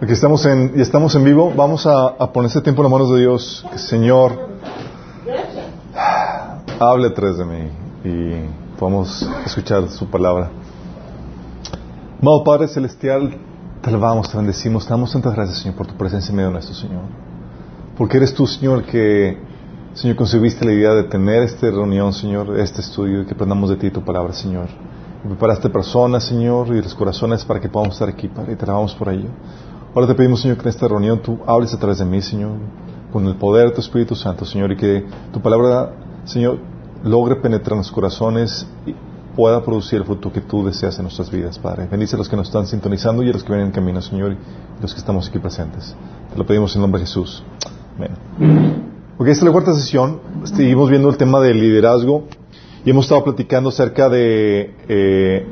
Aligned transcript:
Aquí 0.00 0.12
estamos 0.12 0.46
en, 0.46 0.72
y 0.76 0.80
estamos 0.80 1.14
en 1.14 1.24
vivo, 1.24 1.52
vamos 1.54 1.86
a, 1.86 2.16
poner 2.32 2.48
este 2.48 2.60
tiempo 2.60 2.82
en 2.82 2.84
las 2.84 2.92
manos 2.92 3.10
de 3.12 3.20
Dios. 3.20 3.66
Señor, 3.76 4.48
hable 6.80 7.10
tres 7.10 7.36
de 7.36 7.44
mí 7.44 7.70
y 8.04 8.78
podamos 8.78 9.28
escuchar 9.44 9.88
su 9.90 10.06
palabra. 10.06 10.50
Amado 12.22 12.42
Padre 12.42 12.68
Celestial, 12.68 13.36
te 13.82 13.90
alabamos, 13.90 14.30
te 14.30 14.36
bendecimos, 14.36 14.84
te 14.84 14.90
damos 14.90 15.12
tantas 15.12 15.34
gracias, 15.34 15.58
Señor, 15.58 15.76
por 15.76 15.86
tu 15.86 15.94
presencia 15.94 16.30
en 16.30 16.36
medio 16.36 16.48
de 16.48 16.54
nuestro 16.54 16.74
Señor. 16.74 17.02
Porque 17.96 18.16
eres 18.16 18.32
tú, 18.32 18.46
Señor, 18.46 18.84
que, 18.84 19.36
Señor, 19.94 20.16
concebiste 20.16 20.64
la 20.64 20.72
idea 20.72 20.94
de 20.94 21.04
tener 21.04 21.42
esta 21.42 21.66
reunión, 21.66 22.12
Señor, 22.12 22.58
este 22.58 22.80
estudio, 22.80 23.22
y 23.22 23.26
que 23.26 23.34
aprendamos 23.34 23.68
de 23.70 23.76
ti 23.76 23.90
tu 23.90 24.02
palabra, 24.02 24.32
Señor. 24.32 24.68
Preparaste 25.26 25.68
personas, 25.68 26.24
Señor, 26.24 26.68
y 26.68 26.80
los 26.80 26.94
corazones 26.94 27.44
para 27.44 27.60
que 27.60 27.68
podamos 27.68 27.94
estar 27.94 28.08
aquí, 28.08 28.28
Padre, 28.28 28.52
y 28.52 28.56
te 28.56 28.64
alabamos 28.64 28.94
por 28.94 29.08
ello. 29.08 29.28
Ahora 29.94 30.06
te 30.06 30.14
pedimos, 30.14 30.40
Señor, 30.40 30.58
que 30.58 30.62
en 30.62 30.68
esta 30.68 30.86
reunión 30.86 31.20
tú 31.20 31.38
hables 31.46 31.74
a 31.74 31.78
través 31.78 31.98
de 31.98 32.04
mí, 32.04 32.22
Señor, 32.22 32.52
con 33.12 33.26
el 33.26 33.34
poder 33.34 33.68
de 33.68 33.74
tu 33.74 33.80
Espíritu 33.80 34.14
Santo, 34.14 34.44
Señor, 34.44 34.70
y 34.72 34.76
que 34.76 35.04
tu 35.32 35.40
palabra, 35.40 35.92
Señor, 36.24 36.58
logre 37.02 37.36
penetrar 37.36 37.72
en 37.72 37.78
los 37.78 37.90
corazones 37.90 38.66
y 38.86 38.94
pueda 39.34 39.64
producir 39.64 39.98
el 40.00 40.04
fruto 40.04 40.32
que 40.32 40.40
tú 40.40 40.64
deseas 40.64 40.96
en 40.98 41.04
nuestras 41.04 41.30
vidas, 41.30 41.58
Padre. 41.58 41.88
Bendice 41.90 42.14
a 42.14 42.18
los 42.18 42.28
que 42.28 42.36
nos 42.36 42.46
están 42.46 42.66
sintonizando 42.66 43.22
y 43.22 43.30
a 43.30 43.32
los 43.32 43.42
que 43.42 43.48
vienen 43.48 43.68
en 43.68 43.72
camino, 43.72 44.00
Señor, 44.00 44.32
y 44.32 44.38
los 44.80 44.92
que 44.92 45.00
estamos 45.00 45.28
aquí 45.28 45.38
presentes. 45.38 45.96
Te 46.30 46.38
lo 46.38 46.46
pedimos 46.46 46.74
en 46.76 46.82
nombre 46.82 47.00
de 47.00 47.06
Jesús. 47.06 47.42
Amén. 47.96 48.84
Porque 49.16 49.32
esta 49.32 49.44
es 49.44 49.46
la 49.46 49.52
cuarta 49.52 49.74
sesión. 49.74 50.20
Seguimos 50.44 50.90
viendo 50.90 51.08
el 51.08 51.16
tema 51.16 51.40
del 51.40 51.60
liderazgo 51.60 52.24
y 52.84 52.90
hemos 52.90 53.04
estado 53.06 53.24
platicando 53.24 53.68
acerca 53.70 54.08
de... 54.08 54.74
Eh, 54.88 55.46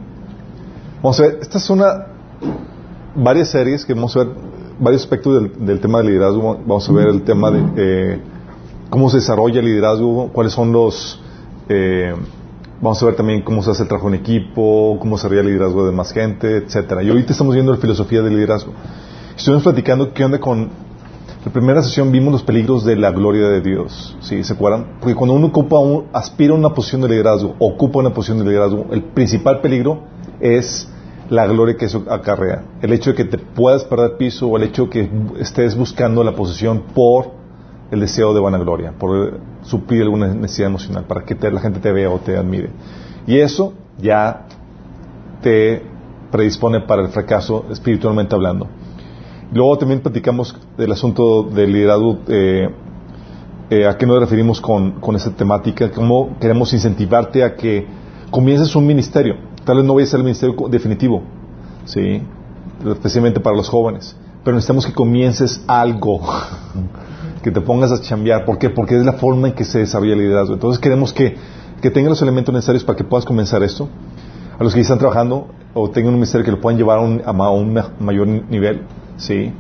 vamos 1.02 1.18
a 1.20 1.22
ver, 1.24 1.38
esta 1.42 1.58
es 1.58 1.70
una 1.70 2.06
varias 3.16 3.50
series 3.50 3.84
que 3.84 3.94
vamos 3.94 4.14
a 4.16 4.24
ver 4.24 4.28
varios 4.78 5.02
aspectos 5.02 5.51
del, 5.59 5.80
tema 5.80 5.98
del 5.98 6.09
liderazgo. 6.09 6.59
Vamos 6.66 6.88
a 6.88 6.92
ver 6.92 7.09
el 7.09 7.23
tema 7.23 7.51
de 7.51 7.62
eh, 7.76 8.20
cómo 8.90 9.09
se 9.10 9.16
desarrolla 9.16 9.60
el 9.60 9.66
liderazgo, 9.66 10.30
cuáles 10.32 10.52
son 10.52 10.73
los... 10.73 11.20
Eh, 11.68 12.14
vamos 12.80 13.02
a 13.02 13.06
ver 13.06 13.16
también 13.16 13.42
cómo 13.42 13.62
se 13.62 13.70
hace 13.70 13.82
el 13.82 13.88
trabajo 13.88 14.08
en 14.08 14.14
equipo, 14.14 14.98
cómo 15.01 15.16
se 15.16 15.26
haría 15.26 15.40
el 15.40 15.46
liderazgo 15.46 15.86
de 15.86 15.92
más 15.92 16.12
gente, 16.12 16.58
etcétera. 16.58 17.02
Y 17.02 17.08
ahorita 17.08 17.32
estamos 17.32 17.54
viendo 17.54 17.73
la 17.73 17.79
filosofía 17.79 18.23
del 18.23 18.34
liderazgo. 18.34 18.73
Estuvimos 19.36 19.62
platicando 19.62 20.12
qué 20.12 20.24
onda 20.24 20.38
con... 20.38 20.85
La 21.46 21.52
primera 21.52 21.80
sesión 21.80 22.10
vimos 22.10 22.32
los 22.32 22.42
peligros 22.42 22.84
de 22.84 22.96
la 22.96 23.12
gloria 23.12 23.46
de 23.48 23.60
Dios, 23.60 24.16
¿sí? 24.18 24.42
¿Se 24.42 24.52
acuerdan? 24.52 24.98
Porque 24.98 25.14
cuando 25.14 25.32
uno 25.32 25.46
ocupa 25.46 25.76
aspira 26.12 26.52
a 26.52 26.56
una 26.56 26.70
posición 26.70 27.02
de 27.02 27.08
liderazgo, 27.10 27.54
ocupa 27.60 28.00
una 28.00 28.12
posición 28.12 28.40
de 28.40 28.46
liderazgo, 28.46 28.86
el 28.90 29.04
principal 29.04 29.60
peligro 29.60 30.00
es 30.40 30.88
la 31.30 31.46
gloria 31.46 31.76
que 31.76 31.84
eso 31.84 32.02
acarrea. 32.10 32.64
El 32.82 32.92
hecho 32.92 33.10
de 33.10 33.16
que 33.16 33.24
te 33.26 33.38
puedas 33.38 33.84
perder 33.84 34.16
piso 34.16 34.48
o 34.48 34.56
el 34.56 34.64
hecho 34.64 34.86
de 34.86 34.90
que 34.90 35.10
estés 35.38 35.76
buscando 35.76 36.24
la 36.24 36.34
posición 36.34 36.82
por 36.92 37.30
el 37.92 38.00
deseo 38.00 38.34
de 38.34 38.40
vanagloria, 38.40 38.94
por 38.98 39.38
suplir 39.62 40.02
alguna 40.02 40.26
necesidad 40.26 40.70
emocional, 40.70 41.04
para 41.04 41.24
que 41.24 41.36
la 41.48 41.60
gente 41.60 41.78
te 41.78 41.92
vea 41.92 42.10
o 42.10 42.18
te 42.18 42.36
admire. 42.36 42.70
Y 43.24 43.38
eso 43.38 43.72
ya 43.98 44.46
te 45.42 45.80
predispone 46.32 46.80
para 46.80 47.02
el 47.02 47.08
fracaso 47.10 47.66
espiritualmente 47.70 48.34
hablando. 48.34 48.66
Luego 49.52 49.78
también 49.78 50.00
platicamos 50.00 50.56
del 50.76 50.92
asunto 50.92 51.44
del 51.44 51.72
liderazgo, 51.72 52.18
eh, 52.28 52.68
eh, 53.70 53.86
a 53.86 53.96
qué 53.96 54.06
nos 54.06 54.18
referimos 54.18 54.60
con, 54.60 55.00
con 55.00 55.14
esa 55.16 55.30
temática, 55.30 55.90
cómo 55.90 56.36
queremos 56.40 56.72
incentivarte 56.72 57.44
a 57.44 57.54
que 57.54 57.86
comiences 58.30 58.74
un 58.74 58.86
ministerio. 58.86 59.36
Tal 59.64 59.76
vez 59.76 59.86
no 59.86 59.94
vaya 59.94 60.04
a 60.04 60.10
ser 60.10 60.18
el 60.18 60.24
ministerio 60.24 60.54
definitivo, 60.68 61.22
¿sí? 61.84 62.22
especialmente 62.84 63.40
para 63.40 63.56
los 63.56 63.68
jóvenes, 63.68 64.16
pero 64.44 64.54
necesitamos 64.54 64.86
que 64.86 64.92
comiences 64.92 65.62
algo, 65.66 66.20
que 67.42 67.50
te 67.50 67.60
pongas 67.60 67.92
a 67.92 68.00
chambear. 68.00 68.44
¿Por 68.44 68.58
qué? 68.58 68.70
Porque 68.70 68.97
es 68.97 69.04
la 69.04 69.14
forma 69.14 69.48
en 69.48 69.54
que 69.54 69.64
se 69.64 69.80
desarrolla 69.80 70.12
el 70.12 70.20
liderazgo. 70.20 70.54
Entonces 70.54 70.80
queremos 70.80 71.12
que, 71.12 71.36
que 71.80 71.90
los 72.02 72.22
elementos 72.22 72.52
necesarios 72.52 72.84
para 72.84 72.96
que 72.96 73.04
puedas 73.04 73.24
comenzar 73.24 73.62
esto. 73.62 73.88
A 74.58 74.64
los 74.64 74.74
que 74.74 74.80
están 74.80 74.98
trabajando 74.98 75.48
o 75.78 75.91
tengan 75.91 76.14
un 76.14 76.20
ministerio 76.20 76.42
que 76.42 76.50
lo 76.50 76.60
puedan 76.60 76.78
llevar 76.78 76.98
a 76.98 77.50
un, 77.50 77.78
mayor 78.00 78.26
nivel, 78.26 78.81
¿sí? 79.19 79.53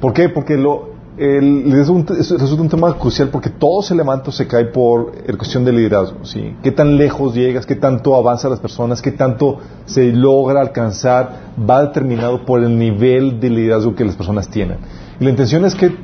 ¿Por 0.00 0.14
qué? 0.14 0.30
Porque 0.30 0.56
lo, 0.56 0.88
el 1.18 1.70
resulta 1.70 2.14
un 2.62 2.68
tema 2.70 2.96
crucial 2.96 3.28
porque 3.28 3.50
todo 3.50 3.82
se 3.82 3.94
levanta 3.94 4.30
o 4.30 4.32
se 4.32 4.46
cae 4.46 4.64
por 4.66 5.12
la 5.26 5.36
cuestión 5.36 5.66
del 5.66 5.76
liderazgo. 5.76 6.24
¿sí? 6.24 6.56
¿Qué 6.62 6.72
tan 6.72 6.96
lejos 6.96 7.34
llegas? 7.34 7.66
¿Qué 7.66 7.74
tanto 7.74 8.14
avanzan 8.14 8.50
las 8.50 8.60
personas? 8.60 9.02
¿Qué 9.02 9.10
tanto 9.10 9.58
se 9.84 10.10
logra 10.12 10.60
alcanzar? 10.60 11.52
Va 11.68 11.82
determinado 11.84 12.46
por 12.46 12.62
el 12.62 12.78
nivel 12.78 13.38
de 13.38 13.50
liderazgo 13.50 13.94
que 13.94 14.04
las 14.04 14.16
personas 14.16 14.48
tienen. 14.48 14.78
Y 15.20 15.24
la 15.24 15.30
intención 15.30 15.64
es 15.64 15.74
que 15.74 15.94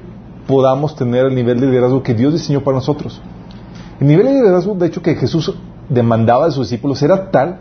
podamos 0.47 0.95
tener 0.95 1.25
el 1.27 1.35
nivel 1.35 1.59
de 1.59 1.69
liderazgo 1.69 2.03
que 2.03 2.13
Dios 2.13 2.35
diseñó 2.35 2.63
para 2.63 2.77
nosotros. 2.77 3.23
El 3.99 4.09
nivel 4.09 4.27
de 4.27 4.33
liderazgo, 4.35 4.75
de 4.75 4.89
hecho, 4.89 5.01
que 5.01 5.15
Jesús 5.15 5.55
demandaba 5.89 6.47
de 6.47 6.53
sus 6.53 6.69
discípulos 6.69 7.01
era 7.03 7.31
tal 7.31 7.61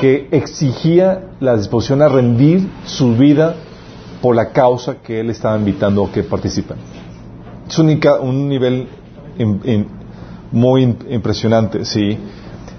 que 0.00 0.28
exigía 0.30 1.28
la 1.40 1.56
disposición 1.56 2.00
a 2.00 2.08
rendir 2.08 2.66
su 2.86 3.14
vida 3.16 3.54
por 4.22 4.34
la 4.34 4.50
causa 4.50 4.96
que 5.02 5.20
él 5.20 5.30
estaba 5.30 5.58
invitando 5.58 6.04
a 6.04 6.10
que 6.10 6.22
participen. 6.22 6.78
Es 7.68 7.78
un, 7.78 8.48
nivel 8.48 8.88
muy 10.50 10.96
impresionante, 11.10 11.84
¿sí? 11.84 12.18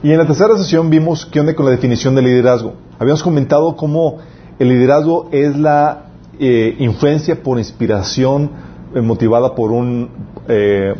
Y 0.03 0.11
en 0.11 0.17
la 0.17 0.25
tercera 0.25 0.57
sesión 0.57 0.89
vimos 0.89 1.25
qué 1.25 1.39
onda 1.39 1.53
con 1.55 1.65
la 1.65 1.71
definición 1.71 2.15
de 2.15 2.23
liderazgo. 2.23 2.73
Habíamos 2.97 3.21
comentado 3.21 3.75
cómo 3.75 4.17
el 4.57 4.69
liderazgo 4.69 5.29
es 5.31 5.55
la 5.55 6.07
eh, 6.39 6.75
influencia 6.79 7.41
por 7.41 7.59
inspiración 7.59 8.49
eh, 8.95 9.01
motivada 9.01 9.53
por 9.53 9.71
un 9.71 10.09
eh, 10.47 10.95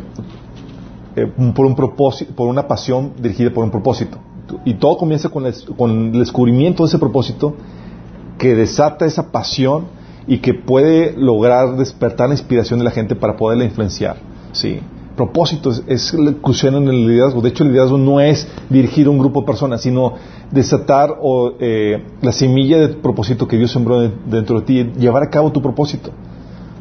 por 1.54 1.66
un 1.66 1.74
propósito, 1.74 2.32
por 2.34 2.48
una 2.48 2.66
pasión 2.66 3.12
dirigida 3.20 3.50
por 3.50 3.64
un 3.64 3.70
propósito. 3.70 4.18
Y 4.64 4.74
todo 4.74 4.96
comienza 4.96 5.28
con 5.28 5.46
el 5.46 6.12
descubrimiento 6.12 6.82
de 6.82 6.88
ese 6.88 6.98
propósito 6.98 7.54
que 8.38 8.54
desata 8.54 9.06
esa 9.06 9.30
pasión 9.30 9.86
y 10.26 10.38
que 10.38 10.54
puede 10.54 11.14
lograr 11.16 11.76
despertar 11.76 12.28
la 12.28 12.34
inspiración 12.34 12.78
de 12.78 12.84
la 12.84 12.90
gente 12.90 13.14
para 13.14 13.36
poderla 13.36 13.64
influenciar. 13.64 14.16
¿sí? 14.52 14.80
Propósito 15.16 15.70
es, 15.86 16.14
la 16.14 16.32
crucial 16.32 16.74
en 16.76 16.88
el 16.88 17.06
liderazgo. 17.06 17.40
De 17.40 17.50
hecho, 17.50 17.64
el 17.64 17.70
liderazgo 17.70 17.98
no 17.98 18.20
es 18.20 18.48
dirigir 18.70 19.06
a 19.06 19.10
un 19.10 19.18
grupo 19.18 19.40
de 19.40 19.46
personas, 19.46 19.82
sino 19.82 20.14
desatar 20.50 21.18
o, 21.20 21.52
eh, 21.60 22.04
la 22.20 22.32
semilla 22.32 22.78
de 22.78 22.88
propósito 22.88 23.46
que 23.46 23.56
Dios 23.56 23.70
sembró 23.70 24.00
dentro 24.00 24.60
de 24.60 24.66
ti, 24.66 24.92
llevar 24.98 25.22
a 25.22 25.30
cabo 25.30 25.52
tu 25.52 25.60
propósito. 25.60 26.10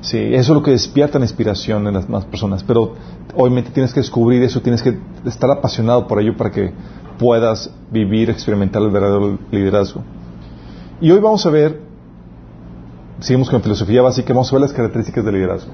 Sí, 0.01 0.17
eso 0.17 0.53
es 0.53 0.57
lo 0.57 0.63
que 0.63 0.71
despierta 0.71 1.19
la 1.19 1.25
inspiración 1.25 1.87
en 1.87 1.93
las 1.93 2.07
demás 2.07 2.25
personas. 2.25 2.63
Pero 2.63 2.93
obviamente 3.35 3.69
tienes 3.71 3.93
que 3.93 3.99
descubrir 3.99 4.41
eso, 4.41 4.61
tienes 4.61 4.81
que 4.81 4.97
estar 5.25 5.49
apasionado 5.51 6.07
por 6.07 6.19
ello 6.19 6.35
para 6.35 6.51
que 6.51 6.71
puedas 7.21 7.69
vivir, 7.91 8.31
experimentar 8.31 8.81
el 8.81 8.89
verdadero 8.89 9.37
liderazgo. 9.51 10.01
Y 10.99 11.11
hoy 11.11 11.19
vamos 11.19 11.45
a 11.45 11.51
ver 11.51 11.91
seguimos 13.19 13.51
con 13.51 13.61
filosofía 13.61 14.01
básica, 14.01 14.33
vamos 14.33 14.51
a 14.51 14.55
ver 14.55 14.61
las 14.61 14.73
características 14.73 15.23
del 15.23 15.35
liderazgo. 15.35 15.71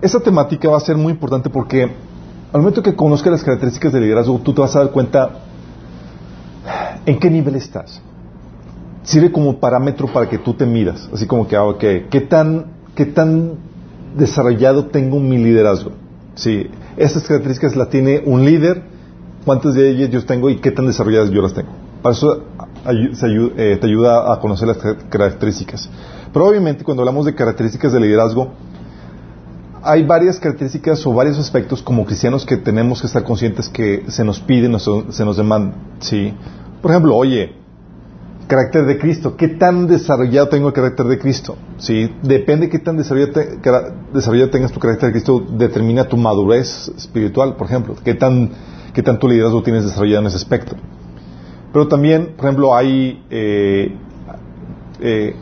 Esta 0.00 0.18
temática 0.20 0.70
va 0.70 0.78
a 0.78 0.80
ser 0.80 0.96
muy 0.96 1.12
importante 1.12 1.50
porque 1.50 1.82
al 1.82 2.60
momento 2.60 2.82
que 2.82 2.96
conozcas 2.96 3.32
las 3.32 3.44
características 3.44 3.92
del 3.92 4.04
liderazgo, 4.04 4.38
tú 4.38 4.54
te 4.54 4.62
vas 4.62 4.74
a 4.74 4.78
dar 4.78 4.90
cuenta 4.90 5.30
en 7.04 7.18
qué 7.18 7.28
nivel 7.28 7.56
estás. 7.56 8.00
Sirve 9.02 9.30
como 9.30 9.60
parámetro 9.60 10.10
para 10.10 10.26
que 10.26 10.38
tú 10.38 10.54
te 10.54 10.64
midas, 10.64 11.10
así 11.12 11.26
como 11.26 11.46
que, 11.46 11.56
ah, 11.56 11.74
¿qué 11.78 12.20
tan, 12.22 12.72
qué 12.94 13.04
tan 13.04 13.56
desarrollado 14.16 14.86
tengo 14.86 15.20
mi 15.20 15.36
liderazgo? 15.36 15.92
Sí, 16.34 16.70
estas 16.96 17.24
características 17.24 17.76
las 17.76 17.90
tiene 17.90 18.22
un 18.24 18.46
líder, 18.46 18.82
cuántas 19.44 19.74
de 19.74 19.90
ellas 19.90 20.10
yo 20.10 20.24
tengo 20.24 20.50
y 20.50 20.56
qué 20.56 20.70
tan 20.70 20.86
desarrolladas 20.86 21.30
yo 21.30 21.42
las 21.42 21.54
tengo. 21.54 21.70
Para 22.02 22.14
eso 22.14 22.44
eh, 22.86 23.78
te 23.80 23.86
ayuda 23.86 24.32
a 24.32 24.40
conocer 24.40 24.68
las 24.68 24.78
características. 25.08 25.88
Pero 26.32 26.46
obviamente 26.46 26.84
cuando 26.84 27.02
hablamos 27.02 27.26
de 27.26 27.34
características 27.34 27.92
de 27.92 28.00
liderazgo, 28.00 28.52
hay 29.82 30.02
varias 30.02 30.38
características 30.38 31.06
o 31.06 31.14
varios 31.14 31.38
aspectos 31.38 31.82
como 31.82 32.04
cristianos 32.04 32.44
que 32.44 32.56
tenemos 32.56 33.00
que 33.00 33.06
estar 33.06 33.24
conscientes 33.24 33.68
que 33.68 34.04
se 34.08 34.24
nos 34.24 34.40
piden, 34.40 34.78
se 34.78 35.24
nos 35.24 35.36
demandan. 35.36 35.74
¿sí? 36.00 36.34
Por 36.82 36.90
ejemplo, 36.90 37.16
oye, 37.16 37.54
carácter 38.46 38.84
de 38.84 38.98
Cristo, 38.98 39.36
¿qué 39.36 39.48
tan 39.48 39.86
desarrollado 39.86 40.48
tengo 40.48 40.68
el 40.68 40.74
carácter 40.74 41.06
de 41.06 41.18
Cristo? 41.18 41.56
¿Sí? 41.78 42.12
Depende 42.22 42.66
de 42.66 42.72
qué 42.72 42.78
tan 42.78 42.96
desarrollado, 42.96 44.50
tengas 44.50 44.72
tu 44.72 44.80
carácter 44.80 45.08
de 45.08 45.12
Cristo, 45.12 45.46
determina 45.56 46.04
tu 46.04 46.16
madurez 46.16 46.88
espiritual, 46.96 47.56
por 47.56 47.68
ejemplo, 47.68 47.94
qué 48.04 48.14
tan, 48.14 48.50
qué 48.92 49.02
tanto 49.02 49.28
liderazgo 49.28 49.62
tienes 49.62 49.84
desarrollado 49.84 50.20
en 50.20 50.26
ese 50.26 50.36
aspecto. 50.36 50.76
Pero 51.72 51.88
también, 51.88 52.34
por 52.36 52.46
ejemplo, 52.46 52.74
hay 52.74 53.22
eh, 53.30 53.94
eh, 55.00 55.36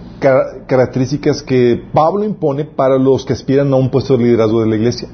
características 0.66 1.42
que 1.42 1.82
Pablo 1.92 2.24
impone 2.24 2.64
para 2.64 2.98
los 2.98 3.24
que 3.24 3.32
aspiran 3.32 3.72
a 3.72 3.76
un 3.76 3.90
puesto 3.90 4.16
de 4.16 4.24
liderazgo 4.24 4.60
de 4.60 4.66
la 4.68 4.76
iglesia. 4.76 5.08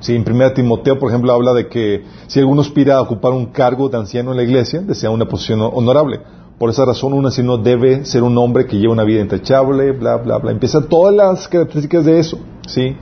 Sí, 0.00 0.14
en 0.14 0.24
1 0.30 0.52
Timoteo, 0.52 0.98
por 0.98 1.08
ejemplo, 1.08 1.32
habla 1.32 1.54
de 1.54 1.68
que 1.68 2.04
si 2.26 2.38
alguno 2.38 2.60
aspira 2.60 2.96
a 2.96 3.02
ocupar 3.02 3.32
un 3.32 3.46
cargo 3.46 3.88
de 3.88 3.96
anciano 3.96 4.32
en 4.32 4.36
la 4.36 4.42
iglesia, 4.42 4.82
desea 4.82 5.10
una 5.10 5.26
posición 5.26 5.60
honorable. 5.62 6.20
Por 6.58 6.70
esa 6.70 6.84
razón, 6.84 7.14
un 7.14 7.24
anciano 7.24 7.56
debe 7.56 8.04
ser 8.04 8.22
un 8.22 8.36
hombre 8.38 8.66
que 8.66 8.76
lleva 8.76 8.92
una 8.92 9.02
vida 9.02 9.22
intachable, 9.22 9.92
bla, 9.92 10.16
bla, 10.16 10.38
bla. 10.38 10.52
Empieza 10.52 10.86
todas 10.86 11.14
las 11.14 11.48
características 11.48 12.04
de 12.04 12.18
eso, 12.18 12.38
¿sí? 12.68 12.96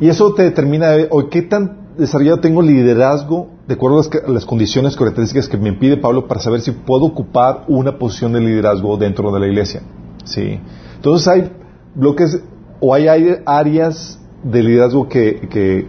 Y 0.00 0.08
eso 0.08 0.34
te 0.34 0.42
determina, 0.42 0.90
o 1.10 1.28
qué 1.28 1.42
tan 1.42 1.87
desarrollado 1.98 2.40
tengo 2.40 2.62
liderazgo 2.62 3.50
de 3.66 3.74
acuerdo 3.74 4.00
a 4.00 4.30
las, 4.30 4.46
condiciones 4.46 4.96
características 4.96 5.48
que 5.48 5.58
me 5.58 5.72
pide 5.72 5.96
Pablo 5.96 6.26
para 6.26 6.40
saber 6.40 6.60
si 6.60 6.70
puedo 6.70 7.04
ocupar 7.04 7.64
una 7.66 7.98
posición 7.98 8.32
de 8.32 8.40
liderazgo 8.40 8.96
dentro 8.96 9.32
de 9.32 9.40
la 9.40 9.46
iglesia, 9.46 9.82
¿sí? 10.24 10.60
Entonces 10.96 11.28
hay 11.28 11.52
bloques 11.94 12.40
o 12.80 12.94
hay 12.94 13.08
áreas 13.44 14.18
de 14.42 14.62
liderazgo 14.62 15.08
que, 15.08 15.48
que, 15.50 15.88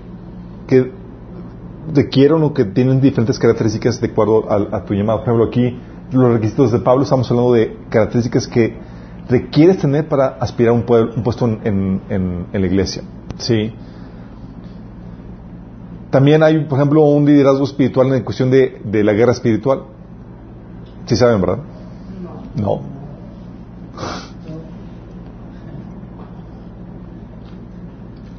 que 0.67 0.91
requieren 1.93 2.43
o 2.43 2.53
que 2.53 2.65
tienen 2.65 2.99
diferentes 2.99 3.37
características 3.37 4.01
de 4.01 4.07
acuerdo 4.07 4.51
a, 4.51 4.83
tu 4.85 4.93
llamado. 4.93 5.19
Por 5.19 5.27
ejemplo, 5.29 5.45
aquí 5.45 5.77
los 6.11 6.33
requisitos 6.33 6.71
de 6.71 6.79
Pablo 6.79 7.03
estamos 7.03 7.29
hablando 7.29 7.53
de 7.53 7.77
características 7.89 8.47
que 8.47 8.75
requieres 9.29 9.77
tener 9.77 10.07
para 10.07 10.27
aspirar 10.39 10.73
a 10.73 10.73
un, 10.73 10.83
puesto 10.83 11.45
en, 11.45 12.01
en, 12.09 12.47
la 12.51 12.65
iglesia. 12.65 13.03
¿sí? 13.37 13.73
También 16.09 16.41
hay, 16.41 16.65
por 16.65 16.79
ejemplo, 16.79 17.03
un 17.03 17.25
liderazgo 17.25 17.63
espiritual 17.63 18.13
en 18.13 18.23
cuestión 18.23 18.49
de, 18.49 18.81
de 18.83 19.03
la 19.03 19.13
guerra 19.13 19.31
espiritual. 19.31 19.83
¿Sí 21.05 21.15
saben, 21.15 21.41
verdad? 21.41 21.59
No. 22.55 22.81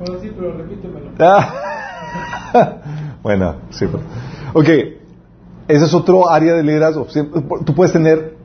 No. 0.00 0.20
sí, 0.20 0.32
pero 0.36 0.56
repítemelo. 0.56 1.10
bueno, 3.22 3.54
sí. 3.70 3.86
Pero. 3.86 4.00
Ok, 4.54 4.68
ese 5.68 5.84
es 5.84 5.94
otro 5.94 6.28
área 6.28 6.54
de 6.54 6.62
liderazgo. 6.64 7.06
Tú 7.64 7.74
puedes 7.74 7.92
tener 7.92 8.36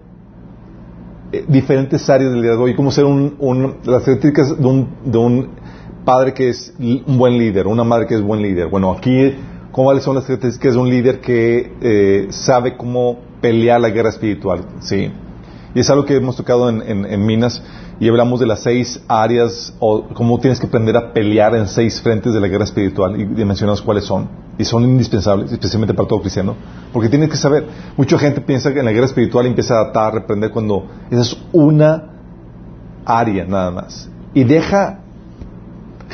eh, 1.31 1.45
diferentes 1.47 2.07
áreas 2.09 2.31
de 2.31 2.37
liderazgo 2.37 2.67
y 2.67 2.75
como 2.75 2.91
ser 2.91 3.05
un, 3.05 3.35
un 3.39 3.77
las 3.83 4.03
características 4.03 4.59
de 4.59 4.67
un, 4.67 4.89
de 5.03 5.17
un 5.17 5.49
padre 6.05 6.33
que 6.33 6.49
es 6.49 6.73
un 6.79 7.17
buen 7.17 7.37
líder, 7.37 7.67
una 7.67 7.83
madre 7.83 8.05
que 8.05 8.15
es 8.15 8.21
buen 8.21 8.41
líder. 8.41 8.67
Bueno, 8.67 8.91
aquí, 8.91 9.35
¿cómo 9.71 9.93
son 9.99 10.15
las 10.15 10.25
características 10.25 10.75
de 10.75 10.79
un 10.79 10.89
líder 10.89 11.19
que 11.19 11.73
eh, 11.81 12.27
sabe 12.29 12.77
cómo 12.77 13.17
pelear 13.41 13.81
la 13.81 13.89
guerra 13.89 14.09
espiritual? 14.09 14.61
¿sí? 14.79 15.11
Y 15.73 15.79
es 15.79 15.89
algo 15.89 16.05
que 16.05 16.15
hemos 16.15 16.37
tocado 16.37 16.69
en, 16.69 17.05
en, 17.05 17.25
Minas 17.25 17.61
y 17.99 18.07
hablamos 18.07 18.39
de 18.39 18.45
las 18.45 18.61
seis 18.61 19.01
áreas 19.09 19.73
o 19.79 20.05
cómo 20.13 20.39
tienes 20.39 20.59
que 20.59 20.67
aprender 20.67 20.95
a 20.95 21.11
pelear 21.11 21.53
en 21.55 21.67
seis 21.67 21.99
frentes 21.99 22.33
de 22.33 22.39
la 22.39 22.47
guerra 22.47 22.63
espiritual 22.63 23.19
y 23.19 23.25
mencionamos 23.25 23.81
cuáles 23.81 24.05
son. 24.05 24.29
Y 24.57 24.63
son 24.63 24.83
indispensables, 24.83 25.51
especialmente 25.51 25.93
para 25.93 26.07
todo 26.07 26.21
cristiano, 26.21 26.55
porque 26.93 27.09
tienes 27.09 27.29
que 27.29 27.35
saber. 27.35 27.67
Mucha 27.97 28.17
gente 28.17 28.39
piensa 28.39 28.73
que 28.73 28.79
en 28.79 28.85
la 28.85 28.93
guerra 28.93 29.07
espiritual 29.07 29.45
empieza 29.47 29.79
a 29.79 29.89
atar, 29.89 30.13
a 30.13 30.19
reprender 30.19 30.51
cuando 30.51 30.87
esa 31.11 31.23
es 31.23 31.37
una 31.51 32.05
área 33.05 33.43
nada 33.43 33.71
más. 33.71 34.09
Y 34.33 34.45
deja 34.45 35.01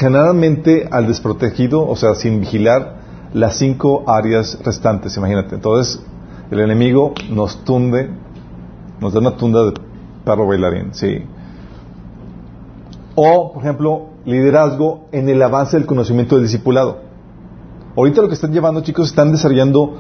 generalmente 0.01 0.88
al 0.89 1.06
desprotegido, 1.06 1.88
o 1.88 1.95
sea, 1.95 2.15
sin 2.15 2.39
vigilar 2.39 2.95
las 3.36 3.57
cinco 3.57 4.03
áreas 4.07 4.57
restantes, 4.65 5.15
imagínate. 5.15 5.53
Entonces, 5.53 6.03
el 6.50 6.59
enemigo 6.59 7.13
nos 7.30 7.63
tunde 7.63 8.09
nos 9.00 9.13
da 9.13 9.19
una 9.19 9.38
tunda 9.38 9.63
de 9.63 9.74
perro 10.25 10.48
bailarín, 10.48 10.94
sí. 10.94 11.24
O, 13.13 13.53
por 13.53 13.63
ejemplo, 13.63 14.09
liderazgo 14.25 15.06
en 15.12 15.30
el 15.30 15.42
avance 15.42 15.77
del 15.77 15.86
conocimiento 15.86 16.36
del 16.36 16.45
discipulado. 16.45 17.00
Ahorita 17.95 18.21
lo 18.21 18.27
que 18.27 18.36
están 18.36 18.53
llevando, 18.53 18.81
chicos, 18.81 19.07
están 19.07 19.31
desarrollando, 19.31 19.98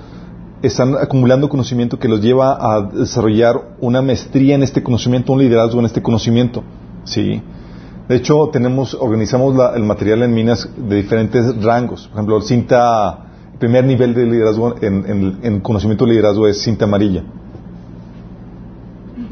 están 0.63 0.95
acumulando 0.95 1.47
conocimiento 1.49 1.99
que 1.99 2.07
los 2.07 2.21
lleva 2.21 2.57
a 2.59 2.81
desarrollar 2.81 3.75
una 3.81 4.01
maestría 4.01 4.55
en 4.55 4.63
este 4.63 4.81
conocimiento, 4.81 5.33
un 5.33 5.39
liderazgo 5.39 5.79
en 5.79 5.85
este 5.85 6.01
conocimiento. 6.01 6.63
Sí. 7.03 7.41
De 8.11 8.17
hecho, 8.17 8.49
tenemos, 8.51 8.93
organizamos 8.93 9.55
el 9.73 9.83
material 9.83 10.23
en 10.23 10.33
minas 10.33 10.67
de 10.75 10.97
diferentes 10.97 11.63
rangos. 11.63 12.09
Por 12.09 12.15
ejemplo, 12.15 12.41
cinta, 12.41 13.25
el 13.53 13.57
primer 13.57 13.85
nivel 13.85 14.13
de 14.13 14.25
liderazgo 14.25 14.75
en, 14.81 15.39
en 15.41 15.61
conocimiento 15.61 16.03
de 16.03 16.11
liderazgo 16.11 16.45
es 16.45 16.61
cinta 16.61 16.83
amarilla. 16.83 17.23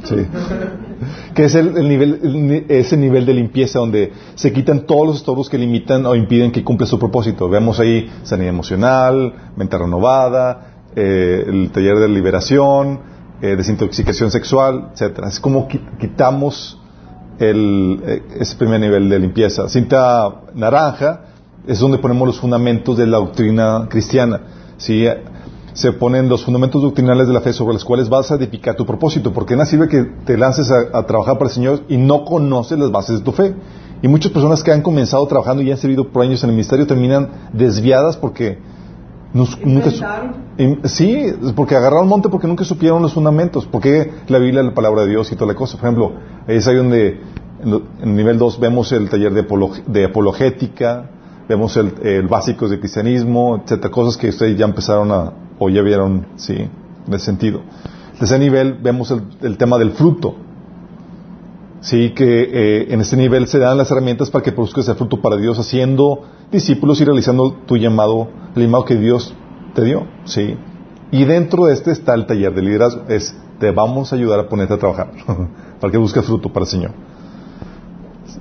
Sí. 0.05 0.15
que 1.35 1.43
es 1.43 1.55
el, 1.55 1.89
nivel, 1.89 2.65
ese 2.69 2.95
nivel 2.95 3.25
de 3.25 3.33
limpieza 3.33 3.79
donde 3.79 4.13
se 4.35 4.53
quitan 4.53 4.85
todos 4.85 5.07
los 5.07 5.15
estorbos 5.17 5.49
que 5.49 5.57
limitan 5.57 6.05
o 6.05 6.15
impiden 6.15 6.53
que 6.53 6.63
cumpla 6.63 6.87
su 6.87 6.97
propósito. 6.97 7.49
Vemos 7.49 7.81
ahí 7.81 8.09
sanidad 8.23 8.47
emocional, 8.47 9.33
mente 9.57 9.77
renovada, 9.77 10.85
eh, 10.95 11.43
el 11.45 11.69
taller 11.71 11.97
de 11.97 12.07
liberación, 12.07 13.01
eh, 13.41 13.57
desintoxicación 13.57 14.31
sexual, 14.31 14.91
etcétera. 14.93 15.27
Es 15.27 15.41
como 15.41 15.67
quitamos 15.67 16.79
el, 17.39 18.01
eh, 18.05 18.23
ese 18.39 18.55
primer 18.55 18.79
nivel 18.79 19.09
de 19.09 19.19
limpieza. 19.19 19.69
Cinta 19.69 20.41
naranja 20.53 21.21
es 21.67 21.79
donde 21.79 21.97
ponemos 21.97 22.27
los 22.27 22.39
fundamentos 22.39 22.97
de 22.97 23.07
la 23.07 23.17
doctrina 23.17 23.87
cristiana. 23.89 24.41
¿sí? 24.77 25.05
se 25.73 25.93
ponen 25.93 26.27
los 26.27 26.43
fundamentos 26.43 26.81
doctrinales 26.81 27.27
de 27.27 27.33
la 27.33 27.41
fe 27.41 27.53
sobre 27.53 27.73
los 27.73 27.85
cuales 27.85 28.09
vas 28.09 28.31
a 28.31 28.35
edificar 28.35 28.75
tu 28.75 28.85
propósito, 28.85 29.31
porque 29.31 29.55
nada 29.55 29.65
sirve 29.65 29.87
que 29.87 30.03
te 30.25 30.37
lances 30.37 30.69
a, 30.71 31.05
trabajar 31.05 31.37
para 31.37 31.49
el 31.49 31.53
Señor 31.53 31.83
y 31.87 31.97
no 31.97 32.25
conoces 32.25 32.77
las 32.77 32.91
bases 32.91 33.19
de 33.19 33.23
tu 33.23 33.31
fe. 33.31 33.55
Y 34.01 34.07
muchas 34.07 34.31
personas 34.31 34.63
que 34.63 34.71
han 34.71 34.81
comenzado 34.81 35.25
trabajando 35.27 35.61
y 35.61 35.71
han 35.71 35.77
servido 35.77 36.09
por 36.09 36.23
años 36.23 36.43
en 36.43 36.49
el 36.49 36.55
ministerio 36.55 36.87
terminan 36.87 37.29
desviadas 37.53 38.17
porque 38.17 38.57
nunca 39.33 39.91
sí, 40.85 41.25
porque 41.55 41.75
agarraron 41.75 42.07
monte 42.07 42.29
porque 42.29 42.47
nunca 42.47 42.63
supieron 42.63 43.01
los 43.01 43.13
fundamentos, 43.13 43.65
porque 43.65 44.11
la 44.27 44.39
Biblia, 44.39 44.63
la 44.63 44.73
palabra 44.73 45.03
de 45.03 45.09
Dios 45.09 45.31
y 45.31 45.35
toda 45.35 45.53
la 45.53 45.55
cosa. 45.55 45.77
Por 45.77 45.85
ejemplo, 45.85 46.13
es 46.47 46.67
ahí 46.67 46.75
donde 46.75 47.21
en, 47.63 47.83
el 48.01 48.15
nivel 48.15 48.37
2 48.37 48.59
vemos 48.59 48.91
el 48.91 49.09
taller 49.09 49.33
de, 49.33 49.45
de 49.87 50.05
apologética, 50.05 51.09
vemos 51.47 51.77
el, 51.77 51.93
el 52.01 52.27
básicos 52.27 52.69
de 52.69 52.79
cristianismo, 52.79 53.61
etcétera, 53.63 53.91
cosas 53.91 54.17
que 54.17 54.29
ustedes 54.29 54.57
ya 54.57 54.65
empezaron 54.65 55.11
a, 55.11 55.33
o 55.59 55.69
ya 55.69 55.81
vieron, 55.81 56.27
sí, 56.35 56.53
en 56.53 57.13
ese 57.13 57.25
sentido. 57.25 57.61
De 58.19 58.25
ese 58.25 58.37
nivel 58.37 58.73
vemos 58.73 59.13
el, 59.41 59.57
tema 59.57 59.77
del 59.77 59.91
fruto. 59.91 60.35
Sí, 61.81 62.11
que 62.11 62.41
eh, 62.41 62.93
en 62.93 63.01
este 63.01 63.15
nivel 63.15 63.47
se 63.47 63.57
dan 63.57 63.77
las 63.77 63.89
herramientas 63.89 64.29
para 64.29 64.43
que 64.43 64.51
produzcas 64.51 64.87
el 64.89 64.95
fruto 64.95 65.21
para 65.21 65.37
Dios, 65.37 65.57
haciendo 65.59 66.23
discípulos 66.51 66.99
y 66.99 67.05
realizando 67.05 67.53
tu 67.65 67.77
llamado, 67.77 68.29
el 68.55 68.63
llamado 68.63 68.85
que 68.85 68.95
Dios 68.95 69.33
te 69.73 69.83
dio. 69.83 70.05
Sí. 70.25 70.57
Y 71.11 71.23
dentro 71.23 71.65
de 71.65 71.73
este 71.73 71.91
está 71.91 72.13
el 72.13 72.25
taller 72.25 72.53
de 72.53 72.61
liderazgo. 72.61 73.03
Es, 73.07 73.35
te 73.59 73.71
vamos 73.71 74.11
a 74.11 74.15
ayudar 74.15 74.39
a 74.39 74.49
ponerte 74.49 74.73
a 74.73 74.77
trabajar 74.77 75.11
para 75.79 75.91
que 75.91 75.97
busques 75.97 76.25
fruto 76.25 76.51
para 76.51 76.65
el 76.65 76.69
Señor. 76.69 76.91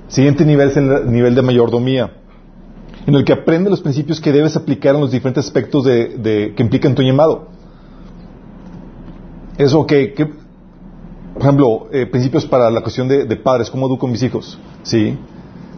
Siguiente 0.07 0.45
nivel 0.45 0.69
es 0.69 0.77
el 0.77 1.11
nivel 1.11 1.35
de 1.35 1.41
mayordomía 1.41 2.11
en 3.09 3.15
el 3.15 3.23
que 3.23 3.33
aprende 3.33 3.69
los 3.69 3.81
principios 3.81 4.21
que 4.21 4.31
debes 4.31 4.55
aplicar 4.55 4.95
en 4.95 5.01
los 5.01 5.11
diferentes 5.11 5.45
aspectos 5.45 5.83
de, 5.83 6.53
que 6.55 6.63
implican 6.63 6.95
tu 6.95 7.01
llamado. 7.01 7.47
Eso 9.57 9.85
que, 9.85 10.13
por 11.33 11.43
ejemplo, 11.43 11.87
eh, 11.91 12.05
principios 12.05 12.45
para 12.45 12.69
la 12.69 12.81
cuestión 12.81 13.07
de, 13.07 13.35
padres, 13.37 13.69
cómo 13.69 13.87
educo 13.87 14.07
a 14.07 14.09
mis 14.09 14.21
hijos, 14.23 14.59
¿sí? 14.83 15.17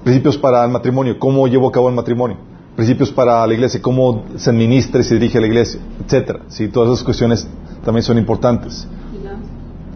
Principios 0.04 0.38
para 0.38 0.64
el 0.66 0.72
matrimonio, 0.72 1.20
cómo 1.20 1.48
llevo 1.48 1.70
a 1.70 1.72
cabo 1.72 1.90
el 1.90 1.96
matrimonio. 1.96 2.38
Principios 2.76 3.12
para 3.12 3.46
la 3.46 3.54
iglesia, 3.54 3.82
cómo 3.82 4.24
se 4.38 4.50
administra 4.50 5.02
y 5.02 5.04
se 5.04 5.16
dirige 5.16 5.38
a 5.38 5.42
la 5.42 5.48
iglesia, 5.48 5.80
etcétera. 6.04 6.42
¿sí? 6.48 6.70
Todas 6.70 6.94
esas 6.94 7.04
cuestiones 7.04 7.48
también 7.84 8.04
son 8.04 8.18
importantes. 8.18 8.88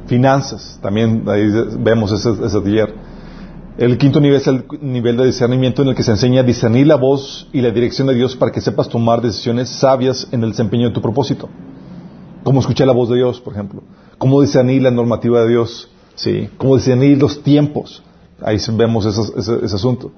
Finanzas, 0.05 0.77
también 0.83 1.23
ahí 1.27 1.49
vemos 1.79 2.11
ese, 2.11 2.29
ese 2.45 2.61
taller. 2.61 2.93
El 3.77 3.97
quinto 3.97 4.19
nivel 4.19 4.37
es 4.37 4.47
el 4.47 4.65
nivel 4.81 5.17
de 5.17 5.25
discernimiento 5.25 5.81
en 5.81 5.87
el 5.87 5.95
que 5.95 6.03
se 6.03 6.11
enseña 6.11 6.41
a 6.41 6.43
discernir 6.43 6.85
la 6.85 6.95
voz 6.95 7.49
y 7.51 7.61
la 7.61 7.71
dirección 7.71 8.07
de 8.07 8.13
Dios 8.13 8.35
para 8.35 8.51
que 8.51 8.61
sepas 8.61 8.87
tomar 8.87 9.21
decisiones 9.21 9.69
sabias 9.69 10.27
en 10.31 10.43
el 10.43 10.51
desempeño 10.51 10.89
de 10.89 10.93
tu 10.93 11.01
propósito. 11.01 11.49
Cómo 12.43 12.59
escuchar 12.59 12.85
la 12.85 12.93
voz 12.93 13.09
de 13.09 13.15
Dios, 13.15 13.41
por 13.41 13.53
ejemplo. 13.53 13.81
Cómo 14.17 14.41
discernir 14.41 14.81
la 14.81 14.91
normativa 14.91 15.41
de 15.41 15.49
Dios. 15.49 15.89
Sí. 16.15 16.49
Cómo 16.57 16.75
discernir 16.77 17.17
los 17.17 17.43
tiempos. 17.43 18.03
Ahí 18.41 18.57
vemos 18.73 19.05
ese, 19.05 19.75
asunto. 19.75 20.11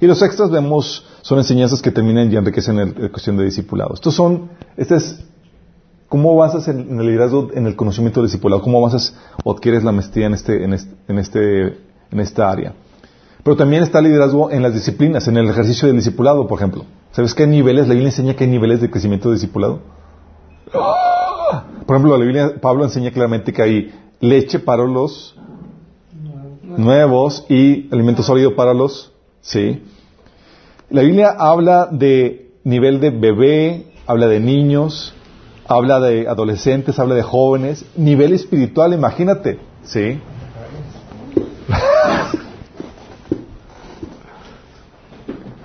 Y 0.00 0.06
los 0.06 0.22
extras 0.22 0.50
vemos, 0.50 1.04
son 1.22 1.38
enseñanzas 1.38 1.82
que 1.82 1.90
terminan 1.90 2.32
y 2.32 2.36
enriquecen 2.36 2.78
en 2.78 2.94
la 2.96 3.08
cuestión 3.08 3.36
de 3.36 3.44
discipulado. 3.44 3.94
Estos 3.94 4.14
son, 4.14 4.50
este 4.76 4.96
es, 4.96 5.24
cómo 6.08 6.32
avanzas 6.32 6.68
en, 6.68 6.98
el 6.98 7.06
liderazgo, 7.06 7.48
en 7.52 7.66
el 7.66 7.74
conocimiento 7.74 8.20
del 8.20 8.28
discipulado, 8.28 8.62
cómo 8.62 8.78
avanzas 8.78 9.14
o 9.44 9.52
adquieres 9.52 9.82
la 9.82 9.92
maestría 9.92 10.26
en 10.26 10.34
este, 10.34 10.64
en 10.64 10.72
este, 10.72 10.94
en 11.08 11.18
este, 11.18 11.66
en 12.12 12.20
esta 12.20 12.50
área. 12.50 12.74
Pero 13.42 13.56
también 13.56 13.82
está 13.82 13.98
el 13.98 14.06
liderazgo 14.06 14.50
en 14.50 14.62
las 14.62 14.74
disciplinas, 14.74 15.26
en 15.26 15.36
el 15.36 15.48
ejercicio 15.48 15.88
del 15.88 15.96
discipulado, 15.96 16.46
por 16.46 16.58
ejemplo. 16.58 16.84
¿Sabes 17.12 17.34
qué 17.34 17.46
niveles? 17.46 17.88
La 17.88 17.94
Biblia 17.94 18.10
enseña 18.10 18.34
qué 18.34 18.46
niveles 18.46 18.80
de 18.80 18.90
crecimiento 18.90 19.30
de 19.30 19.34
discipulado. 19.34 19.80
Por 21.86 21.96
ejemplo, 21.96 22.16
la 22.16 22.24
Biblia, 22.24 22.54
Pablo 22.60 22.84
enseña 22.84 23.10
claramente 23.10 23.52
que 23.52 23.62
hay 23.62 23.94
leche 24.20 24.58
para 24.58 24.84
los 24.84 25.34
nuevos 26.62 27.44
y 27.48 27.88
alimento 27.92 28.22
sólido 28.22 28.54
para 28.54 28.74
los, 28.74 29.12
sí. 29.40 29.82
La 30.90 31.02
Biblia 31.02 31.34
habla 31.38 31.88
de 31.90 32.50
nivel 32.64 33.00
de 33.00 33.10
bebé, 33.10 33.86
habla 34.06 34.26
de 34.26 34.40
niños, 34.40 35.14
habla 35.66 36.00
de 36.00 36.28
adolescentes, 36.28 36.98
habla 36.98 37.14
de 37.14 37.22
jóvenes, 37.22 37.84
nivel 37.96 38.32
espiritual, 38.32 38.92
imagínate, 38.92 39.58
¿sí? 39.84 40.20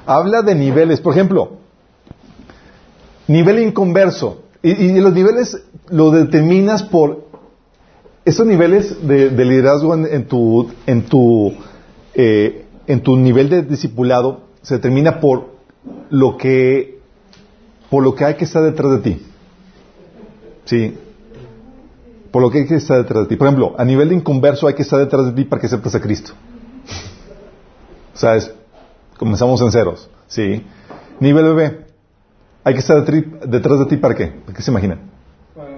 habla 0.05 0.41
de 0.41 0.55
niveles, 0.55 0.99
por 0.99 1.13
ejemplo, 1.13 1.57
nivel 3.27 3.59
inconverso, 3.59 4.43
y, 4.61 4.97
los 4.99 5.13
niveles 5.13 5.61
lo 5.89 6.11
determinas 6.11 6.83
por 6.83 7.25
esos 8.25 8.45
niveles 8.45 9.05
de, 9.05 9.29
liderazgo 9.31 9.95
en, 9.95 10.27
tu 10.27 10.69
en 10.87 11.03
tu 11.03 11.53
eh, 12.13 12.65
en 12.87 13.01
tu 13.01 13.17
nivel 13.17 13.49
de 13.49 13.63
discipulado 13.63 14.41
se 14.61 14.75
determina 14.75 15.19
por 15.19 15.53
lo 16.09 16.37
que 16.37 16.99
por 17.89 18.03
lo 18.03 18.15
que 18.15 18.25
hay 18.25 18.35
que 18.35 18.45
estar 18.45 18.63
detrás 18.63 18.91
de 18.91 18.97
ti. 18.99 19.25
Sí. 20.65 20.97
Por 22.31 22.41
lo 22.41 22.49
que 22.49 22.59
hay 22.59 22.67
que 22.67 22.75
estar 22.75 22.97
detrás 22.97 23.23
de 23.23 23.29
ti. 23.29 23.35
Por 23.35 23.47
ejemplo, 23.47 23.75
a 23.77 23.85
nivel 23.85 24.09
de 24.09 24.15
inconverso 24.15 24.67
hay 24.67 24.73
que 24.73 24.81
estar 24.81 24.99
detrás 24.99 25.25
de 25.27 25.33
ti 25.33 25.43
para 25.43 25.59
que 25.59 25.67
aceptes 25.67 25.93
a 25.93 26.01
Cristo. 26.01 26.33
O 28.13 28.17
sea, 28.17 28.37
comenzamos 29.17 29.61
en 29.61 29.71
ceros. 29.71 30.09
Sí. 30.27 30.65
Nivel 31.19 31.45
bebé. 31.45 31.85
Hay 32.63 32.73
que 32.73 32.79
estar 32.79 33.05
detrás 33.05 33.79
de 33.79 33.85
ti 33.85 33.97
para 33.97 34.15
qué? 34.15 34.27
¿Para 34.27 34.57
qué 34.57 34.63
se 34.63 34.71
imaginan? 34.71 35.01
Para 35.53 35.69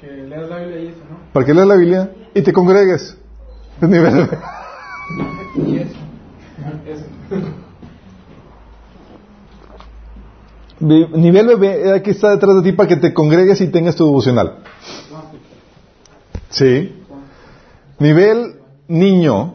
que 0.00 0.06
leas 0.06 0.48
la 0.48 0.58
Biblia 0.58 0.80
y 0.80 0.86
eso, 0.86 1.00
¿no? 1.10 1.19
Para 1.32 1.46
que 1.46 1.54
leas 1.54 1.66
la 1.66 1.76
Biblia 1.76 2.10
y 2.34 2.42
te 2.42 2.52
congregues. 2.52 3.16
Nivel. 3.80 4.28
Y 5.56 5.76
eso. 5.78 5.94
Nivel 10.80 11.46
bebé 11.46 11.92
hay 11.92 12.00
que 12.00 12.12
estar 12.12 12.32
detrás 12.32 12.56
de 12.56 12.62
ti 12.62 12.72
para 12.72 12.88
que 12.88 12.96
te 12.96 13.12
congregues 13.12 13.60
y 13.60 13.68
tengas 13.68 13.96
tu 13.96 14.06
devocional. 14.06 14.60
Sí. 16.48 17.04
Nivel 17.98 18.56
niño. 18.88 19.54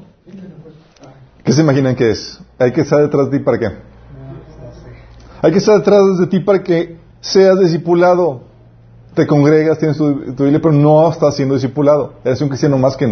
¿Qué 1.43 1.51
se 1.51 1.61
imaginan 1.61 1.95
que 1.95 2.11
es? 2.11 2.39
Hay 2.59 2.71
que 2.71 2.81
estar 2.81 3.01
detrás 3.01 3.29
de 3.29 3.39
ti 3.39 3.43
para 3.43 3.59
qué? 3.59 3.71
Hay 5.41 5.51
que 5.51 5.57
estar 5.57 5.77
detrás 5.77 6.17
de 6.19 6.27
ti 6.27 6.39
para 6.39 6.63
que 6.63 6.97
seas 7.21 7.59
discipulado. 7.59 8.44
Te 9.15 9.25
congregas, 9.25 9.79
tienes 9.79 9.97
tu, 9.97 10.13
Biblia, 10.13 10.59
pero 10.61 10.73
no 10.73 11.09
estás 11.09 11.37
siendo 11.37 11.55
discipulado. 11.55 12.15
Eres 12.25 12.41
un 12.41 12.49
cristiano 12.49 12.77
más 12.77 12.97
que, 12.97 13.05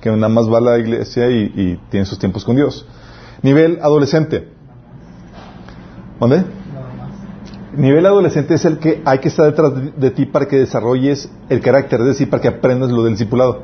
que 0.00 0.10
nada 0.10 0.28
más 0.28 0.48
va 0.48 0.58
a 0.58 0.60
la 0.60 0.78
iglesia 0.78 1.28
y, 1.28 1.52
y 1.56 1.80
tiene 1.90 2.06
sus 2.06 2.18
tiempos 2.18 2.44
con 2.44 2.54
Dios. 2.54 2.86
Nivel 3.42 3.80
adolescente. 3.82 4.48
¿Dónde? 6.20 6.44
Nivel 7.76 8.04
adolescente 8.04 8.54
es 8.54 8.64
el 8.64 8.78
que 8.78 9.00
hay 9.04 9.18
que 9.18 9.28
estar 9.28 9.46
detrás 9.46 9.72
de, 9.96 10.10
ti 10.10 10.26
para 10.26 10.46
que 10.46 10.56
desarrolles 10.56 11.30
el 11.48 11.60
carácter, 11.60 12.00
es 12.00 12.06
decir, 12.06 12.28
para 12.28 12.42
que 12.42 12.48
aprendas 12.48 12.90
lo 12.90 13.04
del 13.04 13.14
discipulado. 13.14 13.62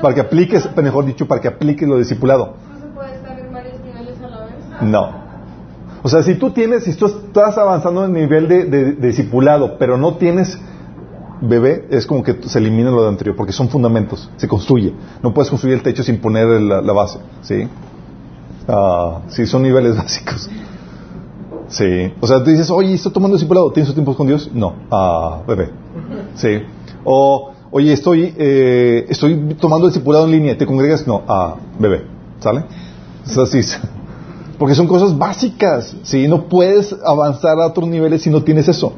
Para 0.00 0.14
que 0.14 0.20
apliques, 0.20 0.68
mejor 0.76 1.04
dicho, 1.04 1.28
para 1.28 1.40
que 1.40 1.48
apliques 1.48 1.86
lo 1.86 1.94
del 1.94 2.04
discipulado. 2.04 2.56
¿No 2.72 2.80
se 2.80 2.86
puede 2.86 3.14
estar 3.14 3.38
en 3.38 3.52
varios 3.52 3.80
niveles 3.80 4.18
a 4.22 4.28
la 4.28 4.46
vez? 4.46 4.82
No. 4.82 5.21
O 6.02 6.08
sea, 6.08 6.22
si 6.22 6.34
tú 6.34 6.50
tienes, 6.50 6.84
si 6.84 6.94
tú 6.94 7.06
estás 7.06 7.56
avanzando 7.58 8.04
en 8.04 8.16
el 8.16 8.22
nivel 8.22 8.48
de, 8.48 8.64
de, 8.64 8.92
discipulado, 8.94 9.78
pero 9.78 9.96
no 9.96 10.16
tienes 10.16 10.58
bebé, 11.40 11.86
es 11.90 12.06
como 12.06 12.22
que 12.22 12.36
se 12.42 12.58
elimina 12.58 12.90
lo 12.90 13.02
de 13.02 13.08
anterior, 13.08 13.36
porque 13.36 13.52
son 13.52 13.68
fundamentos, 13.68 14.28
se 14.36 14.48
construye. 14.48 14.92
No 15.22 15.32
puedes 15.32 15.48
construir 15.48 15.76
el 15.76 15.82
techo 15.82 16.02
sin 16.02 16.18
poner 16.18 16.60
la, 16.60 16.92
base, 16.92 17.18
¿sí? 17.42 17.68
Ah, 18.68 19.20
sí, 19.28 19.46
son 19.46 19.62
niveles 19.62 19.96
básicos. 20.02 20.50
Sí. 21.68 22.12
O 22.20 22.26
sea, 22.26 22.42
tú 22.42 22.50
dices, 22.50 22.70
oye, 22.70 22.94
¿estoy 22.94 23.12
tomando 23.12 23.36
discipulado? 23.36 23.72
¿Tienes 23.72 23.92
tiempos 23.94 24.16
con 24.16 24.26
Dios? 24.26 24.50
No. 24.52 24.74
Ah, 24.90 25.40
bebé. 25.46 25.70
Sí. 26.34 26.62
O, 27.04 27.52
oye, 27.70 27.92
estoy, 27.92 28.34
eh, 28.36 29.06
estoy 29.08 29.56
tomando 29.58 29.86
discipulado 29.86 30.26
en 30.26 30.32
línea. 30.32 30.58
¿Te 30.58 30.66
congregas? 30.66 31.06
No. 31.06 31.22
Ah, 31.26 31.56
bebé. 31.78 32.04
¿Sale? 32.40 32.64
Es 33.24 33.38
así. 33.38 33.60
Porque 34.62 34.76
son 34.76 34.86
cosas 34.86 35.18
básicas. 35.18 35.92
¿sí? 36.04 36.28
No 36.28 36.46
puedes 36.46 36.94
avanzar 37.04 37.58
a 37.58 37.66
otros 37.66 37.88
niveles 37.88 38.22
si 38.22 38.30
no 38.30 38.44
tienes 38.44 38.68
eso. 38.68 38.92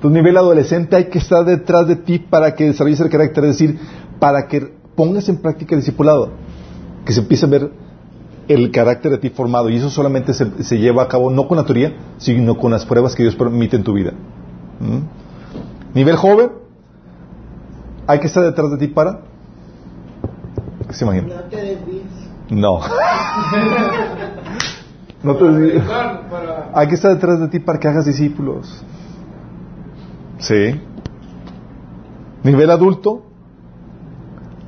Tu 0.00 0.08
nivel 0.08 0.36
adolescente 0.36 0.94
hay 0.94 1.06
que 1.06 1.18
estar 1.18 1.44
detrás 1.44 1.88
de 1.88 1.96
ti 1.96 2.20
para 2.20 2.54
que 2.54 2.66
desarrolles 2.66 3.00
el 3.00 3.10
carácter, 3.10 3.42
es 3.46 3.58
decir, 3.58 3.80
para 4.20 4.46
que 4.46 4.72
pongas 4.94 5.28
en 5.28 5.38
práctica 5.38 5.74
el 5.74 5.80
discipulado. 5.80 6.30
Que 7.04 7.12
se 7.12 7.18
empiece 7.18 7.44
a 7.44 7.48
ver 7.48 7.72
el 8.46 8.70
carácter 8.70 9.10
de 9.10 9.18
ti 9.18 9.30
formado. 9.30 9.68
Y 9.68 9.78
eso 9.78 9.90
solamente 9.90 10.32
se, 10.32 10.78
lleva 10.78 11.02
a 11.02 11.08
cabo 11.08 11.28
no 11.28 11.48
con 11.48 11.56
la 11.56 11.64
teoría, 11.64 11.96
sino 12.18 12.56
con 12.56 12.70
las 12.70 12.86
pruebas 12.86 13.16
que 13.16 13.24
Dios 13.24 13.34
permite 13.34 13.74
en 13.74 13.82
tu 13.82 13.94
vida. 13.94 14.12
¿Mm? 14.78 15.96
Nivel 15.96 16.14
joven, 16.14 16.52
hay 18.06 18.20
que 18.20 18.28
estar 18.28 18.44
detrás 18.44 18.70
de 18.70 18.76
ti 18.76 18.86
para. 18.86 19.22
¿Qué 20.86 20.94
se 20.94 21.04
imagina? 21.04 21.34
No 21.34 21.40
te 21.50 21.78
No. 22.50 22.78
no 25.22 25.36
te 25.36 25.82
Hay 26.74 26.88
que 26.88 26.94
estar 26.94 27.12
detrás 27.12 27.40
de 27.40 27.48
ti 27.48 27.58
para 27.58 27.78
que 27.78 27.88
hagas 27.88 28.06
discípulos. 28.06 28.84
Sí. 30.38 30.80
Nivel 32.44 32.70
adulto, 32.70 33.24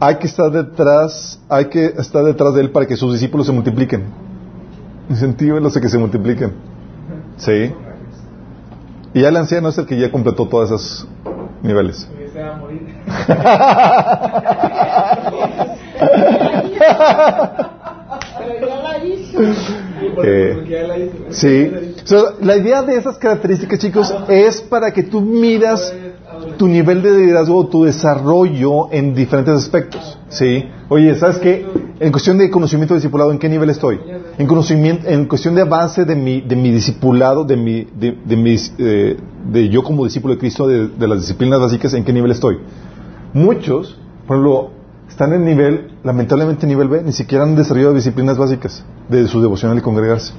hay 0.00 0.16
que 0.16 0.26
estar 0.26 0.50
detrás, 0.50 1.40
hay 1.49 1.66
que 1.66 1.85
estar 1.85 2.25
detrás 2.25 2.54
de 2.54 2.62
él 2.62 2.71
para 2.71 2.87
que 2.87 2.97
sus 2.97 3.12
discípulos 3.12 3.47
se 3.47 3.52
multipliquen. 3.52 4.04
Incentívelos 5.09 5.76
a 5.76 5.80
que 5.80 5.88
se 5.88 5.99
multipliquen. 5.99 6.54
Sí. 7.37 7.73
Y 9.14 9.21
ya 9.23 9.28
el 9.28 9.37
anciano 9.37 9.69
es 9.69 9.78
el 9.78 9.87
que 9.87 9.99
ya 9.99 10.11
completó 10.11 10.47
todos 10.47 10.71
esos 10.71 11.09
niveles. 11.62 12.09
Eh, 20.23 21.12
sí. 21.31 21.71
la 22.40 22.57
idea 22.57 22.83
de 22.83 22.97
esas 22.97 23.19
características, 23.19 23.79
chicos, 23.79 24.14
es 24.29 24.61
para 24.61 24.93
que 24.93 25.02
tú 25.02 25.21
miras 25.21 25.93
tu 26.57 26.67
nivel 26.67 27.02
de 27.02 27.11
liderazgo, 27.12 27.67
tu 27.67 27.85
desarrollo 27.85 28.93
en 28.93 29.14
diferentes 29.14 29.55
aspectos. 29.55 30.19
¿sí? 30.29 30.64
Oye, 30.88 31.14
¿sabes 31.14 31.38
qué? 31.38 31.67
En 31.99 32.12
cuestión 32.12 32.38
de 32.38 32.50
conocimiento 32.50 32.95
discipulado, 32.95 33.31
¿en 33.31 33.38
qué 33.38 33.49
nivel 33.49 33.71
estoy? 33.71 34.00
En 34.38 34.47
conocimiento, 34.47 35.09
en 35.09 35.26
cuestión 35.26 35.55
de 35.55 35.62
avance 35.62 36.05
de 36.05 36.17
mi, 36.17 36.40
de 36.40 36.57
mi 36.57 36.71
discipulado, 36.71 37.45
de 37.45 37.57
mi, 37.57 37.85
de, 37.85 38.17
de, 38.25 38.37
mis, 38.37 38.73
eh, 38.79 39.17
de 39.50 39.69
yo 39.69 39.83
como 39.83 40.05
discípulo 40.05 40.35
de 40.35 40.40
Cristo, 40.40 40.67
de, 40.67 40.88
de, 40.88 41.09
las 41.09 41.21
disciplinas 41.21 41.61
básicas, 41.61 41.93
¿en 41.95 42.05
qué 42.05 42.12
nivel 42.12 42.31
estoy? 42.31 42.59
Muchos, 43.35 43.99
por 44.26 44.37
ejemplo, 44.37 44.71
están 45.21 45.35
en 45.35 45.45
nivel, 45.45 45.91
lamentablemente 46.03 46.67
nivel 46.67 46.89
B, 46.89 47.03
ni 47.03 47.12
siquiera 47.12 47.45
han 47.45 47.55
desarrollado 47.55 47.93
disciplinas 47.93 48.39
básicas 48.39 48.83
de 49.11 49.29
su 49.29 49.43
devocional 49.43 49.77
y 49.77 49.83
congregarse. 49.83 50.33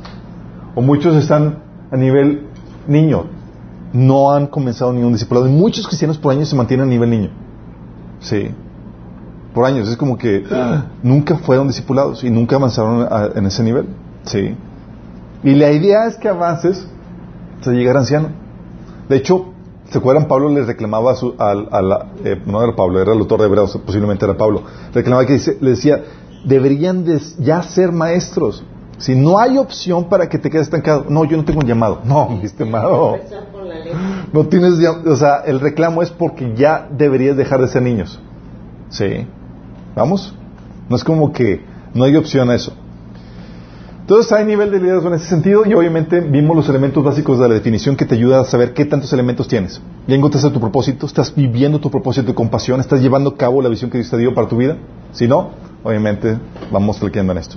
O 0.74 0.82
muchos 0.82 1.16
están 1.18 1.60
a 1.92 1.98
nivel 1.98 2.48
niño, 2.88 3.26
no 3.94 4.32
han 4.32 4.48
comenzado 4.48 4.92
ningún 4.92 5.14
discipulado. 5.14 5.48
Y 5.48 5.52
muchos 5.52 5.86
cristianos 5.86 6.18
por 6.18 6.34
años 6.34 6.50
se 6.50 6.56
mantienen 6.56 6.88
a 6.88 6.90
nivel 6.90 7.12
niño. 7.12 7.30
Sí. 8.22 8.50
Por 9.54 9.66
años. 9.66 9.88
Es 9.88 9.98
como 9.98 10.18
que 10.18 10.46
nunca 11.04 11.38
fueron 11.38 11.68
discipulados 11.68 12.24
y 12.24 12.32
nunca 12.32 12.56
avanzaron 12.56 13.08
en 13.36 13.46
ese 13.46 13.62
nivel. 13.62 13.86
Sí. 14.24 14.56
Y 15.44 15.54
la 15.54 15.72
idea 15.72 16.08
es 16.08 16.16
que 16.16 16.28
avances 16.28 16.88
hasta 17.60 17.72
llegar 17.72 17.98
anciano. 17.98 18.30
De 19.08 19.18
hecho, 19.18 19.54
¿se 19.92 19.98
acuerdan? 19.98 20.28
Pablo 20.28 20.50
le 20.50 20.64
reclamaba 20.64 21.12
a, 21.12 21.16
su, 21.16 21.36
eh, 22.24 22.42
no 22.46 22.64
era 22.64 22.76
Pablo, 22.76 23.02
era 23.02 23.12
el 23.12 23.20
autor 23.20 23.42
de 23.42 23.48
Hebreos, 23.48 23.78
posiblemente 23.86 24.24
era 24.24 24.38
Pablo. 24.38 24.64
Reclamaba 24.94 25.26
que 25.26 25.38
le 25.60 25.72
decía, 25.72 26.02
deberían 26.46 27.06
ya 27.40 27.62
ser 27.62 27.92
maestros. 27.92 28.64
Si 28.98 29.16
no 29.16 29.38
hay 29.38 29.58
opción 29.58 30.08
para 30.08 30.30
que 30.30 30.38
te 30.38 30.50
quedes 30.50 30.68
estancado, 30.68 31.06
no, 31.10 31.26
yo 31.26 31.36
no 31.36 31.44
tengo 31.44 31.60
un 31.60 31.68
llamado. 31.68 32.00
No, 32.06 32.30
mi 32.42 32.46
estimado. 32.46 33.18
No 34.32 34.48
tienes, 34.48 34.74
o 35.06 35.16
sea, 35.18 35.42
el 35.46 35.60
reclamo 35.60 36.02
es 36.02 36.10
porque 36.10 36.54
ya 36.56 36.88
deberías 36.90 37.36
dejar 37.36 37.60
de 37.60 37.68
ser 37.68 37.82
niños. 37.82 38.18
¿Sí? 38.90 39.28
¿Vamos? 39.94 40.34
No 40.88 40.96
es 40.96 41.04
como 41.04 41.34
que 41.34 41.66
no 41.94 42.06
hay 42.06 42.16
opción 42.16 42.50
a 42.50 42.56
eso. 42.56 42.74
Entonces 44.12 44.34
hay 44.34 44.44
nivel 44.44 44.70
de 44.72 44.82
liderazgo 44.82 45.08
en 45.08 45.14
ese 45.14 45.28
sentido 45.28 45.64
y 45.66 45.74
obviamente 45.74 46.20
vimos 46.20 46.54
los 46.54 46.68
elementos 46.68 47.02
básicos 47.02 47.40
de 47.40 47.48
la 47.48 47.54
definición 47.54 47.96
que 47.96 48.06
te 48.06 48.16
ayuda 48.16 48.42
a 48.42 48.44
saber 48.44 48.74
qué 48.74 48.84
tantos 48.84 49.14
elementos 49.14 49.48
tienes. 49.48 49.80
Ya 50.06 50.16
encontraste 50.18 50.50
tu 50.50 50.60
propósito, 50.60 51.06
estás 51.06 51.34
viviendo 51.34 51.80
tu 51.80 51.90
propósito 51.90 52.36
con 52.36 52.50
pasión, 52.50 52.82
estás 52.82 53.00
llevando 53.00 53.30
a 53.30 53.38
cabo 53.38 53.62
la 53.62 53.70
visión 53.70 53.90
que 53.90 54.00
Dios 54.00 54.10
te 54.10 54.18
dio 54.18 54.36
para 54.36 54.50
tu 54.50 54.58
vida. 54.58 54.76
Si 55.14 55.30
no, 55.30 55.52
obviamente 55.82 56.38
vamos 56.74 57.00
flequeando 57.00 57.32
en 57.32 57.38
esto. 57.38 57.56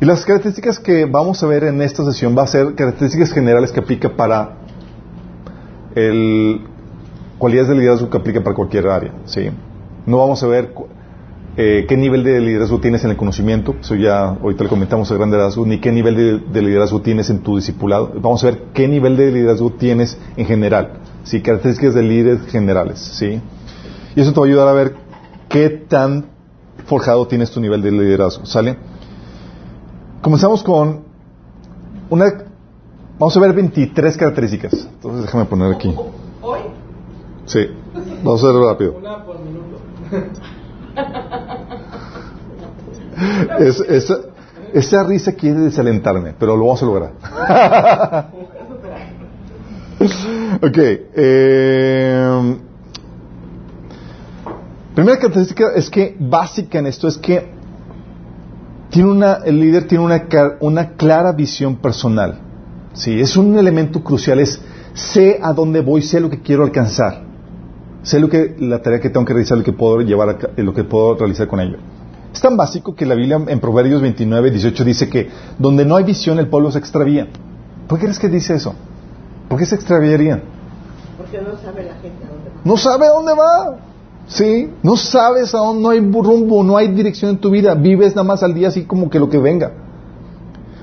Y 0.00 0.06
las 0.06 0.24
características 0.24 0.78
que 0.78 1.04
vamos 1.04 1.42
a 1.42 1.46
ver 1.46 1.64
en 1.64 1.82
esta 1.82 2.02
sesión 2.02 2.34
va 2.34 2.44
a 2.44 2.46
ser 2.46 2.74
características 2.74 3.30
generales 3.30 3.70
que 3.70 3.80
aplica 3.80 4.08
para 4.08 4.60
el 5.94 6.62
cualidades 7.36 7.68
de 7.68 7.74
liderazgo 7.74 8.08
que 8.08 8.16
aplica 8.16 8.42
para 8.42 8.56
cualquier 8.56 8.86
área. 8.86 9.12
¿sí? 9.26 9.50
No 10.06 10.16
vamos 10.16 10.42
a 10.42 10.46
ver 10.46 10.72
eh, 11.60 11.86
qué 11.88 11.96
nivel 11.96 12.22
de 12.22 12.40
liderazgo 12.40 12.78
tienes 12.78 13.02
en 13.02 13.10
el 13.10 13.16
conocimiento, 13.16 13.74
eso 13.80 13.96
ya 13.96 14.28
ahorita 14.28 14.62
le 14.62 14.70
comentamos 14.70 15.10
a 15.10 15.16
grande 15.16 15.36
liderazgo, 15.36 15.66
ni 15.66 15.80
qué 15.80 15.90
nivel 15.90 16.14
de, 16.14 16.38
de, 16.38 16.62
liderazgo 16.62 17.00
tienes 17.00 17.30
en 17.30 17.40
tu 17.40 17.56
discipulado. 17.56 18.12
Vamos 18.14 18.44
a 18.44 18.50
ver 18.50 18.62
qué 18.72 18.86
nivel 18.86 19.16
de 19.16 19.32
liderazgo 19.32 19.70
tienes 19.72 20.16
en 20.36 20.46
general, 20.46 21.00
¿sí? 21.24 21.42
características 21.42 21.94
de 21.94 22.02
líderes 22.04 22.46
generales. 22.46 23.00
¿sí? 23.00 23.40
Y 24.14 24.20
eso 24.20 24.32
te 24.32 24.38
va 24.38 24.46
a 24.46 24.48
ayudar 24.48 24.68
a 24.68 24.72
ver 24.72 24.94
qué 25.48 25.68
tan 25.68 26.26
forjado 26.86 27.26
tienes 27.26 27.50
tu 27.50 27.60
nivel 27.60 27.82
de 27.82 27.90
liderazgo. 27.90 28.46
¿Sale? 28.46 28.76
Comenzamos 30.22 30.62
con 30.62 31.02
una... 32.08 32.44
Vamos 33.18 33.36
a 33.36 33.40
ver 33.40 33.52
23 33.52 34.16
características. 34.16 34.74
Entonces 34.74 35.22
déjame 35.22 35.44
poner 35.46 35.74
aquí. 35.74 35.92
¿Hoy? 36.40 36.60
Sí. 37.46 37.66
Vamos 38.22 38.44
a 38.44 38.46
verlo 38.46 38.68
rápido. 38.70 38.94
Una 38.96 39.24
por 39.24 39.40
minuto. 39.40 39.80
Es, 43.58 43.80
esa, 43.80 44.18
esa 44.72 45.02
risa 45.04 45.32
quiere 45.32 45.60
desalentarme, 45.60 46.34
pero 46.38 46.56
lo 46.56 46.66
vamos 46.66 46.82
a 46.82 46.86
lograr. 46.86 47.12
ok. 50.62 50.78
Eh, 50.78 52.56
primera 54.94 55.18
característica 55.18 55.72
es 55.74 55.90
que 55.90 56.16
básica 56.18 56.78
en 56.78 56.86
esto 56.86 57.08
es 57.08 57.18
que 57.18 57.58
tiene 58.90 59.10
una, 59.10 59.34
el 59.44 59.60
líder 59.60 59.86
tiene 59.86 60.04
una, 60.04 60.24
una 60.60 60.90
clara 60.90 61.32
visión 61.32 61.76
personal. 61.76 62.40
Sí, 62.94 63.20
es 63.20 63.36
un 63.36 63.58
elemento 63.58 64.02
crucial, 64.02 64.40
es 64.40 64.60
sé 64.94 65.38
a 65.42 65.52
dónde 65.52 65.80
voy, 65.80 66.02
sé 66.02 66.20
lo 66.20 66.30
que 66.30 66.40
quiero 66.40 66.64
alcanzar. 66.64 67.22
Sé 68.02 68.20
lo 68.20 68.28
que, 68.28 68.56
la 68.58 68.80
tarea 68.80 69.00
que 69.00 69.10
tengo 69.10 69.26
que 69.26 69.34
realizar, 69.34 69.58
lo 69.58 69.64
que 69.64 69.72
puedo 69.72 70.00
llevar 70.00 70.28
a, 70.30 70.62
lo 70.62 70.72
que 70.72 70.84
puedo 70.84 71.14
realizar 71.16 71.46
con 71.46 71.60
ello. 71.60 71.78
Es 72.38 72.42
tan 72.42 72.56
básico 72.56 72.94
que 72.94 73.04
la 73.04 73.16
Biblia 73.16 73.42
en 73.48 73.58
Proverbios 73.58 74.00
29, 74.00 74.52
18 74.52 74.84
dice 74.84 75.08
que 75.08 75.28
donde 75.58 75.84
no 75.84 75.96
hay 75.96 76.04
visión 76.04 76.38
el 76.38 76.46
pueblo 76.46 76.70
se 76.70 76.78
extravía. 76.78 77.26
¿Por 77.88 77.98
qué 77.98 78.04
crees 78.04 78.20
que 78.20 78.28
dice 78.28 78.54
eso? 78.54 78.76
¿Por 79.48 79.58
qué 79.58 79.66
se 79.66 79.74
extraviaría? 79.74 80.40
Porque 81.16 81.38
no 81.38 81.58
sabe 81.58 81.82
la 81.82 81.94
gente 81.94 82.24
a 82.24 82.28
dónde 82.28 82.50
va. 82.50 82.60
No 82.62 82.76
sabe 82.76 83.06
a 83.06 83.10
dónde 83.10 83.32
va. 83.34 83.78
Sí, 84.28 84.70
no 84.84 84.96
sabes 84.96 85.52
a 85.52 85.58
dónde, 85.58 85.82
no 85.82 85.90
hay 85.90 85.98
rumbo, 85.98 86.62
no 86.62 86.76
hay 86.76 86.86
dirección 86.86 87.32
en 87.32 87.38
tu 87.38 87.50
vida. 87.50 87.74
Vives 87.74 88.14
nada 88.14 88.22
más 88.22 88.44
al 88.44 88.54
día 88.54 88.68
así 88.68 88.84
como 88.84 89.10
que 89.10 89.18
lo 89.18 89.28
que 89.28 89.38
venga. 89.38 89.72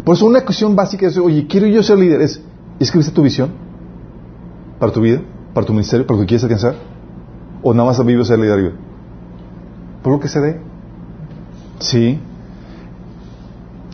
Por 0.03 0.17
eso 0.17 0.25
una 0.25 0.43
cuestión 0.43 0.75
básica 0.75 1.07
es, 1.07 1.17
oye, 1.17 1.47
quiero 1.47 1.67
yo 1.67 1.81
ser 1.83 1.97
líder. 1.97 2.19
Es, 2.19 2.41
¿escribiste 2.81 3.13
tu 3.13 3.21
visión? 3.21 3.51
¿Para 4.77 4.91
tu 4.91 4.99
vida? 4.99 5.21
¿Para 5.53 5.65
tu 5.65 5.71
ministerio? 5.71 6.05
¿Para 6.05 6.17
lo 6.17 6.23
que 6.23 6.27
quieres 6.27 6.43
alcanzar? 6.43 6.75
¿O 7.63 7.73
nada 7.73 7.87
más 7.87 8.05
vives 8.05 8.27
ser 8.27 8.39
líder? 8.39 8.73
Por 10.03 10.11
lo 10.11 10.19
que 10.19 10.27
se 10.27 10.41
dé. 10.41 10.74
Sí. 11.79 12.19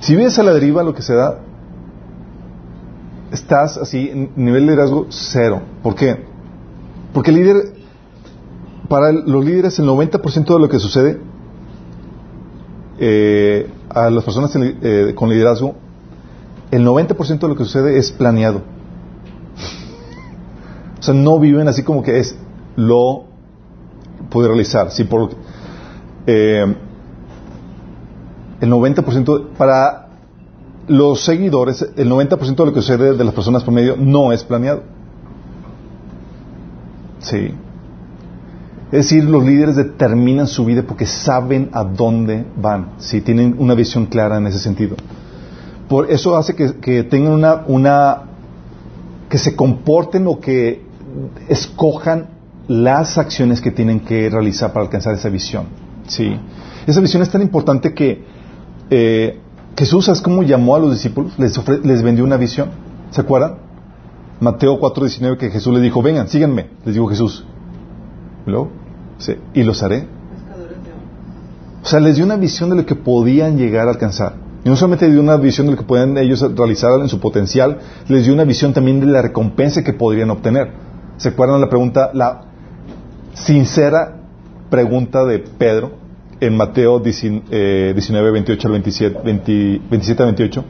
Si 0.02 0.16
vives 0.16 0.38
a 0.40 0.44
la 0.44 0.54
deriva, 0.54 0.84
lo 0.84 0.94
que 0.94 1.02
se 1.02 1.14
da, 1.14 1.40
estás 3.32 3.78
así, 3.78 4.10
en 4.10 4.32
nivel 4.36 4.66
de 4.66 4.72
liderazgo 4.72 5.08
cero. 5.10 5.62
¿Por 5.84 5.96
qué? 5.96 6.26
Porque 7.14 7.32
el 7.32 7.38
líder, 7.38 7.74
para 8.88 9.12
los 9.12 9.46
líderes, 9.46 9.78
el 9.80 9.88
90% 9.88 10.54
de 10.54 10.60
lo 10.60 10.70
que 10.70 10.80
sucede 10.80 11.20
eh, 13.00 13.70
a 13.90 14.10
las 14.10 14.24
personas 14.24 14.56
eh, 14.56 15.14
con 15.16 15.30
liderazgo, 15.30 15.76
el 16.72 16.86
90% 16.86 17.40
de 17.40 17.48
lo 17.48 17.56
que 17.56 17.64
sucede 17.66 17.98
es 17.98 18.12
planeado. 18.12 18.62
O 21.00 21.04
sea, 21.04 21.14
no 21.14 21.40
viven 21.40 21.68
así 21.68 21.84
como 21.84 22.04
que 22.04 22.20
es 22.20 22.36
lo 22.76 23.26
puede 24.30 24.48
realizar. 24.48 24.92
Si 24.92 25.04
por, 25.04 25.32
eh, 26.28 26.76
el 28.62 28.72
90% 28.72 29.50
para 29.58 30.08
los 30.88 31.24
seguidores, 31.24 31.86
el 31.96 32.10
90% 32.10 32.56
de 32.56 32.66
lo 32.66 32.74
que 32.74 32.82
sucede 32.82 33.16
de 33.16 33.24
las 33.24 33.34
personas 33.34 33.64
promedio 33.64 33.96
no 33.98 34.32
es 34.32 34.44
planeado. 34.44 34.84
Sí. 37.20 37.54
Es 38.92 39.06
decir, 39.06 39.24
los 39.24 39.44
líderes 39.44 39.76
determinan 39.76 40.48
su 40.48 40.66
vida 40.66 40.84
porque 40.84 41.06
saben 41.06 41.70
a 41.72 41.84
dónde 41.84 42.46
van, 42.58 42.94
si 42.98 43.22
tienen 43.22 43.56
una 43.58 43.74
visión 43.74 44.06
clara 44.06 44.38
en 44.38 44.48
ese 44.48 44.60
sentido. 44.60 44.96
Por 45.88 46.12
eso 46.12 46.36
hace 46.38 46.56
que, 46.56 46.76
que 46.76 47.04
tengan 47.04 47.34
una, 47.34 47.64
una, 47.68 48.22
que 49.30 49.38
se 49.38 49.56
comporten 49.56 50.28
o 50.28 50.40
que 50.40 50.84
escojan 51.48 52.28
las 52.68 53.18
acciones 53.18 53.62
que 53.62 53.72
tienen 53.72 54.02
que 54.02 54.30
realizar 54.30 54.74
para 54.74 54.86
alcanzar 54.86 55.14
esa 55.14 55.30
visión. 55.30 55.66
Sí. 56.08 56.38
Esa 56.86 57.00
visión 57.00 57.22
es 57.22 57.30
tan 57.30 57.42
importante 57.42 57.94
que 57.94 58.41
eh, 58.92 59.40
Jesús, 59.78 60.06
¿sabes 60.06 60.22
cómo 60.22 60.44
llamó 60.44 60.76
a 60.76 60.80
los 60.80 60.92
discípulos? 60.92 61.34
Les, 61.40 61.60
les 61.84 62.04
vendió 62.04 62.24
una 62.24 62.38
visión. 62.38 62.70
¿Se 63.10 63.22
acuerdan? 63.22 63.56
Mateo 64.42 64.80
4:19 64.80 65.38
que 65.38 65.50
Jesús 65.50 65.74
les 65.74 65.82
dijo, 65.82 66.02
vengan, 66.02 66.28
síganme, 66.28 66.68
les 66.86 66.96
dijo 66.96 67.08
Jesús. 67.08 67.46
¿Luego? 68.46 68.70
Sí. 69.18 69.36
Y 69.54 69.64
los 69.64 69.82
haré. 69.82 70.08
O 71.84 71.88
sea, 71.88 72.00
les 72.00 72.18
dio 72.18 72.26
una 72.26 72.36
visión 72.36 72.70
de 72.70 72.76
lo 72.76 72.86
que 72.86 72.96
podían 72.96 73.58
llegar 73.58 73.88
a 73.88 73.92
alcanzar. 73.92 74.36
Y 74.64 74.70
no 74.70 74.76
solamente 74.76 75.10
dio 75.10 75.22
una 75.22 75.38
visión 75.38 75.68
de 75.68 75.72
lo 75.72 75.78
que 75.78 75.86
pueden 75.86 76.18
ellos 76.18 76.42
realizar 76.56 76.92
en 77.00 77.08
su 77.08 77.20
potencial, 77.20 77.80
les 78.08 78.26
dio 78.26 78.34
una 78.34 78.44
visión 78.44 78.74
también 78.74 79.00
de 79.00 79.08
la 79.08 79.22
recompensa 79.22 79.84
que 79.84 79.94
podrían 79.94 80.30
obtener. 80.30 80.72
¿Se 81.18 81.30
acuerdan 81.30 81.62
la 81.62 81.70
pregunta, 81.70 82.12
la 82.14 82.42
sincera 83.34 84.18
pregunta 84.70 85.24
de 85.26 85.40
Pedro 85.40 86.01
en 86.42 86.58
Mateo 86.58 87.00
19, 87.00 88.32
28 88.32 88.68
al 88.68 88.72
27, 88.72 89.20
27 89.24 90.24
a 90.24 90.26
28? 90.26 90.66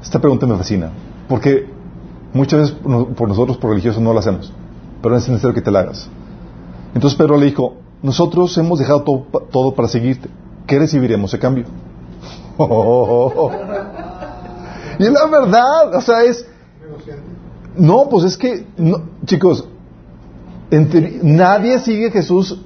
Esta 0.00 0.20
pregunta 0.20 0.46
me 0.46 0.56
fascina, 0.56 0.92
porque 1.28 1.66
muchas 2.32 2.60
veces 2.60 2.76
por 3.16 3.28
nosotros, 3.28 3.58
por 3.58 3.70
religiosos, 3.70 4.00
no 4.00 4.14
la 4.14 4.20
hacemos, 4.20 4.52
pero 5.02 5.16
es 5.16 5.28
necesario 5.28 5.54
que 5.54 5.62
te 5.62 5.72
la 5.72 5.80
hagas. 5.80 6.08
Entonces 6.94 7.18
Pedro 7.18 7.36
le 7.36 7.46
dijo, 7.46 7.74
nosotros 8.02 8.56
hemos 8.56 8.78
dejado 8.78 9.02
todo, 9.02 9.26
todo 9.50 9.74
para 9.74 9.88
seguirte, 9.88 10.28
¿qué 10.66 10.78
recibiremos 10.78 11.34
a 11.34 11.38
cambio? 11.38 11.64
y 14.98 15.04
es 15.04 15.12
la 15.12 15.26
verdad, 15.26 15.94
o 15.94 16.00
sea, 16.00 16.22
es... 16.22 16.46
No, 17.76 18.08
pues 18.08 18.24
es 18.24 18.36
que, 18.36 18.66
no, 18.76 19.02
chicos, 19.24 19.64
nadie 20.70 21.78
sigue 21.80 22.08
a 22.08 22.10
Jesús 22.10 22.60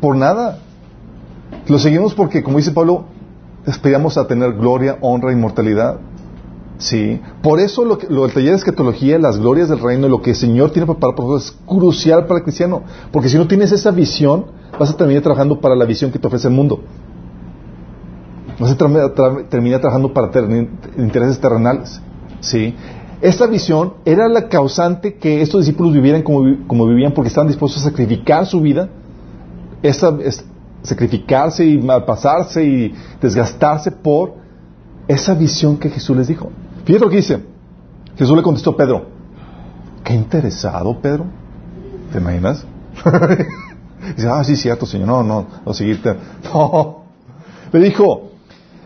por 0.00 0.16
nada. 0.16 0.58
Lo 1.68 1.78
seguimos 1.78 2.14
porque, 2.14 2.42
como 2.42 2.58
dice 2.58 2.72
Pablo, 2.72 3.04
esperamos 3.66 4.18
a 4.18 4.26
tener 4.26 4.54
gloria, 4.54 4.98
honra, 5.00 5.32
inmortalidad. 5.32 5.98
Sí. 6.78 7.20
Por 7.42 7.60
eso 7.60 7.84
lo, 7.84 7.98
que, 7.98 8.08
lo 8.08 8.22
del 8.22 8.32
taller 8.32 8.50
de 8.50 8.56
escatología, 8.56 9.18
las 9.18 9.38
glorias 9.38 9.68
del 9.68 9.78
reino, 9.78 10.08
lo 10.08 10.20
que 10.20 10.30
el 10.30 10.36
Señor 10.36 10.70
tiene 10.70 10.86
preparado 10.86 11.14
para 11.14 11.28
nosotros 11.28 11.54
es 11.54 11.66
crucial 11.66 12.26
para 12.26 12.38
el 12.38 12.44
cristiano. 12.44 12.82
Porque 13.12 13.28
si 13.28 13.36
no 13.36 13.46
tienes 13.46 13.70
esa 13.70 13.92
visión, 13.92 14.46
vas 14.78 14.90
a 14.90 14.96
terminar 14.96 15.22
trabajando 15.22 15.60
para 15.60 15.76
la 15.76 15.84
visión 15.84 16.10
que 16.10 16.18
te 16.18 16.26
ofrece 16.26 16.48
el 16.48 16.54
mundo. 16.54 16.80
Vas 18.58 18.72
a 18.72 18.76
terminar 18.76 19.80
trabajando 19.80 20.12
para 20.12 20.30
intereses 20.98 21.40
terrenales. 21.40 22.00
Sí. 22.40 22.74
Esta 23.20 23.46
visión 23.46 23.94
era 24.04 24.28
la 24.28 24.48
causante 24.48 25.14
que 25.14 25.42
estos 25.42 25.60
discípulos 25.60 25.92
vivieran 25.92 26.22
como, 26.22 26.66
como 26.66 26.86
vivían 26.86 27.12
porque 27.12 27.28
estaban 27.28 27.46
dispuestos 27.46 27.82
a 27.82 27.90
sacrificar 27.90 28.46
su 28.46 28.60
vida, 28.60 28.88
sacrificarse 30.82 31.64
y 31.64 31.78
malpasarse 31.78 32.64
y 32.64 32.94
desgastarse 33.20 33.90
por 33.90 34.34
esa 35.08 35.34
visión 35.34 35.76
que 35.76 35.90
Jesús 35.90 36.16
les 36.16 36.28
dijo. 36.28 36.50
Fíjate 36.84 37.04
lo 37.04 37.10
que 37.10 37.16
dice. 37.16 37.42
Jesús 38.16 38.36
le 38.36 38.42
contestó 38.42 38.70
a 38.70 38.76
Pedro. 38.76 39.06
Qué 40.04 40.14
interesado, 40.14 41.00
Pedro. 41.00 41.26
¿Te 42.12 42.18
imaginas? 42.18 42.64
dice, 44.16 44.28
ah, 44.28 44.44
sí, 44.44 44.56
cierto, 44.56 44.86
Señor. 44.86 45.08
No, 45.08 45.22
no, 45.22 45.46
no 45.64 45.74
seguirte. 45.74 46.14
No. 46.52 47.02
Le 47.72 47.80
dijo, 47.80 48.32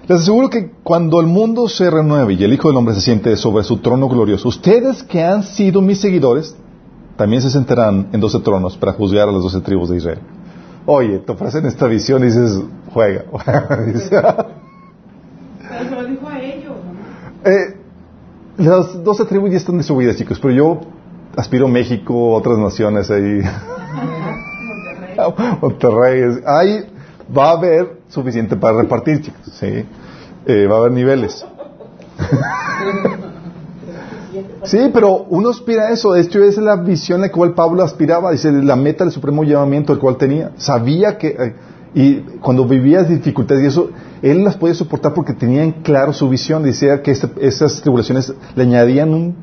les 0.07 0.21
aseguro 0.21 0.49
que 0.49 0.71
cuando 0.85 1.21
el 1.21 1.27
mundo 1.27 1.69
se 1.69 1.91
renueve 1.91 2.35
y 2.35 2.45
el 2.45 2.53
Hijo 2.53 2.69
del 2.69 2.77
Hombre 2.77 2.95
se 2.95 3.01
siente 3.01 3.37
sobre 3.37 3.65
su 3.65 3.79
trono 3.79 4.09
glorioso, 4.09 4.49
ustedes 4.49 5.03
que 5.03 5.25
han 5.25 5.43
sido 5.43 5.83
mis 5.83 6.01
seguidores, 6.01 6.55
también 7.17 7.43
se 7.43 7.51
sentarán 7.51 8.11
en 8.13 8.21
doce 8.21 8.39
tronos 8.39 8.77
para 8.77 8.93
juzgar 8.93 9.29
a 9.29 9.33
las 9.33 9.43
doce 9.43 9.61
tribus 9.61 9.89
de 9.89 9.97
Israel. 9.97 10.21
Oye, 10.87 11.19
te 11.19 11.33
ofrecen 11.33 11.67
esta 11.67 11.87
visión 11.87 12.23
y 12.23 12.27
dices, 12.27 12.61
juega. 12.93 13.25
Pero 13.45 13.93
se 15.85 15.91
lo 15.91 16.05
dijo 16.05 16.29
a 16.29 16.39
ellos. 16.41 16.77
eh, 17.45 17.77
las 18.59 19.03
doce 19.05 19.25
tribus 19.25 19.51
ya 19.51 19.57
están 19.59 19.77
distribuidas, 19.77 20.17
chicos, 20.17 20.41
pero 20.41 20.55
yo 20.55 20.81
aspiro 21.37 21.67
a 21.67 21.69
México, 21.69 22.35
otras 22.35 22.57
naciones 22.57 23.11
ahí. 23.11 23.43
Monterrey. 25.17 25.59
Monterrey. 25.61 26.43
Ahí 26.47 26.87
va 27.37 27.51
a 27.51 27.53
haber 27.53 27.99
suficiente 28.09 28.57
para 28.57 28.79
repartir, 28.79 29.21
chicos. 29.23 29.53
¿sí? 29.59 29.85
Eh, 30.47 30.67
va 30.67 30.77
a 30.77 30.79
haber 30.79 30.93
niveles. 30.93 31.45
sí, 34.65 34.79
pero 34.93 35.27
uno 35.29 35.51
aspira 35.51 35.89
a 35.89 35.91
eso. 35.93 36.15
Esa 36.15 36.39
es 36.45 36.59
la 36.59 36.77
visión 36.77 37.21
a 37.23 37.27
la 37.27 37.33
cual 37.33 37.55
Pablo 37.55 37.83
aspiraba. 37.83 38.31
Dice, 38.33 38.51
la 38.53 38.77
meta 38.77 39.05
del 39.05 39.13
supremo 39.13 39.45
llamamiento 39.45 39.93
el 39.93 39.99
cual 39.99 40.17
tenía. 40.17 40.53
Sabía 40.57 41.19
que... 41.19 41.29
eh, 41.29 41.55
Y 41.95 42.17
cuando 42.43 42.67
vivía 42.67 43.03
dificultades 43.05 43.65
y 43.65 43.67
eso, 43.69 43.89
él 44.21 44.45
las 44.45 44.57
podía 44.59 44.75
soportar 44.75 45.15
porque 45.15 45.33
tenía 45.33 45.63
en 45.63 45.73
claro 45.83 46.13
su 46.13 46.29
visión. 46.29 46.63
Decía 46.63 47.01
que 47.03 47.11
este- 47.13 47.31
esas 47.41 47.81
tribulaciones 47.81 48.35
le 48.55 48.63
añadían 48.65 49.15
un 49.15 49.35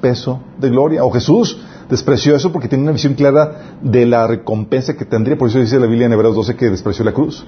peso 0.00 0.40
de 0.58 0.68
gloria. 0.70 1.04
O 1.04 1.10
Jesús 1.12 1.58
despreció 1.88 2.34
eso 2.34 2.50
porque 2.50 2.66
tenía 2.68 2.82
una 2.84 2.92
visión 2.92 3.14
clara 3.14 3.76
de 3.82 4.04
la 4.06 4.26
recompensa 4.26 4.94
que 4.96 5.04
tendría. 5.04 5.38
Por 5.38 5.48
eso 5.48 5.60
dice 5.60 5.78
la 5.78 5.86
Biblia 5.86 6.06
en 6.06 6.12
Hebreos 6.12 6.34
12 6.34 6.56
que 6.56 6.70
despreció 6.70 7.04
la 7.04 7.12
cruz. 7.12 7.46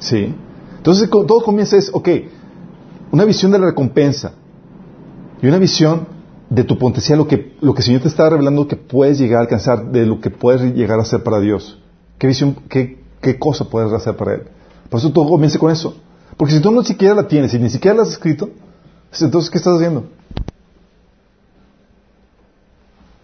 ¿Sí? 0.00 0.34
Entonces 0.78 1.10
todo 1.10 1.40
comienza 1.42 1.76
es, 1.76 1.90
ok, 1.92 2.08
una 3.12 3.24
visión 3.26 3.52
de 3.52 3.58
la 3.58 3.66
recompensa 3.66 4.32
y 5.42 5.46
una 5.48 5.58
visión 5.58 6.06
de 6.54 6.64
tu 6.64 6.76
potencial, 6.76 7.18
lo 7.18 7.26
que, 7.26 7.54
lo 7.62 7.72
que 7.72 7.80
el 7.80 7.84
Señor 7.86 8.02
te 8.02 8.08
está 8.08 8.28
revelando 8.28 8.68
que 8.68 8.76
puedes 8.76 9.18
llegar 9.18 9.38
a 9.38 9.42
alcanzar, 9.42 9.90
de 9.90 10.04
lo 10.04 10.20
que 10.20 10.28
puedes 10.28 10.74
llegar 10.74 10.98
a 10.98 11.02
hacer 11.02 11.22
para 11.22 11.40
Dios. 11.40 11.78
¿Qué 12.18 12.26
visión, 12.26 12.54
qué, 12.68 12.98
qué 13.22 13.38
cosa 13.38 13.64
puedes 13.64 13.90
hacer 13.92 14.16
para 14.16 14.34
Él? 14.34 14.42
Por 14.90 15.00
eso 15.00 15.10
todo 15.12 15.28
comienza 15.28 15.58
con 15.58 15.70
eso. 15.70 15.96
Porque 16.36 16.54
si 16.54 16.60
tú 16.60 16.70
no 16.70 16.82
siquiera 16.82 17.14
la 17.14 17.26
tienes 17.26 17.54
y 17.54 17.58
ni 17.58 17.70
siquiera 17.70 17.96
la 17.96 18.02
has 18.02 18.10
escrito, 18.10 18.50
entonces 19.18 19.50
¿qué 19.50 19.56
estás 19.58 19.76
haciendo? 19.76 20.04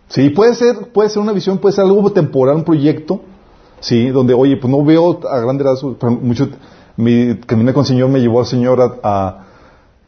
Sí, 0.08 0.30
puede 0.30 0.54
ser, 0.54 0.90
puede 0.92 1.10
ser 1.10 1.20
una 1.20 1.32
visión, 1.32 1.58
puede 1.58 1.74
ser 1.74 1.84
algo 1.84 2.10
temporal, 2.12 2.56
un 2.56 2.64
proyecto, 2.64 3.20
sí, 3.80 4.08
donde, 4.08 4.32
oye, 4.32 4.56
pues 4.56 4.70
no 4.70 4.82
veo 4.82 5.20
a 5.28 5.38
grandes 5.40 5.66
rasgos, 5.66 5.96
pero 6.00 6.12
mucho, 6.12 6.48
mi 6.96 7.36
caminé 7.46 7.74
con 7.74 7.82
el 7.82 7.86
Señor 7.86 8.08
me 8.08 8.20
llevó 8.20 8.40
al 8.40 8.46
Señor 8.46 9.00
a- 9.02 9.44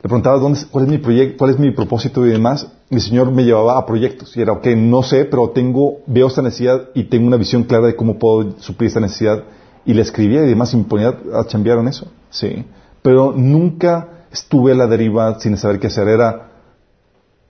le 0.03 0.09
preguntaba 0.09 0.39
dónde, 0.39 0.61
cuál 0.71 0.85
es 0.85 0.91
mi 0.91 0.99
proyecto, 0.99 1.37
cuál 1.39 1.51
es 1.51 1.59
mi 1.59 1.71
propósito 1.73 2.27
y 2.27 2.31
demás, 2.31 2.67
y 2.89 2.95
el 2.95 3.01
Señor 3.01 3.31
me 3.31 3.45
llevaba 3.45 3.79
a 3.79 3.85
proyectos, 3.87 4.37
y 4.37 4.41
era, 4.41 4.53
ok, 4.53 4.67
no 4.77 5.03
sé, 5.03 5.27
pero 5.27 5.51
tengo, 5.51 5.99
veo 6.07 6.27
esta 6.29 6.43
necesidad 6.43 6.89
y 6.95 7.05
tengo 7.05 7.27
una 7.27 7.37
visión 7.37 7.65
clara 7.65 7.87
de 7.87 7.97
cómo 7.97 8.19
puedo 8.19 8.59
suplir 8.59 8.89
esta 8.89 9.01
necesidad, 9.01 9.45
y 9.85 9.95
le 9.95 10.03
escribía 10.03 10.45
y 10.45 10.49
demás, 10.49 10.73
y 10.73 10.79
me 10.79 10.85
ponía 10.85 11.15
a 11.35 11.45
chambear 11.47 11.79
en 11.79 11.89
eso, 11.89 12.07
sí, 12.31 12.65
pero 13.03 13.33
nunca 13.37 14.27
estuve 14.33 14.73
a 14.73 14.75
la 14.75 14.87
deriva 14.87 15.39
sin 15.41 15.57
saber 15.57 15.79
qué 15.79 15.89
hacer, 15.89 16.09
era, 16.09 16.47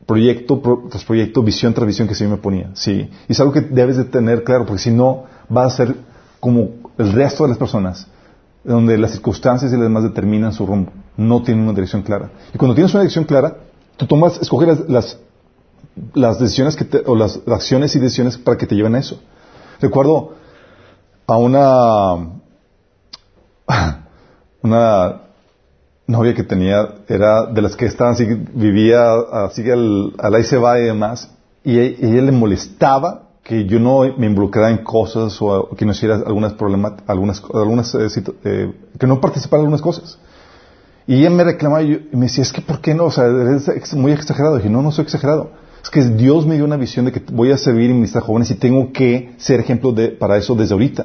proyecto 0.07 0.61
pro- 0.61 0.87
tras 0.91 1.05
proyecto, 1.05 1.43
visión 1.43 1.73
tras 1.73 1.87
visión 1.87 2.09
que 2.09 2.15
se 2.15 2.27
me 2.27 2.37
ponía. 2.37 2.71
Sí. 2.75 3.09
Y 3.29 3.33
es 3.33 3.39
algo 3.39 3.53
que 3.53 3.61
debes 3.61 3.97
de 3.97 4.05
tener 4.05 4.43
claro, 4.43 4.67
porque 4.67 4.83
si 4.83 4.91
no, 4.91 5.25
vas 5.49 5.75
a 5.75 5.77
ser 5.77 5.95
como 6.41 6.71
el 6.99 7.13
resto 7.13 7.45
de 7.45 7.51
las 7.51 7.59
personas, 7.59 8.09
donde 8.65 8.99
las 8.99 9.13
circunstancias 9.13 9.71
y 9.73 9.75
las 9.75 9.85
demás 9.85 10.03
determinan 10.03 10.53
su 10.53 10.67
rumbo. 10.67 10.91
No 11.17 11.43
tienen 11.43 11.65
una 11.65 11.73
dirección 11.73 12.03
clara. 12.03 12.31
Y 12.55 12.59
cuando 12.59 12.75
tienes 12.75 12.93
una 12.95 13.03
dirección 13.03 13.25
clara, 13.25 13.57
tú 13.97 14.07
tomas, 14.07 14.41
escoges 14.41 14.69
las, 14.69 14.89
las, 14.89 15.19
las 16.15 16.39
decisiones 16.39 16.77
que 16.77 16.85
te- 16.85 17.03
o 17.07 17.15
las 17.15 17.41
acciones 17.47 17.95
y 17.97 17.99
decisiones 17.99 18.39
para 18.39 18.57
que 18.57 18.67
te 18.67 18.75
lleven 18.75 18.95
a 18.95 18.99
eso. 19.01 19.21
Recuerdo 19.81 20.35
a 21.27 21.37
una, 21.37 22.41
una 24.63 25.21
novia 26.07 26.35
que 26.35 26.43
tenía 26.43 26.89
era 27.09 27.47
de 27.47 27.63
las 27.63 27.77
que 27.77 27.87
estaban 27.87 28.15
así, 28.15 28.25
vivía 28.25 29.01
así 29.33 29.69
al, 29.71 30.13
al 30.19 30.35
ahí 30.35 30.43
se 30.45 30.59
va 30.59 30.79
y 30.79 30.85
demás, 30.85 31.31
y 31.65 31.79
a 31.79 31.83
a 31.83 31.85
ella 31.85 32.23
le 32.23 32.33
molestaba 32.33 33.29
que 33.43 33.65
yo 33.67 33.79
no 33.81 34.01
me 34.17 34.27
involucrara 34.27 34.71
en 34.71 34.79
cosas 34.85 35.37
o, 35.41 35.71
que 35.77 35.85
no 35.85 35.93
hiciera 35.93 36.17
algunas 36.27 36.53
problemas, 36.55 36.95
algunas, 37.07 37.43
algunas 37.55 37.95
eh, 37.95 38.09
eh, 38.45 38.73
que 38.99 39.07
no 39.07 39.21
participara 39.21 39.61
en 39.61 39.67
algunas 39.67 39.83
cosas. 39.83 40.19
Y 41.11 41.17
ella 41.17 41.31
me 41.31 41.43
reclamaba 41.43 41.83
y, 41.83 41.89
yo- 41.93 41.99
me 42.13 42.27
decía, 42.27 42.43
es 42.43 42.53
que 42.53 42.61
¿por 42.61 42.81
qué 42.81 42.95
no? 42.95 43.07
O 43.07 43.11
sea, 43.11 43.25
eres 43.27 43.95
muy 43.95 44.13
exagerado. 44.13 44.55
Y 44.55 44.59
dije, 44.59 44.71
no, 44.71 44.81
no 44.81 44.93
soy 44.93 45.03
exagerado. 45.03 45.51
Es 45.83 45.91
que 45.91 46.03
Dios 46.05 46.47
me 46.47 46.55
dio 46.55 46.65
una 46.65 46.77
visión 46.77 47.05
de 47.05 47.11
que 47.11 47.21
voy 47.33 47.51
a 47.51 47.57
servir 47.57 47.91
y 47.91 47.95
ministrar 47.95 48.23
jóvenes 48.23 48.49
y 48.53 48.55
tengo 48.55 48.93
que 48.93 49.33
ser 49.39 49.59
ejemplo 49.59 49.93
para 50.21 50.37
eso 50.37 50.55
desde 50.55 50.73
ahorita. 50.75 51.03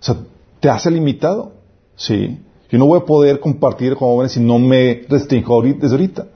O 0.00 0.04
sea, 0.06 0.16
te 0.60 0.68
hace 0.68 0.90
limitado. 0.90 1.52
Sí. 1.94 2.40
Yo 2.70 2.78
no 2.78 2.86
voy 2.86 2.98
a 3.00 3.04
poder 3.06 3.40
compartir 3.40 3.94
con 3.96 4.06
jóvenes 4.08 4.32
si 4.32 4.40
no 4.40 4.58
me 4.58 5.06
restringo 5.08 5.62
desde 5.62 5.94
ahorita. 5.96 6.26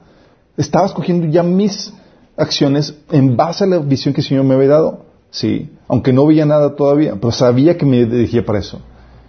Estaba 0.57 0.87
escogiendo 0.87 1.27
ya 1.27 1.43
mis 1.43 1.93
acciones 2.35 2.95
en 3.11 3.37
base 3.37 3.63
a 3.65 3.67
la 3.67 3.77
visión 3.77 4.11
que 4.15 4.21
el 4.21 4.27
Señor 4.27 4.43
me 4.45 4.55
había 4.55 4.69
dado. 4.69 5.05
Sí. 5.29 5.69
Aunque 5.87 6.13
no 6.13 6.25
veía 6.25 6.47
nada 6.47 6.75
todavía, 6.75 7.13
pero 7.21 7.31
sabía 7.31 7.77
que 7.77 7.85
me 7.85 8.05
dirigía 8.05 8.43
para 8.43 8.57
eso. 8.57 8.81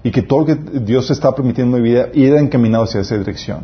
Y 0.05 0.11
que 0.11 0.23
todo 0.23 0.41
lo 0.41 0.47
que 0.47 0.57
Dios 0.81 1.11
estaba 1.11 1.35
permitiendo 1.35 1.77
en 1.77 1.83
mi 1.83 1.89
vida 1.89 2.09
era 2.13 2.41
encaminado 2.41 2.85
hacia 2.85 3.01
esa 3.01 3.17
dirección. 3.17 3.61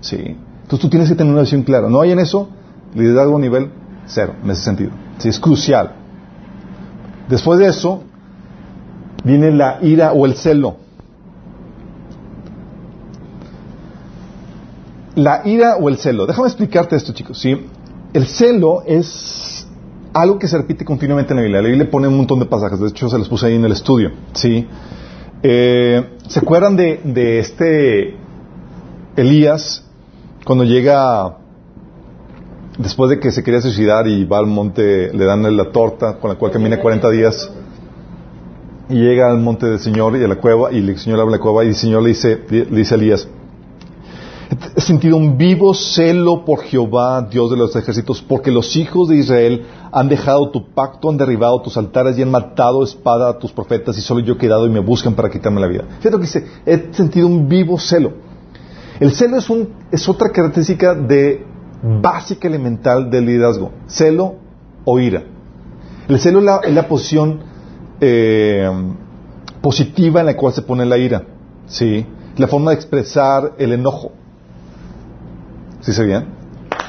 Sí. 0.00 0.16
Entonces 0.16 0.80
tú 0.80 0.88
tienes 0.88 1.08
que 1.08 1.14
tener 1.14 1.32
una 1.32 1.42
visión 1.42 1.62
clara. 1.62 1.88
No 1.88 2.00
hay 2.00 2.12
en 2.12 2.18
eso 2.18 2.48
liderazgo 2.94 3.36
a 3.36 3.40
nivel 3.40 3.70
cero, 4.06 4.34
en 4.42 4.50
ese 4.50 4.62
sentido. 4.62 4.90
Sí, 5.18 5.28
es 5.28 5.38
crucial. 5.38 5.92
Después 7.28 7.58
de 7.58 7.66
eso, 7.66 8.02
viene 9.24 9.50
la 9.50 9.78
ira 9.82 10.12
o 10.12 10.26
el 10.26 10.34
celo. 10.36 10.76
La 15.16 15.42
ira 15.44 15.76
o 15.76 15.88
el 15.88 15.96
celo. 15.96 16.26
Déjame 16.26 16.48
explicarte 16.48 16.96
esto, 16.96 17.12
chicos. 17.12 17.38
¿sí? 17.38 17.66
El 18.12 18.26
celo 18.26 18.82
es 18.86 19.66
algo 20.12 20.38
que 20.38 20.48
se 20.48 20.56
repite 20.56 20.84
continuamente 20.84 21.32
en 21.32 21.36
la 21.36 21.42
Biblia. 21.42 21.62
La 21.62 21.68
Biblia 21.68 21.90
pone 21.90 22.08
un 22.08 22.16
montón 22.16 22.40
de 22.40 22.46
pasajes. 22.46 22.80
De 22.80 22.88
hecho, 22.88 23.08
se 23.08 23.18
los 23.18 23.28
puse 23.28 23.46
ahí 23.46 23.54
en 23.54 23.64
el 23.64 23.72
estudio. 23.72 24.12
¿sí? 24.32 24.66
Eh, 25.46 26.02
¿Se 26.26 26.38
acuerdan 26.38 26.74
de, 26.74 27.00
de 27.04 27.38
este 27.38 28.16
Elías 29.14 29.84
cuando 30.42 30.64
llega 30.64 31.36
después 32.78 33.10
de 33.10 33.20
que 33.20 33.30
se 33.30 33.44
quería 33.44 33.60
suicidar 33.60 34.08
y 34.08 34.24
va 34.24 34.38
al 34.38 34.46
monte, 34.46 35.12
le 35.12 35.24
dan 35.26 35.54
la 35.54 35.70
torta 35.70 36.16
con 36.16 36.30
la 36.30 36.36
cual 36.36 36.50
camina 36.50 36.80
40 36.80 37.10
días 37.10 37.52
y 38.88 38.94
llega 38.94 39.30
al 39.30 39.38
monte 39.38 39.66
del 39.66 39.80
Señor 39.80 40.16
y 40.16 40.24
a 40.24 40.28
la 40.28 40.36
cueva 40.36 40.72
y 40.72 40.78
el 40.78 40.98
Señor 40.98 41.20
abre 41.20 41.32
la 41.32 41.40
cueva 41.40 41.62
y 41.62 41.68
el 41.68 41.74
Señor 41.74 42.04
le 42.04 42.08
dice, 42.08 42.40
le 42.48 42.64
dice 42.64 42.94
a 42.94 42.96
Elías, 42.96 43.28
he 44.76 44.80
sentido 44.80 45.16
un 45.16 45.36
vivo 45.36 45.74
celo 45.74 46.44
por 46.44 46.62
Jehová, 46.62 47.22
Dios 47.22 47.50
de 47.50 47.56
los 47.56 47.74
ejércitos, 47.76 48.22
porque 48.22 48.50
los 48.50 48.76
hijos 48.76 49.08
de 49.08 49.16
Israel 49.16 49.66
han 49.92 50.08
dejado 50.08 50.50
tu 50.50 50.72
pacto, 50.72 51.10
han 51.10 51.16
derribado 51.16 51.60
tus 51.62 51.76
altares 51.76 52.18
y 52.18 52.22
han 52.22 52.30
matado 52.30 52.82
espada 52.82 53.30
a 53.30 53.38
tus 53.38 53.52
profetas 53.52 53.96
y 53.96 54.00
solo 54.00 54.20
yo 54.20 54.34
he 54.34 54.38
quedado 54.38 54.66
y 54.66 54.70
me 54.70 54.80
buscan 54.80 55.14
para 55.14 55.30
quitarme 55.30 55.60
la 55.60 55.66
vida. 55.66 55.84
Fíjate 55.98 56.10
lo 56.10 56.18
que 56.18 56.26
dice, 56.26 56.46
he 56.66 56.92
sentido 56.92 57.26
un 57.26 57.48
vivo 57.48 57.78
celo. 57.78 58.12
El 59.00 59.12
celo 59.12 59.36
es, 59.36 59.50
un, 59.50 59.70
es 59.90 60.08
otra 60.08 60.30
característica 60.30 60.94
de 60.94 61.44
básica 61.82 62.48
elemental 62.48 63.10
del 63.10 63.26
liderazgo, 63.26 63.72
celo 63.86 64.36
o 64.84 64.98
ira. 64.98 65.24
El 66.08 66.18
celo 66.18 66.38
es 66.38 66.44
la, 66.44 66.60
es 66.64 66.74
la 66.74 66.86
posición 66.86 67.40
eh, 68.00 68.70
positiva 69.60 70.20
en 70.20 70.26
la 70.26 70.36
cual 70.36 70.52
se 70.52 70.62
pone 70.62 70.84
la 70.84 70.98
ira, 70.98 71.24
¿sí? 71.66 72.06
La 72.36 72.46
forma 72.46 72.70
de 72.70 72.76
expresar 72.76 73.54
el 73.58 73.72
enojo. 73.72 74.12
¿Sí 75.84 75.92
se 75.92 76.04
bien? 76.04 76.24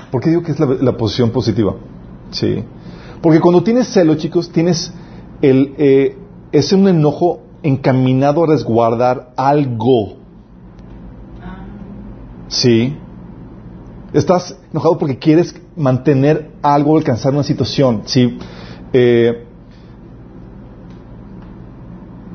¿Por 0.09 0.21
qué 0.21 0.29
digo 0.29 0.41
que 0.41 0.53
es 0.53 0.59
la, 0.59 0.95
posición 0.95 1.31
positiva? 1.31 1.75
Sí. 2.31 2.63
Porque 3.21 3.41
cuando 3.41 3.61
tienes 3.61 3.89
celo, 3.89 4.15
chicos, 4.15 4.49
tienes 4.49 4.93
el, 5.41 5.75
eh, 5.77 6.17
es 6.53 6.71
un 6.71 6.87
enojo 6.87 7.41
encaminado 7.61 8.45
a 8.45 8.47
resguardar 8.47 9.33
algo. 9.35 10.15
Sí. 12.47 12.95
Estás 14.13 14.57
enojado 14.71 14.97
porque 14.97 15.19
quieres 15.19 15.53
mantener 15.75 16.51
algo, 16.61 16.95
alcanzar 16.97 17.33
una 17.33 17.43
situación. 17.43 18.03
Sí. 18.05 18.37
Eh, 18.93 19.45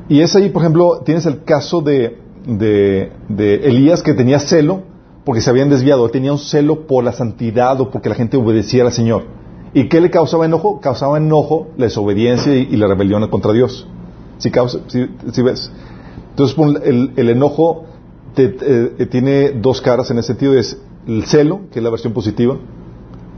y 0.09 0.21
es 0.21 0.35
ahí, 0.35 0.49
por 0.49 0.61
ejemplo, 0.61 1.01
tienes 1.03 1.25
el 1.25 1.43
caso 1.43 1.81
de, 1.81 2.19
de 2.45 3.55
Elías 3.63 4.03
que 4.03 4.13
tenía 4.13 4.37
celo 4.37 4.90
porque 5.25 5.41
se 5.41 5.49
habían 5.49 5.69
desviado. 5.69 6.05
Él 6.05 6.11
tenía 6.11 6.31
un 6.31 6.39
celo 6.39 6.87
por 6.87 7.03
la 7.03 7.13
santidad 7.13 7.79
o 7.81 7.89
porque 7.89 8.09
la 8.09 8.15
gente 8.15 8.37
obedecía 8.37 8.83
al 8.83 8.91
Señor. 8.91 9.23
¿Y 9.73 9.87
qué 9.87 10.01
le 10.01 10.09
causaba 10.09 10.45
enojo? 10.45 10.79
Causaba 10.81 11.17
enojo 11.17 11.67
la 11.77 11.85
desobediencia 11.85 12.53
y, 12.55 12.75
la 12.75 12.87
rebelión 12.87 13.25
contra 13.29 13.53
Dios. 13.53 13.87
¿Sí, 14.37 14.51
causa, 14.51 14.79
sí, 14.87 15.07
sí 15.31 15.41
ves? 15.41 15.71
Entonces, 16.31 16.57
el, 16.83 17.13
el 17.15 17.29
enojo 17.29 17.85
te, 18.33 18.55
eh, 18.61 19.05
tiene 19.05 19.51
dos 19.51 19.81
caras 19.81 20.09
en 20.11 20.17
ese 20.17 20.27
sentido. 20.27 20.57
Es 20.57 20.77
el 21.07 21.25
celo, 21.25 21.61
que 21.71 21.79
es 21.79 21.83
la 21.83 21.89
versión 21.89 22.13
positiva, 22.13 22.57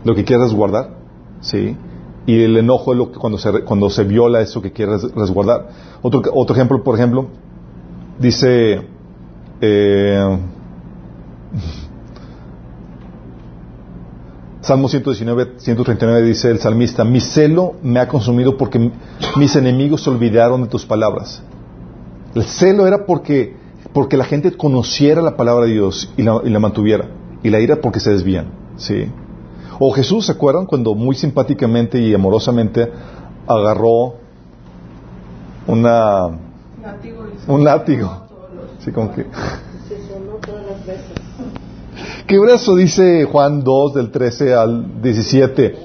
lo 0.03 0.15
que 0.15 0.23
quieres 0.23 0.45
resguardar, 0.45 0.97
¿sí? 1.41 1.77
Y 2.25 2.41
el 2.41 2.57
enojo 2.57 2.93
es 2.93 2.97
lo 2.97 3.11
que 3.11 3.19
cuando 3.19 3.37
se, 3.37 3.63
cuando 3.63 3.89
se 3.89 4.05
viola 4.05 4.41
eso 4.41 4.61
que 4.61 4.71
quieres 4.71 5.03
resguardar. 5.13 5.69
Otro, 6.01 6.21
otro 6.33 6.55
ejemplo, 6.55 6.83
por 6.83 6.95
ejemplo, 6.95 7.27
dice... 8.19 8.81
Eh, 9.61 10.37
Salmo 14.61 14.87
119, 14.87 15.55
139 15.57 16.25
dice 16.25 16.49
el 16.49 16.59
salmista, 16.59 17.03
mi 17.03 17.19
celo 17.19 17.75
me 17.83 17.99
ha 17.99 18.07
consumido 18.07 18.55
porque 18.57 18.91
mis 19.35 19.55
enemigos 19.57 20.03
se 20.03 20.09
olvidaron 20.09 20.61
de 20.63 20.69
tus 20.69 20.85
palabras. 20.85 21.43
El 22.33 22.45
celo 22.45 22.87
era 22.87 23.05
porque, 23.05 23.57
porque 23.91 24.15
la 24.15 24.23
gente 24.23 24.55
conociera 24.55 25.21
la 25.21 25.35
palabra 25.35 25.65
de 25.65 25.73
Dios 25.73 26.09
y 26.15 26.23
la, 26.23 26.39
y 26.45 26.49
la 26.49 26.59
mantuviera. 26.59 27.09
Y 27.43 27.49
la 27.49 27.59
ira 27.59 27.75
porque 27.81 27.99
se 27.99 28.11
desvían. 28.11 28.47
¿sí? 28.77 29.11
O 29.79 29.91
Jesús, 29.91 30.27
¿se 30.27 30.31
acuerdan? 30.31 30.65
Cuando 30.65 30.95
muy 30.95 31.15
simpáticamente 31.15 31.99
y 31.99 32.13
amorosamente 32.13 32.89
agarró 33.45 34.15
una, 35.67 36.39
Látigo 36.81 37.25
un 37.47 37.63
látigo. 37.65 38.07
todos 38.29 38.53
los 38.53 38.83
Sí, 38.83 38.91
como 38.91 39.13
que... 39.13 39.23
Se 39.23 40.07
sonó 40.07 40.35
todas 40.45 40.65
las 40.65 40.85
veces. 40.85 41.11
¿Qué 42.27 42.39
brazo 42.39 42.77
dice 42.77 43.25
Juan 43.25 43.65
2 43.65 43.95
del 43.95 44.09
13 44.09 44.53
al 44.53 45.01
17? 45.01 45.75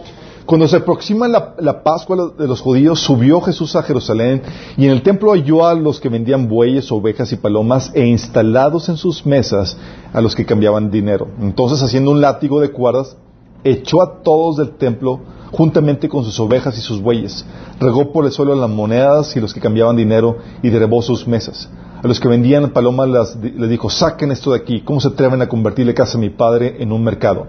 Cuando 0.46 0.68
se 0.68 0.77
aproxima 0.77 1.27
la, 1.27 1.57
la 1.59 1.83
Pascua 1.83 2.33
de 2.38 2.46
los 2.46 2.61
judíos, 2.61 3.01
subió 3.01 3.40
Jesús 3.40 3.74
a 3.74 3.83
Jerusalén 3.83 4.42
y 4.77 4.85
en 4.85 4.92
el 4.92 5.03
templo 5.03 5.33
halló 5.33 5.66
a 5.66 5.74
los 5.74 5.98
que 5.98 6.09
vendían 6.09 6.48
bueyes, 6.48 6.92
ovejas 6.92 7.33
y 7.33 7.37
palomas 7.37 7.90
e 7.92 8.07
instalados 8.07 8.88
en 8.88 8.96
sus 8.96 9.27
mesas 9.27 9.77
a 10.12 10.20
los 10.20 10.37
que 10.37 10.46
cambiaban 10.46 10.92
dinero. 10.92 11.27
Entonces, 11.40 11.83
haciendo 11.83 12.12
un 12.12 12.20
látigo 12.20 12.61
de 12.61 12.70
cuerdas, 12.70 13.16
echó 13.64 14.01
a 14.01 14.22
todos 14.22 14.59
del 14.59 14.77
templo 14.77 15.18
juntamente 15.51 16.09
con 16.09 16.24
sus 16.24 16.38
ovejas 16.38 16.79
y 16.79 16.81
sus 16.81 17.03
bueyes. 17.03 17.44
Regó 17.81 18.12
por 18.12 18.24
el 18.27 18.31
suelo 18.31 18.55
las 18.55 18.70
monedas 18.70 19.35
y 19.35 19.40
los 19.40 19.53
que 19.53 19.61
cambiaban 19.61 19.96
dinero 19.96 20.37
y 20.62 20.70
derribó 20.70 21.03
sus 21.03 21.27
mesas. 21.27 21.68
A 22.02 22.06
los 22.06 22.20
que 22.20 22.28
vendían 22.28 22.70
palomas 22.70 23.37
les 23.42 23.68
dijo, 23.68 23.90
saquen 23.90 24.30
esto 24.30 24.52
de 24.52 24.58
aquí, 24.58 24.82
¿cómo 24.82 25.00
se 25.00 25.08
atreven 25.08 25.42
a 25.42 25.48
convertirle 25.48 25.94
casa 25.94 26.16
a 26.16 26.20
mi 26.20 26.30
padre 26.30 26.76
en 26.78 26.92
un 26.92 27.02
mercado? 27.02 27.46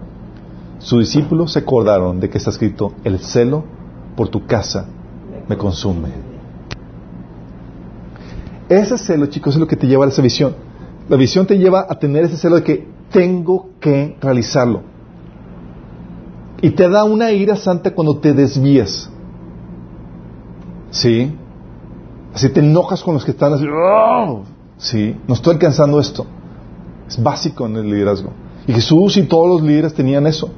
Sus 0.80 1.00
discípulos 1.00 1.54
se 1.54 1.60
acordaron 1.60 2.20
de 2.20 2.30
que 2.30 2.40
está 2.40 2.50
escrito, 2.50 2.94
el 3.04 3.20
celo 3.20 3.64
por 4.16 4.30
tu 4.30 4.48
casa 4.48 4.88
me 5.48 5.56
consume. 5.56 6.10
Ese 8.70 8.98
celo, 8.98 9.28
chicos, 9.28 9.54
es 9.54 9.60
lo 9.60 9.68
que 9.68 9.76
te 9.76 9.88
lleva 9.88 10.06
a 10.06 10.10
esa 10.10 10.22
visión. 10.22 10.56
La 11.10 11.18
visión 11.18 11.46
te 11.46 11.58
lleva 11.58 11.86
a 11.88 12.00
tener 12.00 12.24
ese 12.24 12.38
celo 12.38 12.56
de 12.56 12.64
que 12.64 12.88
tengo 13.12 13.70
que 13.80 14.16
realizarlo. 14.22 14.82
Y 16.62 16.72
te 16.72 16.90
da 16.90 17.04
una 17.04 17.32
ira 17.32 17.56
santa 17.56 17.92
cuando 17.92 18.18
te 18.18 18.34
desvías. 18.34 19.10
¿Sí? 20.92 21.36
Así 22.34 22.50
te 22.50 22.60
enojas 22.60 23.04
con 23.04 23.14
los 23.16 23.26
que 23.26 23.32
están 23.32 23.54
así. 23.54 23.66
"Oh", 23.68 24.42
¿Sí? 24.78 25.16
No 25.28 25.34
estoy 25.34 25.54
alcanzando 25.54 26.00
esto. 26.00 26.26
Es 27.08 27.22
básico 27.22 27.66
en 27.66 27.76
el 27.78 27.90
liderazgo. 27.90 28.32
Y 28.68 28.74
Jesús 28.74 29.18
y 29.18 29.24
todos 29.24 29.48
los 29.48 29.62
líderes 29.62 29.94
tenían 29.94 30.28
eso. 30.28 30.50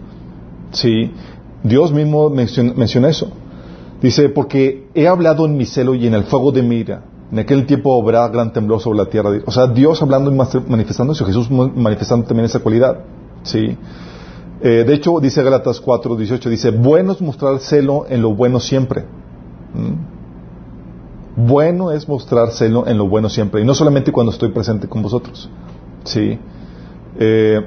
¿Sí? 0.72 1.12
Dios 1.64 1.92
mismo 1.92 2.30
menciona, 2.30 2.74
menciona 2.76 3.10
eso. 3.10 3.30
Dice, 4.02 4.30
porque 4.30 4.90
he 4.94 5.08
hablado 5.08 5.46
en 5.46 5.56
mi 5.58 5.66
celo 5.66 5.96
y 5.96 6.08
en 6.08 6.14
el 6.14 6.24
fuego 6.24 6.52
de 6.52 6.64
mi 6.64 6.78
ira. 6.78 7.04
En 7.32 7.40
aquel 7.40 7.66
tiempo 7.66 8.00
habrá 8.02 8.28
gran 8.28 8.52
temblor 8.52 8.82
sobre 8.82 8.98
la 8.98 9.06
tierra. 9.06 9.30
O 9.46 9.52
sea, 9.52 9.68
Dios 9.68 10.02
hablando 10.02 10.32
y 10.32 10.36
eso. 11.14 11.26
Jesús 11.26 11.50
manifestando 11.50 12.26
también 12.26 12.46
esa 12.46 12.60
cualidad. 12.60 13.00
¿Sí? 13.44 13.78
Eh, 14.64 14.84
de 14.86 14.94
hecho, 14.94 15.20
dice 15.20 15.42
Galatas 15.42 15.80
4, 15.80 16.16
18, 16.16 16.50
dice, 16.50 16.72
bueno 16.72 17.14
es 17.14 17.22
mostrar 17.22 17.58
celo 17.60 18.06
en 18.10 18.22
lo 18.22 18.36
bueno 18.36 18.60
siempre. 18.60 19.06
¿Mm? 19.74 20.11
Bueno 21.36 21.92
es 21.92 22.08
mostrar 22.08 22.52
celo 22.52 22.86
en 22.88 22.98
lo 22.98 23.08
bueno 23.08 23.30
siempre. 23.30 23.62
Y 23.62 23.66
no 23.66 23.74
solamente 23.74 24.12
cuando 24.12 24.32
estoy 24.32 24.50
presente 24.50 24.88
con 24.88 25.02
vosotros. 25.02 25.50
¿Sí? 26.04 26.38
Eh, 27.20 27.62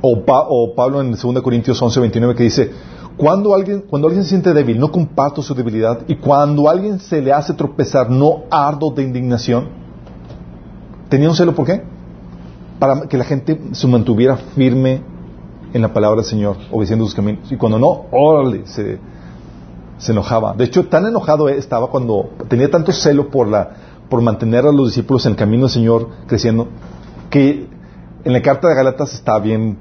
o, 0.00 0.20
Pa- 0.24 0.46
o 0.48 0.74
Pablo 0.74 1.00
en 1.00 1.10
2 1.12 1.42
Corintios 1.42 1.80
11, 1.80 2.00
29 2.00 2.34
que 2.34 2.42
dice, 2.44 2.70
cuando 3.16 3.54
alguien, 3.54 3.84
cuando 3.88 4.06
alguien 4.08 4.22
se 4.24 4.30
siente 4.30 4.52
débil, 4.54 4.78
no 4.78 4.90
comparto 4.92 5.42
su 5.42 5.54
debilidad. 5.54 6.00
Y 6.08 6.16
cuando 6.16 6.68
alguien 6.68 6.98
se 7.00 7.20
le 7.20 7.32
hace 7.32 7.52
tropezar, 7.54 8.10
no 8.10 8.42
ardo 8.50 8.90
de 8.90 9.02
indignación. 9.02 9.68
¿Tenía 11.08 11.28
un 11.28 11.34
celo 11.34 11.54
por 11.54 11.66
qué? 11.66 11.82
Para 12.78 13.02
que 13.08 13.16
la 13.16 13.24
gente 13.24 13.60
se 13.72 13.86
mantuviera 13.88 14.36
firme 14.36 15.02
en 15.72 15.82
la 15.82 15.92
palabra 15.92 16.16
del 16.22 16.24
Señor, 16.30 16.56
obedeciendo 16.70 17.04
sus 17.04 17.14
caminos. 17.14 17.50
Y 17.50 17.56
cuando 17.56 17.78
no, 17.78 18.06
órale, 18.12 18.66
se, 18.66 18.98
se 19.98 20.12
enojaba. 20.12 20.54
De 20.54 20.64
hecho, 20.64 20.86
tan 20.86 21.06
enojado 21.06 21.48
estaba 21.48 21.88
cuando 21.88 22.30
tenía 22.48 22.70
tanto 22.70 22.92
celo 22.92 23.30
por, 23.30 23.48
la, 23.48 23.70
por 24.08 24.22
mantener 24.22 24.64
a 24.66 24.72
los 24.72 24.88
discípulos 24.88 25.26
en 25.26 25.32
el 25.32 25.36
camino 25.36 25.64
del 25.64 25.70
Señor 25.70 26.08
creciendo, 26.26 26.68
que 27.30 27.68
en 28.24 28.32
la 28.32 28.42
carta 28.42 28.68
de 28.68 28.74
Galatas 28.74 29.12
está 29.14 29.38
bien, 29.38 29.78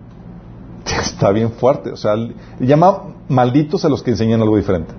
está 1.01 1.31
bien 1.31 1.51
fuerte. 1.51 1.91
O 1.91 1.97
sea, 1.97 2.15
llama 2.59 3.03
malditos 3.29 3.85
a 3.85 3.89
los 3.89 4.03
que 4.03 4.11
enseñan 4.11 4.41
algo 4.41 4.57
diferente. 4.57 4.93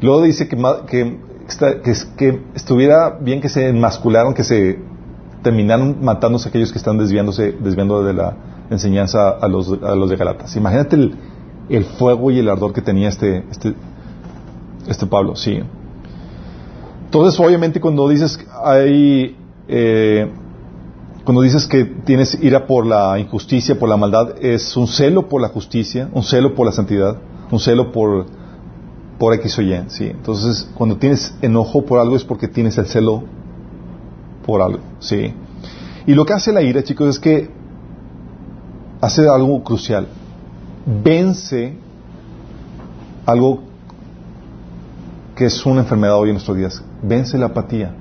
Luego 0.00 0.22
dice 0.22 0.48
que, 0.48 0.56
que, 0.88 1.18
que 2.16 2.42
estuviera 2.54 3.18
bien 3.20 3.40
que 3.40 3.48
se 3.48 3.68
enmascularon, 3.68 4.34
que 4.34 4.44
se 4.44 4.78
terminaron 5.42 5.98
matándose 6.02 6.48
aquellos 6.48 6.72
que 6.72 6.78
están 6.78 6.98
desviándose, 6.98 7.52
desviando 7.52 8.02
de 8.02 8.12
la 8.12 8.36
enseñanza 8.68 9.28
a 9.30 9.48
los, 9.48 9.72
a 9.82 9.94
los 9.94 10.10
de 10.10 10.16
Galatas. 10.16 10.56
Imagínate 10.56 10.96
el, 10.96 11.14
el 11.68 11.84
fuego 11.84 12.30
y 12.30 12.40
el 12.40 12.48
ardor 12.48 12.72
que 12.72 12.82
tenía 12.82 13.08
este, 13.08 13.44
este, 13.50 13.74
este 14.88 15.06
Pablo, 15.06 15.36
sí. 15.36 15.60
Entonces, 17.04 17.38
obviamente, 17.40 17.80
cuando 17.80 18.08
dices 18.08 18.38
hay, 18.64 19.36
eh, 19.68 20.30
cuando 21.24 21.42
dices 21.42 21.66
que 21.66 21.84
tienes 21.84 22.38
ira 22.42 22.66
por 22.66 22.86
la 22.86 23.18
injusticia, 23.18 23.78
por 23.78 23.88
la 23.88 23.96
maldad, 23.96 24.34
es 24.40 24.76
un 24.76 24.86
celo 24.86 25.28
por 25.28 25.40
la 25.40 25.48
justicia, 25.48 26.08
un 26.12 26.22
celo 26.22 26.54
por 26.54 26.66
la 26.66 26.72
santidad, 26.72 27.16
un 27.50 27.60
celo 27.60 27.92
por, 27.92 28.26
por 29.18 29.34
X 29.34 29.58
o 29.58 29.62
Y, 29.62 29.84
sí. 29.88 30.04
Entonces, 30.06 30.68
cuando 30.74 30.96
tienes 30.96 31.34
enojo 31.42 31.84
por 31.84 32.00
algo 32.00 32.16
es 32.16 32.24
porque 32.24 32.48
tienes 32.48 32.76
el 32.78 32.86
celo 32.86 33.22
por 34.44 34.62
algo, 34.62 34.80
sí. 34.98 35.32
Y 36.06 36.14
lo 36.14 36.24
que 36.24 36.32
hace 36.32 36.52
la 36.52 36.62
ira, 36.62 36.82
chicos, 36.84 37.08
es 37.08 37.18
que 37.18 37.50
hace 39.00 39.28
algo 39.28 39.62
crucial. 39.62 40.06
Vence 41.02 41.74
algo 43.24 43.65
que 45.36 45.44
es 45.44 45.66
una 45.66 45.82
enfermedad 45.82 46.16
hoy 46.16 46.30
en 46.30 46.34
nuestros 46.34 46.56
días. 46.56 46.82
Vence 47.02 47.36
la 47.36 47.46
apatía. 47.46 47.94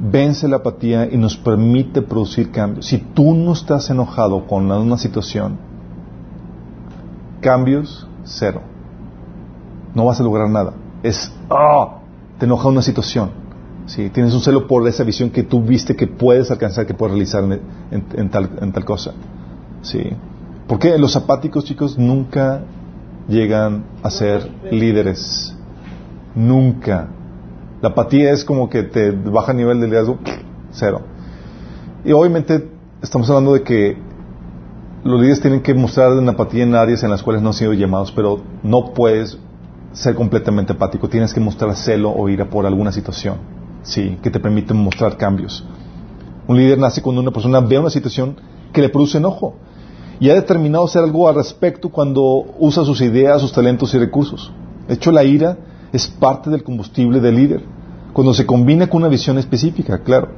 Vence 0.00 0.48
la 0.48 0.56
apatía 0.56 1.06
y 1.10 1.18
nos 1.18 1.36
permite 1.36 2.00
producir 2.00 2.50
cambios. 2.50 2.86
Si 2.86 2.98
tú 2.98 3.34
no 3.34 3.52
estás 3.52 3.90
enojado 3.90 4.46
con 4.46 4.70
una 4.70 4.96
situación, 4.96 5.58
cambios, 7.40 8.08
cero. 8.24 8.62
No 9.94 10.06
vas 10.06 10.18
a 10.20 10.24
lograr 10.24 10.48
nada. 10.48 10.72
Es, 11.02 11.30
ah, 11.50 11.98
te 12.38 12.46
enoja 12.46 12.68
una 12.68 12.82
situación. 12.82 13.30
¿sí? 13.86 14.08
Tienes 14.08 14.32
un 14.32 14.40
celo 14.40 14.66
por 14.66 14.88
esa 14.88 15.04
visión 15.04 15.28
que 15.28 15.42
tú 15.42 15.62
viste 15.62 15.94
que 15.94 16.06
puedes 16.06 16.50
alcanzar, 16.50 16.86
que 16.86 16.94
puedes 16.94 17.12
realizar 17.12 17.44
en, 17.90 18.30
tal, 18.30 18.50
en 18.60 18.72
tal 18.72 18.84
cosa. 18.86 19.12
¿sí? 19.82 20.02
Porque 20.66 20.96
los 20.96 21.14
apáticos, 21.14 21.64
chicos, 21.64 21.98
nunca 21.98 22.62
llegan 23.28 23.84
a 24.02 24.10
ser 24.10 24.50
líderes. 24.70 25.56
Nunca. 26.34 27.08
La 27.80 27.90
apatía 27.90 28.32
es 28.32 28.44
como 28.44 28.68
que 28.68 28.82
te 28.82 29.10
baja 29.10 29.52
el 29.52 29.58
nivel 29.58 29.80
de 29.80 29.86
liderazgo, 29.86 30.18
cero. 30.70 31.02
Y 32.04 32.12
obviamente 32.12 32.68
estamos 33.02 33.28
hablando 33.30 33.54
de 33.54 33.62
que 33.62 33.96
los 35.04 35.20
líderes 35.20 35.40
tienen 35.40 35.60
que 35.60 35.74
mostrar 35.74 36.12
una 36.12 36.32
apatía 36.32 36.64
en 36.64 36.74
áreas 36.74 37.02
en 37.02 37.10
las 37.10 37.22
cuales 37.22 37.42
no 37.42 37.48
han 37.48 37.54
sido 37.54 37.72
llamados, 37.72 38.10
pero 38.12 38.40
no 38.62 38.94
puedes 38.94 39.38
ser 39.92 40.14
completamente 40.14 40.72
apático. 40.72 41.08
Tienes 41.08 41.32
que 41.32 41.40
mostrar 41.40 41.74
celo 41.76 42.10
o 42.10 42.28
ira 42.28 42.48
por 42.48 42.66
alguna 42.66 42.90
situación, 42.90 43.36
sí, 43.82 44.18
que 44.22 44.30
te 44.30 44.40
permite 44.40 44.74
mostrar 44.74 45.16
cambios. 45.16 45.66
Un 46.46 46.56
líder 46.56 46.78
nace 46.78 47.00
cuando 47.00 47.22
una 47.22 47.30
persona 47.30 47.60
ve 47.60 47.78
una 47.78 47.90
situación 47.90 48.36
que 48.72 48.80
le 48.80 48.88
produce 48.88 49.18
enojo 49.18 49.56
y 50.20 50.30
ha 50.30 50.34
determinado 50.34 50.84
hacer 50.84 51.02
algo 51.02 51.28
al 51.28 51.34
respecto 51.34 51.88
cuando 51.88 52.44
usa 52.58 52.84
sus 52.84 53.00
ideas, 53.00 53.40
sus 53.40 53.52
talentos 53.52 53.92
y 53.94 53.98
recursos. 53.98 54.52
De 54.88 54.94
hecho, 54.94 55.10
la 55.10 55.24
ira 55.24 55.56
es 55.92 56.06
parte 56.06 56.50
del 56.50 56.62
combustible 56.62 57.20
del 57.20 57.36
líder, 57.36 57.62
cuando 58.12 58.32
se 58.34 58.46
combina 58.46 58.88
con 58.88 59.02
una 59.02 59.08
visión 59.08 59.38
específica, 59.38 59.98
claro, 59.98 60.28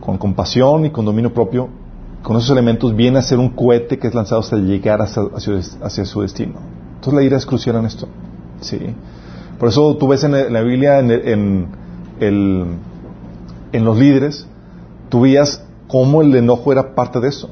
con 0.00 0.18
compasión 0.18 0.84
y 0.86 0.90
con 0.90 1.04
dominio 1.04 1.32
propio, 1.32 1.68
con 2.22 2.36
esos 2.36 2.50
elementos 2.50 2.94
viene 2.96 3.18
a 3.18 3.22
ser 3.22 3.38
un 3.38 3.50
cohete 3.50 3.98
que 3.98 4.08
es 4.08 4.14
lanzado 4.14 4.40
hasta 4.40 4.56
llegar 4.56 5.00
hacia, 5.02 6.04
su 6.04 6.20
destino. 6.22 6.54
Entonces 6.94 7.14
la 7.14 7.22
ira 7.22 7.36
es 7.36 7.46
crucial 7.46 7.76
en 7.76 7.84
esto. 7.86 8.08
Sí. 8.60 8.78
Por 9.58 9.68
eso 9.68 9.96
tú 9.96 10.08
ves 10.08 10.24
en 10.24 10.52
la 10.52 10.60
Biblia, 10.62 10.98
en, 11.00 11.10
en 11.10 11.66
el- 12.20 12.66
en 13.72 13.84
los 13.84 13.98
líderes, 13.98 14.46
tú 15.10 15.22
veías 15.22 15.64
cómo 15.88 16.22
el 16.22 16.34
enojo 16.34 16.72
era 16.72 16.94
parte 16.94 17.20
de 17.20 17.28
eso. 17.28 17.50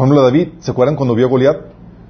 Por 0.00 0.06
ejemplo, 0.06 0.22
David, 0.22 0.48
¿se 0.60 0.70
acuerdan 0.70 0.96
cuando 0.96 1.14
vio 1.14 1.26
a 1.26 1.28
Goliat? 1.28 1.56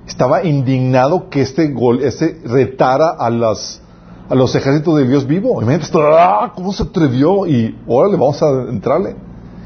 Estaba 0.06 0.44
indignado 0.44 1.28
que 1.28 1.40
este, 1.40 1.72
gol, 1.72 2.00
retara 2.44 3.16
a, 3.18 3.28
los 3.30 4.54
ejércitos 4.54 4.94
del 4.94 5.08
Dios 5.08 5.26
vivo. 5.26 5.60
Imagínate 5.60 5.90
¡ah! 6.16 6.52
¿cómo 6.54 6.72
se 6.72 6.84
atrevió? 6.84 7.48
Y 7.48 7.76
órale, 7.88 8.16
vamos 8.16 8.40
a 8.44 8.48
entrarle. 8.68 9.16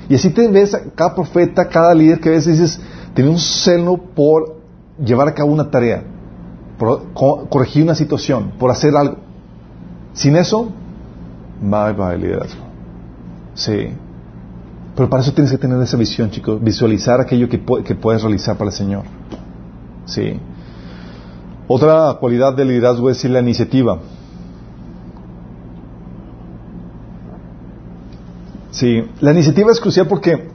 Y 0.08 0.14
así 0.14 0.30
te 0.30 0.48
ves 0.48 0.72
a 0.72 0.84
cada 0.94 1.14
profeta, 1.14 1.68
cada 1.68 1.92
líder 1.94 2.18
que 2.18 2.30
ves 2.30 2.46
dices, 2.46 2.80
tiene 3.12 3.28
un 3.28 3.38
celo 3.38 3.98
por 3.98 4.56
llevar 5.04 5.28
a 5.28 5.34
cabo 5.34 5.52
una 5.52 5.70
tarea, 5.70 6.02
por 6.78 7.12
co- 7.12 7.46
corregir 7.50 7.82
una 7.82 7.94
situación, 7.94 8.52
por 8.58 8.70
hacer 8.70 8.96
algo. 8.96 9.16
Sin 10.14 10.34
eso, 10.36 10.70
bye 11.60 11.92
bye 11.92 12.16
liderazgo. 12.16 12.62
Sí. 13.52 13.92
Pero 14.96 15.10
para 15.10 15.22
eso 15.22 15.32
tienes 15.32 15.50
que 15.50 15.58
tener 15.58 15.80
esa 15.82 15.96
visión, 15.96 16.30
chicos, 16.30 16.62
visualizar 16.62 17.20
aquello 17.20 17.48
que, 17.48 17.60
que 17.84 17.94
puedes 17.94 18.22
realizar 18.22 18.56
para 18.56 18.70
el 18.70 18.76
Señor. 18.76 19.02
Sí. 20.06 20.38
Otra 21.66 22.16
cualidad 22.20 22.54
del 22.54 22.68
liderazgo 22.68 23.10
es 23.10 23.24
la 23.24 23.40
iniciativa. 23.40 23.98
Sí, 28.70 29.04
la 29.20 29.32
iniciativa 29.32 29.72
es 29.72 29.80
crucial 29.80 30.06
porque 30.06 30.48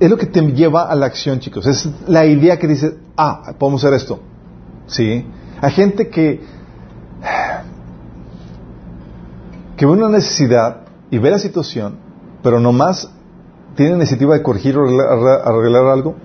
es 0.00 0.10
lo 0.10 0.16
que 0.16 0.26
te 0.26 0.40
lleva 0.52 0.88
a 0.88 0.94
la 0.94 1.06
acción, 1.06 1.38
chicos. 1.38 1.66
Es 1.66 1.88
la 2.08 2.26
idea 2.26 2.58
que 2.58 2.66
dice, 2.66 2.96
ah, 3.16 3.54
podemos 3.58 3.84
hacer 3.84 3.94
esto. 3.94 4.20
Sí. 4.86 5.24
Hay 5.60 5.70
gente 5.72 6.08
que 6.08 6.42
que 9.76 9.86
ve 9.86 9.92
una 9.92 10.08
necesidad 10.08 10.83
y 11.14 11.18
ve 11.18 11.30
la 11.30 11.38
situación, 11.38 11.94
pero 12.42 12.58
nomás 12.58 13.08
tiene 13.76 13.94
iniciativa 13.94 14.34
de 14.34 14.42
corregir 14.42 14.76
o 14.76 14.82
arreglar, 14.82 15.42
arreglar 15.44 15.86
algo. 15.86 16.16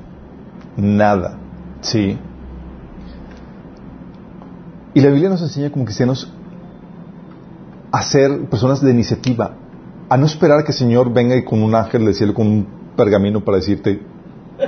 Nada. 0.77 1.37
Sí. 1.81 2.17
Y 4.95 4.99
la 4.99 5.11
Biblia 5.11 5.29
nos 5.29 5.43
enseña 5.43 5.71
como 5.71 5.85
cristianos 5.85 6.33
a 7.91 8.01
ser 8.01 8.49
personas 8.49 8.81
de 8.81 8.89
iniciativa, 8.89 9.51
a 10.09 10.17
no 10.17 10.25
esperar 10.25 10.63
que 10.63 10.71
el 10.71 10.77
Señor 10.77 11.13
venga 11.13 11.35
y 11.35 11.45
con 11.45 11.61
un 11.61 11.75
ángel 11.75 12.05
del 12.05 12.15
cielo, 12.15 12.33
con 12.33 12.47
un 12.47 12.67
pergamino 12.97 13.45
para 13.45 13.57
decirte, 13.57 14.01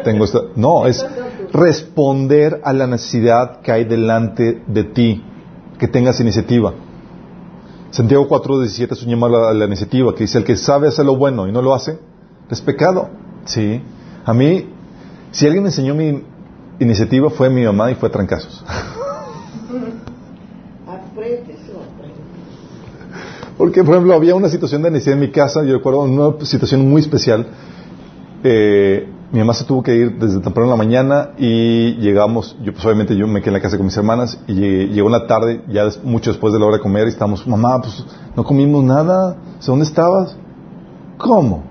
tengo 0.03 0.25
esta... 0.25 0.41
No, 0.55 0.85
es 0.85 1.03
responder 1.51 2.61
a 2.63 2.73
la 2.73 2.85
necesidad 2.85 3.61
que 3.61 3.71
hay 3.71 3.85
delante 3.85 4.61
de 4.67 4.83
ti, 4.83 5.23
que 5.79 5.87
tengas 5.87 6.19
iniciativa. 6.19 6.75
Santiago 7.91 8.27
4.17 8.27 8.93
es 8.93 9.03
un 9.03 9.09
llamado 9.09 9.47
a 9.47 9.53
la 9.53 9.65
iniciativa, 9.65 10.15
que 10.15 10.23
dice, 10.23 10.37
el 10.37 10.45
que 10.45 10.55
sabe 10.55 10.87
hacer 10.87 11.05
lo 11.05 11.17
bueno 11.17 11.47
y 11.47 11.51
no 11.51 11.61
lo 11.61 11.75
hace, 11.75 11.99
es 12.49 12.61
pecado. 12.61 13.09
Sí. 13.45 13.81
A 14.25 14.33
mí, 14.33 14.65
si 15.31 15.45
alguien 15.45 15.63
me 15.63 15.69
enseñó 15.69 15.93
mi 15.93 16.23
iniciativa, 16.79 17.29
fue 17.29 17.49
mi 17.49 17.65
mamá 17.65 17.91
y 17.91 17.95
fue 17.95 18.09
trancazos. 18.09 18.63
Porque, 23.57 23.83
por 23.83 23.93
ejemplo, 23.95 24.15
había 24.15 24.33
una 24.35 24.49
situación 24.49 24.81
de 24.81 24.89
necesidad 24.89 25.15
en 25.15 25.19
mi 25.19 25.29
casa, 25.29 25.63
yo 25.63 25.75
recuerdo 25.75 25.99
una 25.99 26.45
situación 26.45 26.89
muy 26.89 27.01
especial. 27.01 27.45
Eh, 28.43 29.07
mi 29.31 29.39
mamá 29.39 29.53
se 29.53 29.63
tuvo 29.63 29.81
que 29.81 29.95
ir 29.95 30.19
desde 30.19 30.41
temprano 30.41 30.65
en 30.65 30.71
la 30.71 30.75
mañana 30.75 31.29
y 31.37 31.95
llegamos, 31.95 32.57
yo 32.61 32.73
pues 32.73 32.83
obviamente 32.85 33.15
yo 33.15 33.27
me 33.27 33.39
quedé 33.39 33.51
en 33.51 33.53
la 33.53 33.61
casa 33.61 33.77
con 33.77 33.85
mis 33.85 33.95
hermanas 33.95 34.37
y 34.47 34.53
llegó 34.53 35.07
una 35.07 35.25
tarde, 35.25 35.63
ya 35.69 35.87
mucho 36.03 36.31
después 36.31 36.53
de 36.53 36.59
la 36.59 36.65
hora 36.65 36.77
de 36.77 36.83
comer, 36.83 37.07
y 37.07 37.11
estábamos, 37.11 37.47
mamá, 37.47 37.81
pues 37.81 38.05
no 38.35 38.43
comimos 38.43 38.83
nada, 38.83 39.37
¿dónde 39.65 39.85
estabas? 39.85 40.35
¿Cómo? 41.17 41.63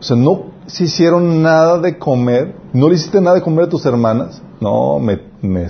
O 0.00 0.02
sea, 0.02 0.16
no 0.16 0.46
se 0.66 0.84
hicieron 0.84 1.42
nada 1.42 1.78
de 1.78 1.96
comer, 1.96 2.56
no 2.72 2.88
le 2.88 2.96
hiciste 2.96 3.20
nada 3.20 3.36
de 3.36 3.42
comer 3.42 3.66
a 3.66 3.68
tus 3.68 3.86
hermanas, 3.86 4.42
no, 4.60 4.98
me, 4.98 5.20
me 5.42 5.68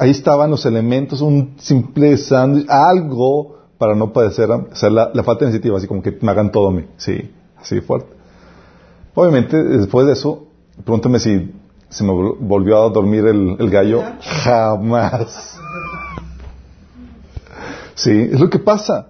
ahí 0.00 0.10
estaban 0.10 0.50
los 0.50 0.64
elementos, 0.66 1.20
un 1.20 1.54
simple 1.58 2.16
sándwich, 2.16 2.66
algo 2.68 3.56
para 3.78 3.94
no 3.94 4.12
padecer, 4.12 4.50
o 4.50 4.68
sea, 4.72 4.90
la, 4.90 5.10
falta 5.22 5.44
de 5.44 5.50
iniciativa, 5.50 5.76
así 5.76 5.86
como 5.86 6.02
que 6.02 6.16
me 6.20 6.30
hagan 6.30 6.50
todo 6.50 6.68
a 6.68 6.70
mí. 6.70 6.86
Sí, 6.96 7.32
así 7.56 7.80
fuerte. 7.80 8.21
Obviamente, 9.14 9.62
después 9.62 10.06
de 10.06 10.12
eso, 10.12 10.46
pregúntame 10.84 11.18
si 11.18 11.52
se 11.88 12.04
me 12.04 12.12
volvió 12.12 12.82
a 12.82 12.88
dormir 12.90 13.26
el, 13.26 13.70
gallo. 13.70 14.02
Jamás. 14.20 15.58
Sí, 17.94 18.28
es 18.32 18.40
lo 18.40 18.48
que 18.48 18.58
pasa. 18.58 19.08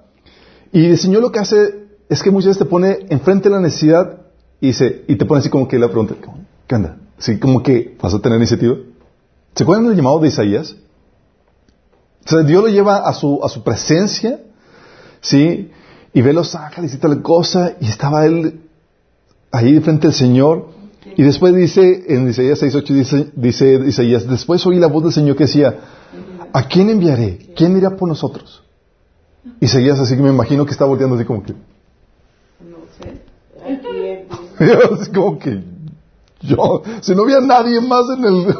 Y 0.73 0.87
el 0.87 0.99
Señor 0.99 1.23
lo 1.23 1.31
que 1.31 1.39
hace 1.39 1.87
es 2.09 2.23
que 2.23 2.31
muchas 2.31 2.49
veces 2.49 2.59
te 2.59 2.65
pone 2.65 3.07
enfrente 3.09 3.49
de 3.49 3.55
la 3.55 3.61
necesidad 3.61 4.19
y, 4.61 4.69
dice, 4.69 5.05
y 5.07 5.17
te 5.17 5.25
pone 5.25 5.41
así 5.41 5.49
como 5.49 5.69
que 5.69 5.79
la 5.79 5.89
pregunta, 5.89 6.15
¿qué 6.67 6.75
anda? 6.75 6.97
Así 7.19 7.39
como 7.39 7.63
que 7.63 7.97
vas 8.03 8.15
a 8.15 8.21
tener 8.21 8.39
iniciativa. 8.39 8.77
¿Se 9.55 9.63
acuerdan 9.63 9.89
del 9.89 9.97
llamado 9.97 10.19
de 10.19 10.29
Isaías? 10.29 10.77
O 12.25 12.29
sea, 12.29 12.41
Dios 12.41 12.63
lo 12.63 12.69
lleva 12.69 13.09
a 13.09 13.13
su, 13.13 13.41
a 13.45 13.49
su 13.49 13.63
presencia 13.63 14.41
¿sí? 15.23 15.71
Y 16.13 16.21
ve 16.21 16.35
los 16.35 16.55
ángeles 16.55 16.93
y 16.93 16.99
tal 16.99 17.23
cosa, 17.23 17.77
y 17.81 17.87
estaba 17.87 18.27
él 18.27 18.61
ahí 19.53 19.79
frente 19.81 20.09
al 20.09 20.15
Señor, 20.15 20.71
y 21.17 21.23
después 21.23 21.55
dice, 21.55 22.05
en 22.09 22.29
Isaías 22.29 22.63
6.8 22.63 22.87
dice, 22.95 23.31
dice 23.37 23.75
Isaías, 23.87 24.27
después 24.27 24.65
oí 24.67 24.79
la 24.79 24.87
voz 24.87 25.05
del 25.05 25.13
Señor 25.13 25.37
que 25.37 25.45
decía, 25.45 25.79
¿a 26.53 26.69
quién 26.69 26.91
enviaré? 26.91 27.39
¿Quién 27.55 27.77
irá 27.77 27.97
por 27.97 28.09
nosotros? 28.09 28.63
Isaías 29.61 29.99
así 29.99 30.17
que 30.17 30.23
me 30.23 30.31
imagino 30.31 30.65
que 30.65 30.73
está 30.73 30.85
volteando 30.85 31.17
así 31.17 31.25
como 31.25 31.43
que... 31.43 31.53
No 31.53 32.79
sé. 32.99 33.23
así 35.01 35.11
como 35.13 35.39
que 35.39 35.63
yo, 36.43 36.83
si 37.01 37.15
no 37.15 37.23
había 37.23 37.41
nadie 37.41 37.81
más 37.81 38.05
en 38.17 38.25
el 38.25 38.55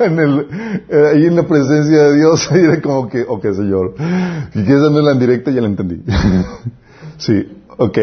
en 0.00 0.18
el, 0.18 0.46
eh, 0.88 1.10
ahí 1.14 1.26
en 1.26 1.36
la 1.36 1.46
presencia 1.46 2.02
de 2.02 2.16
Dios, 2.16 2.48
ahí 2.52 2.60
era 2.60 2.80
como 2.82 3.08
que, 3.08 3.22
ok, 3.22 3.42
Señor, 3.54 3.94
si 4.52 4.62
quieres 4.64 4.82
darme 4.82 5.10
en 5.10 5.18
directa, 5.18 5.50
ya 5.50 5.60
la 5.60 5.68
entendí. 5.68 6.02
sí, 7.16 7.55
ok. 7.76 7.98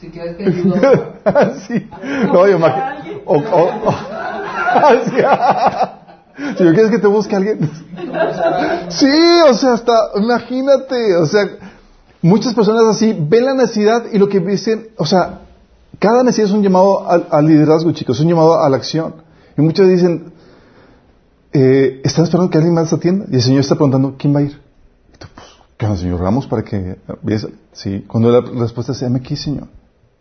Si, 0.00 0.10
quieres 0.10 0.36
que 0.36 0.52
sí. 1.66 1.88
No, 2.32 2.46
yo 2.46 2.56
imagino. 2.56 3.20
O, 3.26 3.36
o, 3.36 3.92
si 6.56 6.64
yo 6.64 6.72
quieres 6.72 6.90
que 6.90 6.98
te 6.98 7.06
busque 7.06 7.36
alguien. 7.36 7.60
sí, 8.88 9.06
o 9.48 9.54
sea, 9.54 9.74
hasta, 9.74 9.92
imagínate, 10.16 11.16
o 11.16 11.26
sea, 11.26 11.48
muchas 12.22 12.54
personas 12.54 12.84
así 12.84 13.16
ven 13.18 13.44
la 13.44 13.54
necesidad 13.54 14.04
y 14.12 14.18
lo 14.18 14.28
que 14.28 14.40
dicen, 14.40 14.88
o 14.96 15.06
sea, 15.06 15.40
cada 15.98 16.22
necesidad 16.22 16.48
es 16.48 16.54
un 16.54 16.62
llamado 16.62 17.08
al, 17.08 17.26
al 17.30 17.46
liderazgo, 17.46 17.92
chicos, 17.92 18.16
es 18.16 18.22
un 18.22 18.30
llamado 18.30 18.62
a 18.62 18.68
la 18.68 18.76
acción. 18.76 19.14
Y 19.56 19.62
muchos 19.62 19.88
dicen, 19.88 20.32
eh, 21.52 22.00
¿están 22.04 22.24
esperando 22.24 22.50
que 22.50 22.58
alguien 22.58 22.74
más 22.74 22.92
atienda? 22.92 23.26
Y 23.30 23.34
el 23.34 23.42
Señor 23.42 23.60
está 23.60 23.74
preguntando, 23.74 24.14
¿quién 24.16 24.34
va 24.34 24.40
a 24.40 24.42
ir? 24.42 24.60
Y 25.80 25.82
tú, 25.82 25.86
pues, 25.86 25.86
¿qué 25.86 25.86
onda, 25.86 25.96
Señor? 25.96 26.22
Vamos 26.22 26.46
para 26.46 26.62
que. 26.62 26.98
Sí, 27.72 28.04
cuando 28.06 28.30
la 28.30 28.40
respuesta 28.40 28.92
es, 28.92 29.02
aquí, 29.02 29.36
Señor. 29.36 29.68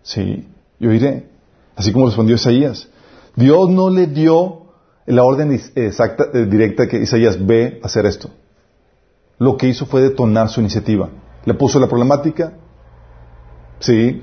Sí, 0.02 0.48
yo 0.80 0.92
iré. 0.92 1.30
Así 1.76 1.92
como 1.92 2.06
respondió 2.06 2.36
Isaías. 2.36 2.88
Dios 3.36 3.70
no 3.70 3.90
le 3.90 4.08
dio 4.08 4.68
la 5.06 5.24
orden 5.24 5.52
exacta, 5.76 6.26
eh, 6.34 6.46
directa 6.46 6.88
que 6.88 7.02
Isaías 7.02 7.38
ve 7.46 7.80
hacer 7.84 8.06
esto. 8.06 8.30
Lo 9.38 9.58
que 9.58 9.68
hizo 9.68 9.86
fue 9.86 10.02
detonar 10.02 10.50
su 10.50 10.60
iniciativa. 10.60 11.10
Le 11.46 11.54
puso 11.54 11.80
la 11.80 11.88
problemática, 11.88 12.54
sí, 13.80 14.22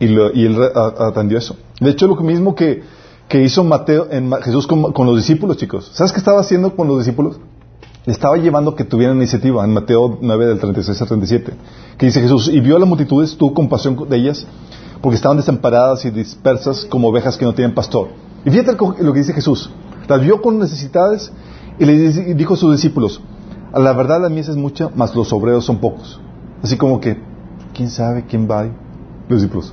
y, 0.00 0.06
y 0.06 0.46
él 0.46 0.58
atendió 0.74 1.36
eso. 1.38 1.56
De 1.78 1.90
hecho, 1.90 2.06
lo 2.06 2.16
mismo 2.16 2.54
que 2.54 2.82
que 3.28 3.42
hizo 3.42 3.64
Mateo, 3.64 4.08
en 4.10 4.30
Jesús 4.42 4.66
con, 4.66 5.06
los 5.06 5.16
discípulos, 5.16 5.56
chicos. 5.56 5.90
¿Sabes 5.94 6.12
qué 6.12 6.18
estaba 6.18 6.40
haciendo 6.40 6.76
con 6.76 6.88
los 6.88 6.98
discípulos? 6.98 7.40
Estaba 8.06 8.36
llevando 8.36 8.74
que 8.74 8.84
tuvieran 8.84 9.16
iniciativa 9.16 9.64
en 9.64 9.72
Mateo 9.72 10.18
9 10.20 10.46
del 10.46 10.58
36 10.58 11.00
al 11.00 11.08
37. 11.08 11.52
Que 11.96 12.06
dice 12.06 12.20
Jesús, 12.20 12.48
y 12.48 12.60
vio 12.60 12.76
a 12.76 12.78
las 12.78 12.88
multitudes, 12.88 13.36
tuvo 13.36 13.54
compasión 13.54 13.96
de 14.08 14.16
ellas, 14.16 14.46
porque 15.00 15.16
estaban 15.16 15.38
desamparadas 15.38 16.04
y 16.04 16.10
dispersas 16.10 16.84
como 16.84 17.08
ovejas 17.08 17.38
que 17.38 17.46
no 17.46 17.54
tienen 17.54 17.74
pastor. 17.74 18.08
Y 18.44 18.50
fíjate 18.50 18.76
lo 19.02 19.12
que 19.12 19.18
dice 19.20 19.32
Jesús. 19.32 19.70
Las 20.06 20.20
vio 20.20 20.42
con 20.42 20.58
necesidades 20.58 21.32
y 21.78 21.86
le 21.86 22.34
dijo 22.34 22.54
a 22.54 22.56
sus 22.58 22.72
discípulos, 22.72 23.22
a 23.72 23.80
la 23.80 23.94
verdad 23.94 24.20
la 24.20 24.28
mies 24.28 24.48
es 24.48 24.56
mucha, 24.56 24.90
mas 24.94 25.14
los 25.14 25.32
obreros 25.32 25.64
son 25.64 25.78
pocos. 25.78 26.20
Así 26.62 26.76
como 26.76 27.00
que, 27.00 27.18
¿quién 27.72 27.88
sabe 27.88 28.26
quién 28.28 28.48
va? 28.48 28.64
Los 29.28 29.40
discípulos. 29.40 29.72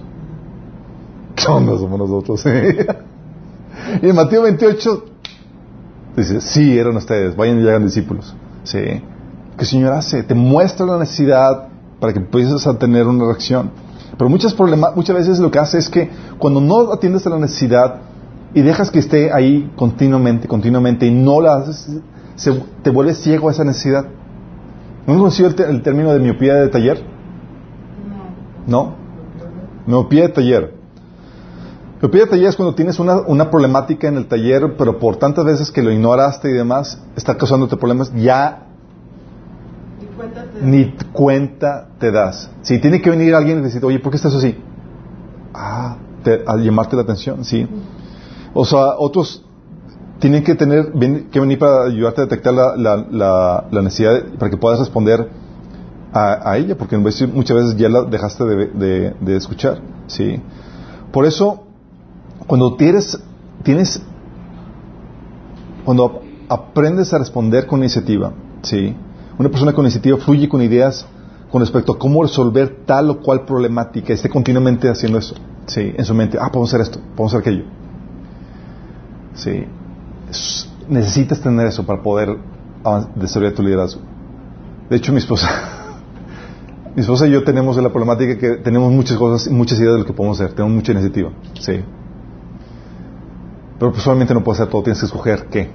¿Qué 1.35 1.51
onda 1.51 1.77
somos 1.77 1.99
nosotros? 1.99 2.43
Y 4.01 4.07
en 4.07 4.15
Mateo 4.15 4.43
28 4.43 5.10
dice, 6.15 6.41
sí, 6.41 6.77
eran 6.77 6.95
ustedes, 6.95 7.35
vayan 7.35 7.63
y 7.63 7.67
hagan 7.67 7.85
discípulos. 7.85 8.35
Sí. 8.63 8.79
El 9.57 9.65
Señor 9.65 9.93
hace, 9.93 10.23
te 10.23 10.33
muestra 10.33 10.85
la 10.85 10.97
necesidad 10.97 11.67
para 11.99 12.13
que 12.13 12.19
empieces 12.19 12.65
a 12.67 12.77
tener 12.77 13.07
una 13.07 13.25
reacción. 13.25 13.71
Pero 14.17 14.29
muchas, 14.29 14.55
muchas 14.95 15.15
veces 15.15 15.39
lo 15.39 15.51
que 15.51 15.59
hace 15.59 15.77
es 15.77 15.89
que 15.89 16.09
cuando 16.37 16.59
no 16.59 16.91
atiendes 16.91 17.25
a 17.27 17.29
la 17.29 17.37
necesidad 17.37 18.01
y 18.53 18.61
dejas 18.61 18.91
que 18.91 18.99
esté 18.99 19.31
ahí 19.31 19.71
continuamente, 19.75 20.47
continuamente, 20.47 21.05
y 21.05 21.11
no 21.11 21.41
la 21.41 21.55
haces, 21.55 22.01
te 22.83 22.89
vuelves 22.89 23.19
ciego 23.19 23.49
a 23.49 23.51
esa 23.51 23.63
necesidad. 23.63 24.05
¿No 25.07 25.17
conocido 25.17 25.49
el, 25.49 25.81
término 25.81 26.13
de 26.13 26.19
miopía 26.19 26.55
de 26.55 26.67
taller? 26.67 27.03
No. 28.67 28.85
¿No? 28.85 28.95
Miopía 29.85 30.23
de 30.23 30.29
taller. 30.29 30.80
Lo 32.01 32.09
pide 32.09 32.25
taller 32.25 32.49
es 32.49 32.55
cuando 32.55 32.73
tienes 32.73 32.97
una, 32.97 33.19
una, 33.21 33.51
problemática 33.51 34.07
en 34.07 34.17
el 34.17 34.27
taller, 34.27 34.75
pero 34.75 34.97
por 34.97 35.17
tantas 35.17 35.45
veces 35.45 35.71
que 35.71 35.83
lo 35.83 35.91
ignoraste 35.91 36.49
y 36.49 36.53
demás, 36.53 36.99
está 37.15 37.37
causándote 37.37 37.77
problemas, 37.77 38.11
ya 38.15 38.67
ni 40.61 40.93
cuenta 41.13 41.89
te, 41.99 42.11
das. 42.11 42.49
Si 42.63 42.79
tiene 42.79 43.01
que 43.01 43.09
venir 43.11 43.35
alguien 43.35 43.59
y 43.59 43.61
decir, 43.61 43.85
oye, 43.85 43.99
¿por 43.99 44.11
qué 44.11 44.17
estás 44.17 44.33
así? 44.33 44.57
Ah, 45.53 45.97
al 46.47 46.63
llamarte 46.63 46.95
la 46.95 47.03
atención, 47.03 47.45
sí. 47.45 47.67
O 48.53 48.65
sea, 48.65 48.95
otros 48.97 49.45
tienen 50.19 50.43
que 50.43 50.55
tener 50.55 50.93
que 51.31 51.39
venir 51.39 51.57
para 51.57 51.85
ayudarte 51.85 52.21
a 52.21 52.23
detectar 52.25 52.53
la, 52.53 52.75
la, 52.75 53.65
la, 53.71 53.81
necesidad 53.81 54.23
para 54.37 54.49
que 54.49 54.57
puedas 54.57 54.79
responder 54.79 55.29
a, 56.13 56.51
a, 56.51 56.57
ella, 56.57 56.77
porque 56.77 56.97
muchas 56.97 57.57
veces 57.57 57.77
ya 57.77 57.89
la 57.89 58.03
dejaste 58.03 58.43
de, 58.43 58.67
de, 58.67 59.15
de 59.19 59.35
escuchar, 59.35 59.81
sí. 60.07 60.41
Por 61.11 61.25
eso 61.25 61.70
cuando 62.51 62.75
tienes, 62.75 63.17
tienes, 63.63 64.01
cuando 65.85 66.21
aprendes 66.49 67.13
a 67.13 67.17
responder 67.17 67.65
con 67.65 67.79
iniciativa, 67.79 68.33
¿sí? 68.61 68.93
Una 69.37 69.47
persona 69.47 69.71
con 69.71 69.85
iniciativa 69.85 70.17
fluye 70.17 70.49
con 70.49 70.61
ideas 70.61 71.07
con 71.49 71.61
respecto 71.61 71.93
a 71.93 71.97
cómo 71.97 72.21
resolver 72.23 72.83
tal 72.85 73.09
o 73.09 73.21
cual 73.21 73.45
problemática, 73.45 74.11
esté 74.11 74.27
continuamente 74.27 74.89
haciendo 74.89 75.17
eso. 75.17 75.33
Sí, 75.65 75.93
en 75.95 76.03
su 76.03 76.13
mente, 76.13 76.37
ah, 76.41 76.49
podemos 76.51 76.73
hacer 76.73 76.81
esto, 76.81 76.99
podemos 77.15 77.33
hacer 77.33 77.39
aquello. 77.39 77.63
Sí. 79.33 79.63
Necesitas 80.89 81.39
tener 81.39 81.67
eso 81.67 81.85
para 81.85 82.03
poder 82.03 82.37
desarrollar 83.15 83.55
tu 83.55 83.63
liderazgo. 83.63 84.01
De 84.89 84.97
hecho, 84.97 85.13
mi 85.13 85.19
esposa, 85.19 85.47
mi 86.97 87.01
esposa 87.01 87.27
y 87.27 87.31
yo 87.31 87.45
tenemos 87.45 87.77
la 87.77 87.93
problemática 87.93 88.37
que 88.37 88.57
tenemos 88.57 88.91
muchas 88.91 89.17
cosas, 89.17 89.49
muchas 89.49 89.79
ideas 89.79 89.93
de 89.93 89.99
lo 89.99 90.05
que 90.05 90.11
podemos 90.11 90.37
hacer, 90.41 90.53
tenemos 90.53 90.75
mucha 90.75 90.91
iniciativa. 90.91 91.31
Sí. 91.57 91.81
Pero 93.81 93.91
personalmente 93.91 94.35
no 94.35 94.43
puedes 94.43 94.59
hacer 94.59 94.71
todo, 94.71 94.83
tienes 94.83 94.99
que 94.99 95.07
escoger 95.07 95.47
qué. 95.47 95.71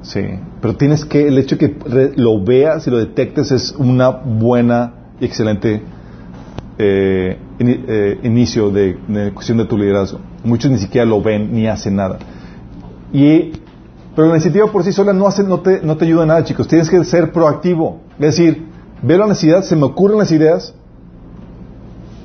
Sí. 0.00 0.22
Pero 0.62 0.76
tienes 0.76 1.04
que, 1.04 1.28
el 1.28 1.36
hecho 1.36 1.56
de 1.56 1.68
que 1.68 2.12
lo 2.16 2.42
veas 2.42 2.86
y 2.86 2.90
lo 2.90 2.96
detectes 2.96 3.52
es 3.52 3.74
una 3.76 4.08
buena 4.08 4.94
y 5.20 5.26
excelente 5.26 5.82
eh, 6.78 7.38
eh, 7.58 8.20
inicio 8.22 8.70
de, 8.70 8.96
cuestión 9.34 9.58
de 9.58 9.66
tu 9.66 9.76
liderazgo. 9.76 10.20
Muchos 10.42 10.70
ni 10.70 10.78
siquiera 10.78 11.04
lo 11.04 11.20
ven 11.20 11.52
ni 11.52 11.66
hacen 11.66 11.96
nada. 11.96 12.18
Y, 13.12 13.52
pero 14.16 14.28
la 14.28 14.36
iniciativa 14.36 14.72
por 14.72 14.82
sí 14.82 14.90
sola 14.90 15.12
no, 15.12 15.26
hace, 15.26 15.44
no, 15.44 15.60
te, 15.60 15.82
no 15.82 15.98
te 15.98 16.06
ayuda 16.06 16.22
a 16.22 16.26
nada, 16.26 16.44
chicos. 16.44 16.66
Tienes 16.66 16.88
que 16.88 17.04
ser 17.04 17.30
proactivo. 17.30 18.00
Es 18.12 18.38
decir, 18.38 18.68
veo 19.02 19.18
la 19.18 19.26
necesidad, 19.26 19.64
se 19.64 19.76
me 19.76 19.84
ocurren 19.84 20.16
las 20.16 20.32
ideas, 20.32 20.72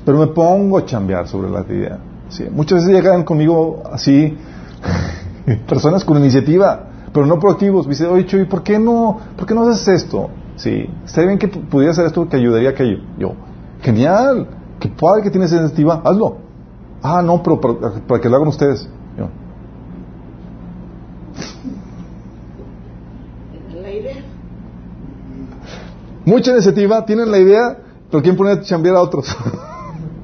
pero 0.02 0.16
me 0.16 0.28
pongo 0.28 0.78
a 0.78 0.86
chambear 0.86 1.28
sobre 1.28 1.50
las 1.50 1.68
ideas. 1.68 1.98
Sí. 2.30 2.46
Muchas 2.50 2.78
veces 2.78 2.94
llegan 2.94 3.22
conmigo 3.22 3.82
así 3.92 4.34
personas 5.68 6.04
con 6.04 6.18
iniciativa, 6.18 6.88
pero 7.12 7.26
no 7.26 7.38
proactivos. 7.38 7.86
Me 7.86 7.90
dice, 7.90 8.06
oye, 8.06 8.26
Chuy, 8.26 8.44
¿por 8.44 8.62
qué 8.62 8.78
no, 8.78 9.18
por 9.36 9.46
qué 9.46 9.54
no 9.54 9.68
haces 9.68 10.02
esto? 10.02 10.30
Sí, 10.56 10.88
está 11.04 11.22
bien 11.22 11.38
que 11.38 11.48
pudiera 11.48 11.92
hacer 11.92 12.06
esto 12.06 12.28
que 12.28 12.36
ayudaría 12.36 12.70
a 12.70 12.72
aquello. 12.72 12.98
Yo, 13.18 13.34
genial, 13.82 14.48
qué 14.80 14.88
padre 14.88 15.22
que 15.22 15.30
tienes 15.30 15.52
iniciativa, 15.52 16.00
hazlo. 16.04 16.38
Ah, 17.02 17.22
no, 17.22 17.42
pero 17.42 17.60
para, 17.60 18.20
que 18.20 18.28
lo 18.28 18.36
hagan 18.36 18.48
ustedes. 18.48 18.88
Yo. 19.16 19.28
La 23.80 23.90
idea. 23.90 24.16
Mucha 26.24 26.50
iniciativa, 26.52 27.04
tienen 27.04 27.30
la 27.30 27.38
idea, 27.38 27.78
pero 28.10 28.22
¿quién 28.22 28.36
pone 28.36 28.50
a 28.50 28.60
chambear 28.60 28.96
a 28.96 29.02
otros? 29.02 29.36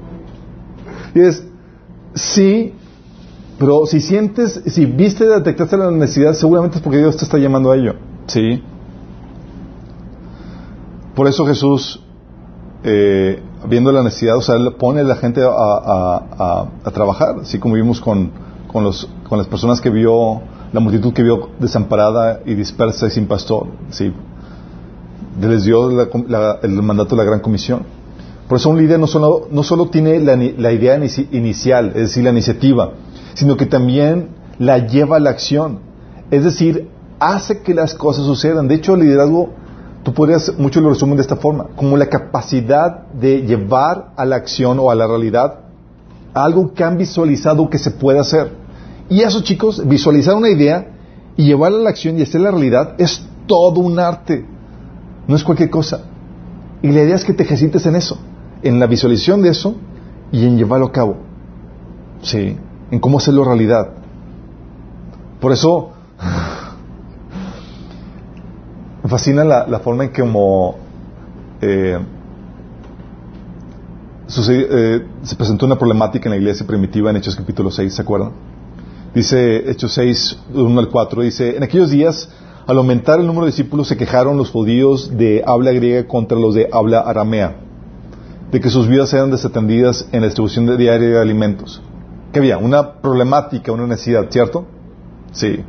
y 1.15 1.21
es, 1.21 1.45
sí, 2.15 2.73
pero 3.63 3.85
si 3.85 4.01
sientes, 4.01 4.61
si 4.65 4.85
viste, 4.85 5.25
detectaste 5.25 5.77
la 5.77 5.89
necesidad, 5.89 6.33
seguramente 6.33 6.79
es 6.79 6.83
porque 6.83 6.97
Dios 6.97 7.15
te 7.15 7.23
está 7.23 7.37
llamando 7.37 7.71
a 7.71 7.77
ello. 7.77 7.93
Sí. 8.27 8.61
Por 11.15 11.29
eso 11.29 11.45
Jesús, 11.45 12.01
eh, 12.83 13.41
viendo 13.69 13.93
la 13.93 14.03
necesidad, 14.03 14.35
o 14.35 14.41
sea, 14.41 14.57
pone 14.77 14.99
a 14.99 15.03
la 15.05 15.15
gente 15.15 15.41
a, 15.45 16.65
trabajar, 16.93 17.37
así 17.43 17.57
como 17.57 17.75
vimos 17.75 18.01
con, 18.01 18.31
con, 18.67 18.83
los, 18.83 19.07
con 19.29 19.37
las 19.37 19.47
personas 19.47 19.79
que 19.79 19.89
vio, 19.89 20.41
la 20.73 20.81
multitud 20.81 21.13
que 21.13 21.23
vio 21.23 21.51
desamparada 21.57 22.41
y 22.45 22.55
dispersa 22.55 23.07
y 23.07 23.11
sin 23.11 23.27
pastor, 23.27 23.67
sí. 23.91 24.11
Les 25.39 25.63
dio 25.63 25.89
el 25.89 26.81
mandato 26.83 27.15
de 27.15 27.23
la 27.23 27.29
gran 27.29 27.39
comisión. 27.39 27.83
Por 28.49 28.57
eso 28.57 28.69
un 28.69 28.77
líder 28.77 28.99
no 28.99 29.07
solo, 29.07 29.47
no 29.51 29.63
solo 29.63 29.85
tiene 29.87 30.19
la, 30.19 30.35
la 30.35 30.73
idea 30.73 30.99
inicial, 31.31 31.93
es 31.95 32.09
decir, 32.09 32.25
la 32.25 32.31
iniciativa, 32.31 32.91
sino 33.33 33.57
que 33.57 33.65
también 33.65 34.29
la 34.59 34.87
lleva 34.87 35.17
a 35.17 35.19
la 35.19 35.31
acción. 35.31 35.79
Es 36.31 36.43
decir, 36.43 36.89
hace 37.19 37.61
que 37.61 37.73
las 37.73 37.93
cosas 37.93 38.25
sucedan. 38.25 38.67
De 38.67 38.75
hecho, 38.75 38.95
el 38.95 39.01
liderazgo, 39.01 39.49
tú 40.03 40.13
podrías, 40.13 40.53
mucho 40.57 40.81
lo 40.81 40.89
resumen 40.89 41.15
de 41.15 41.21
esta 41.21 41.35
forma, 41.35 41.67
como 41.75 41.97
la 41.97 42.07
capacidad 42.07 43.07
de 43.13 43.41
llevar 43.41 44.11
a 44.15 44.25
la 44.25 44.35
acción 44.35 44.79
o 44.79 44.91
a 44.91 44.95
la 44.95 45.07
realidad 45.07 45.59
algo 46.33 46.73
que 46.73 46.83
han 46.83 46.97
visualizado 46.97 47.69
que 47.69 47.77
se 47.77 47.91
puede 47.91 48.19
hacer. 48.19 48.51
Y 49.09 49.21
eso, 49.21 49.41
chicos, 49.41 49.87
visualizar 49.87 50.35
una 50.35 50.49
idea 50.49 50.87
y 51.37 51.45
llevarla 51.45 51.77
a 51.77 51.81
la 51.83 51.89
acción 51.91 52.17
y 52.17 52.23
hacer 52.23 52.41
la 52.41 52.49
realidad 52.49 52.95
es 52.97 53.23
todo 53.45 53.81
un 53.81 53.99
arte. 53.99 54.43
No 55.27 55.35
es 55.35 55.43
cualquier 55.43 55.69
cosa. 55.69 56.01
Y 56.81 56.91
la 56.91 57.03
idea 57.03 57.15
es 57.15 57.23
que 57.23 57.33
te 57.33 57.43
ejercites 57.43 57.85
en 57.85 57.95
eso, 57.95 58.17
en 58.63 58.79
la 58.79 58.87
visualización 58.87 59.43
de 59.43 59.49
eso 59.49 59.75
y 60.31 60.43
en 60.45 60.57
llevarlo 60.57 60.87
a 60.87 60.91
cabo. 60.91 61.17
Sí 62.23 62.57
en 62.93 62.99
cómo 62.99 63.17
hacerlo 63.17 63.43
realidad. 63.43 63.89
Por 65.41 65.51
eso 65.51 65.93
me 69.01 69.09
fascina 69.09 69.43
la, 69.43 69.79
forma 69.79 70.03
en 70.03 70.11
que 70.11 70.21
como 70.21 70.75
eh, 71.59 71.97
eh, 74.47 75.07
se 75.23 75.35
presentó 75.35 75.65
una 75.65 75.75
problemática 75.75 76.29
en 76.29 76.33
la 76.33 76.37
iglesia 76.37 76.67
primitiva 76.67 77.09
en 77.09 77.15
Hechos 77.15 77.35
capítulo 77.35 77.71
6, 77.71 77.95
¿se 77.95 78.01
acuerdan? 78.03 78.33
Dice 79.15 79.71
Hechos 79.71 79.91
6, 79.95 80.37
1 80.53 80.79
al 80.79 80.89
4, 80.89 81.23
dice, 81.23 81.57
en 81.57 81.63
aquellos 81.63 81.89
días, 81.89 82.29
al 82.67 82.77
aumentar 82.77 83.19
el 83.19 83.25
número 83.25 83.45
de 83.45 83.53
discípulos, 83.53 83.87
se 83.87 83.97
quejaron 83.97 84.37
los 84.37 84.51
judíos 84.51 85.17
de 85.17 85.43
habla 85.47 85.71
griega 85.71 86.07
contra 86.07 86.37
los 86.37 86.53
de 86.53 86.69
habla 86.71 86.99
aramea, 86.99 87.55
de 88.51 88.61
que 88.61 88.69
sus 88.69 88.87
vidas 88.87 89.11
eran 89.15 89.31
desatendidas 89.31 90.07
en 90.11 90.21
la 90.21 90.27
distribución 90.27 90.77
diaria 90.77 91.09
de 91.09 91.19
alimentos. 91.19 91.81
¿Qué 92.33 92.39
había? 92.39 92.57
Una 92.57 92.93
problemática, 92.93 93.71
una 93.71 93.85
necesidad, 93.85 94.25
¿cierto? 94.31 94.65
Sí. 95.33 95.63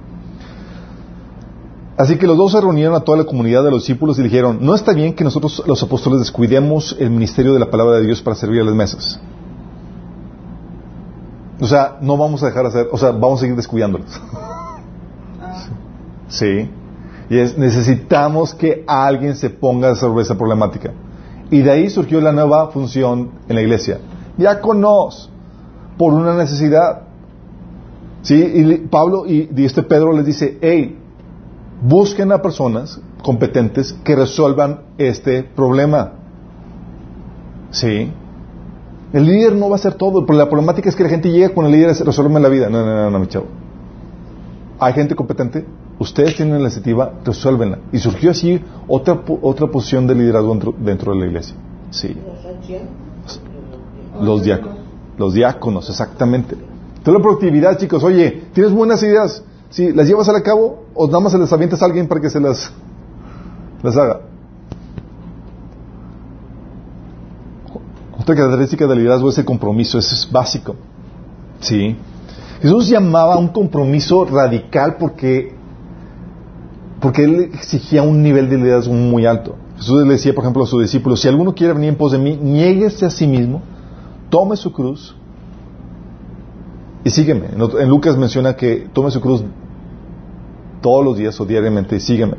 Así 1.98 2.16
que 2.16 2.26
los 2.26 2.38
dos 2.38 2.52
se 2.52 2.60
reunieron 2.60 2.94
a 2.94 3.00
toda 3.00 3.18
la 3.18 3.24
comunidad 3.24 3.62
de 3.62 3.70
los 3.70 3.82
discípulos 3.82 4.18
y 4.18 4.22
dijeron, 4.22 4.58
no 4.62 4.74
está 4.74 4.94
bien 4.94 5.14
que 5.14 5.22
nosotros 5.24 5.62
los 5.66 5.82
apóstoles 5.82 6.20
descuidemos 6.20 6.96
el 6.98 7.10
ministerio 7.10 7.52
de 7.52 7.60
la 7.60 7.70
palabra 7.70 7.98
de 7.98 8.06
Dios 8.06 8.22
para 8.22 8.34
servir 8.34 8.62
a 8.62 8.64
las 8.64 8.74
mesas. 8.74 9.20
O 11.60 11.66
sea, 11.66 11.98
no 12.00 12.16
vamos 12.16 12.42
a 12.42 12.46
dejar 12.46 12.62
de 12.62 12.68
hacer, 12.70 12.88
o 12.90 12.96
sea, 12.96 13.10
vamos 13.10 13.38
a 13.38 13.40
seguir 13.42 13.56
descuidándolos. 13.56 14.20
Sí. 16.26 16.68
Y 17.30 17.38
es, 17.38 17.56
necesitamos 17.56 18.54
que 18.54 18.82
alguien 18.88 19.36
se 19.36 19.50
ponga 19.50 19.94
sobre 19.94 20.22
esa 20.22 20.36
problemática. 20.36 20.92
Y 21.48 21.60
de 21.60 21.70
ahí 21.70 21.90
surgió 21.90 22.20
la 22.20 22.32
nueva 22.32 22.70
función 22.70 23.30
en 23.46 23.54
la 23.54 23.62
iglesia. 23.62 24.00
Conoce 24.60 25.28
por 25.96 26.12
una 26.12 26.34
necesidad. 26.34 27.02
¿Sí? 28.22 28.34
Y 28.34 28.76
Pablo 28.88 29.26
y, 29.26 29.50
este 29.64 29.82
Pedro 29.82 30.12
les 30.12 30.24
dice, 30.24 30.58
hey, 30.62 30.98
busquen 31.82 32.32
a 32.32 32.40
personas 32.40 33.00
competentes 33.22 33.92
que 34.04 34.16
resuelvan 34.16 34.80
este 34.98 35.42
problema. 35.42 36.12
¿Sí? 37.70 38.10
El 39.12 39.26
líder 39.26 39.54
no 39.54 39.68
va 39.68 39.74
a 39.74 39.78
hacer 39.78 39.94
todo, 39.94 40.24
la 40.32 40.48
problemática 40.48 40.88
es 40.88 40.96
que 40.96 41.04
la 41.04 41.08
gente 41.08 41.30
llega 41.30 41.50
con 41.50 41.66
el 41.66 41.72
líder 41.72 41.94
y 41.98 42.02
resuelve 42.02 42.40
la 42.40 42.48
vida. 42.48 42.68
No, 42.68 42.84
no, 42.84 42.94
no, 42.94 43.10
no, 43.10 43.18
mi 43.18 43.26
chavo. 43.28 43.46
Hay 44.80 44.92
gente 44.92 45.14
competente, 45.14 45.64
ustedes 45.98 46.34
tienen 46.34 46.54
la 46.54 46.62
iniciativa, 46.62 47.12
resuélvenla. 47.24 47.78
Y 47.92 47.98
surgió 47.98 48.30
así 48.30 48.60
otra, 48.88 49.20
otra 49.42 49.68
posición 49.68 50.06
de 50.06 50.14
liderazgo 50.14 50.50
dentro, 50.50 50.74
dentro 50.78 51.12
de 51.12 51.20
la 51.20 51.26
iglesia. 51.26 51.54
Sí. 51.90 52.16
Los 54.20 54.42
diáconos. 54.42 54.73
Los 55.16 55.34
diáconos, 55.34 55.88
exactamente. 55.88 56.56
Toda 57.02 57.18
la 57.18 57.22
productividad, 57.22 57.78
chicos, 57.78 58.02
oye, 58.02 58.44
¿tienes 58.52 58.72
buenas 58.72 59.02
ideas? 59.02 59.42
¿Sí, 59.70 59.92
¿Las 59.92 60.06
llevas 60.06 60.28
a 60.28 60.42
cabo 60.42 60.84
o 60.94 61.06
nada 61.06 61.20
más 61.20 61.32
se 61.32 61.38
las 61.38 61.52
avientas 61.52 61.82
a 61.82 61.86
alguien 61.86 62.08
para 62.08 62.20
que 62.20 62.30
se 62.30 62.40
las, 62.40 62.72
las 63.82 63.96
haga? 63.96 64.20
Otra 68.18 68.34
característica 68.34 68.86
del 68.86 68.98
liderazgo 68.98 69.28
es 69.28 69.38
el 69.38 69.44
compromiso, 69.44 69.98
eso 69.98 70.14
es 70.14 70.30
básico. 70.30 70.76
¿Sí? 71.60 71.96
Jesús 72.62 72.88
llamaba 72.88 73.34
a 73.34 73.36
un 73.38 73.48
compromiso 73.48 74.24
radical 74.24 74.96
porque, 74.98 75.52
porque 77.00 77.24
él 77.24 77.50
exigía 77.52 78.02
un 78.02 78.22
nivel 78.22 78.48
de 78.48 78.56
liderazgo 78.56 78.94
muy 78.94 79.26
alto. 79.26 79.56
Jesús 79.76 80.02
le 80.02 80.12
decía, 80.14 80.34
por 80.34 80.44
ejemplo, 80.44 80.64
a 80.64 80.66
sus 80.66 80.80
discípulos, 80.80 81.20
si 81.20 81.28
alguno 81.28 81.54
quiere 81.54 81.74
venir 81.74 81.90
en 81.90 81.96
pos 81.96 82.12
de 82.12 82.18
mí, 82.18 82.38
niéguese 82.40 83.04
a 83.04 83.10
sí 83.10 83.26
mismo, 83.26 83.60
tome 84.30 84.56
su 84.56 84.72
cruz 84.72 85.16
y 87.04 87.10
sígueme. 87.10 87.48
En 87.78 87.88
Lucas 87.88 88.16
menciona 88.16 88.56
que 88.56 88.88
tome 88.92 89.10
su 89.10 89.20
cruz 89.20 89.44
todos 90.80 91.04
los 91.04 91.16
días 91.16 91.38
o 91.40 91.44
diariamente 91.44 91.96
y 91.96 92.00
sígueme. 92.00 92.34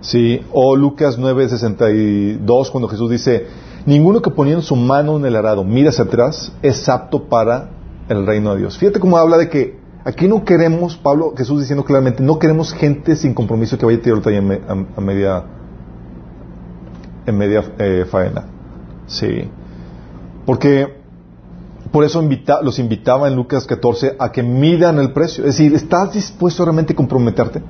Sí, 0.00 0.40
o 0.52 0.76
Lucas 0.76 1.18
9:62 1.18 2.70
cuando 2.70 2.88
Jesús 2.88 3.10
dice, 3.10 3.46
ninguno 3.86 4.22
que 4.22 4.30
poniendo 4.30 4.62
su 4.62 4.76
mano 4.76 5.16
en 5.16 5.26
el 5.26 5.36
arado 5.36 5.64
mira 5.64 5.90
hacia 5.90 6.04
atrás 6.04 6.52
es 6.62 6.88
apto 6.88 7.24
para 7.24 7.70
el 8.08 8.26
reino 8.26 8.52
de 8.52 8.60
Dios. 8.60 8.78
Fíjate 8.78 9.00
cómo 9.00 9.16
habla 9.16 9.36
de 9.36 9.48
que 9.48 9.78
aquí 10.04 10.28
no 10.28 10.44
queremos, 10.44 10.96
Pablo, 10.96 11.34
Jesús 11.36 11.60
diciendo 11.60 11.84
claramente, 11.84 12.22
no 12.22 12.38
queremos 12.38 12.72
gente 12.72 13.16
sin 13.16 13.34
compromiso 13.34 13.76
que 13.78 13.86
vaya 13.86 13.98
a 13.98 14.02
tirar 14.02 14.22
a, 14.96 15.00
media 15.00 15.44
en 17.26 17.36
media 17.36 17.64
eh, 17.78 18.06
faena. 18.08 18.44
Sí. 19.06 19.48
Porque 20.48 20.94
por 21.92 22.04
eso 22.04 22.26
los 22.62 22.78
invitaba 22.78 23.28
en 23.28 23.36
Lucas 23.36 23.66
14 23.66 24.16
a 24.18 24.32
que 24.32 24.42
midan 24.42 24.98
el 24.98 25.12
precio. 25.12 25.44
Es 25.44 25.58
decir, 25.58 25.74
¿estás 25.74 26.14
dispuesto 26.14 26.64
realmente 26.64 26.94
a 26.94 26.96
comprometerte? 26.96 27.60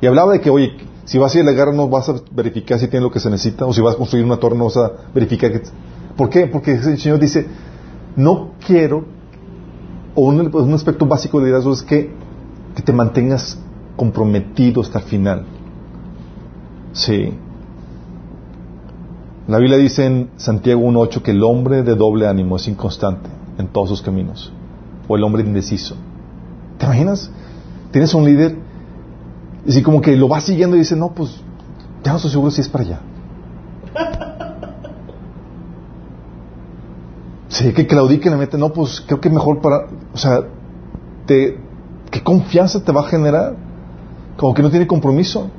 Y 0.00 0.06
hablaba 0.06 0.32
de 0.32 0.40
que, 0.40 0.48
oye, 0.48 0.72
Si 1.04 1.18
vas 1.18 1.34
a 1.34 1.38
ir 1.38 1.42
a 1.42 1.50
la 1.50 1.52
guerra 1.52 1.72
no 1.74 1.86
vas 1.90 2.08
a 2.08 2.14
verificar 2.30 2.78
si 2.78 2.88
tiene 2.88 3.04
lo 3.04 3.10
que 3.10 3.20
se 3.20 3.28
necesita, 3.28 3.66
o 3.66 3.74
si 3.74 3.82
vas 3.82 3.96
a 3.96 3.98
construir 3.98 4.24
una 4.24 4.38
torre 4.38 4.56
no 4.56 4.64
vas 4.64 4.78
a 4.78 4.90
verificar 5.12 5.52
que... 5.52 5.60
¿Por 6.16 6.30
qué? 6.30 6.46
Porque 6.46 6.72
el 6.72 6.98
Señor 6.98 7.18
dice, 7.18 7.46
no 8.16 8.52
quiero, 8.66 9.04
o 10.14 10.22
un, 10.22 10.54
un 10.54 10.72
aspecto 10.72 11.04
básico 11.04 11.40
de 11.40 11.44
liderazgo 11.44 11.74
es 11.74 11.82
que, 11.82 12.10
que 12.74 12.82
te 12.82 12.92
mantengas 12.94 13.58
comprometido 13.96 14.80
hasta 14.80 15.00
el 15.00 15.04
final. 15.04 15.44
Sí. 16.94 17.34
La 19.52 19.58
Biblia 19.58 19.76
dice 19.76 20.06
en 20.06 20.30
Santiago 20.38 20.80
1.8 20.80 21.20
que 21.20 21.32
el 21.32 21.42
hombre 21.42 21.82
de 21.82 21.94
doble 21.94 22.26
ánimo 22.26 22.56
es 22.56 22.68
inconstante 22.68 23.28
en 23.58 23.68
todos 23.68 23.90
sus 23.90 24.00
caminos, 24.00 24.50
o 25.06 25.14
el 25.14 25.22
hombre 25.22 25.42
indeciso. 25.42 25.94
¿Te 26.78 26.86
imaginas? 26.86 27.30
Tienes 27.90 28.14
un 28.14 28.24
líder 28.24 28.56
y 29.66 29.68
así 29.68 29.82
como 29.82 30.00
que 30.00 30.16
lo 30.16 30.26
va 30.26 30.40
siguiendo 30.40 30.74
y 30.74 30.78
dice, 30.78 30.96
no, 30.96 31.12
pues 31.12 31.42
ya 32.02 32.12
no 32.12 32.16
estoy 32.16 32.30
seguro 32.30 32.50
si 32.50 32.62
es 32.62 32.68
para 32.70 32.84
allá. 32.84 33.00
Sí, 37.48 37.74
que 37.74 37.86
claudique 37.86 38.28
en 38.28 38.32
la 38.32 38.38
mente, 38.38 38.56
no, 38.56 38.72
pues 38.72 39.02
creo 39.02 39.20
que 39.20 39.28
mejor 39.28 39.60
para, 39.60 39.86
o 40.14 40.16
sea, 40.16 40.40
te, 41.26 41.58
¿qué 42.10 42.22
confianza 42.22 42.82
te 42.82 42.90
va 42.92 43.02
a 43.02 43.04
generar? 43.04 43.54
Como 44.38 44.54
que 44.54 44.62
no 44.62 44.70
tiene 44.70 44.86
compromiso. 44.86 45.50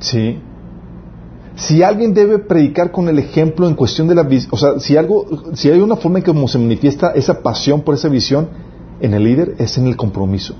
Sí. 0.00 0.38
Si 1.60 1.82
alguien 1.82 2.14
debe 2.14 2.38
predicar 2.38 2.90
con 2.90 3.10
el 3.10 3.18
ejemplo 3.18 3.68
en 3.68 3.74
cuestión 3.74 4.08
de 4.08 4.14
la 4.14 4.22
visión, 4.22 4.50
o 4.54 4.56
sea, 4.56 4.80
si 4.80 4.96
algo, 4.96 5.26
si 5.52 5.70
hay 5.70 5.78
una 5.80 5.96
forma 5.96 6.18
en 6.18 6.24
que 6.24 6.48
se 6.48 6.58
manifiesta 6.58 7.10
esa 7.10 7.42
pasión 7.42 7.82
por 7.82 7.94
esa 7.94 8.08
visión 8.08 8.48
en 8.98 9.12
el 9.12 9.24
líder, 9.24 9.56
es 9.58 9.76
en 9.76 9.86
el 9.86 9.94
compromiso. 9.94 10.54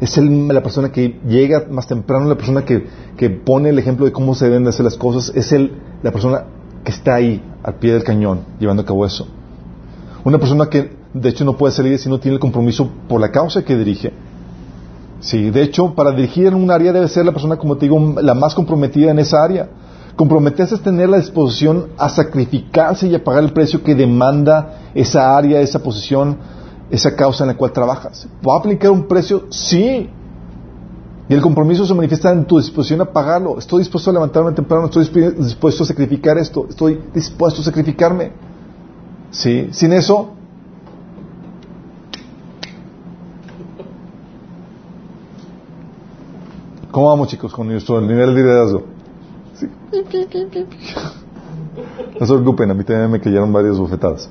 Es 0.00 0.16
el, 0.16 0.46
la 0.46 0.62
persona 0.62 0.92
que 0.92 1.18
llega 1.26 1.66
más 1.68 1.88
temprano, 1.88 2.28
la 2.28 2.36
persona 2.36 2.64
que, 2.64 2.86
que, 3.16 3.30
pone 3.30 3.70
el 3.70 3.80
ejemplo 3.80 4.06
de 4.06 4.12
cómo 4.12 4.36
se 4.36 4.44
deben 4.44 4.64
hacer 4.68 4.84
las 4.84 4.96
cosas, 4.96 5.32
es 5.34 5.50
el, 5.50 5.72
la 6.04 6.12
persona 6.12 6.44
que 6.84 6.92
está 6.92 7.16
ahí, 7.16 7.42
al 7.64 7.74
pie 7.80 7.94
del 7.94 8.04
cañón, 8.04 8.42
llevando 8.60 8.82
a 8.82 8.86
cabo 8.86 9.04
eso. 9.04 9.26
Una 10.22 10.38
persona 10.38 10.70
que, 10.70 10.92
de 11.12 11.28
hecho, 11.30 11.44
no 11.44 11.56
puede 11.56 11.74
ser 11.74 11.84
líder 11.84 11.98
si 11.98 12.08
no 12.08 12.20
tiene 12.20 12.34
el 12.34 12.40
compromiso 12.40 12.88
por 13.08 13.20
la 13.20 13.32
causa 13.32 13.64
que 13.64 13.76
dirige. 13.76 14.12
Sí, 15.20 15.50
de 15.50 15.62
hecho, 15.62 15.94
para 15.94 16.12
dirigir 16.12 16.46
en 16.46 16.54
un 16.54 16.70
área 16.70 16.92
debe 16.92 17.08
ser 17.08 17.24
la 17.24 17.32
persona, 17.32 17.56
como 17.56 17.76
te 17.76 17.86
digo, 17.86 18.14
la 18.22 18.34
más 18.34 18.54
comprometida 18.54 19.10
en 19.10 19.18
esa 19.18 19.42
área. 19.42 19.68
Comprometerse 20.14 20.74
es 20.74 20.80
tener 20.80 21.08
la 21.08 21.16
disposición 21.16 21.88
a 21.96 22.08
sacrificarse 22.08 23.06
y 23.06 23.14
a 23.14 23.22
pagar 23.22 23.44
el 23.44 23.52
precio 23.52 23.82
que 23.82 23.94
demanda 23.94 24.90
esa 24.94 25.36
área, 25.36 25.60
esa 25.60 25.80
posición, 25.80 26.38
esa 26.90 27.14
causa 27.14 27.44
en 27.44 27.48
la 27.48 27.56
cual 27.56 27.72
trabajas. 27.72 28.26
¿Va 28.46 28.54
a 28.54 28.58
aplicar 28.58 28.90
un 28.90 29.06
precio? 29.06 29.44
Sí. 29.50 30.10
Y 31.28 31.34
el 31.34 31.42
compromiso 31.42 31.84
se 31.84 31.94
manifiesta 31.94 32.32
en 32.32 32.44
tu 32.46 32.58
disposición 32.58 33.00
a 33.00 33.04
pagarlo. 33.04 33.58
Estoy 33.58 33.80
dispuesto 33.80 34.10
a 34.10 34.14
levantarme 34.14 34.52
temprano, 34.52 34.86
estoy 34.86 35.04
dispuesto 35.36 35.82
a 35.82 35.86
sacrificar 35.86 36.38
esto, 36.38 36.66
estoy 36.68 37.00
dispuesto 37.12 37.60
a 37.60 37.64
sacrificarme. 37.64 38.32
Sí. 39.30 39.68
Sin 39.72 39.92
eso, 39.92 40.30
¿Cómo 46.90 47.08
vamos, 47.08 47.28
chicos, 47.28 47.52
con 47.52 47.68
nuestro 47.68 48.00
nivel 48.00 48.34
de 48.34 48.42
liderazgo? 48.42 48.84
No 52.18 52.26
se 52.26 52.32
preocupen, 52.32 52.70
a 52.70 52.74
mí 52.74 52.82
también 52.84 53.10
me 53.10 53.20
cayeron 53.20 53.52
varias 53.52 53.78
bofetadas. 53.78 54.28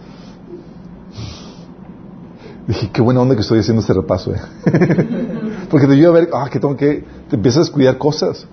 Dije, 2.68 2.90
qué 2.92 3.02
buena 3.02 3.22
onda 3.22 3.36
que 3.36 3.42
estoy 3.42 3.60
haciendo 3.60 3.82
este 3.82 3.94
repaso, 3.94 4.34
¿eh? 4.34 4.42
Porque 5.70 5.88
te 5.88 5.94
ayuda 5.94 6.10
a 6.10 6.12
ver, 6.12 6.30
ah, 6.34 6.50
que 6.52 6.60
tengo 6.60 6.76
que, 6.76 7.06
te 7.30 7.36
empiezas 7.36 7.58
a 7.58 7.62
descuidar 7.62 7.98
cosas. 7.98 8.48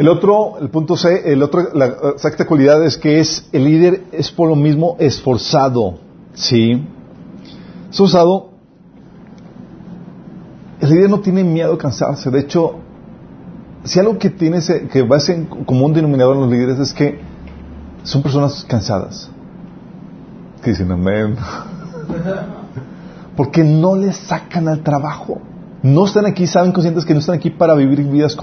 El 0.00 0.08
otro, 0.08 0.56
el 0.58 0.70
punto 0.70 0.96
C, 0.96 1.30
el 1.30 1.42
otro, 1.42 1.74
la 1.74 1.88
exacta 2.14 2.46
cualidad 2.46 2.82
es 2.82 2.96
que 2.96 3.20
es, 3.20 3.46
el 3.52 3.64
líder 3.64 4.04
es 4.12 4.30
por 4.30 4.48
lo 4.48 4.56
mismo 4.56 4.96
esforzado, 4.98 5.98
¿sí? 6.32 6.88
Esforzado, 7.90 8.48
el 10.80 10.88
líder 10.88 11.10
no 11.10 11.20
tiene 11.20 11.44
miedo 11.44 11.74
a 11.74 11.76
cansarse, 11.76 12.30
de 12.30 12.40
hecho, 12.40 12.76
si 13.84 14.00
algo 14.00 14.16
que 14.16 14.30
tiene, 14.30 14.60
que 14.90 15.02
va 15.02 15.18
a 15.18 15.20
ser 15.20 15.46
como 15.66 15.84
un 15.84 15.92
denominador 15.92 16.36
en 16.36 16.42
los 16.44 16.50
líderes 16.50 16.78
es 16.78 16.94
que 16.94 17.20
son 18.02 18.22
personas 18.22 18.64
cansadas. 18.66 19.30
Que 20.62 20.70
dicen 20.70 20.90
amén. 20.90 21.36
Porque 23.36 23.62
no 23.62 23.96
les 23.96 24.16
sacan 24.16 24.66
al 24.66 24.82
trabajo. 24.82 25.42
No 25.82 26.06
están 26.06 26.24
aquí, 26.24 26.46
saben 26.46 26.72
conscientes 26.72 27.04
que 27.04 27.12
no 27.12 27.20
están 27.20 27.34
aquí 27.34 27.50
para 27.50 27.74
vivir 27.74 28.02
vidas 28.04 28.34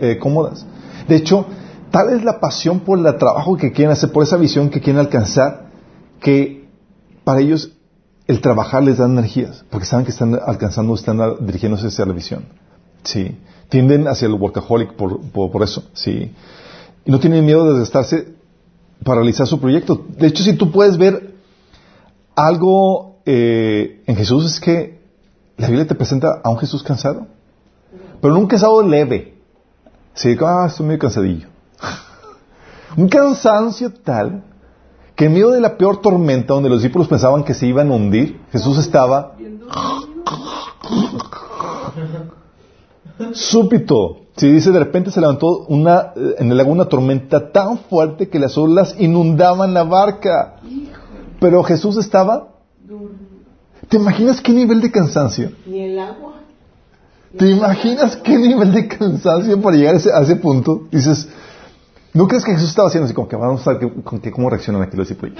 eh, 0.00 0.18
cómodas. 0.20 0.64
De 1.08 1.16
hecho, 1.16 1.46
tal 1.90 2.10
es 2.10 2.24
la 2.24 2.40
pasión 2.40 2.80
por 2.80 2.98
el 2.98 3.18
trabajo 3.18 3.56
que 3.56 3.72
quieren 3.72 3.92
hacer, 3.92 4.12
por 4.12 4.22
esa 4.22 4.36
visión 4.36 4.70
que 4.70 4.80
quieren 4.80 5.00
alcanzar, 5.00 5.66
que 6.20 6.68
para 7.24 7.40
ellos 7.40 7.72
el 8.26 8.40
trabajar 8.40 8.82
les 8.82 8.98
da 8.98 9.06
energías, 9.06 9.64
porque 9.70 9.86
saben 9.86 10.04
que 10.04 10.12
están 10.12 10.38
alcanzando, 10.46 10.94
están 10.94 11.18
dirigiéndose 11.46 11.88
hacia 11.88 12.06
la 12.06 12.12
visión. 12.12 12.44
Sí. 13.04 13.36
Tienden 13.68 14.06
hacia 14.06 14.26
el 14.26 14.34
workaholic 14.34 14.94
por, 14.94 15.20
por, 15.30 15.62
eso. 15.62 15.84
Sí. 15.92 16.32
Y 17.04 17.10
no 17.10 17.18
tienen 17.18 17.44
miedo 17.44 17.74
de 17.74 17.82
estarse 17.82 18.34
para 19.04 19.20
realizar 19.20 19.46
su 19.46 19.60
proyecto. 19.60 20.04
De 20.18 20.28
hecho, 20.28 20.42
si 20.42 20.54
tú 20.54 20.70
puedes 20.70 20.98
ver 20.98 21.34
algo 22.36 23.16
eh, 23.24 24.02
en 24.06 24.16
Jesús, 24.16 24.46
es 24.46 24.60
que 24.60 25.00
la 25.56 25.68
Biblia 25.68 25.86
te 25.86 25.94
presenta 25.94 26.40
a 26.42 26.50
un 26.50 26.58
Jesús 26.58 26.82
cansado, 26.82 27.26
pero 28.20 28.34
no 28.34 28.40
un 28.40 28.46
cansado 28.46 28.82
leve. 28.82 29.34
Sí, 30.14 30.36
ah, 30.40 30.66
estoy 30.68 30.86
medio 30.86 30.98
cansadillo. 30.98 31.48
un 32.96 33.08
cansancio 33.08 33.92
tal 33.92 34.44
que 35.16 35.26
en 35.26 35.32
medio 35.32 35.50
de 35.50 35.60
la 35.60 35.76
peor 35.76 36.00
tormenta, 36.00 36.54
donde 36.54 36.68
los 36.68 36.80
discípulos 36.80 37.08
pensaban 37.08 37.44
que 37.44 37.54
se 37.54 37.66
iban 37.66 37.90
a 37.90 37.94
hundir, 37.94 38.40
Jesús 38.50 38.78
estaba 38.78 39.36
súbito. 43.32 44.18
Si 44.36 44.50
dice, 44.50 44.70
de 44.70 44.78
repente 44.78 45.10
se 45.10 45.20
levantó 45.20 45.66
una, 45.68 46.12
en 46.16 46.50
el 46.50 46.56
lago 46.56 46.72
una 46.72 46.86
tormenta 46.86 47.52
tan 47.52 47.78
fuerte 47.78 48.28
que 48.28 48.38
las 48.38 48.56
olas 48.56 48.96
inundaban 48.98 49.74
la 49.74 49.84
barca. 49.84 50.56
Pero 51.38 51.62
Jesús 51.62 51.96
estaba. 51.98 52.48
¿Te 53.88 53.98
imaginas 53.98 54.40
qué 54.40 54.52
nivel 54.52 54.80
de 54.80 54.90
cansancio? 54.90 55.52
Ni 55.66 55.82
el 55.82 55.98
agua. 55.98 56.41
¿Te 57.36 57.48
imaginas 57.48 58.16
qué 58.16 58.36
nivel 58.36 58.72
de 58.72 58.88
cansancio 58.88 59.60
para 59.60 59.76
llegar 59.76 59.94
a 59.94 60.20
ese, 60.20 60.36
punto? 60.36 60.86
Dices, 60.90 61.28
¿no 62.12 62.28
crees 62.28 62.44
que 62.44 62.52
Jesús 62.52 62.68
estaba 62.70 62.88
haciendo 62.88 63.06
así 63.06 63.14
como 63.14 63.28
que 63.28 63.36
vamos 63.36 63.66
a 63.66 63.72
ver 63.72 63.92
con 64.04 64.20
qué, 64.20 64.30
cómo 64.30 64.50
reaccionan 64.50 64.82
aquí 64.82 64.96
los 64.96 65.08
discípulos? 65.08 65.38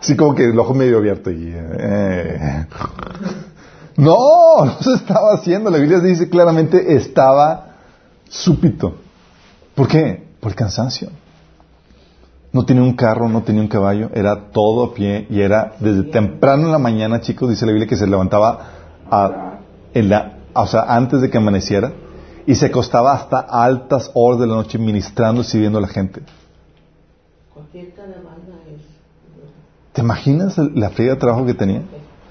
Así 0.00 0.16
como 0.16 0.34
que 0.34 0.44
el 0.44 0.58
ojo 0.58 0.74
medio 0.74 0.98
abierto 0.98 1.30
y... 1.30 1.52
Eh. 1.54 2.66
No, 3.96 4.64
no 4.64 4.78
se 4.80 4.94
estaba 4.94 5.32
haciendo. 5.34 5.70
La 5.70 5.78
Biblia 5.78 6.00
dice 6.00 6.28
claramente 6.28 6.94
estaba 6.94 7.76
súpito. 8.28 8.94
¿Por 9.74 9.88
qué? 9.88 10.22
Por 10.38 10.52
el 10.52 10.56
cansancio. 10.56 11.08
No 12.52 12.64
tenía 12.64 12.82
un 12.82 12.94
carro, 12.94 13.28
no 13.28 13.42
tenía 13.42 13.60
un 13.60 13.68
caballo, 13.68 14.10
era 14.14 14.50
todo 14.50 14.84
a 14.84 14.94
pie 14.94 15.26
y 15.28 15.40
era 15.40 15.74
desde 15.80 16.04
temprano 16.04 16.66
en 16.66 16.72
la 16.72 16.78
mañana, 16.78 17.20
chicos, 17.20 17.50
dice 17.50 17.66
la 17.66 17.72
Biblia 17.72 17.88
que 17.88 17.96
se 17.96 18.06
levantaba 18.06 18.70
en 19.92 20.08
la, 20.08 20.35
o 20.60 20.66
sea, 20.66 20.82
antes 20.88 21.20
de 21.20 21.30
que 21.30 21.38
amaneciera, 21.38 21.92
y 22.46 22.54
se 22.54 22.66
acostaba 22.66 23.12
hasta 23.12 23.38
altas 23.38 24.10
horas 24.14 24.40
de 24.40 24.46
la 24.46 24.54
noche 24.54 24.78
ministrando 24.78 25.40
y 25.40 25.44
sirviendo 25.44 25.78
a 25.78 25.82
la 25.82 25.88
gente. 25.88 26.22
¿Te 29.92 30.02
imaginas 30.02 30.56
la 30.58 30.90
fría 30.90 31.12
de 31.12 31.16
trabajo 31.16 31.44
que 31.44 31.54
tenía? 31.54 31.82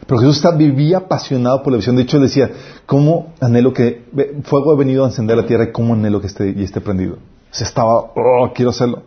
Pero 0.07 0.19
Jesús 0.19 0.41
vivía 0.55 0.97
apasionado 0.97 1.63
por 1.63 1.73
la 1.73 1.77
visión. 1.77 1.95
De 1.95 2.03
hecho, 2.03 2.19
decía, 2.19 2.51
¿cómo 2.85 3.33
anhelo 3.41 3.73
que 3.73 4.05
fuego 4.43 4.71
ha 4.71 4.75
venido 4.75 5.03
a 5.03 5.07
encender 5.07 5.35
la 5.35 5.47
tierra 5.47 5.65
y 5.65 5.71
cómo 5.71 5.95
anhelo 5.95 6.21
que 6.21 6.27
esté, 6.27 6.53
y 6.55 6.63
esté 6.63 6.79
prendido? 6.79 7.17
Se 7.49 7.63
estaba, 7.63 8.11
oh, 8.15 8.51
quiero 8.53 8.69
hacerlo. 8.69 9.01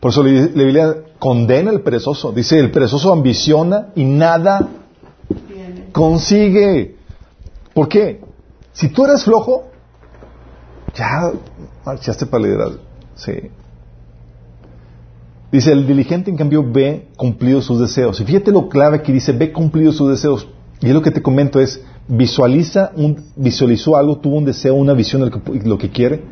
Por 0.00 0.10
eso 0.10 0.22
la 0.24 0.30
Biblia 0.30 0.96
condena 1.18 1.70
al 1.70 1.82
perezoso. 1.82 2.32
Dice, 2.32 2.58
el 2.58 2.70
perezoso 2.70 3.12
ambiciona 3.12 3.88
y 3.94 4.04
nada 4.04 4.68
consigue. 5.92 6.96
¿Por 7.74 7.88
qué? 7.88 8.20
Si 8.72 8.88
tú 8.88 9.04
eres 9.04 9.24
flojo, 9.24 9.70
ya 10.94 11.32
marchaste 11.84 12.26
para 12.26 12.44
liderazgo. 12.44 12.80
Sí. 13.14 13.32
Dice, 15.52 15.72
el 15.72 15.86
diligente 15.86 16.30
en 16.30 16.36
cambio 16.36 16.64
ve 16.64 17.08
cumplidos 17.16 17.64
sus 17.64 17.80
deseos. 17.80 18.20
Y 18.20 18.24
fíjate 18.24 18.52
lo 18.52 18.68
clave 18.68 19.02
que 19.02 19.12
dice, 19.12 19.32
ve 19.32 19.52
cumplidos 19.52 19.96
sus 19.96 20.08
deseos. 20.08 20.48
Y 20.80 20.86
es 20.86 20.94
lo 20.94 21.02
que 21.02 21.10
te 21.10 21.22
comento 21.22 21.60
es, 21.60 21.84
visualiza 22.06 22.92
un, 22.96 23.24
visualizó 23.36 23.96
algo, 23.96 24.18
tuvo 24.18 24.36
un 24.36 24.44
deseo, 24.44 24.74
una 24.74 24.92
visión 24.92 25.22
de 25.22 25.30
lo 25.64 25.78
que, 25.78 25.90
quiere. 25.90 26.22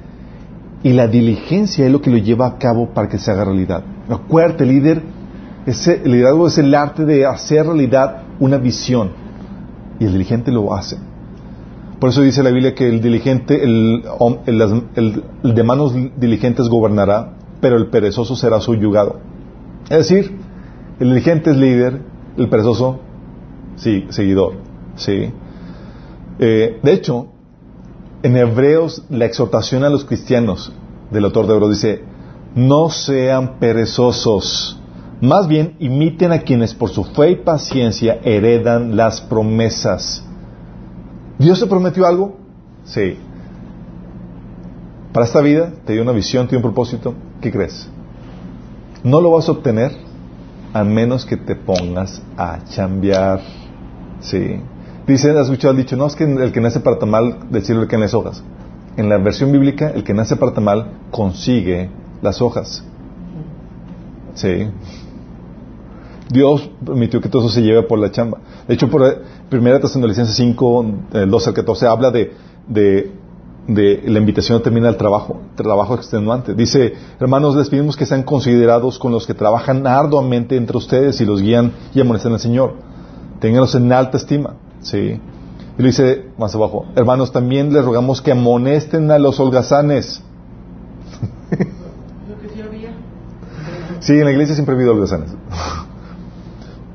Y 0.85 0.93
la 0.93 1.09
diligencia 1.09 1.85
es 1.85 1.93
lo 1.93 2.01
que 2.01 2.11
lo 2.11 2.19
lleva 2.19 2.47
a 2.47 2.59
cabo 2.59 2.91
para 2.95 3.09
que 3.09 3.19
se 3.19 3.31
haga 3.31 3.45
realidad. 3.45 3.83
Acuérdate, 4.09 4.65
líder, 4.65 5.03
Ese, 5.67 6.01
el 6.05 6.13
liderazgo 6.13 6.47
es 6.47 6.59
el 6.59 6.73
arte 6.75 7.05
de 7.05 7.27
hacer 7.27 7.67
realidad 7.67 8.23
una 8.39 8.59
visión. 8.59 9.11
Y 9.99 10.05
el 10.05 10.13
diligente 10.13 10.53
lo 10.53 10.73
hace. 10.73 10.97
Por 12.01 12.11
eso 12.11 12.23
dice 12.23 12.43
la 12.43 12.51
Biblia 12.51 12.75
que 12.75 12.89
el 12.89 13.01
diligente, 13.01 13.63
el, 13.63 14.05
el, 14.47 15.55
de 15.55 15.63
manos 15.65 15.95
diligentes 16.17 16.69
gobernará, 16.69 17.35
pero 17.61 17.77
el 17.77 17.89
perezoso 17.89 18.37
será 18.37 18.61
subyugado. 18.61 19.19
Es 19.91 20.09
decir, 20.09 20.39
el 21.01 21.09
diligente 21.09 21.51
es 21.51 21.57
líder, 21.57 22.01
el 22.37 22.49
perezoso, 22.49 23.01
sí, 23.77 24.07
seguidor. 24.11 24.55
Sí. 24.95 25.33
Eh, 26.39 26.79
de 26.81 26.93
hecho, 26.93 27.29
en 28.23 28.37
Hebreos, 28.37 29.05
la 29.11 29.25
exhortación 29.25 29.83
a 29.83 29.91
los 29.91 30.05
cristianos 30.05 30.73
del 31.11 31.25
autor 31.25 31.47
de 31.47 31.55
Hebreos 31.55 31.83
dice, 31.83 32.05
no 32.55 32.91
sean 32.91 33.59
perezosos, 33.59 34.81
más 35.21 35.49
bien 35.49 35.75
imiten 35.81 36.31
a 36.31 36.41
quienes 36.43 36.75
por 36.75 36.91
su 36.91 37.03
fe 37.03 37.31
y 37.31 37.37
paciencia 37.37 38.21
heredan 38.23 38.97
las 38.97 39.21
promesas. 39.21 40.25
¿Dios 41.39 41.61
te 41.61 41.67
prometió 41.67 42.07
algo? 42.07 42.37
Sí. 42.85 43.17
Para 45.13 45.27
esta 45.27 45.41
vida 45.41 45.73
te 45.85 45.93
dio 45.93 46.03
una 46.03 46.13
visión, 46.13 46.47
te 46.47 46.51
dio 46.51 46.59
un 46.59 46.63
propósito. 46.63 47.15
¿Qué 47.41 47.53
crees? 47.53 47.89
No 49.05 49.21
lo 49.21 49.31
vas 49.31 49.49
a 49.49 49.53
obtener 49.53 49.93
a 50.73 50.85
menos 50.85 51.25
que 51.25 51.37
te 51.37 51.55
pongas 51.55 52.23
a 52.37 52.65
chambear. 52.65 53.41
Sí. 54.21 54.61
Dice, 55.07 55.31
has 55.31 55.47
escuchado 55.47 55.73
el 55.73 55.79
dicho, 55.79 55.97
no, 55.97 56.07
es 56.07 56.15
que 56.15 56.25
el 56.25 56.53
que 56.53 56.61
nace 56.61 56.81
para 56.81 56.99
tamal, 56.99 57.39
el 57.53 57.89
que 57.89 57.99
nace 57.99 58.17
hojas. 58.17 58.43
En 58.97 59.09
la 59.09 59.19
versión 59.19 59.53
bíblica, 59.53 59.91
el 59.91 60.05
que 60.05 60.13
nace 60.13 60.37
para 60.37 60.53
tamal 60.53 60.93
consigue 61.11 61.89
las 62.21 62.43
hojas. 62.43 62.85
Sí. 64.35 64.69
Dios 66.31 66.71
permitió 66.85 67.21
que 67.21 67.29
todo 67.29 67.43
eso 67.43 67.55
se 67.55 67.63
lleve 67.63 67.83
por 67.83 67.99
la 67.99 68.11
chamba. 68.11 68.39
De 68.67 68.75
hecho, 68.75 68.89
por 68.89 69.03
1 69.51 69.81
Tesalonicenses 69.81 70.35
5, 70.37 70.87
el 71.13 71.31
12 71.31 71.49
al 71.51 71.55
14, 71.55 71.87
habla 71.87 72.11
de, 72.11 72.33
de, 72.67 73.13
de 73.67 74.03
la 74.07 74.19
invitación 74.19 74.59
a 74.59 74.63
terminar 74.63 74.91
el 74.91 74.97
trabajo, 74.97 75.41
trabajo 75.57 75.95
extenuante. 75.95 76.55
Dice, 76.55 76.95
hermanos, 77.19 77.57
les 77.57 77.71
pedimos 77.71 77.97
que 77.97 78.07
sean 78.07 78.23
considerados 78.23 78.99
con 78.99 79.13
los 79.13 79.27
que 79.27 79.35
trabajan 79.35 79.87
arduamente 79.87 80.57
entre 80.57 80.77
ustedes 80.77 81.21
y 81.21 81.25
los 81.25 81.41
guían 81.41 81.73
y 81.95 82.01
amonestan 82.01 82.33
al 82.33 82.41
Señor. 82.41 82.75
Ténganlos 83.41 83.75
en 83.75 83.93
alta 83.93 84.19
estima. 84.19 84.55
Sí. 84.81 85.21
Y 85.79 85.83
lo 85.83 85.87
dice 85.87 86.27
más 86.37 86.55
abajo, 86.55 86.87
hermanos, 86.97 87.31
también 87.31 87.73
les 87.73 87.85
rogamos 87.85 88.21
que 88.21 88.33
amonesten 88.33 89.11
a 89.11 89.19
los 89.19 89.39
holgazanes. 89.39 90.23
Sí, 94.01 94.13
en 94.15 94.25
la 94.25 94.31
iglesia 94.31 94.55
siempre 94.55 94.75
ha 94.75 94.77
habido 94.79 94.93
holgazanes. 94.93 95.31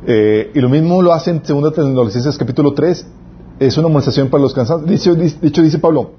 Eh, 0.06 0.52
y 0.54 0.60
lo 0.60 0.70
mismo 0.70 1.02
lo 1.02 1.14
hace 1.14 1.32
en 1.32 1.42
2 1.42 1.74
Tesalonicenses 1.74 2.38
capítulo 2.38 2.74
3. 2.74 3.08
Es 3.60 3.78
una 3.78 3.88
amonestación 3.88 4.30
para 4.30 4.42
los 4.42 4.54
cansados. 4.54 4.86
De 4.86 4.96
hecho, 4.96 5.16
dice 5.16 5.80
Pablo, 5.80 6.12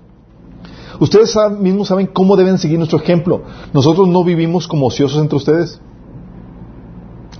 ustedes 1.00 1.36
mismos 1.58 1.88
saben 1.88 2.06
cómo 2.06 2.36
deben 2.36 2.58
seguir 2.58 2.78
nuestro 2.78 2.98
ejemplo. 2.98 3.42
Nosotros 3.72 4.08
no 4.08 4.24
vivimos 4.24 4.66
como 4.66 4.86
ociosos 4.86 5.20
entre 5.20 5.36
ustedes. 5.36 5.80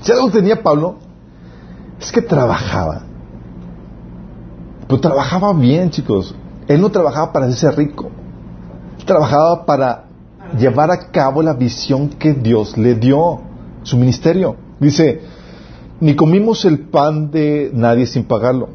Si 0.02 0.12
algo 0.12 0.30
tenía 0.30 0.62
Pablo, 0.62 0.96
es 1.98 2.12
que 2.12 2.20
trabajaba. 2.20 3.02
Pero 4.86 5.00
trabajaba 5.00 5.52
bien, 5.54 5.90
chicos. 5.90 6.34
Él 6.68 6.80
no 6.80 6.90
trabajaba 6.90 7.32
para 7.32 7.46
hacerse 7.46 7.70
rico. 7.70 8.10
Trabajaba 9.06 9.64
para 9.64 10.04
llevar 10.58 10.90
a 10.90 11.10
cabo 11.10 11.42
la 11.42 11.54
visión 11.54 12.08
que 12.08 12.34
Dios 12.34 12.76
le 12.76 12.94
dio, 12.94 13.40
su 13.82 13.96
ministerio. 13.96 14.56
Dice, 14.78 15.22
ni 16.00 16.16
comimos 16.16 16.64
el 16.64 16.80
pan 16.80 17.30
de 17.30 17.70
nadie 17.72 18.06
sin 18.06 18.24
pagarlo. 18.24 18.68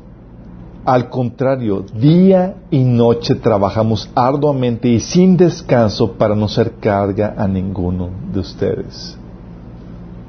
Al 0.86 1.10
contrario, 1.10 1.86
día 1.94 2.56
y 2.72 2.80
noche 2.80 3.36
trabajamos 3.36 4.10
arduamente 4.16 4.88
y 4.88 5.00
sin 5.00 5.38
descanso 5.38 6.14
para 6.14 6.36
no 6.36 6.48
ser 6.48 6.76
carga 6.80 7.36
a 7.38 7.48
ninguno 7.48 8.10
de 8.34 8.40
ustedes. 8.40 9.18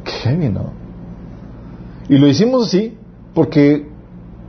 Qué 0.05 0.37
¿no? 0.51 0.73
Y 2.09 2.19
lo 2.19 2.27
hicimos 2.27 2.67
así 2.67 2.97
porque 3.33 3.89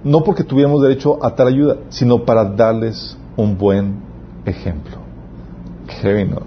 no 0.03 0.23
porque 0.23 0.43
tuviéramos 0.43 0.81
derecho 0.81 1.23
a 1.23 1.35
tal 1.35 1.49
ayuda, 1.49 1.77
sino 1.89 2.25
para 2.25 2.43
darles 2.45 3.15
un 3.37 3.57
buen 3.57 3.99
ejemplo. 4.45 4.97
Qué 6.01 6.25
¿no? 6.25 6.41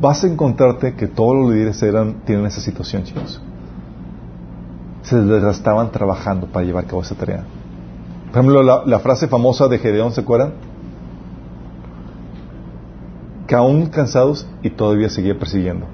Vas 0.00 0.24
a 0.24 0.26
encontrarte 0.26 0.94
que 0.94 1.06
todos 1.06 1.36
los 1.36 1.54
líderes 1.54 1.80
eran, 1.82 2.24
tienen 2.24 2.44
esa 2.46 2.60
situación, 2.60 3.04
chicos 3.04 3.40
se 5.02 5.16
desgastaban 5.16 5.90
trabajando 5.90 6.46
para 6.46 6.64
llevar 6.64 6.84
a 6.84 6.88
cabo 6.88 7.02
esa 7.02 7.14
tarea. 7.14 7.44
Por 8.30 8.40
ejemplo, 8.40 8.62
la, 8.62 8.98
frase 9.00 9.28
famosa 9.28 9.68
de 9.68 9.78
Gedeón, 9.78 10.12
¿se 10.12 10.22
acuerdan? 10.22 10.54
Que 13.46 13.54
aún 13.54 13.86
cansados 13.86 14.46
y 14.62 14.70
todavía 14.70 15.10
seguía 15.10 15.38
persiguiendo 15.38 15.86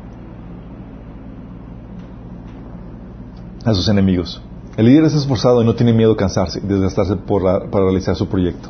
a 3.64 3.74
sus 3.74 3.88
enemigos. 3.88 4.40
El 4.76 4.86
líder 4.86 5.04
es 5.04 5.14
esforzado 5.14 5.62
y 5.62 5.64
no 5.64 5.74
tiene 5.74 5.92
miedo 5.92 6.12
a 6.12 6.16
cansarse 6.16 6.60
y 6.62 6.66
desgastarse 6.66 7.16
para 7.16 7.66
realizar 7.72 8.14
su 8.14 8.28
proyecto. 8.28 8.68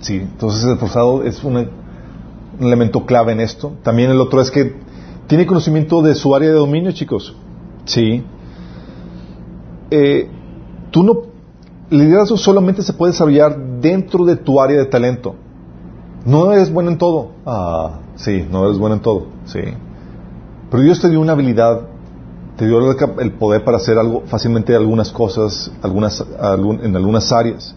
Sí, 0.00 0.16
entonces 0.16 0.64
esforzado 0.64 1.22
es 1.22 1.44
un 1.44 1.68
elemento 2.58 3.04
clave 3.04 3.32
en 3.32 3.40
esto. 3.40 3.74
También 3.82 4.10
el 4.10 4.20
otro 4.20 4.40
es 4.40 4.50
que 4.50 4.74
tiene 5.26 5.46
conocimiento 5.46 6.00
de 6.00 6.14
su 6.14 6.34
área 6.34 6.48
de 6.48 6.54
dominio, 6.54 6.92
chicos. 6.92 7.36
Sí, 7.84 8.24
eh, 9.94 10.28
tú 10.90 11.02
no, 11.02 11.12
el 11.90 11.98
liderazgo 11.98 12.38
solamente 12.38 12.82
se 12.82 12.94
puede 12.94 13.12
desarrollar 13.12 13.58
dentro 13.80 14.24
de 14.24 14.36
tu 14.36 14.58
área 14.58 14.78
de 14.78 14.86
talento. 14.86 15.34
No 16.24 16.50
eres 16.52 16.72
bueno 16.72 16.90
en 16.90 16.96
todo. 16.96 17.32
Ah, 17.44 17.98
sí, 18.16 18.46
no 18.50 18.64
eres 18.64 18.78
bueno 18.78 18.96
en 18.96 19.02
todo, 19.02 19.26
sí. 19.44 19.60
Pero 20.70 20.82
Dios 20.82 21.00
te 21.00 21.10
dio 21.10 21.20
una 21.20 21.32
habilidad, 21.32 21.82
te 22.56 22.66
dio 22.66 22.78
el 23.20 23.32
poder 23.32 23.64
para 23.64 23.76
hacer 23.76 23.98
algo 23.98 24.22
fácilmente 24.26 24.74
algunas 24.74 25.12
cosas, 25.12 25.70
algunas, 25.82 26.24
en 26.82 26.96
algunas 26.96 27.30
áreas. 27.30 27.74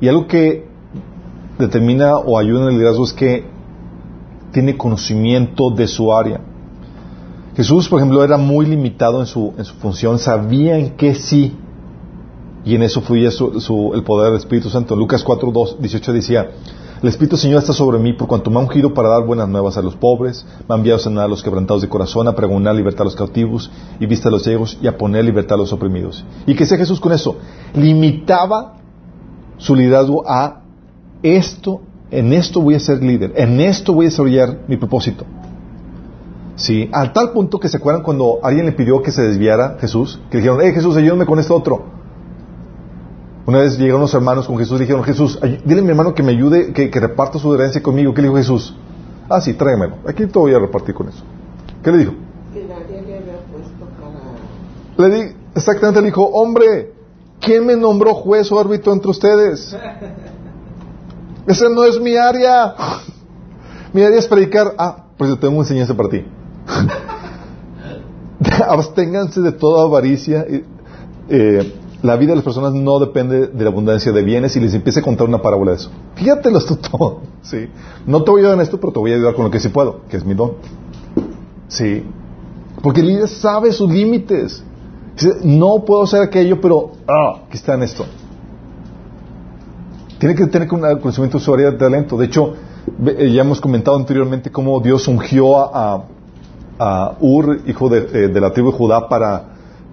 Y 0.00 0.06
algo 0.06 0.28
que 0.28 0.68
determina 1.58 2.16
o 2.18 2.38
ayuda 2.38 2.62
en 2.62 2.68
el 2.68 2.74
liderazgo 2.74 3.04
es 3.04 3.12
que 3.12 3.44
tiene 4.52 4.76
conocimiento 4.76 5.70
de 5.70 5.88
su 5.88 6.12
área. 6.12 6.40
Jesús, 7.60 7.90
por 7.90 8.00
ejemplo, 8.00 8.24
era 8.24 8.38
muy 8.38 8.64
limitado 8.64 9.20
en 9.20 9.26
su, 9.26 9.52
en 9.58 9.66
su 9.66 9.74
función, 9.74 10.18
sabía 10.18 10.78
en 10.78 10.96
qué 10.96 11.14
sí, 11.14 11.54
y 12.64 12.74
en 12.74 12.82
eso 12.82 13.02
fluía 13.02 13.30
su, 13.30 13.92
el 13.92 14.02
poder 14.02 14.30
del 14.30 14.38
Espíritu 14.38 14.70
Santo. 14.70 14.96
Lucas 14.96 15.22
4, 15.22 15.52
18 15.78 16.12
decía, 16.14 16.52
el 17.02 17.08
Espíritu 17.10 17.36
Señor 17.36 17.58
está 17.58 17.74
sobre 17.74 17.98
mí 17.98 18.14
por 18.14 18.28
cuanto 18.28 18.50
me 18.50 18.56
ha 18.56 18.60
ungido 18.60 18.94
para 18.94 19.10
dar 19.10 19.26
buenas 19.26 19.46
nuevas 19.46 19.76
a 19.76 19.82
los 19.82 19.94
pobres, 19.94 20.46
me 20.66 20.74
ha 20.74 20.78
enviado 20.78 21.00
a 21.00 21.02
sanar 21.02 21.24
a 21.24 21.28
los 21.28 21.42
quebrantados 21.42 21.82
de 21.82 21.90
corazón, 21.90 22.28
a 22.28 22.34
pregonar 22.34 22.74
libertad 22.74 23.02
a 23.02 23.04
los 23.04 23.14
cautivos 23.14 23.70
y 24.00 24.06
vista 24.06 24.30
a 24.30 24.32
los 24.32 24.42
ciegos 24.42 24.78
y 24.80 24.86
a 24.86 24.96
poner 24.96 25.26
libertad 25.26 25.56
a 25.56 25.58
los 25.58 25.70
oprimidos. 25.70 26.24
¿Y 26.46 26.54
qué 26.54 26.64
hacía 26.64 26.78
Jesús 26.78 26.98
con 26.98 27.12
eso? 27.12 27.36
Limitaba 27.74 28.78
su 29.58 29.74
liderazgo 29.74 30.24
a 30.26 30.62
esto, 31.22 31.82
en 32.10 32.32
esto 32.32 32.62
voy 32.62 32.76
a 32.76 32.80
ser 32.80 33.02
líder, 33.02 33.34
en 33.36 33.60
esto 33.60 33.92
voy 33.92 34.06
a 34.06 34.08
desarrollar 34.08 34.60
mi 34.66 34.78
propósito. 34.78 35.26
Sí, 36.56 36.90
al 36.92 37.12
tal 37.12 37.32
punto 37.32 37.58
que 37.58 37.68
se 37.68 37.78
acuerdan 37.78 38.02
cuando 38.02 38.38
alguien 38.42 38.66
le 38.66 38.72
pidió 38.72 39.02
que 39.02 39.10
se 39.10 39.22
desviara 39.22 39.76
Jesús, 39.80 40.20
que 40.30 40.36
le 40.36 40.42
dijeron, 40.42 40.60
hey 40.62 40.72
Jesús, 40.74 40.96
ayúdame 40.96 41.26
con 41.26 41.38
esto 41.38 41.56
otro. 41.56 42.00
Una 43.46 43.58
vez 43.58 43.78
llegaron 43.78 44.02
los 44.02 44.14
hermanos 44.14 44.46
con 44.46 44.58
Jesús 44.58 44.78
y 44.78 44.82
dijeron, 44.82 45.02
Jesús, 45.02 45.38
dile 45.64 45.80
a 45.80 45.82
mi 45.82 45.90
hermano 45.90 46.14
que 46.14 46.22
me 46.22 46.32
ayude, 46.32 46.72
que, 46.72 46.88
reparta 47.00 47.38
su 47.38 47.52
herencia 47.54 47.82
conmigo. 47.82 48.14
¿Qué 48.14 48.22
le 48.22 48.28
dijo 48.28 48.36
Jesús? 48.36 48.76
Ah, 49.28 49.40
sí, 49.40 49.54
tráemelo. 49.54 49.96
Aquí 50.06 50.26
te 50.26 50.38
voy 50.38 50.54
a 50.54 50.58
repartir 50.58 50.94
con 50.94 51.08
eso. 51.08 51.24
¿Qué 51.82 51.90
le 51.90 51.98
dijo? 51.98 52.12
Que 52.52 52.64
nadie 52.64 53.02
le 53.02 53.18
había 53.18 53.38
puesto 53.50 53.86
para... 54.96 55.08
Le 55.08 55.16
di, 55.16 55.36
exactamente 55.54 56.00
le 56.00 56.06
dijo, 56.06 56.24
hombre, 56.24 56.92
¿quién 57.40 57.66
me 57.66 57.74
nombró 57.74 58.14
juez 58.14 58.52
o 58.52 58.60
árbitro 58.60 58.92
entre 58.92 59.10
ustedes? 59.10 59.76
Esa 61.46 61.68
no 61.70 61.84
es 61.84 61.98
mi 62.00 62.16
área. 62.16 62.74
mi 63.92 64.02
área 64.02 64.18
es 64.18 64.26
predicar. 64.26 64.74
Ah, 64.78 65.06
pues 65.16 65.30
yo 65.30 65.38
tengo 65.38 65.54
una 65.54 65.62
enseñanza 65.62 65.96
para 65.96 66.08
ti. 66.10 66.24
Absténganse 68.68 69.40
de 69.40 69.52
toda 69.52 69.84
avaricia. 69.84 70.46
Eh, 71.28 71.74
la 72.02 72.16
vida 72.16 72.30
de 72.30 72.36
las 72.36 72.44
personas 72.44 72.72
no 72.72 72.98
depende 72.98 73.48
de 73.48 73.64
la 73.64 73.70
abundancia 73.70 74.10
de 74.12 74.22
bienes 74.22 74.56
y 74.56 74.60
les 74.60 74.72
empiece 74.72 75.00
a 75.00 75.02
contar 75.02 75.28
una 75.28 75.42
parábola 75.42 75.72
de 75.72 75.76
eso. 75.78 75.90
Fíjatelo 76.14 76.58
esto 76.58 76.76
todo. 76.76 77.20
¿sí? 77.42 77.68
No 78.06 78.22
te 78.22 78.30
voy 78.30 78.40
a 78.40 78.44
ayudar 78.44 78.58
en 78.58 78.62
esto, 78.62 78.80
pero 78.80 78.92
te 78.92 78.98
voy 78.98 79.12
a 79.12 79.16
ayudar 79.16 79.34
con 79.34 79.44
lo 79.44 79.50
que 79.50 79.60
sí 79.60 79.68
puedo, 79.68 80.00
que 80.08 80.16
es 80.16 80.24
mi 80.24 80.34
don. 80.34 80.52
¿Sí? 81.68 82.04
Porque 82.82 83.00
el 83.00 83.08
líder 83.08 83.28
sabe 83.28 83.72
sus 83.72 83.90
límites. 83.90 84.64
no 85.44 85.84
puedo 85.84 86.04
hacer 86.04 86.22
aquello, 86.22 86.60
pero 86.60 86.92
ah, 87.06 87.42
aquí 87.46 87.56
está 87.56 87.74
en 87.74 87.82
esto. 87.82 88.06
Tiene 90.18 90.34
que 90.34 90.46
tener 90.46 90.72
un 90.72 90.80
conocimiento 91.00 91.38
de 91.38 91.70
de 91.70 91.72
talento. 91.78 92.16
De 92.16 92.26
hecho, 92.26 92.54
eh, 93.06 93.32
ya 93.32 93.42
hemos 93.42 93.60
comentado 93.60 93.96
anteriormente 93.96 94.50
cómo 94.50 94.80
Dios 94.80 95.06
ungió 95.08 95.74
a 95.74 96.04
Ur, 97.20 97.60
hijo 97.66 97.88
de, 97.88 97.98
eh, 97.98 98.28
de 98.28 98.40
la 98.40 98.50
tribu 98.52 98.70
de 98.72 98.76
Judá, 98.78 99.08
para 99.08 99.44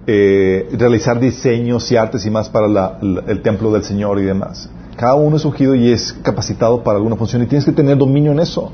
eh, 0.06 0.68
realizar 0.72 1.20
diseños 1.20 1.90
y 1.92 1.96
artes 1.96 2.24
y 2.24 2.30
más 2.30 2.48
para 2.48 2.66
la- 2.66 2.98
el 3.26 3.42
templo 3.42 3.70
del 3.70 3.82
Señor 3.84 4.18
y 4.18 4.22
demás. 4.24 4.70
Cada 4.96 5.14
uno 5.14 5.36
es 5.36 5.44
ungido 5.44 5.74
y 5.74 5.92
es 5.92 6.14
capacitado 6.22 6.82
para 6.82 6.96
alguna 6.96 7.16
función 7.16 7.42
y 7.42 7.46
tienes 7.46 7.64
que 7.66 7.72
tener 7.72 7.98
dominio 7.98 8.32
en 8.32 8.40
eso. 8.40 8.72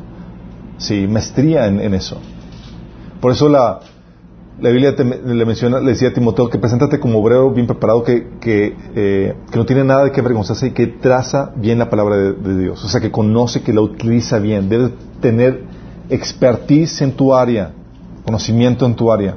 Sí, 0.79 1.07
maestría 1.09 1.67
en, 1.67 1.93
eso. 1.93 2.19
Por 3.21 3.33
eso 3.33 3.49
la, 3.49 3.81
la 4.61 4.71
Biblia 4.71 4.95
te- 4.95 5.05
le 5.05 5.45
menciona, 5.45 5.81
le 5.81 5.91
decía 5.91 6.09
a 6.09 6.13
Timoteo 6.15 6.49
que 6.49 6.59
preséntate 6.59 7.01
como 7.01 7.19
obrero 7.19 7.51
bien 7.51 7.67
preparado, 7.67 8.03
que, 8.05 8.29
que, 8.41 8.77
eh, 8.95 9.35
que 9.51 9.59
no 9.59 9.67
tiene 9.67 9.83
nada 9.85 10.05
de 10.05 10.13
qué 10.13 10.21
avergonzarse 10.21 10.69
y 10.69 10.71
que 10.71 10.87
traza 10.87 11.51
bien 11.57 11.79
la 11.81 11.91
palabra 11.91 12.17
de, 12.17 12.33
de 12.33 12.59
Dios. 12.63 12.85
O 12.85 12.89
sea, 12.89 13.01
que 13.01 13.11
conoce, 13.11 13.63
que 13.63 13.73
la 13.73 13.81
utiliza 13.81 14.39
bien. 14.39 14.69
Debes 14.69 14.93
tener 15.21 15.63
expertise 16.11 17.03
en 17.03 17.13
tu 17.13 17.35
área, 17.35 17.73
conocimiento 18.25 18.87
en 18.87 18.95
tu 18.95 19.13
área. 19.13 19.37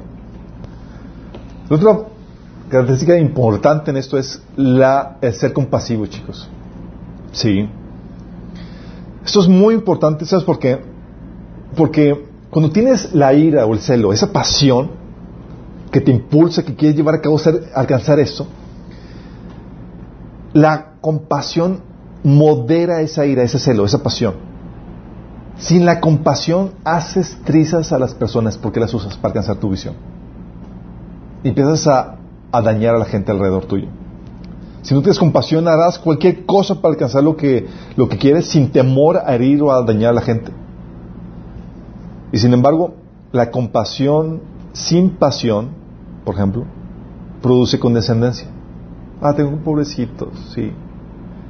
La 1.68 1.76
otra 1.76 1.98
característica 2.68 3.16
importante 3.18 3.90
en 3.90 3.96
esto 3.98 4.18
es 4.18 4.42
el 4.56 5.34
ser 5.34 5.52
compasivo, 5.52 6.06
chicos. 6.06 6.48
Sí. 7.32 7.68
Esto 9.24 9.40
es 9.40 9.48
muy 9.48 9.74
importante, 9.74 10.24
¿sabes 10.24 10.44
por 10.44 10.58
qué? 10.58 10.78
Porque 11.76 12.26
cuando 12.50 12.70
tienes 12.70 13.12
la 13.14 13.34
ira 13.34 13.66
o 13.66 13.74
el 13.74 13.80
celo, 13.80 14.12
esa 14.12 14.32
pasión 14.32 14.90
que 15.90 16.00
te 16.00 16.10
impulsa, 16.10 16.64
que 16.64 16.74
quieres 16.74 16.96
llevar 16.96 17.16
a 17.16 17.20
cabo, 17.20 17.38
alcanzar 17.74 18.18
eso, 18.20 18.46
la 20.54 20.92
compasión 21.00 21.82
modera 22.24 23.02
esa 23.02 23.26
ira, 23.26 23.42
ese 23.42 23.58
celo, 23.58 23.84
esa 23.84 24.02
pasión. 24.02 24.47
Sin 25.58 25.84
la 25.84 26.00
compasión 26.00 26.70
haces 26.84 27.38
trizas 27.44 27.92
a 27.92 27.98
las 27.98 28.14
personas 28.14 28.56
porque 28.56 28.80
las 28.80 28.94
usas 28.94 29.16
para 29.16 29.28
alcanzar 29.32 29.56
tu 29.56 29.70
visión. 29.70 29.94
Y 31.42 31.48
empiezas 31.48 31.86
a, 31.88 32.16
a 32.52 32.62
dañar 32.62 32.94
a 32.94 32.98
la 32.98 33.04
gente 33.04 33.32
alrededor 33.32 33.64
tuyo. 33.66 33.88
Si 34.82 34.94
no 34.94 35.00
tienes 35.00 35.18
compasión, 35.18 35.66
harás 35.66 35.98
cualquier 35.98 36.46
cosa 36.46 36.76
para 36.76 36.94
alcanzar 36.94 37.24
lo 37.24 37.36
que, 37.36 37.66
lo 37.96 38.08
que 38.08 38.18
quieres 38.18 38.46
sin 38.46 38.70
temor 38.70 39.18
a 39.18 39.34
herir 39.34 39.62
o 39.62 39.72
a 39.72 39.84
dañar 39.84 40.10
a 40.10 40.14
la 40.14 40.20
gente. 40.20 40.52
Y 42.32 42.38
sin 42.38 42.52
embargo, 42.52 42.94
la 43.32 43.50
compasión 43.50 44.40
sin 44.72 45.10
pasión, 45.10 45.70
por 46.24 46.36
ejemplo, 46.36 46.64
produce 47.42 47.80
condescendencia. 47.80 48.46
Ah, 49.20 49.34
tengo 49.34 49.50
un 49.50 49.62
pobrecito, 49.62 50.30
sí. 50.54 50.72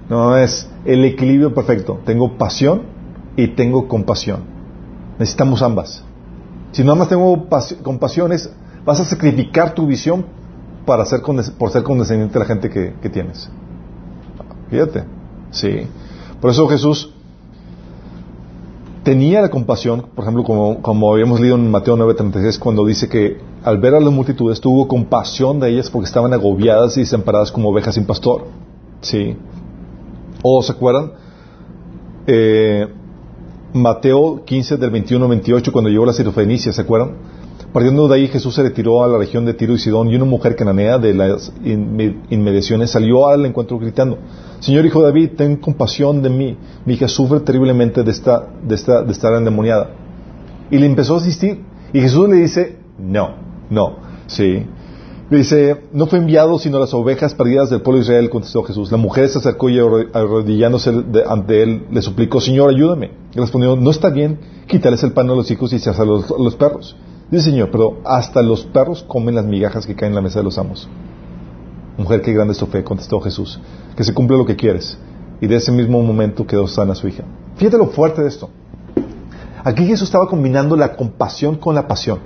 No, 0.08 0.36
es 0.36 0.70
el 0.86 1.04
equilibrio 1.04 1.52
perfecto. 1.52 2.00
Tengo 2.06 2.38
pasión 2.38 2.97
y 3.38 3.46
tengo 3.48 3.86
compasión. 3.88 4.40
Necesitamos 5.18 5.62
ambas. 5.62 6.04
Si 6.72 6.82
nada 6.82 6.96
más 6.96 7.08
tengo 7.08 7.48
pas- 7.48 7.76
compasión, 7.82 8.32
es- 8.32 8.52
vas 8.84 9.00
a 9.00 9.04
sacrificar 9.04 9.74
tu 9.74 9.86
visión 9.86 10.24
para 10.84 11.04
ser 11.06 11.20
por 11.58 11.70
ser 11.70 11.82
condescendiente 11.84 12.36
a 12.36 12.40
la 12.40 12.44
gente 12.46 12.68
que, 12.68 12.94
que 13.00 13.08
tienes. 13.08 13.48
Fíjate. 14.70 15.04
Sí. 15.50 15.86
Por 16.40 16.50
eso 16.50 16.66
Jesús 16.68 17.12
tenía 19.04 19.40
la 19.40 19.48
compasión, 19.50 20.06
por 20.14 20.24
ejemplo, 20.24 20.44
como, 20.44 20.82
como 20.82 21.12
habíamos 21.12 21.40
leído 21.40 21.56
en 21.56 21.70
Mateo 21.70 21.96
9:36, 21.96 22.58
cuando 22.58 22.84
dice 22.84 23.08
que 23.08 23.38
al 23.64 23.78
ver 23.78 23.94
a 23.94 24.00
las 24.00 24.12
multitudes 24.12 24.60
tuvo 24.60 24.86
compasión 24.88 25.60
de 25.60 25.70
ellas 25.70 25.90
porque 25.90 26.06
estaban 26.06 26.32
agobiadas 26.32 26.96
y 26.96 27.00
desamparadas 27.00 27.50
como 27.52 27.68
ovejas 27.70 27.94
sin 27.94 28.04
pastor. 28.04 28.46
Sí. 29.00 29.36
¿O 30.42 30.62
se 30.62 30.72
acuerdan? 30.72 31.12
Eh, 32.26 32.86
Mateo 33.80 34.44
15 34.44 34.76
del 34.76 34.90
21 34.90 35.24
al 35.24 35.30
28, 35.30 35.72
cuando 35.72 35.90
llegó 35.90 36.04
la 36.06 36.12
Sirofenicia, 36.12 36.72
¿se 36.72 36.80
acuerdan? 36.82 37.12
Partiendo 37.72 38.08
de 38.08 38.14
ahí, 38.14 38.28
Jesús 38.28 38.54
se 38.54 38.62
retiró 38.62 39.04
a 39.04 39.08
la 39.08 39.18
región 39.18 39.44
de 39.44 39.52
Tiro 39.54 39.74
y 39.74 39.78
Sidón 39.78 40.08
y 40.08 40.16
una 40.16 40.24
mujer 40.24 40.56
cananea 40.56 40.96
de 40.98 41.12
las 41.12 41.52
inme- 41.62 42.16
inmediaciones 42.30 42.90
salió 42.90 43.28
al 43.28 43.44
encuentro 43.44 43.78
gritando, 43.78 44.18
Señor 44.60 44.86
hijo 44.86 45.00
de 45.00 45.06
David, 45.06 45.30
ten 45.36 45.56
compasión 45.56 46.22
de 46.22 46.30
mí, 46.30 46.56
mi 46.86 46.94
hija 46.94 47.08
sufre 47.08 47.40
terriblemente 47.40 48.02
de, 48.02 48.10
esta, 48.10 48.46
de 48.66 48.74
estar 48.74 49.34
endemoniada. 49.34 49.90
Y 50.70 50.78
le 50.78 50.86
empezó 50.86 51.14
a 51.14 51.18
asistir 51.18 51.60
y 51.92 52.00
Jesús 52.00 52.28
le 52.28 52.36
dice, 52.36 52.76
no, 52.98 53.34
no, 53.70 53.96
sí. 54.26 54.64
Dice, 55.30 55.82
no 55.92 56.06
fue 56.06 56.18
enviado 56.20 56.58
sino 56.58 56.78
las 56.78 56.94
ovejas 56.94 57.34
perdidas 57.34 57.68
del 57.68 57.82
pueblo 57.82 57.98
de 57.98 58.04
Israel, 58.04 58.30
contestó 58.30 58.62
Jesús. 58.62 58.90
La 58.90 58.96
mujer 58.96 59.28
se 59.28 59.38
acercó 59.38 59.68
y 59.68 59.76
arro- 59.78 60.08
arrodillándose 60.14 60.90
ante 61.28 61.62
él 61.62 61.86
le 61.90 62.00
suplicó, 62.00 62.40
Señor, 62.40 62.70
ayúdame. 62.70 63.10
Y 63.34 63.38
respondió, 63.38 63.76
no 63.76 63.90
está 63.90 64.08
bien 64.08 64.38
quitarles 64.66 65.02
el 65.02 65.12
pan 65.12 65.28
a 65.28 65.34
los 65.34 65.50
hijos 65.50 65.70
y 65.72 65.76
echarse 65.76 66.00
a 66.00 66.04
los, 66.06 66.30
a 66.30 66.38
los 66.38 66.56
perros. 66.56 66.96
Dice 67.30 67.50
Señor, 67.50 67.68
pero 67.70 67.98
hasta 68.06 68.40
los 68.40 68.64
perros 68.64 69.04
comen 69.06 69.34
las 69.34 69.44
migajas 69.44 69.86
que 69.86 69.94
caen 69.94 70.12
en 70.12 70.16
la 70.16 70.22
mesa 70.22 70.38
de 70.38 70.44
los 70.44 70.56
amos. 70.56 70.88
Mujer, 71.98 72.22
qué 72.22 72.32
grande 72.32 72.52
es 72.52 72.58
tu 72.58 72.64
fe, 72.66 72.82
contestó 72.82 73.20
Jesús. 73.20 73.60
Que 73.96 74.04
se 74.04 74.14
cumple 74.14 74.38
lo 74.38 74.46
que 74.46 74.56
quieres. 74.56 74.96
Y 75.42 75.46
de 75.46 75.56
ese 75.56 75.72
mismo 75.72 76.02
momento 76.02 76.46
quedó 76.46 76.66
sana 76.66 76.94
su 76.94 77.06
hija. 77.06 77.24
Fíjate 77.56 77.76
lo 77.76 77.88
fuerte 77.88 78.22
de 78.22 78.28
esto. 78.28 78.48
Aquí 79.62 79.84
Jesús 79.84 80.08
estaba 80.08 80.26
combinando 80.26 80.74
la 80.74 80.96
compasión 80.96 81.56
con 81.56 81.74
la 81.74 81.86
pasión. 81.86 82.20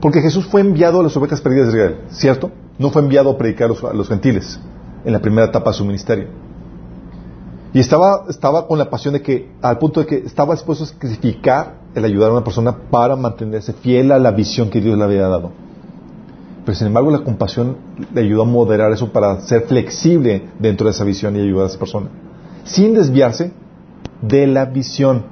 Porque 0.00 0.20
Jesús 0.20 0.46
fue 0.46 0.60
enviado 0.60 1.00
a 1.00 1.02
las 1.02 1.16
ovejas 1.16 1.40
perdidas 1.40 1.72
de 1.72 1.78
Israel, 1.78 2.00
¿cierto? 2.10 2.50
No 2.78 2.90
fue 2.90 3.02
enviado 3.02 3.30
a 3.30 3.38
predicar 3.38 3.66
a 3.66 3.68
los, 3.68 3.84
a 3.84 3.92
los 3.92 4.08
gentiles 4.08 4.60
en 5.04 5.12
la 5.12 5.20
primera 5.20 5.48
etapa 5.48 5.70
de 5.70 5.76
su 5.76 5.84
ministerio. 5.84 6.28
Y 7.72 7.80
estaba, 7.80 8.24
estaba 8.28 8.66
con 8.66 8.78
la 8.78 8.88
pasión 8.88 9.14
de 9.14 9.22
que, 9.22 9.50
al 9.60 9.78
punto 9.78 10.00
de 10.00 10.06
que 10.06 10.16
estaba 10.18 10.54
dispuesto 10.54 10.84
a 10.84 10.86
sacrificar 10.86 11.74
el 11.94 12.04
ayudar 12.04 12.30
a 12.30 12.34
una 12.34 12.44
persona 12.44 12.74
para 12.90 13.16
mantenerse 13.16 13.72
fiel 13.72 14.12
a 14.12 14.18
la 14.18 14.30
visión 14.30 14.70
que 14.70 14.80
Dios 14.80 14.96
le 14.96 15.04
había 15.04 15.28
dado. 15.28 15.50
Pero 16.64 16.76
sin 16.76 16.88
embargo 16.88 17.10
la 17.10 17.20
compasión 17.20 17.76
le 18.12 18.20
ayudó 18.20 18.42
a 18.42 18.46
moderar 18.46 18.92
eso 18.92 19.10
para 19.12 19.40
ser 19.40 19.62
flexible 19.62 20.50
dentro 20.58 20.86
de 20.86 20.92
esa 20.92 21.04
visión 21.04 21.36
y 21.36 21.40
ayudar 21.40 21.64
a 21.64 21.68
esa 21.68 21.78
persona. 21.78 22.08
Sin 22.64 22.94
desviarse 22.94 23.52
de 24.22 24.46
la 24.46 24.66
visión. 24.66 25.24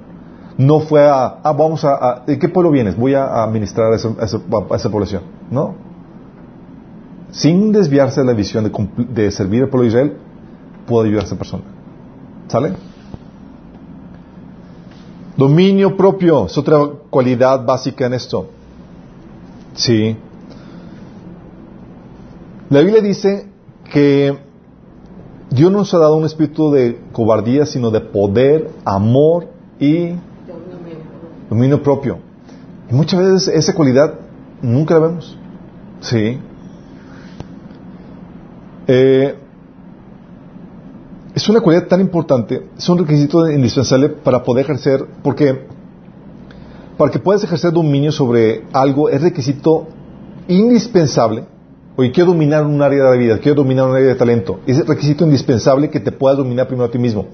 No 0.58 0.80
fue 0.80 1.06
a, 1.06 1.40
ah, 1.42 1.52
vamos 1.52 1.84
a, 1.84 2.22
¿de 2.26 2.38
qué 2.38 2.48
pueblo 2.48 2.70
vienes? 2.70 2.96
Voy 2.96 3.14
a, 3.14 3.42
a 3.42 3.46
ministrar 3.46 3.92
a 3.92 3.96
esa, 3.96 4.90
población. 4.90 5.22
No. 5.50 5.74
Sin 7.30 7.72
desviarse 7.72 8.20
de 8.20 8.26
la 8.26 8.32
visión 8.32 8.64
de, 8.64 8.70
de 9.08 9.30
servir 9.30 9.64
al 9.64 9.68
pueblo 9.68 9.82
de 9.82 9.88
Israel, 9.88 10.16
puedo 10.86 11.04
ayudar 11.04 11.24
a 11.24 11.26
esa 11.26 11.36
persona. 11.36 11.62
¿Sale? 12.48 12.72
Dominio 15.36 15.96
propio 15.96 16.46
es 16.46 16.56
otra 16.56 16.78
cualidad 17.10 17.66
básica 17.66 18.06
en 18.06 18.14
esto. 18.14 18.48
Sí. 19.74 20.16
La 22.70 22.80
Biblia 22.80 23.02
dice 23.02 23.46
que 23.92 24.38
Dios 25.50 25.70
no 25.70 25.78
nos 25.78 25.92
ha 25.92 25.98
dado 25.98 26.16
un 26.16 26.24
espíritu 26.24 26.70
de 26.70 26.98
cobardía, 27.12 27.66
sino 27.66 27.90
de 27.90 28.00
poder, 28.00 28.70
amor 28.84 29.48
y 29.78 30.14
dominio 31.48 31.82
propio. 31.82 32.18
Y 32.90 32.94
muchas 32.94 33.20
veces 33.20 33.48
esa 33.48 33.74
cualidad 33.74 34.14
nunca 34.62 34.94
la 34.94 35.00
vemos. 35.00 35.36
Sí. 36.00 36.38
Eh, 38.86 39.34
es 41.34 41.48
una 41.48 41.60
cualidad 41.60 41.86
tan 41.86 42.00
importante, 42.00 42.68
es 42.78 42.88
un 42.88 42.98
requisito 42.98 43.50
indispensable 43.50 44.08
para 44.08 44.42
poder 44.42 44.64
ejercer, 44.64 45.04
porque 45.22 45.66
para 46.96 47.10
que 47.10 47.18
puedas 47.18 47.44
ejercer 47.44 47.72
dominio 47.72 48.10
sobre 48.10 48.64
algo 48.72 49.10
es 49.10 49.20
requisito 49.20 49.86
indispensable. 50.48 51.44
Oye, 51.96 52.12
quiero 52.12 52.32
dominar 52.32 52.64
un 52.64 52.80
área 52.80 53.04
de 53.04 53.10
la 53.10 53.16
vida, 53.16 53.38
quiero 53.38 53.62
dominar 53.62 53.88
un 53.88 53.96
área 53.96 54.08
de 54.08 54.14
talento. 54.14 54.60
Es 54.66 54.86
requisito 54.86 55.24
indispensable 55.24 55.90
que 55.90 56.00
te 56.00 56.12
puedas 56.12 56.38
dominar 56.38 56.68
primero 56.68 56.86
a 56.86 56.90
ti 56.90 56.98
mismo. 56.98 57.26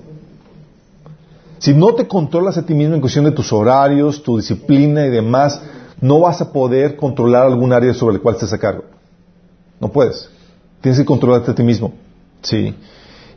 Si 1.62 1.72
no 1.72 1.94
te 1.94 2.08
controlas 2.08 2.58
a 2.58 2.66
ti 2.66 2.74
mismo 2.74 2.96
en 2.96 3.00
cuestión 3.00 3.24
de 3.24 3.30
tus 3.30 3.52
horarios, 3.52 4.24
tu 4.24 4.36
disciplina 4.36 5.06
y 5.06 5.10
demás, 5.10 5.62
no 6.00 6.18
vas 6.18 6.40
a 6.40 6.52
poder 6.52 6.96
controlar 6.96 7.46
algún 7.46 7.72
área 7.72 7.94
sobre 7.94 8.16
el 8.16 8.20
cual 8.20 8.34
estés 8.34 8.52
a 8.52 8.58
cargo. 8.58 8.82
No 9.78 9.92
puedes. 9.92 10.28
Tienes 10.80 10.98
que 10.98 11.04
controlarte 11.06 11.52
a 11.52 11.54
ti 11.54 11.62
mismo. 11.62 11.92
Sí. 12.42 12.74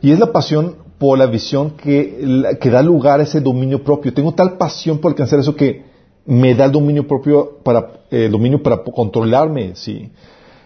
Y 0.02 0.10
es 0.10 0.18
la 0.18 0.32
pasión 0.32 0.74
por 0.98 1.16
la 1.18 1.26
visión 1.26 1.70
que, 1.76 2.18
la- 2.20 2.56
que 2.56 2.68
da 2.68 2.82
lugar 2.82 3.20
a 3.20 3.22
ese 3.22 3.40
dominio 3.40 3.84
propio. 3.84 4.12
Tengo 4.12 4.34
tal 4.34 4.56
pasión 4.56 4.98
por 4.98 5.12
alcanzar 5.12 5.38
eso 5.38 5.54
que 5.54 5.84
me 6.24 6.52
da 6.56 6.64
el 6.64 6.72
dominio 6.72 7.06
propio 7.06 7.58
para, 7.62 7.92
eh, 8.10 8.28
dominio 8.28 8.60
para 8.60 8.82
controlarme. 8.82 9.76
Sí. 9.76 10.10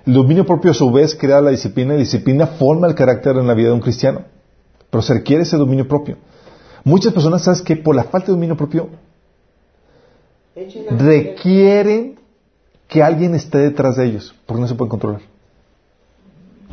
El 0.06 0.14
dominio 0.14 0.46
propio 0.46 0.70
a 0.70 0.74
su 0.74 0.90
vez 0.90 1.14
crea 1.14 1.42
la 1.42 1.50
disciplina 1.50 1.92
y 1.92 1.96
la 1.98 2.04
disciplina 2.04 2.46
forma 2.46 2.86
el 2.86 2.94
carácter 2.94 3.36
en 3.36 3.46
la 3.46 3.52
vida 3.52 3.68
de 3.68 3.74
un 3.74 3.80
cristiano. 3.80 4.22
Pero 4.88 5.02
se 5.02 5.12
requiere 5.12 5.42
ese 5.42 5.58
dominio 5.58 5.86
propio. 5.86 6.16
Muchas 6.84 7.12
personas, 7.12 7.42
¿sabes 7.42 7.62
que 7.62 7.76
Por 7.76 7.94
la 7.94 8.04
falta 8.04 8.28
de 8.28 8.32
dominio 8.32 8.56
propio, 8.56 8.88
requieren 10.90 12.18
que 12.88 13.02
alguien 13.02 13.34
esté 13.34 13.58
detrás 13.58 13.96
de 13.96 14.06
ellos, 14.06 14.34
porque 14.46 14.60
no 14.60 14.68
se 14.68 14.74
pueden 14.74 14.90
controlar. 14.90 15.22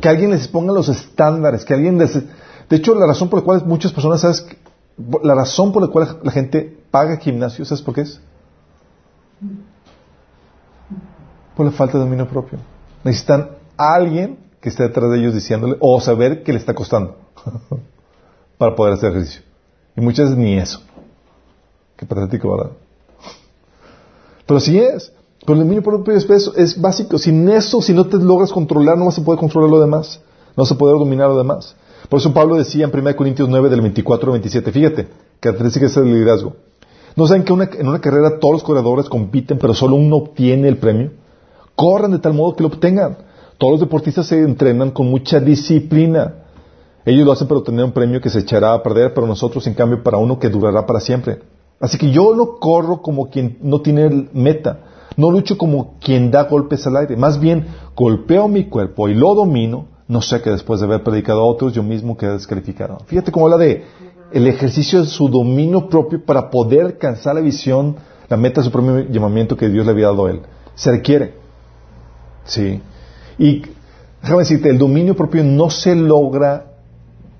Que 0.00 0.08
alguien 0.08 0.30
les 0.30 0.48
ponga 0.48 0.72
los 0.72 0.88
estándares, 0.88 1.64
que 1.64 1.74
alguien 1.74 1.98
les... 1.98 2.14
De 2.14 2.76
hecho, 2.76 2.94
la 2.94 3.06
razón 3.06 3.28
por 3.28 3.40
la 3.40 3.44
cual 3.44 3.64
muchas 3.66 3.92
personas, 3.92 4.20
¿sabes? 4.20 4.46
La 5.22 5.34
razón 5.34 5.72
por 5.72 5.82
la 5.82 5.88
cual 5.88 6.18
la 6.22 6.32
gente 6.32 6.76
paga 6.90 7.16
gimnasio, 7.16 7.64
¿sabes 7.64 7.82
por 7.82 7.94
qué 7.94 8.02
es? 8.02 8.20
Por 11.56 11.66
la 11.66 11.72
falta 11.72 11.98
de 11.98 12.04
dominio 12.04 12.28
propio. 12.28 12.58
Necesitan 13.04 13.50
a 13.76 13.94
alguien 13.94 14.38
que 14.60 14.68
esté 14.68 14.82
detrás 14.82 15.10
de 15.10 15.18
ellos 15.18 15.34
diciéndole 15.34 15.76
o 15.78 16.00
saber 16.00 16.42
que 16.42 16.52
le 16.52 16.58
está 16.58 16.74
costando 16.74 17.16
para 18.58 18.74
poder 18.74 18.94
hacer 18.94 19.10
ejercicio. 19.10 19.47
Y 19.98 20.00
muchas 20.00 20.30
veces 20.30 20.38
ni 20.38 20.56
eso. 20.56 20.80
Qué 21.96 22.06
patético, 22.06 22.56
¿verdad? 22.56 22.70
Pero 24.46 24.60
sí 24.60 24.78
es. 24.78 25.12
Pero 25.40 25.54
el 25.54 25.58
dominio 25.58 25.82
propio 25.82 26.14
es, 26.14 26.24
es 26.56 26.80
básico. 26.80 27.18
Sin 27.18 27.48
eso, 27.48 27.82
si 27.82 27.92
no 27.92 28.06
te 28.06 28.16
logras 28.16 28.52
controlar, 28.52 28.96
no 28.96 29.06
vas 29.06 29.18
a 29.18 29.24
poder 29.24 29.40
controlar 29.40 29.68
lo 29.68 29.80
demás. 29.80 30.20
No 30.56 30.62
vas 30.62 30.70
a 30.70 30.78
poder 30.78 30.96
dominar 30.98 31.28
lo 31.28 31.36
demás. 31.36 31.74
Por 32.08 32.20
eso 32.20 32.32
Pablo 32.32 32.54
decía 32.54 32.84
en 32.84 32.96
1 32.96 33.16
Corintios 33.16 33.48
9 33.48 33.68
del 33.68 33.80
24 33.80 34.26
al 34.28 34.38
27, 34.38 34.70
fíjate, 34.70 35.08
características 35.40 35.96
del 35.96 36.04
liderazgo. 36.04 36.54
¿No 37.16 37.26
saben 37.26 37.42
que 37.42 37.52
en 37.52 37.88
una 37.88 38.00
carrera 38.00 38.38
todos 38.38 38.52
los 38.52 38.62
corredores 38.62 39.08
compiten, 39.08 39.58
pero 39.58 39.74
solo 39.74 39.96
uno 39.96 40.14
obtiene 40.14 40.68
el 40.68 40.76
premio? 40.76 41.10
Corran 41.74 42.12
de 42.12 42.20
tal 42.20 42.34
modo 42.34 42.54
que 42.54 42.62
lo 42.62 42.68
obtengan. 42.68 43.18
Todos 43.58 43.72
los 43.72 43.80
deportistas 43.80 44.26
se 44.26 44.40
entrenan 44.40 44.92
con 44.92 45.10
mucha 45.10 45.40
disciplina. 45.40 46.44
Ellos 47.08 47.24
lo 47.24 47.32
hacen 47.32 47.48
para 47.48 47.60
obtener 47.60 47.86
un 47.86 47.92
premio 47.92 48.20
que 48.20 48.28
se 48.28 48.40
echará 48.40 48.74
a 48.74 48.82
perder, 48.82 49.14
pero 49.14 49.26
nosotros, 49.26 49.66
en 49.66 49.72
cambio, 49.72 50.02
para 50.02 50.18
uno 50.18 50.38
que 50.38 50.50
durará 50.50 50.84
para 50.84 51.00
siempre. 51.00 51.38
Así 51.80 51.96
que 51.96 52.10
yo 52.10 52.34
no 52.34 52.56
corro 52.56 53.00
como 53.00 53.30
quien 53.30 53.56
no 53.62 53.80
tiene 53.80 54.28
meta. 54.34 54.80
No 55.16 55.30
lucho 55.30 55.56
como 55.56 55.94
quien 56.00 56.30
da 56.30 56.42
golpes 56.42 56.86
al 56.86 56.98
aire. 56.98 57.16
Más 57.16 57.40
bien, 57.40 57.66
golpeo 57.96 58.46
mi 58.46 58.64
cuerpo 58.64 59.08
y 59.08 59.14
lo 59.14 59.34
domino. 59.34 59.86
No 60.06 60.20
sé 60.20 60.42
que 60.42 60.50
después 60.50 60.80
de 60.80 60.86
haber 60.86 61.02
predicado 61.02 61.40
a 61.40 61.46
otros, 61.46 61.72
yo 61.72 61.82
mismo 61.82 62.14
quede 62.14 62.32
descalificado. 62.32 62.98
Fíjate 63.06 63.32
cómo 63.32 63.46
habla 63.46 63.56
de 63.56 63.84
el 64.30 64.46
ejercicio 64.46 65.00
de 65.00 65.06
su 65.06 65.30
dominio 65.30 65.88
propio 65.88 66.22
para 66.22 66.50
poder 66.50 66.84
alcanzar 66.84 67.36
la 67.36 67.40
visión, 67.40 67.96
la 68.28 68.36
meta 68.36 68.60
de 68.60 68.66
su 68.66 68.70
propio 68.70 69.08
llamamiento 69.10 69.56
que 69.56 69.70
Dios 69.70 69.86
le 69.86 69.92
había 69.92 70.08
dado 70.08 70.26
a 70.26 70.30
él. 70.32 70.42
Se 70.74 70.90
requiere. 70.90 71.32
Sí. 72.44 72.82
Y 73.38 73.62
déjame 74.20 74.40
decirte, 74.40 74.68
el 74.68 74.76
dominio 74.76 75.16
propio 75.16 75.42
no 75.42 75.70
se 75.70 75.94
logra 75.94 76.68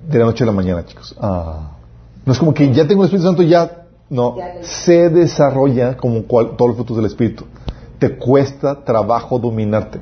de 0.09 0.19
la 0.19 0.25
noche 0.25 0.43
a 0.45 0.47
la 0.47 0.53
mañana, 0.53 0.85
chicos. 0.87 1.15
Ah. 1.21 1.73
No 2.25 2.33
es 2.33 2.39
como 2.39 2.55
que 2.55 2.73
ya 2.73 2.87
tengo 2.89 3.03
el 3.03 3.07
Espíritu 3.07 3.27
Santo, 3.27 3.43
ya. 3.43 3.85
No. 4.11 4.37
Se 4.63 5.11
desarrolla 5.11 5.99
como 5.99 6.23
todos 6.23 6.69
los 6.69 6.77
frutos 6.77 6.97
del 6.97 7.07
Espíritu. 7.07 7.45
Te 7.99 8.17
cuesta 8.17 8.83
trabajo 8.85 9.39
dominarte. 9.39 10.01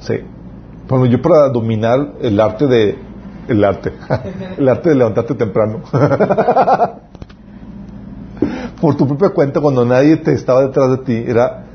Sí. 0.00 0.14
Bueno, 0.88 1.04
yo 1.06 1.20
para 1.20 1.48
dominar 1.50 2.14
el 2.22 2.40
arte 2.40 2.66
de. 2.66 2.98
El 3.46 3.62
arte. 3.62 3.92
el 4.56 4.68
arte 4.68 4.88
de 4.88 4.94
levantarte 4.94 5.34
temprano. 5.34 5.82
Por 8.80 8.96
tu 8.96 9.06
propia 9.06 9.30
cuenta, 9.30 9.60
cuando 9.60 9.84
nadie 9.84 10.16
te 10.16 10.32
estaba 10.32 10.62
detrás 10.62 10.90
de 10.90 10.98
ti, 10.98 11.24
era 11.26 11.65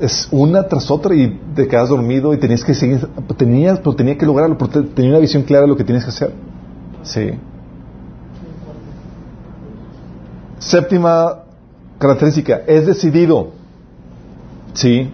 es 0.00 0.28
una 0.30 0.68
tras 0.68 0.90
otra 0.90 1.14
y 1.14 1.40
te 1.54 1.66
quedas 1.66 1.88
dormido 1.88 2.34
y 2.34 2.38
tenías 2.38 2.64
que 2.64 2.74
seguir, 2.74 3.08
tenías, 3.36 3.78
pero 3.78 3.94
tenía 3.94 4.16
que 4.16 4.26
lograrlo, 4.26 4.58
porque 4.58 4.80
tenía 4.82 5.10
una 5.10 5.20
visión 5.20 5.42
clara 5.42 5.62
de 5.62 5.68
lo 5.68 5.76
que 5.76 5.84
tienes 5.84 6.04
que 6.04 6.10
hacer. 6.10 6.32
Sí. 7.02 7.30
Séptima 10.58 11.44
característica, 11.98 12.62
es 12.66 12.86
decidido. 12.86 13.50
Sí. 14.74 15.10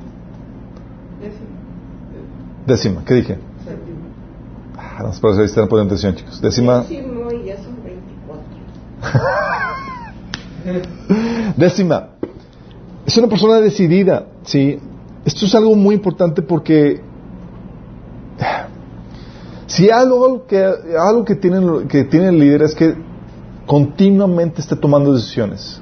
Décima, 2.66 3.03
¿qué 3.05 3.14
dije? 3.14 3.39
Séptima. 3.64 3.99
Ah, 4.76 5.03
no, 5.03 5.11
para 5.20 5.45
estar 5.45 5.68
poniendo 5.68 5.95
atención, 5.95 6.14
chicos. 6.14 6.41
Décima. 6.41 6.81
Décimo 6.81 7.33
y 7.33 7.45
ya 7.47 7.57
son 7.57 7.76
24. 7.83 8.45
Décima 11.57 12.17
es 13.09 13.16
una 13.16 13.26
persona 13.26 13.59
decidida, 13.59 14.26
¿sí? 14.42 14.78
Esto 15.24 15.46
es 15.46 15.54
algo 15.54 15.74
muy 15.74 15.94
importante 15.94 16.42
porque 16.42 17.00
si 19.66 19.88
algo 19.88 20.46
que, 20.46 20.62
algo 20.62 21.24
que 21.24 21.34
tienen, 21.34 21.88
que 21.88 22.04
tiene 22.04 22.28
el 22.28 22.38
líder 22.38 22.62
es 22.64 22.74
que 22.74 22.94
continuamente 23.64 24.61
esté 24.61 24.76
tomando 24.76 25.14
decisiones. 25.14 25.80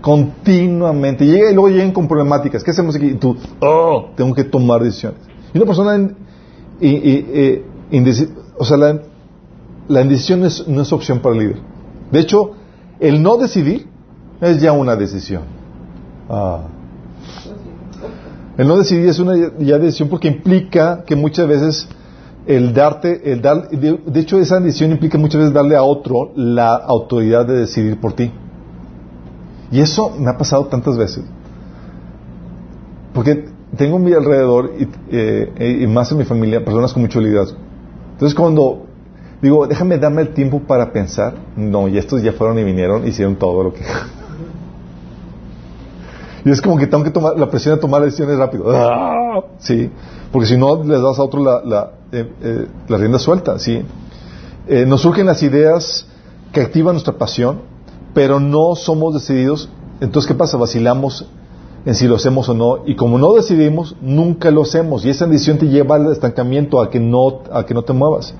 Continuamente. 0.00 1.26
Llega 1.26 1.50
y 1.50 1.54
luego 1.54 1.68
llegan 1.68 1.90
con 1.90 2.06
problemáticas. 2.06 2.62
¿Qué 2.62 2.70
hacemos 2.70 2.94
aquí? 2.94 3.06
Y 3.06 3.14
tú, 3.14 3.36
oh, 3.60 4.10
tengo 4.16 4.32
que 4.32 4.44
tomar 4.44 4.84
decisiones. 4.84 5.18
Y 5.52 5.58
una 5.58 5.66
persona, 5.66 6.10
eh, 6.80 7.64
o 8.56 8.64
sea, 8.64 8.76
la 8.76 10.00
indecisión 10.00 10.42
no 10.68 10.82
es 10.82 10.92
opción 10.92 11.18
para 11.18 11.34
el 11.34 11.40
líder. 11.40 11.60
De 12.12 12.20
hecho, 12.20 12.52
el 13.00 13.20
no 13.20 13.36
decidir 13.36 13.88
es 14.40 14.60
ya 14.60 14.70
una 14.70 14.94
decisión. 14.94 15.51
Ah. 16.32 16.62
El 18.56 18.66
no 18.66 18.78
decidir 18.78 19.06
es 19.06 19.18
una 19.18 19.34
decisión 19.34 20.08
porque 20.08 20.28
implica 20.28 21.04
que 21.04 21.14
muchas 21.14 21.46
veces 21.46 21.88
el 22.46 22.72
darte, 22.72 23.32
el 23.32 23.42
dar, 23.42 23.68
de, 23.68 24.20
hecho 24.20 24.38
esa 24.38 24.58
decisión 24.58 24.92
implica 24.92 25.18
muchas 25.18 25.40
veces 25.40 25.54
darle 25.54 25.76
a 25.76 25.82
otro 25.82 26.32
la 26.34 26.74
autoridad 26.74 27.46
de 27.46 27.58
decidir 27.58 28.00
por 28.00 28.14
ti. 28.14 28.32
Y 29.70 29.80
eso 29.80 30.14
me 30.18 30.30
ha 30.30 30.38
pasado 30.38 30.66
tantas 30.66 30.96
veces. 30.96 31.24
Porque 33.12 33.44
tengo 33.76 33.96
a 33.96 34.00
mi 34.00 34.12
alrededor 34.12 34.72
y, 34.78 34.88
eh, 35.10 35.80
y 35.82 35.86
más 35.86 36.10
en 36.12 36.18
mi 36.18 36.24
familia 36.24 36.64
personas 36.64 36.94
con 36.94 37.02
mucho 37.02 37.20
liderazgo. 37.20 37.58
Entonces 38.12 38.34
cuando 38.34 38.86
digo, 39.42 39.66
déjame 39.66 39.98
darme 39.98 40.22
el 40.22 40.28
tiempo 40.34 40.60
para 40.60 40.92
pensar, 40.92 41.34
no, 41.56 41.88
y 41.88 41.98
estos 41.98 42.22
ya 42.22 42.32
fueron 42.32 42.58
y 42.58 42.64
vinieron, 42.64 43.06
hicieron 43.06 43.36
todo 43.36 43.62
lo 43.62 43.74
que 43.74 43.82
y 46.44 46.50
es 46.50 46.60
como 46.60 46.76
que 46.76 46.86
tengo 46.86 47.04
que 47.04 47.10
tomar 47.10 47.38
la 47.38 47.48
presión 47.48 47.76
de 47.76 47.80
tomar 47.80 48.02
decisiones 48.02 48.36
rápido. 48.36 48.64
¡Ah! 48.70 49.40
Sí, 49.58 49.90
porque 50.32 50.48
si 50.48 50.56
no 50.56 50.82
les 50.82 51.00
das 51.00 51.18
a 51.18 51.22
otro 51.22 51.42
la, 51.42 51.62
la, 51.64 51.90
eh, 52.10 52.30
eh, 52.42 52.66
rienda 52.88 53.18
suelta. 53.18 53.58
Sí, 53.58 53.82
eh, 54.66 54.84
nos 54.86 55.02
surgen 55.02 55.26
las 55.26 55.42
ideas 55.42 56.06
que 56.52 56.60
activan 56.60 56.94
nuestra 56.94 57.14
pasión, 57.14 57.60
pero 58.12 58.40
no 58.40 58.74
somos 58.74 59.14
decididos. 59.14 59.68
Entonces, 60.00 60.28
¿qué 60.28 60.34
pasa? 60.34 60.56
Vacilamos 60.56 61.26
en 61.84 61.94
si 61.94 62.08
lo 62.08 62.16
hacemos 62.16 62.48
o 62.48 62.54
no. 62.54 62.78
Y 62.86 62.96
como 62.96 63.18
no 63.18 63.32
decidimos, 63.34 63.94
nunca 64.00 64.50
lo 64.50 64.62
hacemos. 64.62 65.04
Y 65.04 65.10
esa 65.10 65.26
decisión 65.26 65.58
te 65.58 65.68
lleva 65.68 65.94
al 65.94 66.10
estancamiento, 66.10 66.80
a 66.80 66.90
que 66.90 66.98
no, 66.98 67.42
a 67.52 67.64
que 67.64 67.74
no 67.74 67.82
te 67.82 67.92
muevas. 67.92 68.34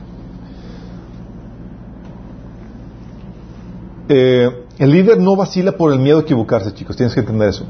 el 4.08 4.90
líder 4.90 5.18
no 5.18 5.36
vacila 5.36 5.72
por 5.72 5.90
el 5.90 5.98
miedo 5.98 6.18
a 6.18 6.20
equivocarse, 6.20 6.74
chicos. 6.74 6.96
Tienes 6.96 7.14
que 7.14 7.20
entender 7.20 7.48
eso 7.48 7.64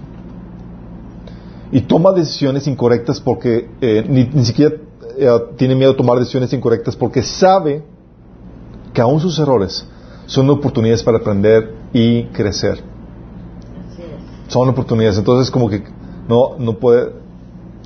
y 1.72 1.80
toma 1.80 2.12
decisiones 2.12 2.66
incorrectas 2.66 3.20
porque 3.20 3.68
eh, 3.80 4.04
ni, 4.08 4.44
siquiera 4.44 4.76
eh, 5.18 5.28
tiene 5.56 5.74
miedo 5.74 5.92
a 5.92 5.96
tomar 5.96 6.18
decisiones 6.18 6.52
incorrectas 6.52 6.94
porque 6.94 7.22
sabe 7.22 7.82
que 8.92 9.00
aún 9.00 9.18
sus 9.20 9.38
errores 9.38 9.86
son 10.26 10.48
oportunidades 10.50 11.02
para 11.02 11.18
aprender 11.18 11.74
y 11.92 12.24
crecer. 12.24 12.82
Son 14.48 14.68
oportunidades. 14.68 15.18
Entonces 15.18 15.50
como 15.50 15.68
que 15.68 15.82
no, 16.28 16.56
no 16.58 16.78
puede 16.78 17.12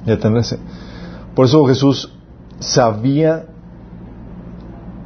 detenerse. 0.05 0.59
Por 1.35 1.47
eso 1.47 1.65
Jesús 1.67 2.13
sabía 2.59 3.47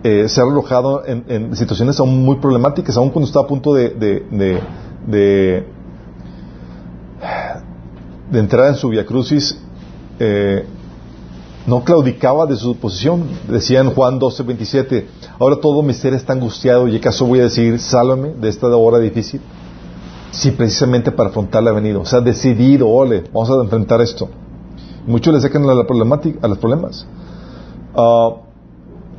eh, 0.03 0.28
ser 0.28 0.45
alojado 0.45 1.03
en, 1.07 1.55
situaciones 1.55 2.01
aún 2.01 2.24
muy 2.24 2.37
problemáticas, 2.37 2.97
aún 2.97 3.11
cuando 3.11 3.26
estaba 3.26 3.45
a 3.45 3.49
punto 3.49 3.74
de, 3.74 3.91
de 3.91 4.61
de 5.07 5.64
entrar 8.39 8.68
en 8.68 8.76
su 8.76 8.89
Via 8.89 9.05
Crucis, 9.05 9.59
eh, 10.18 10.64
no 11.66 11.85
claudicaba 11.85 12.47
de 12.47 12.57
su 12.57 12.76
posición. 12.76 13.24
Decía 13.49 13.81
en 13.81 13.91
Juan 13.91 14.18
12, 14.18 14.43
27, 14.43 15.09
ahora 15.39 15.57
todo 15.57 15.83
mi 15.83 15.95
ser 15.95 16.14
está 16.14 16.33
angustiado 16.33 16.89
y 16.89 16.97
acaso 16.97 17.26
voy 17.26 17.41
a 17.41 17.45
decir, 17.45 17.78
sálvame 17.78 18.35
de 18.41 18.49
esta 18.49 18.66
hora 18.68 18.99
difícil. 18.99 19.41
Sí, 20.31 20.53
precisamente 20.53 21.11
para 21.11 21.31
afrontar 21.31 21.62
la 21.62 21.72
venida. 21.72 21.99
O 21.99 22.05
sea, 22.05 22.20
decidido, 22.20 22.89
ole, 22.89 23.24
vamos 23.33 23.51
a 23.51 23.62
enfrentar 23.62 24.01
esto. 24.01 24.28
Muchos 25.07 25.35
le 25.35 25.41
sacan 25.41 25.68
a, 25.68 25.74
la 25.74 25.87
problemática, 25.87 26.39
a 26.43 26.49
los 26.49 26.59
problemas. 26.59 27.07
Ah, 27.95 28.31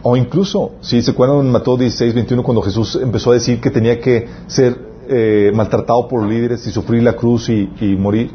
o 0.03 0.17
incluso, 0.17 0.71
si 0.81 1.01
se 1.01 1.11
acuerdan 1.11 1.39
en 1.41 1.51
Mateo 1.51 1.77
16, 1.77 2.13
21, 2.13 2.43
cuando 2.43 2.61
Jesús 2.61 2.97
empezó 3.01 3.31
a 3.31 3.33
decir 3.35 3.59
que 3.59 3.69
tenía 3.69 3.99
que 3.99 4.27
ser 4.47 4.77
eh, 5.09 5.51
maltratado 5.53 6.07
por 6.07 6.25
líderes 6.25 6.65
y 6.65 6.71
sufrir 6.71 7.03
la 7.03 7.13
cruz 7.13 7.49
y 7.49 7.95
morir 7.99 8.31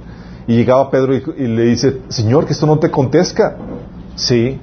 y 0.46 0.54
llegaba 0.54 0.90
Pedro 0.90 1.14
y, 1.14 1.46
le 1.48 1.64
dice, 1.64 2.02
Señor, 2.08 2.46
que 2.46 2.52
esto 2.52 2.66
no 2.66 2.78
te 2.78 2.90
contesta. 2.90 3.56
Sí. 4.14 4.58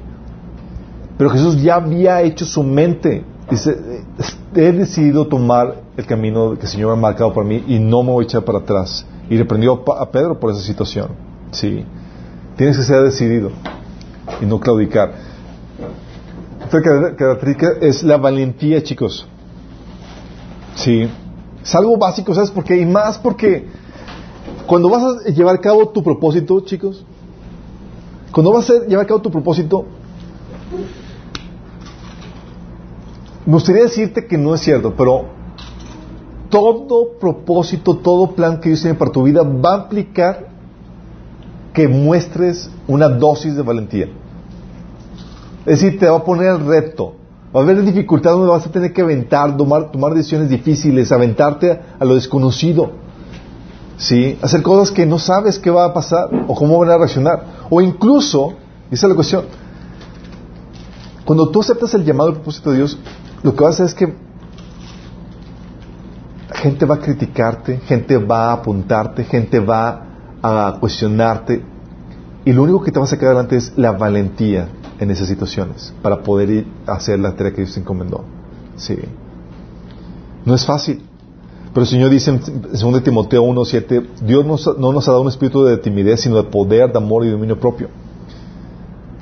Pero 1.18 1.30
Jesús 1.30 1.62
ya 1.62 1.76
había 1.76 2.22
hecho 2.22 2.46
su 2.46 2.64
mente. 2.64 3.24
Dice, 3.50 4.04
he 4.56 4.72
decidido 4.72 5.28
tomar 5.28 5.76
el 5.98 6.06
camino 6.06 6.54
que 6.56 6.62
el 6.62 6.68
Señor 6.68 6.94
ha 6.94 6.96
marcado 6.96 7.34
para 7.34 7.46
mí 7.46 7.64
y 7.68 7.80
no 7.80 8.02
me 8.02 8.12
voy 8.12 8.24
a 8.24 8.28
echar 8.28 8.46
para 8.46 8.60
atrás. 8.60 9.06
Y 9.30 9.38
reprendió 9.38 9.84
a 9.92 10.10
Pedro 10.10 10.40
por 10.40 10.52
esa 10.52 10.62
situación. 10.62 11.10
Sí. 11.52 11.86
Tienes 12.56 12.78
que 12.78 12.84
ser 12.84 13.04
decidido 13.04 13.52
y 14.42 14.46
no 14.46 14.60
claudicar. 14.60 15.12
Otra 16.66 16.82
característica 17.16 17.74
es 17.82 18.04
la 18.04 18.18
valentía, 18.18 18.82
chicos. 18.82 19.28
Sí. 20.76 21.10
Es 21.62 21.76
algo 21.76 21.98
básico, 21.98 22.34
¿sabes 22.34 22.52
por 22.52 22.64
qué? 22.64 22.78
Y 22.78 22.86
más 22.86 23.18
porque 23.18 23.68
cuando 24.68 24.90
vas 24.90 25.26
a 25.26 25.30
llevar 25.30 25.56
a 25.56 25.60
cabo 25.60 25.90
tu 25.90 26.04
propósito, 26.04 26.60
chicos, 26.62 27.06
cuando 28.32 28.52
vas 28.52 28.70
a 28.70 28.86
llevar 28.86 29.06
a 29.06 29.08
cabo 29.08 29.22
tu 29.22 29.32
propósito, 29.32 29.86
me 33.46 33.54
gustaría 33.54 33.84
decirte 33.84 34.26
que 34.26 34.38
no 34.38 34.56
es 34.56 34.62
cierto, 34.62 34.94
pero 34.96 35.26
todo 36.50 37.18
propósito, 37.20 37.98
todo 37.98 38.36
plan 38.36 38.60
que 38.60 38.70
Dios 38.70 38.82
tiene 38.82 38.98
para 38.98 39.12
tu 39.12 39.24
vida 39.24 39.42
va 39.44 39.74
a 39.74 39.78
implicar 39.84 40.48
que 41.74 41.88
muestres 41.88 42.70
una 42.88 43.10
dosis 43.10 43.56
de 43.56 43.64
valentía. 43.64 44.06
Es 45.66 45.82
decir, 45.82 46.00
te 46.00 46.08
va 46.08 46.18
a 46.18 46.24
poner 46.24 46.48
el 46.48 46.66
reto. 46.66 47.16
Va 47.56 47.62
a 47.62 47.64
haber 47.64 47.84
dificultades 47.84 48.38
donde 48.38 48.52
vas 48.52 48.66
a 48.66 48.72
tener 48.72 48.94
que 48.94 49.02
aventar, 49.02 49.56
tomar, 49.56 49.92
tomar 49.92 50.14
decisiones 50.14 50.50
difíciles, 50.50 51.12
aventarte 51.12 51.80
a, 52.00 52.06
lo 52.06 52.16
desconocido. 52.16 52.92
¿Sí? 53.98 54.38
Hacer 54.42 54.62
cosas 54.64 54.92
que 54.92 55.06
no 55.06 55.20
sabes 55.20 55.60
qué 55.60 55.70
va 55.70 55.86
a 55.86 55.94
pasar 55.94 56.30
o 56.48 56.56
cómo 56.56 56.80
van 56.80 56.90
a 56.90 56.98
reaccionar. 56.98 57.46
O 57.70 57.82
incluso, 57.82 58.54
esa 58.92 59.08
es 59.08 59.10
la 59.10 59.16
cuestión, 59.16 59.46
cuando 61.26 61.50
tú 61.50 61.62
aceptas 61.62 61.94
el 61.94 62.04
llamado 62.04 62.30
del 62.30 62.36
propósito 62.36 62.72
de 62.72 62.78
Dios, 62.78 62.98
lo 63.44 63.56
que 63.56 63.64
vas 63.64 63.80
a 63.80 63.84
hacer 63.84 63.86
es 63.86 63.94
que 63.94 64.16
gente 66.54 66.86
va 66.86 66.96
a 66.96 67.00
criticarte, 67.00 67.78
gente 67.80 68.18
va 68.18 68.50
a 68.50 68.54
apuntarte, 68.54 69.24
gente 69.24 69.60
va 69.60 70.06
a 70.42 70.78
cuestionarte. 70.80 71.64
Y 72.46 72.52
lo 72.52 72.64
único 72.64 72.82
que 72.82 72.92
te 72.92 73.00
va 73.00 73.06
a 73.06 73.08
sacar 73.08 73.28
adelante 73.28 73.56
es 73.56 73.74
la 73.78 73.92
valentía 73.92 74.68
en 75.00 75.12
esas 75.12 75.28
situaciones 75.28 75.94
para 76.02 76.22
poder 76.24 76.50
ir 76.50 76.68
a 76.88 76.94
hacer 76.94 77.20
la 77.20 77.36
tarea 77.36 77.52
que 77.54 77.62
Dios 77.62 77.74
te 77.74 77.80
encomendó. 77.80 78.24
Sí. 78.76 78.98
No 80.46 80.56
es 80.56 80.66
fácil. 80.66 81.04
Pero 81.74 81.84
el 81.84 81.88
Señor 81.88 82.12
dice 82.12 82.30
en 82.30 82.40
2 82.72 83.04
Timoteo 83.04 83.44
1.7, 83.44 84.06
Dios 84.22 84.46
no 84.78 84.94
nos 84.94 85.08
ha 85.08 85.12
dado 85.12 85.24
un 85.24 85.30
espíritu 85.30 85.64
de 85.64 85.78
timidez, 85.78 86.22
sino 86.22 86.36
de 86.36 86.44
poder, 86.44 86.92
de 86.92 86.98
amor 87.00 87.26
y 87.26 87.30
dominio 87.30 87.60
propio. 87.60 87.90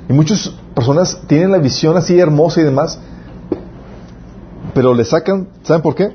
Y 0.08 0.12
muchas 0.12 0.52
personas 0.74 1.18
tienen 1.26 1.50
la 1.50 1.58
visión 1.58 1.96
así 1.96 2.18
hermosa 2.18 2.60
y 2.60 2.64
demás, 2.64 2.98
pero 4.74 4.92
le 4.92 5.04
sacan, 5.04 5.48
¿saben 5.62 5.80
por 5.80 5.94
qué? 5.94 6.14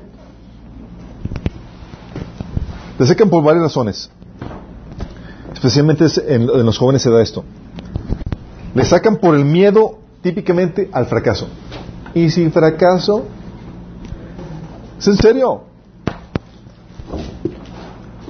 Le 3.00 3.06
sacan 3.06 3.30
por 3.30 3.42
varias 3.42 3.64
razones. 3.64 4.08
Especialmente 5.52 6.06
en, 6.28 6.46
los 6.46 6.78
jóvenes 6.78 7.02
se 7.02 7.10
da 7.10 7.20
esto. 7.20 7.44
Le 8.74 8.84
sacan 8.84 9.16
por 9.16 9.34
el 9.34 9.44
miedo 9.44 9.98
típicamente 10.22 10.88
al 10.92 11.06
fracaso. 11.06 11.48
Y 12.14 12.30
si 12.30 12.48
fracaso, 12.50 13.24
¿es 15.00 15.08
en 15.08 15.16
serio? 15.16 15.67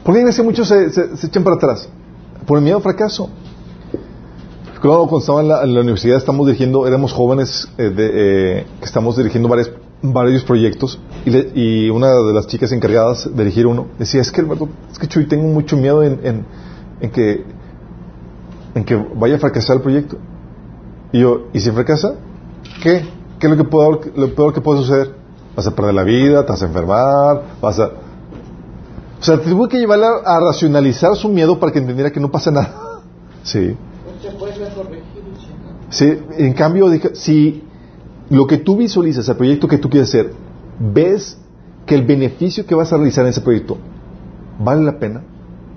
¿Por 0.09 0.17
qué 0.17 0.25
que 0.25 0.43
muchos 0.43 0.67
se, 0.67 0.89
se, 0.91 1.27
echan 1.27 1.45
para 1.45 1.57
atrás? 1.57 1.87
Por 2.47 2.57
el 2.57 2.65
miedo 2.65 2.79
al 2.79 2.83
fracaso. 2.83 3.29
Cuando 4.81 5.19
estaba 5.19 5.43
en 5.43 5.49
la, 5.75 5.81
universidad, 5.83 6.17
estamos 6.17 6.47
dirigiendo, 6.47 6.87
éramos 6.87 7.13
jóvenes 7.13 7.69
eh, 7.77 7.93
eh, 7.95 8.67
que 8.79 8.87
estamos 8.87 9.19
dirigiendo 9.19 9.51
varios, 9.51 9.71
varios 10.01 10.45
proyectos 10.45 10.99
y, 11.27 11.91
una 11.91 12.09
de 12.09 12.33
las 12.33 12.47
chicas 12.47 12.73
encargadas 12.73 13.27
de 13.27 13.37
dirigir 13.37 13.67
uno 13.67 13.89
decía, 13.99 14.23
es 14.23 14.33
que 14.33 14.41
es 14.91 14.99
que 14.99 15.09
Chuy, 15.09 15.27
tengo 15.27 15.47
mucho 15.47 15.77
miedo 15.77 16.03
en, 16.03 16.47
en, 17.03 17.11
que 17.11 17.45
en 18.75 18.85
que 18.85 18.97
vaya 19.15 19.37
a 19.37 19.39
fracasar 19.39 19.77
el 19.77 19.83
proyecto. 19.83 20.17
Y 21.13 21.21
yo, 21.21 21.49
¿y 21.53 21.61
si 21.61 21.71
fracasa? 21.71 22.15
¿Qué? 22.83 23.05
¿Qué 23.39 23.47
es 23.47 23.51
lo, 23.51 23.59
que 23.59 23.65
puedo, 23.65 24.01
lo 24.17 24.35
peor 24.35 24.55
que 24.55 24.63
puede 24.63 24.81
suceder? 24.81 25.15
Vas 25.55 25.67
a 25.67 25.75
perder 25.75 25.93
la 25.93 26.05
vida, 26.05 26.47
te 26.47 26.53
vas 26.53 26.63
a 26.63 26.65
enfermar, 26.65 27.43
vas 27.61 27.79
a... 27.79 28.08
O 29.21 29.25
sea, 29.25 29.41
tuve 29.41 29.69
que 29.69 29.79
llevarla 29.79 30.09
a 30.25 30.41
racionalizar 30.41 31.16
su 31.16 31.29
miedo 31.29 31.59
para 31.59 31.73
que 31.73 31.79
entendiera 31.79 32.11
que 32.11 32.21
no 32.21 32.31
pasa 32.31 32.51
nada. 32.51 32.85
Sí. 33.45 33.75
Sí, 35.89 36.19
en 36.37 36.53
cambio, 36.53 36.87
si 37.14 37.62
lo 38.29 38.47
que 38.47 38.59
tú 38.59 38.77
visualizas, 38.77 39.27
el 39.29 39.37
proyecto 39.37 39.69
que 39.69 39.79
tú 39.79 39.89
quieres 39.89 40.11
hacer, 40.11 40.35
ves 40.79 41.39
que 41.87 41.95
el 41.95 42.05
beneficio 42.05 42.66
que 42.66 42.75
vas 42.75 42.93
a 42.93 42.97
realizar 42.97 43.25
en 43.25 43.31
ese 43.31 43.41
proyecto 43.41 43.79
vale 44.59 44.83
la 44.83 44.99
pena, 44.99 45.23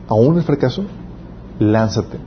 aún 0.10 0.38
el 0.38 0.44
fracaso, 0.44 0.84
lánzate. 1.60 2.18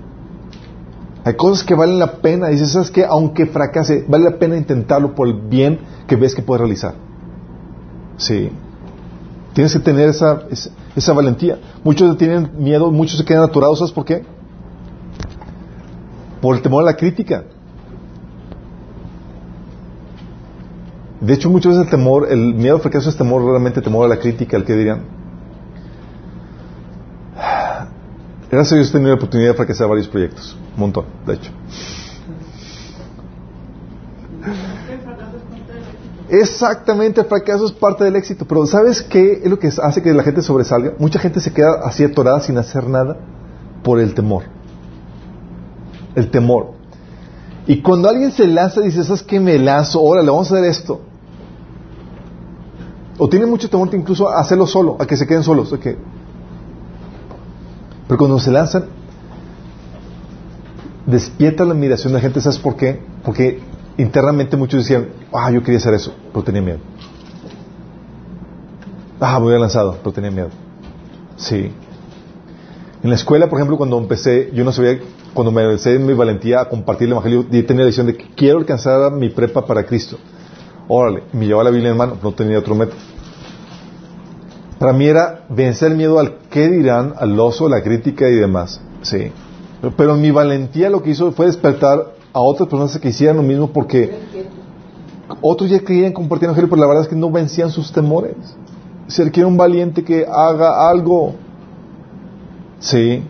Hay 1.25 1.35
cosas 1.35 1.65
que 1.65 1.75
valen 1.75 1.99
la 1.99 2.13
pena. 2.17 2.49
Dices, 2.49 2.73
¿sabes 2.73 2.91
qué? 2.91 3.05
Aunque 3.05 3.47
fracase, 3.47 4.05
vale 4.07 4.25
la 4.25 4.39
pena 4.39 4.57
intentarlo 4.57 5.15
por 5.15 5.27
el 5.27 5.35
bien 5.35 5.81
que 6.07 6.17
ves 6.17 6.35
que 6.35 6.43
puedes 6.43 6.61
realizar. 6.61 6.95
Sí. 8.19 8.51
Tienes 9.55 9.73
que 9.73 9.79
tener 9.79 10.11
esa, 10.11 10.43
valentía. 11.13 11.59
Muchos 11.83 12.17
tienen 12.17 12.51
miedo, 12.59 12.91
muchos 12.91 13.19
se 13.19 13.25
quedan 13.25 13.45
aturados. 13.45 13.79
¿Sabes 13.79 13.93
por 13.93 14.05
qué? 14.05 14.25
Por 16.41 16.57
el 16.57 16.63
temor 16.63 16.83
a 16.83 16.87
la 16.87 16.97
crítica. 16.97 17.45
De 21.21 21.33
hecho, 21.33 21.49
muchas 21.49 21.73
veces 21.73 21.85
el 21.87 21.91
temor, 21.91 22.27
el 22.31 22.55
miedo 22.55 22.79
fracaso 22.81 23.09
es 23.09 23.17
temor, 23.17 23.43
realmente 23.43 23.81
temor 23.81 24.05
a 24.05 24.09
la 24.09 24.19
crítica, 24.19 24.57
al 24.57 24.65
que 24.65 24.75
dirían. 24.75 25.05
Gracias 28.51 28.73
a 28.73 28.77
Dios 28.77 28.89
he 28.91 28.93
tenido 28.93 29.11
la 29.11 29.17
oportunidad 29.17 29.51
de 29.51 29.57
fracasar 29.57 29.89
varios 29.89 30.07
proyectos. 30.07 30.57
Un 30.75 30.81
montón, 30.81 31.07
de 31.27 31.35
hecho. 31.35 31.51
Exactamente, 36.41 37.21
el 37.21 37.29
fracaso 37.29 37.67
es 37.67 37.73
parte 37.73 38.03
del 38.03 38.17
éxito. 38.17 38.45
Pero 38.45 38.67
¿sabes 38.67 39.03
qué 39.03 39.41
es 39.45 39.49
lo 39.49 39.59
que 39.59 39.69
hace 39.69 40.03
que 40.03 40.13
la 40.13 40.25
gente 40.25 40.43
sobresalga? 40.43 40.95
Mucha 40.99 41.21
gente 41.21 41.39
se 41.41 41.53
queda 41.53 41.81
así 41.85 42.03
atorada 42.03 42.41
sin 42.41 42.59
hacer 42.59 42.89
nada 42.89 43.17
por 43.85 44.01
el 44.01 44.15
temor. 44.15 44.43
El 46.17 46.31
temor. 46.33 46.73
Y 47.69 47.81
cuando 47.83 48.09
alguien 48.09 48.33
se 48.33 48.49
lanza, 48.49 48.81
dice, 48.81 49.05
¿sabes 49.05 49.23
qué? 49.23 49.39
Me 49.39 49.59
lanzo, 49.59 50.03
órale, 50.03 50.29
vamos 50.29 50.51
a 50.51 50.57
hacer 50.57 50.69
esto. 50.69 51.03
O 53.17 53.29
tiene 53.29 53.47
mucho 53.47 53.71
temor 53.71 53.89
incluso 53.93 54.29
a 54.29 54.41
hacerlo 54.41 54.67
solo, 54.67 54.97
a 54.99 55.07
que 55.07 55.17
se 55.17 55.29
queden 55.29 55.45
solos. 55.45 55.73
que 55.81 55.97
pero 58.09 58.19
cuando 58.19 58.39
se 58.41 58.51
lanzan, 58.51 58.87
despierta 61.07 61.65
la 61.65 61.73
admiración 61.73 62.13
de 62.13 62.19
la 62.19 62.21
gente. 62.21 62.41
¿Sabes 62.41 62.59
por 62.59 62.77
qué? 62.77 63.01
Porque 63.25 63.63
internamente 63.99 64.57
muchos 64.57 64.83
decían, 64.83 65.09
ah, 65.33 65.51
yo 65.51 65.63
quería 65.63 65.79
hacer 65.79 65.95
eso, 65.95 66.15
pero 66.33 66.45
tenía 66.45 66.63
miedo. 66.63 66.79
Ah, 69.21 69.39
me 69.39 69.47
hubiera 69.47 69.61
lanzado, 69.61 69.97
pero 70.03 70.13
tenía 70.13 70.31
miedo. 70.31 70.49
Sí. 71.37 71.73
En 73.03 73.11
la 73.11 73.17
escuela, 73.17 73.49
por 73.49 73.59
ejemplo, 73.59 73.77
cuando 73.77 73.99
empecé, 73.99 74.51
yo 74.55 74.65
no 74.65 74.73
sabía, 74.73 74.99
cuando 75.35 75.53
me 75.53 75.63
empecé 75.63 75.97
en 75.97 76.07
mi 76.07 76.15
valentía 76.15 76.61
a 76.61 76.69
compartir 76.69 77.07
el 77.07 77.13
Evangelio, 77.13 77.47
yo 77.51 77.67
tenía 77.67 77.83
la 77.83 77.87
decisión 77.87 78.07
de 78.07 78.17
que 78.17 78.31
quiero 78.35 78.59
alcanzar 78.59 79.13
mi 79.13 79.29
prepa 79.29 79.65
para 79.67 79.85
Cristo. 79.85 80.17
Órale, 80.89 81.23
me 81.33 81.47
llevaba 81.47 81.65
la 81.65 81.71
Biblia 81.71 81.91
en 81.91 81.97
mano, 81.97 82.19
no 82.23 82.33
tenía 82.33 82.59
otro 82.59 82.75
método. 82.75 82.99
Para 84.79 84.93
mí 84.93 85.07
era 85.07 85.45
vencer 85.49 85.93
el 85.93 85.97
miedo 85.97 86.19
al 86.19 86.39
qué 86.51 86.69
dirán, 86.69 87.15
al 87.17 87.39
oso, 87.39 87.69
la 87.69 87.83
crítica 87.83 88.29
y 88.29 88.35
demás. 88.35 88.81
Sí. 89.03 89.33
Pero 89.97 90.17
mi 90.17 90.31
valentía 90.31 90.91
lo 90.91 91.03
que 91.03 91.11
hizo 91.11 91.33
fue 91.33 91.47
despertar 91.47 92.14
a 92.35 92.41
otras 92.41 92.69
personas 92.69 92.99
que 92.99 93.09
hicieran 93.09 93.39
lo 93.39 93.43
mismo 93.43 93.69
porque 93.73 94.19
otros 95.41 95.71
ya 95.71 95.79
querían 95.79 96.13
compartir 96.13 96.45
el 96.45 96.51
evangelio, 96.51 96.69
pero 96.69 96.83
la 96.83 96.87
verdad 96.87 97.05
es 97.05 97.09
que 97.09 97.17
no 97.17 97.31
vencían 97.31 97.71
sus 97.71 97.91
temores. 97.91 98.37
Se 99.07 99.25
requiere 99.25 99.47
un 99.47 99.57
valiente 99.57 100.05
que 100.05 100.27
haga 100.27 100.91
algo. 100.91 101.35
Sí. 102.79 103.23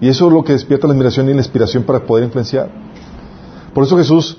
Y 0.00 0.08
eso 0.08 0.26
es 0.26 0.32
lo 0.32 0.42
que 0.42 0.54
despierta 0.54 0.88
la 0.88 0.94
admiración 0.94 1.28
y 1.28 1.32
la 1.32 1.38
inspiración 1.38 1.84
para 1.84 2.00
poder 2.00 2.24
influenciar. 2.24 2.68
Por 3.72 3.84
eso 3.84 3.96
Jesús, 3.96 4.38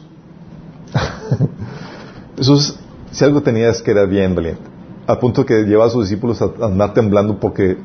Jesús, 2.37 2.77
si 3.11 3.23
algo 3.23 3.41
tenía 3.41 3.69
es 3.69 3.81
que 3.81 3.91
era 3.91 4.05
bien 4.05 4.35
valiente 4.35 4.77
al 5.07 5.19
punto 5.19 5.45
que 5.45 5.63
lleva 5.63 5.85
a 5.85 5.89
sus 5.89 6.03
discípulos 6.03 6.41
a 6.41 6.51
andar 6.65 6.93
temblando 6.93 7.39
porque, 7.39 7.77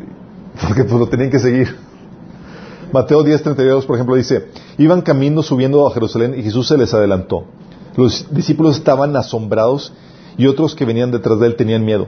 porque 0.61 0.83
pues 0.83 0.99
lo 0.99 1.07
tenían 1.07 1.31
que 1.31 1.39
seguir. 1.39 1.77
Mateo 2.93 3.25
10:32, 3.25 3.87
por 3.87 3.97
ejemplo, 3.97 4.15
dice, 4.15 4.49
iban 4.79 5.03
camino 5.03 5.43
subiendo 5.43 5.87
a 5.87 5.93
Jerusalén 5.93 6.35
y 6.39 6.43
Jesús 6.43 6.69
se 6.69 6.77
les 6.77 6.93
adelantó. 6.93 7.45
Los 7.97 8.27
discípulos 8.31 8.77
estaban 8.77 9.17
asombrados 9.17 9.93
y 10.37 10.47
otros 10.47 10.75
que 10.75 10.85
venían 10.85 11.11
detrás 11.11 11.41
de 11.41 11.47
él 11.47 11.57
tenían 11.57 11.85
miedo. 11.85 12.07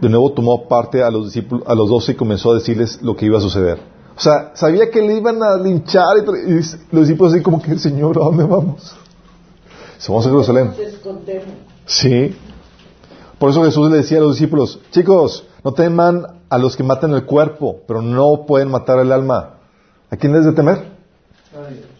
De 0.00 0.08
nuevo 0.08 0.32
tomó 0.32 0.68
parte 0.68 1.02
a 1.02 1.10
los 1.10 1.26
discípulos, 1.26 1.66
a 1.66 1.74
los 1.74 1.88
doce 1.88 2.12
y 2.12 2.14
comenzó 2.14 2.52
a 2.52 2.54
decirles 2.54 3.00
lo 3.02 3.16
que 3.16 3.26
iba 3.26 3.38
a 3.38 3.40
suceder. 3.40 3.78
O 4.16 4.20
sea, 4.20 4.52
sabía 4.54 4.90
que 4.90 5.00
le 5.00 5.16
iban 5.16 5.42
a 5.42 5.56
linchar 5.56 6.18
y, 6.18 6.26
los 6.26 7.06
discípulos 7.06 7.32
así 7.32 7.42
como 7.42 7.62
que, 7.62 7.78
Señor, 7.78 8.18
¿a 8.18 8.24
dónde 8.24 8.44
vamos? 8.44 8.96
Vamos 10.08 10.26
a 10.26 10.28
Jerusalén. 10.28 10.72
Sí. 11.86 12.36
Por 13.38 13.50
eso 13.50 13.62
Jesús 13.62 13.90
le 13.90 13.98
decía 13.98 14.18
a 14.18 14.20
los 14.20 14.32
discípulos, 14.32 14.80
chicos, 14.90 15.44
no 15.64 15.72
teman 15.72 16.26
a 16.48 16.58
los 16.58 16.76
que 16.76 16.82
matan 16.82 17.12
el 17.14 17.24
cuerpo, 17.24 17.80
pero 17.86 18.02
no 18.02 18.44
pueden 18.46 18.70
matar 18.70 18.98
el 18.98 19.12
alma. 19.12 19.57
¿A 20.10 20.16
quién 20.16 20.32
debes 20.32 20.46
de 20.46 20.52
temer? 20.52 20.84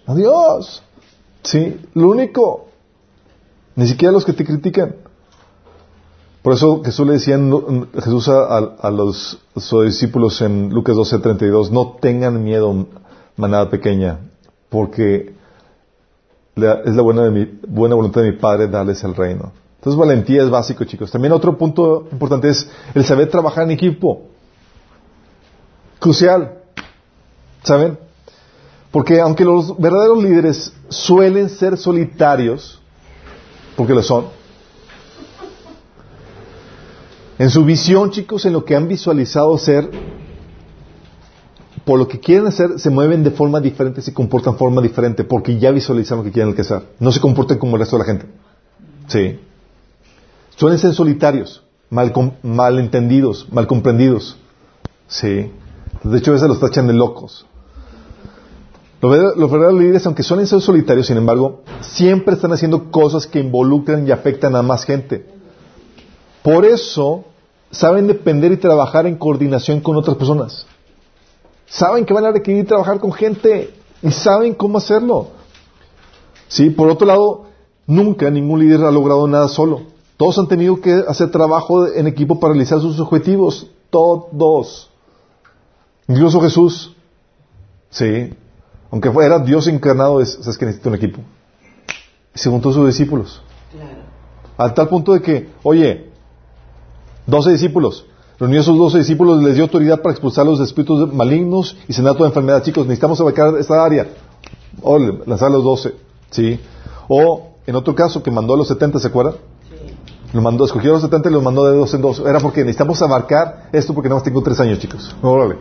A 0.06 0.14
Dios. 0.14 0.82
Sí, 1.42 1.80
lo 1.94 2.11
único. 2.11 2.68
Ni 3.76 3.86
siquiera 3.86 4.11
a 4.11 4.12
los 4.12 4.24
que 4.24 4.32
te 4.32 4.44
critican. 4.44 4.96
Por 6.42 6.54
eso 6.54 6.82
Jesús 6.82 7.06
le 7.06 7.12
decía 7.14 7.38
Jesús 7.94 8.28
a, 8.28 8.90
los 8.90 9.38
sus 9.56 9.84
discípulos 9.84 10.40
en 10.40 10.70
Lucas 10.70 10.96
12, 10.96 11.18
32, 11.18 11.70
no 11.72 11.96
tengan 12.00 12.42
miedo, 12.42 12.86
manada 13.36 13.68
pequeña, 13.68 14.20
porque 14.68 15.34
es 16.56 16.94
la 16.94 17.02
buena, 17.02 17.24
de 17.24 17.30
mi, 17.30 17.61
buena 17.66 17.94
voluntad 17.94 18.22
de 18.22 18.32
mi 18.32 18.38
Padre 18.38 18.68
darles 18.68 19.02
el 19.04 19.14
reino. 19.14 19.52
Entonces 19.76 19.98
valentía 19.98 20.42
es 20.42 20.50
básico, 20.50 20.84
chicos. 20.84 21.11
También 21.11 21.32
otro 21.32 21.56
punto 21.56 22.09
importante 22.11 22.48
es 22.48 22.68
el 22.94 23.04
saber 23.04 23.28
trabajar 23.28 23.64
en 23.64 23.72
equipo. 23.72 24.22
Crucial. 25.98 26.62
¿Saben? 27.68 27.98
Porque 28.90 29.20
aunque 29.20 29.44
los 29.44 29.78
verdaderos 29.78 30.22
líderes 30.22 30.72
suelen 30.88 31.50
ser 31.50 31.76
solitarios, 31.76 32.80
porque 33.76 33.92
lo 33.92 34.02
son, 34.02 34.28
en 37.38 37.50
su 37.50 37.66
visión, 37.66 38.10
chicos, 38.10 38.46
en 38.46 38.54
lo 38.54 38.64
que 38.64 38.74
han 38.74 38.88
visualizado 38.88 39.58
ser, 39.58 39.90
por 41.84 41.98
lo 41.98 42.08
que 42.08 42.18
quieren 42.20 42.46
hacer, 42.46 42.78
se 42.80 42.88
mueven 42.88 43.22
de 43.22 43.32
forma 43.32 43.60
diferente, 43.60 44.00
se 44.00 44.14
comportan 44.14 44.54
de 44.54 44.58
forma 44.58 44.80
diferente, 44.80 45.22
porque 45.24 45.58
ya 45.58 45.70
visualizaron 45.70 46.24
que 46.24 46.32
quieren 46.32 46.48
alcanzar. 46.52 46.84
No 46.98 47.12
se 47.12 47.20
comportan 47.20 47.58
como 47.58 47.76
el 47.76 47.80
resto 47.80 47.96
de 47.96 48.00
la 48.00 48.06
gente. 48.06 48.26
Sí. 49.08 49.38
Suelen 50.56 50.78
ser 50.78 50.94
solitarios, 50.94 51.62
mal, 51.90 52.14
malentendidos, 52.42 53.46
mal 53.52 53.66
comprendidos. 53.66 54.38
Sí. 55.06 55.52
De 56.02 56.18
hecho, 56.18 56.30
a 56.30 56.34
veces 56.34 56.48
los 56.48 56.60
tachan 56.60 56.86
de 56.86 56.94
locos. 56.94 57.44
Los 59.01 59.51
verdaderos 59.51 59.80
líderes, 59.80 60.07
aunque 60.07 60.24
suelen 60.24 60.46
ser 60.46 60.61
solitarios, 60.61 61.07
sin 61.07 61.16
embargo, 61.16 61.61
siempre 61.80 62.34
están 62.34 62.53
haciendo 62.53 62.90
cosas 62.90 63.26
que 63.26 63.38
involucran 63.38 64.07
y 64.07 64.11
afectan 64.11 64.57
a 64.57 64.62
más 64.62 64.84
gente. 64.84 65.24
Por 66.42 66.64
eso, 66.64 67.24
saben 67.70 68.09
depender 68.09 68.51
y 68.51 68.57
trabajar 68.57 69.07
en 69.07 69.16
coordinación 69.16 69.80
con 69.80 69.96
otras 69.96 70.16
personas. 70.16 70.66
Saben 71.66 72.07
que 72.07 72.14
van 72.14 72.24
a 72.24 72.32
requerir 72.32 72.66
trabajar 72.66 72.99
con 72.99 73.12
gente 73.12 73.72
y 74.03 74.11
saben 74.11 74.55
cómo 74.55 74.78
hacerlo. 74.78 75.28
Sí, 76.49 76.70
por 76.70 76.88
otro 76.88 77.07
lado, 77.07 77.44
nunca 77.86 78.30
ningún 78.30 78.61
líder 78.61 78.82
ha 78.82 78.90
logrado 78.90 79.28
nada 79.28 79.49
solo. 79.49 79.82
Todos 80.16 80.38
han 80.38 80.49
tenido 80.49 80.80
que 80.80 81.05
hacer 81.07 81.30
trabajo 81.30 81.86
en 81.86 82.09
equipo 82.09 82.40
para 82.40 82.55
realizar 82.55 82.80
sus 82.80 82.99
objetivos. 82.99 83.68
Todos. 83.90 84.90
Incluso 86.09 86.40
Jesús. 86.40 86.96
Sí. 87.90 88.30
Aunque 88.91 89.11
fuera 89.11 89.39
Dios 89.39 89.66
encarnado, 89.66 90.20
es, 90.20 90.36
que 90.59 90.66
necesita 90.66 90.89
un 90.89 90.95
equipo. 90.95 91.20
Y 92.34 92.39
se 92.39 92.51
juntó 92.51 92.70
a 92.70 92.72
sus 92.72 92.86
discípulos. 92.86 93.43
Claro. 93.72 94.03
Al 94.57 94.74
tal 94.74 94.89
punto 94.89 95.12
de 95.12 95.20
que, 95.20 95.51
oye, 95.62 96.11
doce 97.26 97.51
discípulos. 97.51 98.07
Reunió 98.39 98.61
a 98.61 98.62
sus 98.62 98.78
doce 98.78 98.99
discípulos, 98.99 99.43
les 99.43 99.55
dio 99.55 99.64
autoridad 99.64 100.01
para 100.01 100.12
expulsar 100.12 100.47
los 100.47 100.61
espíritus 100.61 101.12
malignos 101.12 101.76
y 101.89 101.93
sanar 101.93 102.14
toda 102.14 102.28
enfermedad. 102.28 102.62
Chicos, 102.62 102.86
necesitamos 102.86 103.20
abarcar 103.20 103.57
esta 103.59 103.84
área. 103.84 104.07
O 104.80 104.99
lanzar 104.99 105.49
a 105.49 105.53
los 105.53 105.64
doce. 105.64 105.95
¿Sí? 106.30 106.61
O, 107.09 107.49
en 107.66 107.74
otro 107.74 107.95
caso, 107.95 108.22
que 108.22 108.30
mandó 108.30 108.55
a 108.55 108.57
los 108.57 108.68
setenta, 108.68 108.99
¿se 108.99 109.09
acuerdan? 109.09 109.34
Lo 110.32 110.43
mandó, 110.43 110.64
escogió 110.66 110.93
los 110.93 111.03
70 111.03 111.30
y 111.30 111.32
los 111.32 111.43
mandó 111.43 111.64
de 111.64 111.76
dos 111.76 111.93
en 111.95 112.03
dos. 112.03 112.20
Era 112.20 112.39
porque 112.39 112.61
necesitamos 112.61 113.01
abarcar 113.01 113.70
esto 113.72 113.95
porque 113.95 114.09
nada 114.09 114.16
más 114.16 114.24
tengo 114.24 114.43
tres 114.43 114.61
años, 114.61 114.78
chicos. 114.78 115.16
Órale. 115.22 115.57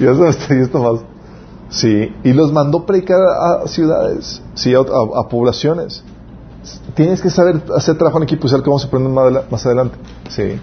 Y 0.00 0.04
esto 0.04 0.82
más. 0.82 1.00
Sí. 1.70 2.14
Y 2.24 2.32
los 2.32 2.52
mandó 2.52 2.86
predicar 2.86 3.20
a 3.20 3.68
ciudades, 3.68 4.42
sí, 4.54 4.74
a, 4.74 4.82
poblaciones. 5.28 6.02
Tienes 6.94 7.20
que 7.20 7.30
saber 7.30 7.62
hacer 7.76 7.96
trabajo 7.96 8.18
en 8.18 8.24
equipo, 8.24 8.46
y 8.46 8.50
saber 8.50 8.64
que 8.64 8.70
vamos 8.70 8.84
a 8.84 8.88
aprender 8.88 9.44
más, 9.50 9.66
adelante. 9.66 9.96
Sí. 10.28 10.58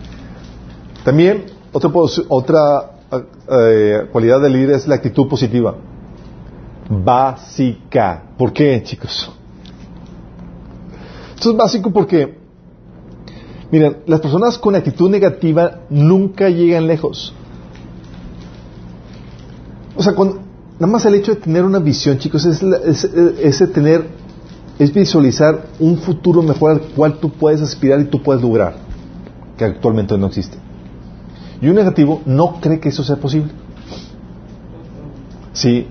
También, 1.04 1.46
otra, 1.72 1.92
otra 2.28 2.92
eh, 3.50 4.08
cualidad 4.12 4.42
del 4.42 4.54
líder 4.54 4.76
es 4.76 4.88
la 4.88 4.96
actitud 4.96 5.28
positiva. 5.28 5.76
Básica. 6.90 8.24
¿Por 8.38 8.54
qué, 8.54 8.82
chicos? 8.84 9.32
Esto 11.36 11.52
es 11.52 11.58
básico 11.58 11.92
porque, 11.92 12.38
miren, 13.72 13.98
las 14.08 14.20
personas 14.20 14.58
con 14.58 14.76
actitud 14.76 15.10
negativa 15.10 15.82
nunca 15.90 16.50
llegan 16.50 16.88
lejos. 16.88 17.34
O 19.96 20.04
sea, 20.04 20.14
nada 20.14 20.92
más 20.92 21.06
el 21.06 21.16
hecho 21.16 21.36
de 21.36 21.42
tener 21.42 21.64
una 21.64 21.80
visión, 21.80 22.18
chicos, 22.18 22.46
es, 22.46 22.62
es, 22.64 23.74
tener, 23.74 24.08
es 24.78 24.94
visualizar 24.94 25.68
un 25.80 25.98
futuro 25.98 26.42
mejor 26.42 26.72
al 26.72 26.82
cual 26.82 27.20
tú 27.20 27.30
puedes 27.30 27.62
aspirar 27.62 28.00
y 28.02 28.06
tú 28.06 28.22
puedes 28.22 28.42
lograr, 28.42 28.76
que 29.58 29.66
actualmente 29.66 30.18
no 30.18 30.28
existe. 30.28 30.58
Y 31.62 31.68
un 31.68 31.76
negativo 31.76 32.22
no 32.26 32.60
cree 32.60 32.80
que 32.80 32.90
eso 32.90 33.04
sea 33.04 33.16
posible. 33.16 33.52
Sí, 35.54 35.88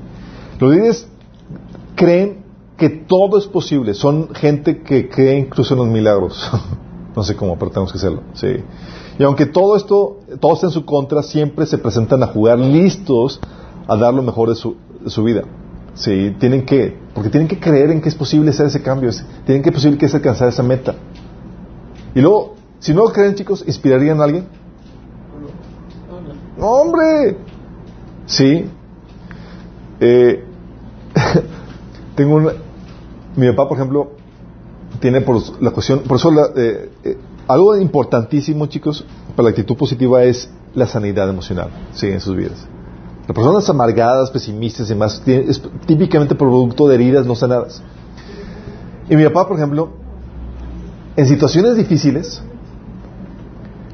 los 0.60 0.74
líderes 0.74 1.08
creen 1.94 2.44
que 2.76 2.90
todo 2.90 3.38
es 3.38 3.46
posible. 3.46 3.94
Son 3.94 4.34
gente 4.34 4.82
que 4.82 5.08
cree 5.08 5.38
incluso 5.38 5.72
en 5.72 5.80
los 5.80 5.88
milagros. 5.88 6.50
no 7.16 7.22
sé 7.22 7.34
cómo, 7.34 7.58
pero 7.58 7.70
tenemos 7.70 7.92
que 7.92 7.98
hacerlo. 7.98 8.22
Sí. 8.34 8.56
Y 9.18 9.22
aunque 9.22 9.46
todo 9.46 9.76
esto, 9.76 10.20
todo 10.40 10.54
está 10.54 10.66
en 10.66 10.72
su 10.72 10.84
contra, 10.84 11.22
siempre 11.22 11.64
se 11.64 11.78
presentan 11.78 12.22
a 12.22 12.26
jugar 12.26 12.58
listos 12.58 13.40
a 13.86 13.96
dar 13.96 14.14
lo 14.14 14.22
mejor 14.22 14.48
de 14.48 14.54
su, 14.54 14.76
su 15.06 15.24
vida. 15.24 15.42
Sí, 15.94 16.34
tienen 16.38 16.66
que, 16.66 16.96
porque 17.14 17.30
tienen 17.30 17.48
que 17.48 17.60
creer 17.60 17.90
en 17.90 18.00
que 18.00 18.08
es 18.08 18.14
posible 18.14 18.50
hacer 18.50 18.66
ese 18.66 18.82
cambio, 18.82 19.10
tienen 19.46 19.62
que 19.62 19.70
posible 19.70 19.96
que 19.96 20.06
es 20.06 20.14
alcanzar 20.14 20.48
esa 20.48 20.62
meta. 20.62 20.94
Y 22.14 22.20
luego, 22.20 22.54
si 22.80 22.92
no 22.92 23.04
lo 23.04 23.12
creen, 23.12 23.34
chicos, 23.34 23.64
¿inspirarían 23.66 24.20
a 24.20 24.24
alguien? 24.24 24.46
¡No, 26.58 26.66
hombre! 26.66 27.36
Sí. 28.26 28.64
Eh, 30.00 30.44
tengo 32.16 32.36
una, 32.36 32.52
mi 33.36 33.48
papá, 33.50 33.68
por 33.68 33.78
ejemplo, 33.78 34.12
tiene 35.00 35.20
por 35.20 35.40
la 35.62 35.70
cuestión, 35.70 36.00
por 36.00 36.16
eso 36.16 36.30
eh, 36.56 36.90
eh, 37.04 37.18
algo 37.46 37.76
importantísimo, 37.76 38.66
chicos, 38.66 39.04
para 39.36 39.44
la 39.44 39.50
actitud 39.50 39.76
positiva 39.76 40.24
es 40.24 40.50
la 40.74 40.86
sanidad 40.86 41.28
emocional, 41.28 41.70
sí, 41.92 42.08
en 42.08 42.20
sus 42.20 42.36
vidas. 42.36 42.66
Las 43.26 43.34
personas 43.34 43.68
amargadas, 43.70 44.30
pesimistas 44.30 44.86
y 44.86 44.90
demás, 44.90 45.22
es 45.26 45.62
típicamente 45.86 46.34
producto 46.34 46.88
de 46.88 46.96
heridas 46.96 47.26
no 47.26 47.34
sanadas. 47.34 47.82
Y 49.08 49.16
mi 49.16 49.24
papá, 49.24 49.48
por 49.48 49.56
ejemplo, 49.56 49.90
en 51.16 51.26
situaciones 51.26 51.76
difíciles, 51.76 52.42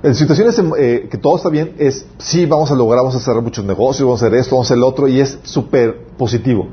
en 0.03 0.15
situaciones 0.15 0.61
eh, 0.79 1.09
que 1.11 1.19
todo 1.19 1.37
está 1.37 1.49
bien, 1.49 1.75
es, 1.79 2.07
sí, 2.19 2.47
vamos 2.47 2.71
a 2.71 2.75
lograr, 2.75 3.03
vamos 3.03 3.17
a 3.17 3.21
cerrar 3.21 3.43
muchos 3.43 3.65
negocios, 3.65 4.07
vamos 4.07 4.23
a 4.23 4.27
hacer 4.27 4.39
esto, 4.39 4.57
vamos 4.57 4.67
a 4.67 4.69
hacer 4.69 4.79
lo 4.79 4.89
otro, 4.89 5.07
y 5.07 5.21
es 5.21 5.39
súper 5.43 6.07
positivo 6.17 6.67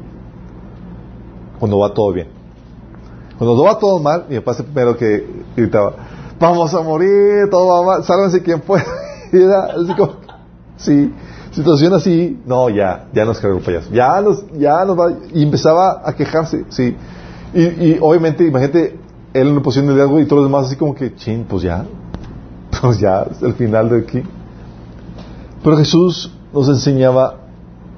cuando 1.60 1.80
va 1.80 1.94
todo 1.94 2.14
bien. 2.14 2.28
Cuando 3.38 3.62
va 3.64 3.78
todo 3.78 4.00
mal, 4.00 4.26
mi 4.30 4.38
papá 4.38 4.54
es 4.54 4.60
el 4.60 4.66
primero 4.66 4.98
que 4.98 5.44
gritaba, 5.56 5.94
vamos 6.40 6.74
a 6.74 6.82
morir, 6.82 7.50
todo 7.52 7.68
va 7.68 7.86
mal, 7.86 8.04
sálvense 8.04 8.42
quien 8.42 8.62
pueda. 8.62 8.86
así 9.76 9.94
como, 9.96 10.14
sí, 10.78 11.14
situación 11.58 11.94
así, 11.94 12.40
no, 12.46 12.70
ya, 12.70 13.08
ya 13.14 13.26
nos 13.26 13.40
cargó 13.40 13.58
el 13.58 13.64
payaso, 13.64 13.90
ya 13.92 14.22
nos, 14.22 14.46
ya 14.54 14.86
nos 14.86 14.98
va, 14.98 15.12
y 15.34 15.42
empezaba 15.42 16.02
a 16.06 16.14
quejarse, 16.16 16.66
sí. 16.70 16.96
Y, 17.54 17.62
y 17.62 17.98
obviamente, 18.00 18.46
imagínate, 18.46 19.00
él 19.34 19.48
en 19.48 19.54
una 19.54 19.62
posición 19.62 19.96
de 19.96 20.02
algo 20.02 20.20
y 20.20 20.26
todos 20.26 20.44
los 20.44 20.52
demás 20.52 20.68
así 20.68 20.76
como 20.76 20.94
que, 20.94 21.16
chin, 21.16 21.46
pues 21.50 21.64
ya, 21.64 21.84
pues 22.82 23.00
ya, 23.00 23.24
es 23.24 23.42
el 23.42 23.54
final 23.54 23.90
de 23.90 24.00
aquí. 24.00 24.22
Pero 25.64 25.78
Jesús 25.78 26.32
nos 26.54 26.68
enseñaba 26.70 27.38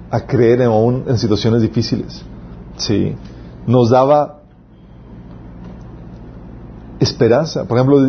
a 0.09 0.21
creer 0.21 0.63
aún 0.63 1.03
en 1.07 1.17
situaciones 1.17 1.61
difíciles, 1.61 2.23
sí. 2.77 3.15
Nos 3.67 3.89
daba 3.89 4.39
esperanza. 7.01 7.65
Por 7.65 7.77
ejemplo, 7.77 7.99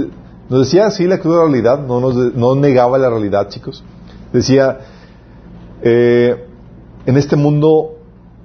nos 0.48 0.60
decía 0.60 0.86
así 0.86 1.06
la 1.06 1.18
cruda 1.18 1.42
realidad, 1.42 1.84
no, 1.84 2.00
nos, 2.00 2.14
no 2.34 2.54
negaba 2.54 2.98
la 2.98 3.10
realidad, 3.10 3.48
chicos. 3.48 3.82
Decía, 4.32 4.78
eh, 5.82 6.46
en 7.06 7.16
este 7.16 7.36
mundo 7.36 7.96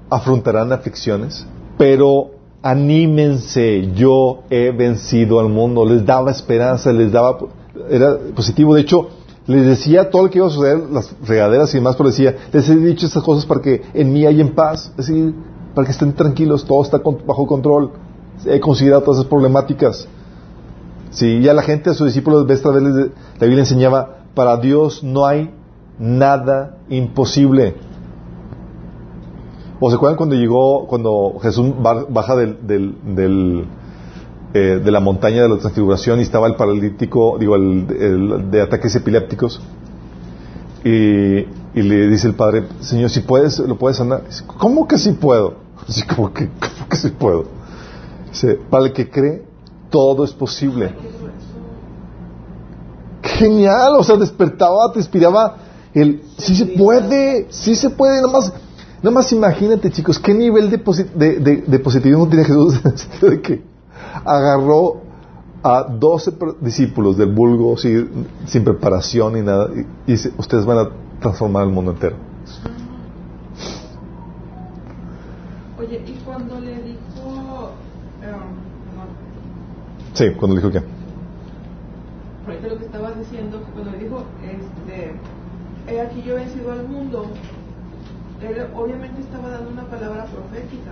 afrontarán 0.09 0.71
aflicciones, 0.71 1.45
pero 1.77 2.31
anímense, 2.61 3.91
yo 3.93 4.43
he 4.49 4.71
vencido 4.71 5.39
al 5.39 5.49
mundo. 5.49 5.85
Les 5.85 6.05
daba 6.05 6.31
esperanza, 6.31 6.91
les 6.91 7.11
daba, 7.11 7.37
era 7.89 8.17
positivo. 8.35 8.73
De 8.73 8.81
hecho, 8.81 9.09
les 9.47 9.65
decía 9.65 10.09
todo 10.09 10.23
lo 10.23 10.29
que 10.29 10.39
iba 10.39 10.47
a 10.47 10.49
suceder, 10.49 10.79
las 10.89 11.13
regaderas 11.27 11.73
y 11.73 11.77
demás, 11.77 11.95
pero 11.95 12.09
decía, 12.09 12.35
les 12.51 12.67
he 12.67 12.75
dicho 12.75 13.05
estas 13.05 13.23
cosas 13.23 13.45
para 13.45 13.61
que 13.61 13.83
en 13.93 14.11
mí 14.11 14.25
hay 14.25 14.41
en 14.41 14.55
paz, 14.55 14.91
es 14.97 15.07
decir, 15.07 15.35
para 15.75 15.85
que 15.85 15.91
estén 15.91 16.13
tranquilos, 16.13 16.65
todo 16.65 16.81
está 16.81 16.97
bajo 16.97 17.45
control. 17.45 17.91
He 18.45 18.59
considerado 18.59 19.03
todas 19.03 19.19
esas 19.19 19.29
problemáticas. 19.29 20.07
Sí, 21.11 21.41
ya 21.41 21.53
la 21.53 21.61
gente, 21.61 21.91
a 21.91 21.93
sus 21.93 22.07
discípulos, 22.07 22.49
esta 22.49 22.71
vez 22.71 22.83
la 22.83 23.45
Biblia 23.45 23.59
enseñaba, 23.59 24.23
para 24.33 24.57
Dios 24.57 25.03
no 25.03 25.25
hay 25.25 25.53
nada 25.99 26.77
imposible. 26.89 27.75
¿O 29.79 29.89
se 29.89 29.95
acuerdan 29.95 30.17
cuando 30.17 30.35
llegó, 30.35 30.87
cuando 30.87 31.37
Jesús 31.41 31.73
baja 31.81 32.35
del, 32.35 32.57
del, 32.65 33.67
eh, 34.53 34.79
de 34.83 34.91
la 34.91 35.01
montaña 35.01 35.41
de 35.41 35.49
la 35.49 35.57
transfiguración 35.57 36.19
y 36.19 36.21
estaba 36.21 36.47
el 36.47 36.55
paralítico, 36.55 37.37
digo, 37.37 37.55
el, 37.55 38.49
de 38.49 38.61
ataques 38.61 38.95
epilépticos. 38.95 39.61
Y, 40.83 41.45
le 41.75 42.07
dice 42.07 42.27
el 42.27 42.35
padre, 42.35 42.67
Señor, 42.79 43.09
si 43.09 43.19
puedes, 43.19 43.59
lo 43.59 43.77
puedes 43.77 43.97
sanar. 43.97 44.23
¿Cómo 44.57 44.87
que 44.87 44.97
sí 44.97 45.11
puedo? 45.11 45.55
Así 45.87 46.03
como 46.03 46.31
que, 46.31 46.47
¿cómo 46.47 46.87
que 46.89 46.95
sí 46.95 47.09
puedo? 47.09 47.45
Dice, 48.31 48.57
para 48.69 48.85
el 48.85 48.93
que 48.93 49.09
cree, 49.09 49.45
todo 49.89 50.23
es 50.23 50.31
posible. 50.31 50.93
Genial, 53.23 53.95
o 53.99 54.03
sea, 54.03 54.15
despertaba, 54.15 54.91
te 54.93 54.99
inspiraba 54.99 55.57
el, 55.95 56.21
sí 56.37 56.55
se 56.55 56.65
puede, 56.65 57.47
sí 57.49 57.75
se 57.75 57.89
puede, 57.89 58.17
nada 58.17 58.31
más, 58.31 58.53
nada 59.01 59.11
más 59.11 59.31
imagínate 59.31 59.89
chicos, 59.91 60.19
qué 60.19 60.33
nivel 60.33 60.69
de, 60.69 60.77
de, 61.15 61.63
de, 61.65 61.79
positivismo 61.79 62.27
tiene 62.27 62.43
Jesús 62.43 62.81
en 62.83 62.91
el 62.91 62.97
sentido 62.97 63.29
de 63.31 63.41
que 63.41 63.63
agarró 64.25 65.01
a 65.63 65.83
12 65.83 66.33
discípulos 66.59 67.17
del 67.17 67.33
vulgo 67.33 67.77
sin, 67.77 68.63
preparación 68.63 69.33
ni 69.33 69.41
nada 69.41 69.69
y, 69.73 70.11
dice, 70.11 70.31
ustedes 70.37 70.65
van 70.65 70.79
a 70.79 70.89
transformar 71.19 71.63
el 71.63 71.71
mundo 71.71 71.91
entero. 71.91 72.17
Oye, 75.79 76.03
¿y 76.05 76.11
cuando 76.25 76.59
le 76.59 76.75
dijo... 76.83 77.71
Sí, 80.13 80.25
cuando 80.37 80.55
le 80.55 80.61
dijo 80.61 80.71
qué? 80.71 80.83
Ahorita 82.45 82.67
lo 82.67 82.77
que 82.77 82.85
estabas 82.85 83.17
diciendo, 83.17 83.63
cuando 83.73 83.91
le 83.91 83.97
dijo, 83.97 84.23
este, 84.43 85.13
he 85.87 86.01
aquí 86.01 86.21
yo 86.23 86.33
he 86.33 86.39
vencido 86.39 86.71
al 86.71 86.87
mundo, 86.87 87.25
él 88.41 88.67
obviamente 88.75 89.21
estaba 89.21 89.49
dando 89.49 89.71
una 89.71 89.83
palabra 89.83 90.25
profética. 90.25 90.91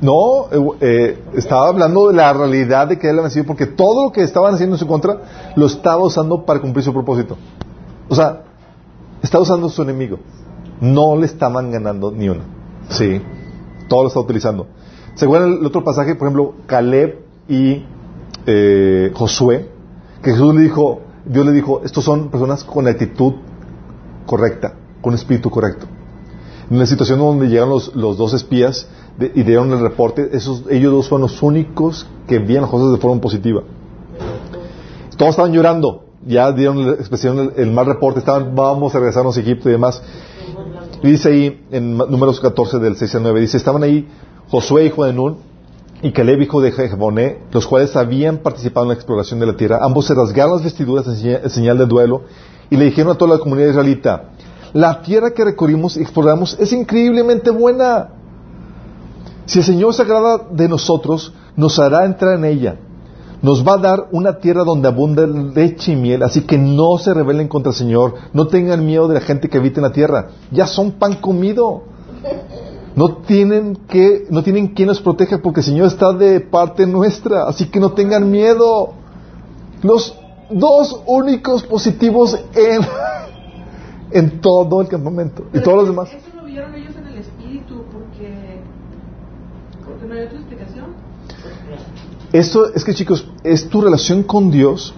No, 0.00 0.48
eh, 0.50 0.76
eh, 0.80 1.24
estaba 1.34 1.68
hablando 1.68 2.08
de 2.08 2.14
la 2.14 2.32
realidad 2.32 2.88
de 2.88 2.98
que 2.98 3.06
él 3.06 3.12
había 3.12 3.22
vencido, 3.22 3.46
porque 3.46 3.66
todo 3.66 4.06
lo 4.06 4.12
que 4.12 4.22
estaban 4.22 4.54
haciendo 4.54 4.74
en 4.74 4.80
su 4.80 4.86
contra 4.86 5.52
lo 5.54 5.66
estaba 5.66 6.02
usando 6.02 6.44
para 6.44 6.60
cumplir 6.60 6.84
su 6.84 6.92
propósito. 6.92 7.36
O 8.08 8.14
sea, 8.14 8.42
estaba 9.22 9.42
usando 9.42 9.68
su 9.68 9.82
enemigo. 9.82 10.18
No 10.80 11.14
le 11.14 11.26
estaban 11.26 11.70
ganando 11.70 12.10
ni 12.10 12.28
una. 12.28 12.42
Sí, 12.88 13.22
todo 13.88 14.02
lo 14.02 14.08
está 14.08 14.18
utilizando. 14.18 14.66
Según 15.14 15.36
el 15.36 15.66
otro 15.66 15.84
pasaje, 15.84 16.16
por 16.16 16.26
ejemplo, 16.26 16.54
Caleb 16.66 17.20
y 17.48 17.84
eh, 18.46 19.12
Josué, 19.14 19.68
que 20.22 20.32
Jesús 20.32 20.54
le 20.54 20.62
dijo, 20.62 21.00
Dios 21.24 21.46
le 21.46 21.52
dijo, 21.52 21.82
estos 21.84 22.04
son 22.04 22.30
personas 22.30 22.64
con 22.64 22.84
la 22.84 22.90
actitud 22.90 23.34
correcta, 24.26 24.74
con 25.00 25.14
espíritu 25.14 25.50
correcto. 25.50 25.86
En 26.70 26.78
la 26.78 26.86
situación 26.86 27.18
donde 27.18 27.48
llegan 27.48 27.68
los, 27.68 27.94
los 27.94 28.16
dos 28.16 28.34
espías 28.34 28.88
y 29.20 29.42
dieron 29.42 29.72
el 29.72 29.80
reporte, 29.80 30.30
esos, 30.32 30.64
ellos 30.70 30.92
dos 30.92 31.08
fueron 31.08 31.22
los 31.22 31.42
únicos 31.42 32.06
que 32.26 32.38
vieron 32.38 32.62
las 32.62 32.70
cosas 32.70 32.92
de 32.92 32.98
forma 32.98 33.20
positiva. 33.20 33.62
Todos 35.16 35.30
estaban 35.30 35.52
llorando, 35.52 36.04
ya 36.26 36.50
dieron 36.52 36.88
expresión 36.90 37.52
el, 37.56 37.70
mal 37.70 37.86
reporte, 37.86 38.20
estaban, 38.20 38.54
vamos 38.54 38.94
a 38.94 38.98
regresarnos 38.98 39.36
a 39.36 39.40
Egipto 39.40 39.68
y 39.68 39.72
demás. 39.72 40.02
Y 41.02 41.10
dice 41.10 41.28
ahí, 41.28 41.66
en 41.70 41.98
números 41.98 42.40
14 42.40 42.78
del 42.78 42.96
6 42.96 43.16
al 43.16 43.22
9, 43.22 43.40
dice, 43.40 43.56
estaban 43.56 43.82
ahí 43.82 44.08
Josué, 44.48 44.86
hijo 44.86 45.04
de 45.04 45.12
Nun, 45.12 45.36
y 46.02 46.10
Caleb, 46.10 46.42
hijo 46.42 46.60
de 46.60 46.72
Jeboné, 46.72 47.38
los 47.52 47.66
cuales 47.66 47.94
habían 47.94 48.38
participado 48.38 48.84
en 48.84 48.88
la 48.88 48.94
exploración 48.94 49.38
de 49.38 49.46
la 49.46 49.56
tierra. 49.56 49.78
Ambos 49.82 50.06
se 50.06 50.14
rasgaron 50.14 50.54
las 50.54 50.64
vestiduras 50.64 51.06
en 51.06 51.48
señal 51.48 51.78
de 51.78 51.86
duelo 51.86 52.22
y 52.70 52.76
le 52.76 52.86
dijeron 52.86 53.12
a 53.12 53.18
toda 53.18 53.36
la 53.36 53.40
comunidad 53.40 53.70
israelita, 53.70 54.30
la 54.72 55.02
tierra 55.02 55.32
que 55.32 55.44
recorrimos 55.44 55.96
y 55.96 56.02
exploramos 56.02 56.56
es 56.58 56.72
increíblemente 56.72 57.50
buena. 57.50 58.08
Si 59.46 59.60
el 59.60 59.64
Señor 59.64 59.94
se 59.94 60.02
agrada 60.02 60.46
de 60.50 60.68
nosotros, 60.68 61.32
nos 61.56 61.78
hará 61.78 62.04
entrar 62.04 62.34
en 62.34 62.46
ella. 62.46 62.76
Nos 63.42 63.66
va 63.66 63.74
a 63.74 63.78
dar 63.78 64.08
una 64.12 64.38
tierra 64.38 64.64
donde 64.64 64.88
abunda 64.88 65.26
leche 65.26 65.92
y 65.92 65.96
miel, 65.96 66.22
así 66.22 66.42
que 66.42 66.56
no 66.56 66.96
se 66.98 67.12
rebelen 67.12 67.48
contra 67.48 67.70
el 67.70 67.76
Señor, 67.76 68.14
no 68.32 68.46
tengan 68.46 68.86
miedo 68.86 69.08
de 69.08 69.14
la 69.14 69.20
gente 69.20 69.48
que 69.48 69.58
habita 69.58 69.80
en 69.80 69.84
la 69.84 69.92
tierra. 69.92 70.28
Ya 70.50 70.66
son 70.66 70.92
pan 70.92 71.14
comido. 71.14 71.82
No 72.94 73.16
tienen 73.16 73.76
que, 73.88 74.26
no 74.30 74.42
tienen 74.42 74.68
quien 74.68 74.88
los 74.88 75.00
proteja 75.00 75.38
porque 75.38 75.60
el 75.60 75.66
Señor 75.66 75.86
está 75.86 76.12
de 76.12 76.40
parte 76.40 76.86
nuestra, 76.86 77.44
así 77.44 77.66
que 77.66 77.80
no 77.80 77.92
tengan 77.92 78.30
miedo. 78.30 78.92
Los 79.82 80.18
dos 80.50 81.02
únicos 81.06 81.62
positivos 81.62 82.38
en, 82.54 82.82
en 84.10 84.40
todo 84.40 84.82
el 84.82 84.88
campamento 84.88 85.44
y 85.54 85.60
todos 85.60 85.78
los 85.78 85.88
demás. 85.88 86.10
Eso 86.12 86.36
lo 86.36 86.44
vieron 86.44 86.74
ellos 86.74 86.94
en 86.96 87.06
el 87.06 87.18
espíritu 87.18 87.84
porque, 87.90 88.60
porque 89.86 90.06
no 90.06 90.14
hay 90.14 90.26
otra 90.26 90.38
explicación. 90.38 90.84
Esto 92.32 92.74
es 92.74 92.84
que 92.84 92.94
chicos, 92.94 93.26
es 93.42 93.68
tu 93.68 93.80
relación 93.80 94.22
con 94.22 94.50
Dios 94.50 94.94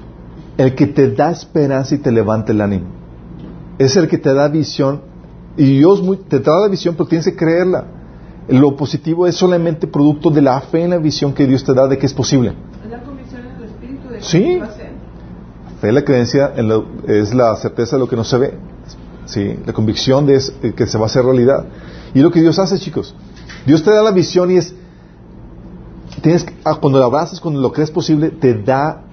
el 0.57 0.75
que 0.75 0.87
te 0.87 1.11
da 1.11 1.31
esperanza 1.31 1.95
y 1.95 1.99
te 1.99 2.11
levanta 2.13 2.53
el 2.53 2.61
ánimo. 2.61 2.87
Es 3.79 3.97
el 3.97 4.09
que 4.09 4.19
te 4.19 4.33
da 4.35 4.49
visión 4.49 5.14
y 5.57 5.79
Dios 5.79 6.03
te 6.29 6.41
da 6.41 6.61
la 6.61 6.69
visión, 6.69 6.95
pero 6.95 7.09
tienes 7.09 7.27
que 7.27 7.37
creerla. 7.37 7.85
Lo 8.49 8.77
positivo 8.77 9.27
es 9.27 9.37
solamente 9.37 9.87
producto 9.87 10.31
de 10.31 10.43
la 10.43 10.61
fe 10.61 10.83
en 10.83 10.91
la 10.91 10.99
visión 10.99 11.33
que 11.33 11.47
Dios 11.47 11.65
te 11.65 11.73
da 11.73 11.87
de 11.87 11.97
que 11.97 12.07
es 12.07 12.13
posible. 12.13 12.55
la 12.89 13.03
convicción 13.03 13.43
en 13.47 13.57
el 13.57 13.65
espíritu 13.65 14.09
de 14.09 14.19
que 14.19 14.25
sí. 14.25 14.59
va 14.59 14.67
a 14.67 14.73
ser. 14.73 14.93
Fe, 15.81 15.93
la 15.93 16.03
creencia 16.03 16.53
es 17.07 17.35
la 17.35 17.57
certeza 17.57 17.97
de 17.97 18.01
lo 18.01 18.09
que 18.09 18.17
no 18.17 18.25
se 18.25 18.39
ve. 18.39 18.55
Sí, 19.27 19.59
la 19.65 19.73
convicción 19.73 20.27
de 20.27 20.41
que 20.77 20.87
se 20.87 20.99
va 20.99 21.05
a 21.05 21.07
hacer 21.07 21.25
realidad. 21.25 21.65
Y 22.13 22.21
lo 22.21 22.31
que 22.31 22.41
Dios 22.41 22.59
hace, 22.59 22.79
chicos. 22.79 23.15
Dios 23.65 23.83
te 23.83 23.91
da 23.91 24.03
la 24.03 24.11
visión 24.11 24.51
y 24.51 24.57
es 24.57 24.75
tienes 26.21 26.47
ah, 26.65 26.77
cuando 26.81 26.99
lo 26.99 27.07
abrazas, 27.07 27.41
cuando 27.41 27.61
lo 27.61 27.73
crees 27.73 27.91
posible, 27.91 28.31
te 28.31 28.55
da 28.55 29.05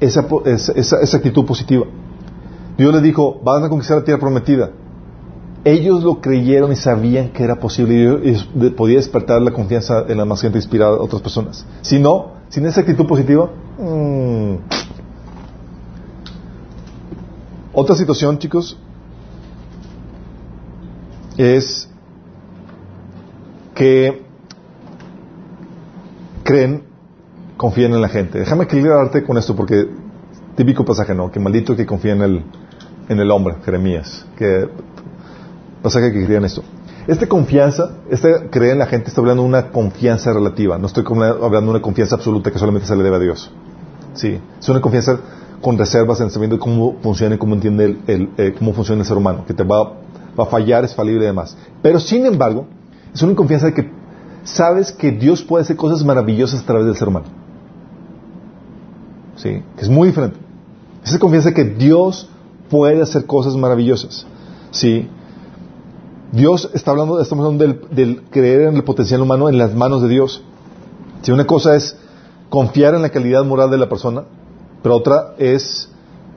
esa, 0.00 0.26
esa, 0.44 1.00
esa 1.00 1.16
actitud 1.16 1.44
positiva. 1.44 1.86
Dios 2.76 2.94
le 2.94 3.00
dijo, 3.00 3.40
van 3.42 3.64
a 3.64 3.68
conquistar 3.68 3.98
la 3.98 4.04
tierra 4.04 4.20
prometida 4.20 4.70
ellos 5.64 6.02
lo 6.02 6.20
creyeron 6.20 6.72
y 6.72 6.76
sabían 6.76 7.30
que 7.30 7.42
era 7.42 7.56
posible 7.56 8.20
y, 8.24 8.70
podía 8.70 8.96
despertar 8.96 9.42
la 9.42 9.50
confianza 9.50 10.04
en 10.08 10.18
la 10.18 10.24
más 10.24 10.40
gente 10.40 10.58
inspirada 10.58 10.96
a 10.96 11.00
otras 11.00 11.20
personas. 11.20 11.66
Si 11.82 11.98
no, 11.98 12.32
sin 12.48 12.66
esa 12.66 12.80
actitud 12.80 13.06
positiva, 13.06 13.50
mm. 13.78 14.54
otra 17.72 17.96
situación, 17.96 18.38
chicos, 18.38 18.78
es 21.36 21.88
que 23.74 24.24
creen, 26.42 26.82
confían 27.56 27.92
en 27.92 28.00
la 28.00 28.08
gente. 28.08 28.38
Déjame 28.38 28.64
equilibrarte 28.64 29.22
con 29.22 29.38
esto 29.38 29.54
porque 29.54 29.86
típico 30.56 30.84
pasaje, 30.84 31.14
¿no? 31.14 31.30
Que 31.30 31.38
maldito 31.38 31.76
que 31.76 31.86
confía 31.86 32.14
en 32.14 32.22
el, 32.22 32.44
en 33.08 33.20
el 33.20 33.30
hombre, 33.30 33.56
Jeremías, 33.64 34.26
que 34.36 34.68
pasaje 35.82 36.12
que 36.12 36.24
crean 36.26 36.44
esto. 36.44 36.62
Esta 37.06 37.26
confianza, 37.26 37.90
esta 38.10 38.50
creer 38.50 38.72
en 38.72 38.78
la 38.80 38.86
gente, 38.86 39.08
está 39.08 39.20
hablando 39.20 39.42
de 39.42 39.48
una 39.48 39.70
confianza 39.70 40.32
relativa. 40.32 40.76
No 40.78 40.86
estoy 40.86 41.04
hablando 41.06 41.60
de 41.60 41.70
una 41.70 41.82
confianza 41.82 42.16
absoluta 42.16 42.50
que 42.50 42.58
solamente 42.58 42.86
se 42.86 42.94
le 42.96 43.02
debe 43.02 43.16
a 43.16 43.20
Dios. 43.20 43.50
Sí, 44.14 44.38
es 44.60 44.68
una 44.68 44.80
confianza 44.80 45.18
con 45.62 45.78
reservas 45.78 46.20
en 46.20 46.30
sabiendo 46.30 46.58
cómo 46.58 46.96
funciona 47.02 47.34
y 47.34 47.38
cómo 47.38 47.54
entiende 47.54 47.98
el, 48.06 48.30
eh, 48.36 48.54
cómo 48.58 48.72
funciona 48.72 49.00
el 49.00 49.06
ser 49.06 49.16
humano, 49.16 49.44
que 49.46 49.54
te 49.54 49.64
va, 49.64 49.94
va, 50.38 50.44
a 50.44 50.46
fallar, 50.46 50.84
es 50.84 50.94
falible 50.94 51.24
y 51.24 51.26
demás. 51.26 51.56
Pero 51.82 51.98
sin 51.98 52.26
embargo, 52.26 52.66
es 53.14 53.22
una 53.22 53.34
confianza 53.34 53.66
de 53.66 53.74
que 53.74 53.90
sabes 54.44 54.92
que 54.92 55.10
Dios 55.10 55.42
puede 55.42 55.62
hacer 55.62 55.76
cosas 55.76 56.04
maravillosas 56.04 56.60
a 56.60 56.66
través 56.66 56.86
del 56.86 56.96
ser 56.96 57.08
humano. 57.08 57.26
Sí, 59.36 59.62
que 59.76 59.82
es 59.82 59.88
muy 59.88 60.08
diferente. 60.08 60.38
Esa 61.04 61.18
confianza 61.18 61.50
de 61.50 61.54
que 61.54 61.64
Dios 61.64 62.28
puede 62.68 63.00
hacer 63.00 63.24
cosas 63.24 63.56
maravillosas. 63.56 64.26
Sí, 64.70 65.08
Dios 66.32 66.70
está 66.74 66.90
hablando, 66.90 67.20
estamos 67.20 67.46
hablando 67.46 67.86
del, 67.90 68.22
creer 68.24 68.62
en 68.62 68.76
el 68.76 68.84
potencial 68.84 69.22
humano 69.22 69.48
en 69.48 69.56
las 69.56 69.74
manos 69.74 70.02
de 70.02 70.08
Dios. 70.08 70.42
Si 71.22 71.32
una 71.32 71.46
cosa 71.46 71.74
es 71.74 71.96
confiar 72.50 72.94
en 72.94 73.00
la 73.00 73.08
calidad 73.08 73.44
moral 73.44 73.70
de 73.70 73.78
la 73.78 73.88
persona, 73.88 74.24
pero 74.82 74.96
otra 74.96 75.34
es 75.38 75.90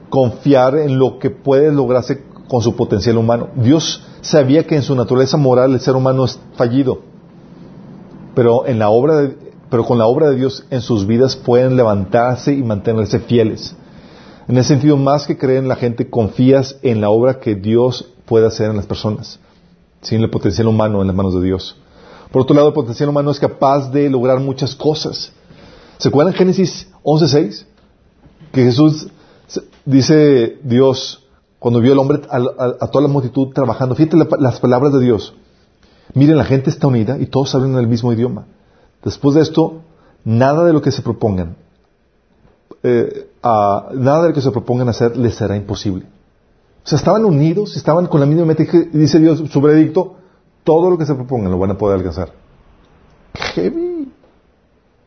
confiar 0.08 0.78
en 0.78 0.98
lo 0.98 1.18
que 1.18 1.28
puede 1.28 1.70
lograrse 1.72 2.24
con 2.48 2.62
su 2.62 2.74
potencial 2.74 3.18
humano. 3.18 3.48
Dios 3.54 4.02
sabía 4.22 4.66
que 4.66 4.76
en 4.76 4.82
su 4.82 4.94
naturaleza 4.94 5.36
moral 5.36 5.74
el 5.74 5.80
ser 5.80 5.94
humano 5.94 6.24
es 6.24 6.40
fallido, 6.54 7.00
pero 8.34 8.66
en 8.66 8.78
la 8.78 8.88
obra 8.88 9.30
pero 9.68 9.84
con 9.84 9.96
la 9.96 10.06
obra 10.06 10.28
de 10.28 10.36
Dios 10.36 10.66
en 10.68 10.82
sus 10.82 11.06
vidas 11.06 11.34
pueden 11.34 11.76
levantarse 11.76 12.52
y 12.52 12.62
mantenerse 12.62 13.20
fieles. 13.20 13.74
En 14.46 14.58
ese 14.58 14.68
sentido, 14.68 14.98
más 14.98 15.26
que 15.26 15.38
creer 15.38 15.60
en 15.60 15.68
la 15.68 15.76
gente, 15.76 16.10
confías 16.10 16.76
en 16.82 17.00
la 17.00 17.08
obra 17.08 17.40
que 17.40 17.54
Dios 17.54 18.12
puede 18.26 18.46
hacer 18.46 18.68
en 18.68 18.76
las 18.76 18.86
personas 18.86 19.38
sin 20.02 20.20
el 20.22 20.30
potencial 20.30 20.66
humano 20.66 21.00
en 21.00 21.06
las 21.06 21.16
manos 21.16 21.34
de 21.34 21.42
Dios. 21.42 21.76
Por 22.30 22.42
otro 22.42 22.54
lado, 22.54 22.68
el 22.68 22.74
potencial 22.74 23.08
humano 23.08 23.30
es 23.30 23.38
capaz 23.38 23.90
de 23.90 24.10
lograr 24.10 24.40
muchas 24.40 24.74
cosas. 24.74 25.32
¿Se 25.98 26.08
acuerdan 26.08 26.34
Génesis 26.34 26.88
11.6? 27.04 27.64
Que 28.52 28.64
Jesús 28.64 29.08
dice 29.84 30.58
Dios, 30.62 31.24
cuando 31.58 31.80
vio 31.80 31.92
al 31.92 31.98
hombre, 31.98 32.20
a, 32.28 32.86
toda 32.88 33.02
la 33.02 33.08
multitud 33.08 33.48
trabajando, 33.54 33.94
fíjate 33.94 34.16
las 34.38 34.60
palabras 34.60 34.92
de 34.92 35.00
Dios. 35.00 35.34
Miren, 36.14 36.36
la 36.36 36.44
gente 36.44 36.70
está 36.70 36.88
unida 36.88 37.18
y 37.18 37.26
todos 37.26 37.54
hablan 37.54 37.76
el 37.76 37.86
mismo 37.86 38.12
idioma. 38.12 38.46
Después 39.04 39.34
de 39.34 39.42
esto, 39.42 39.80
nada 40.24 40.64
de 40.64 40.72
lo 40.72 40.82
que 40.82 40.90
se 40.90 41.02
propongan, 41.02 41.56
eh, 42.82 43.28
nada 43.42 44.22
de 44.22 44.28
lo 44.28 44.34
que 44.34 44.40
se 44.40 44.50
propongan 44.50 44.88
hacer 44.88 45.16
les 45.16 45.34
será 45.34 45.56
imposible. 45.56 46.06
O 46.84 46.88
sea, 46.88 46.98
estaban 46.98 47.24
unidos, 47.24 47.76
estaban 47.76 48.06
con 48.06 48.20
la 48.20 48.26
misma 48.26 48.44
meta. 48.44 48.64
Y 48.64 48.98
dice 48.98 49.18
Dios, 49.18 49.42
su 49.50 49.60
veredicto, 49.60 50.16
todo 50.64 50.90
lo 50.90 50.98
que 50.98 51.06
se 51.06 51.14
propongan 51.14 51.50
lo 51.50 51.58
van 51.58 51.70
a 51.70 51.78
poder 51.78 51.98
alcanzar. 51.98 52.32
¡Qué 53.32 53.42
heavy! 53.42 54.12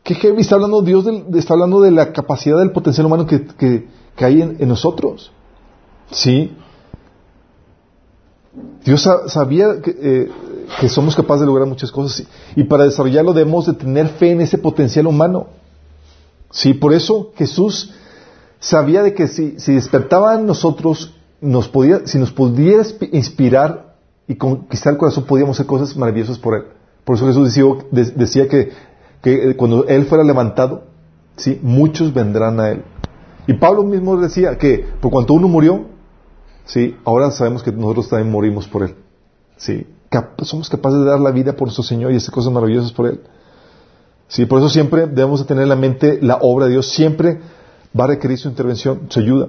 ¡Qué 0.02 0.14
heavy! 0.14 0.40
Está 0.40 0.54
hablando 0.54 0.82
Dios, 0.82 1.04
de, 1.04 1.38
está 1.38 1.54
hablando 1.54 1.80
de 1.80 1.90
la 1.90 2.12
capacidad 2.12 2.58
del 2.58 2.72
potencial 2.72 3.06
humano 3.06 3.26
que, 3.26 3.46
que, 3.46 4.24
hay 4.24 4.40
en, 4.42 4.68
nosotros. 4.68 5.32
¿Sí? 6.10 6.56
Dios 8.84 9.06
sabía 9.26 9.82
que, 9.82 9.96
eh, 10.00 10.30
que, 10.80 10.88
somos 10.88 11.14
capaces 11.14 11.40
de 11.40 11.46
lograr 11.46 11.68
muchas 11.68 11.90
cosas 11.90 12.26
y 12.54 12.64
para 12.64 12.84
desarrollarlo 12.84 13.34
debemos 13.34 13.66
de 13.66 13.74
tener 13.74 14.08
fe 14.08 14.30
en 14.30 14.40
ese 14.40 14.56
potencial 14.56 15.06
humano. 15.06 15.48
Sí, 16.50 16.72
por 16.72 16.94
eso 16.94 17.32
Jesús 17.36 17.92
sabía 18.58 19.02
de 19.02 19.12
que 19.12 19.28
si, 19.28 19.60
si 19.60 19.74
despertaba 19.74 20.38
nosotros 20.38 21.15
nos 21.40 21.68
podía, 21.68 22.06
si 22.06 22.18
nos 22.18 22.32
pudiera 22.32 22.82
inspirar 23.12 23.94
y 24.26 24.36
conquistar 24.36 24.94
el 24.94 24.98
corazón, 24.98 25.24
podíamos 25.24 25.56
hacer 25.56 25.66
cosas 25.66 25.96
maravillosas 25.96 26.38
por 26.38 26.54
Él. 26.54 26.62
Por 27.04 27.16
eso 27.16 27.26
Jesús 27.26 27.54
decía, 27.54 27.64
decía 28.16 28.48
que, 28.48 28.72
que, 29.22 29.56
cuando 29.56 29.86
Él 29.86 30.06
fuera 30.06 30.24
levantado, 30.24 30.84
¿sí? 31.36 31.58
muchos 31.62 32.12
vendrán 32.12 32.58
a 32.60 32.70
Él. 32.70 32.82
Y 33.46 33.54
Pablo 33.54 33.84
mismo 33.84 34.16
decía 34.16 34.58
que 34.58 34.84
por 35.00 35.12
cuanto 35.12 35.34
uno 35.34 35.46
murió, 35.46 35.86
¿sí? 36.64 36.96
ahora 37.04 37.30
sabemos 37.30 37.62
que 37.62 37.70
nosotros 37.70 38.08
también 38.08 38.32
morimos 38.32 38.66
por 38.66 38.82
Él. 38.82 38.96
¿sí? 39.56 39.86
somos 40.42 40.68
capaces 40.68 41.00
de 41.00 41.04
dar 41.04 41.20
la 41.20 41.30
vida 41.30 41.52
por 41.52 41.68
nuestro 41.68 41.84
Señor 41.84 42.12
y 42.12 42.16
hacer 42.16 42.32
cosas 42.32 42.52
maravillosas 42.52 42.92
por 42.92 43.06
Él. 43.06 43.20
¿sí? 44.28 44.46
Por 44.46 44.58
eso 44.58 44.68
siempre 44.68 45.06
debemos 45.06 45.40
de 45.40 45.46
tener 45.46 45.62
en 45.64 45.68
la 45.68 45.76
mente 45.76 46.18
la 46.20 46.38
obra 46.40 46.66
de 46.66 46.72
Dios. 46.72 46.90
Siempre 46.90 47.38
va 47.98 48.04
a 48.04 48.08
requerir 48.08 48.38
su 48.38 48.48
intervención, 48.48 49.02
su 49.10 49.20
ayuda. 49.20 49.48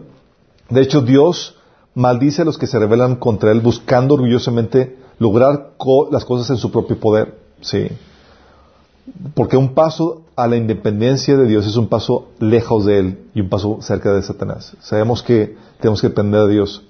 De 0.70 0.82
hecho, 0.82 1.02
Dios 1.02 1.57
maldice 1.98 2.44
a 2.44 2.46
los 2.46 2.60
que 2.60 2.68
se 2.68 2.78
rebelan 2.78 3.16
contra 3.16 3.52
él 3.52 3.60
buscando 3.60 4.14
orgullosamente 4.14 4.98
lograr 5.18 5.72
las 6.12 6.26
cosas 6.26 6.52
en 6.52 6.58
su 6.58 6.72
propio 6.72 7.00
poder. 7.00 7.40
Sí. 7.62 7.88
Porque 9.34 9.58
un 9.58 9.74
paso 9.74 10.22
a 10.36 10.48
la 10.48 10.58
independencia 10.58 11.36
de 11.36 11.48
Dios 11.48 11.66
es 11.66 11.76
un 11.76 11.88
paso 11.88 12.28
lejos 12.40 12.86
de 12.86 13.00
Él 13.00 13.20
y 13.34 13.42
un 13.42 13.50
paso 13.50 13.80
cerca 13.82 14.14
de 14.14 14.22
Satanás. 14.22 14.78
Sabemos 14.80 15.24
que 15.24 15.56
tenemos 15.80 16.00
que 16.00 16.10
depender 16.10 16.42
de 16.46 16.54
Dios. 16.54 16.84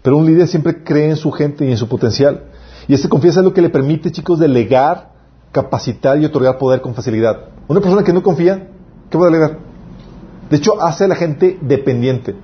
Pero 0.00 0.16
un 0.16 0.24
líder 0.24 0.48
siempre 0.48 0.82
cree 0.82 1.10
en 1.10 1.16
su 1.16 1.30
gente 1.30 1.66
y 1.66 1.70
en 1.70 1.76
su 1.76 1.86
potencial. 1.86 2.44
Y 2.86 2.94
este 2.94 3.10
confianza 3.10 3.40
es 3.40 3.44
lo 3.44 3.52
que 3.52 3.60
le 3.60 3.68
permite, 3.68 4.10
chicos, 4.10 4.38
delegar, 4.38 5.10
capacitar 5.52 6.18
y 6.18 6.24
otorgar 6.24 6.56
poder 6.56 6.80
con 6.80 6.94
facilidad. 6.94 7.50
Una 7.66 7.80
persona 7.80 8.02
que 8.02 8.14
no 8.14 8.22
confía, 8.22 8.68
¿qué 9.10 9.18
va 9.18 9.24
a 9.24 9.30
delegar? 9.30 9.58
De 10.48 10.56
hecho, 10.56 10.80
hace 10.80 11.04
a 11.04 11.08
la 11.08 11.16
gente 11.16 11.58
dependiente. 11.60 12.34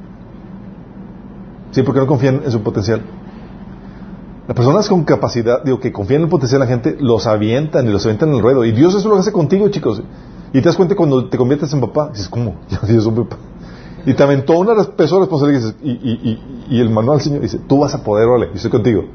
Sí, 1.74 1.82
porque 1.82 1.98
no 1.98 2.06
confían 2.06 2.42
en 2.44 2.52
su 2.52 2.62
potencial. 2.62 3.02
Las 4.46 4.56
personas 4.56 4.88
con 4.88 5.02
capacidad, 5.02 5.64
digo, 5.64 5.80
que 5.80 5.90
confían 5.90 6.20
en 6.20 6.24
el 6.26 6.30
potencial 6.30 6.60
de 6.60 6.66
la 6.66 6.70
gente, 6.70 6.96
los 7.00 7.26
avientan 7.26 7.84
y 7.88 7.90
los 7.90 8.04
avientan 8.04 8.28
en 8.28 8.36
el 8.36 8.42
ruedo. 8.42 8.64
Y 8.64 8.70
Dios 8.70 8.94
eso 8.94 9.08
lo 9.08 9.16
hace 9.16 9.32
contigo, 9.32 9.68
chicos. 9.70 10.00
Y 10.52 10.60
te 10.60 10.68
das 10.68 10.76
cuenta 10.76 10.94
cuando 10.94 11.28
te 11.28 11.36
conviertes 11.36 11.72
en 11.72 11.80
papá, 11.80 12.10
dices, 12.10 12.28
¿cómo? 12.28 12.54
Dios 12.68 12.88
es 12.88 13.06
un 13.06 13.16
papá. 13.16 13.38
Y 14.06 14.14
te 14.14 14.22
aventó 14.22 14.56
una 14.56 14.74
peso 14.84 15.18
responsabilidad 15.18 15.74
y, 15.82 15.90
y, 15.90 16.64
y, 16.68 16.80
el 16.80 16.90
manual 16.90 17.20
Señor 17.20 17.40
dice, 17.40 17.58
tú 17.58 17.80
vas 17.80 17.92
a 17.94 18.04
poder, 18.04 18.28
vale, 18.28 18.48
yo 18.50 18.54
estoy 18.54 18.70
contigo. 18.70 19.06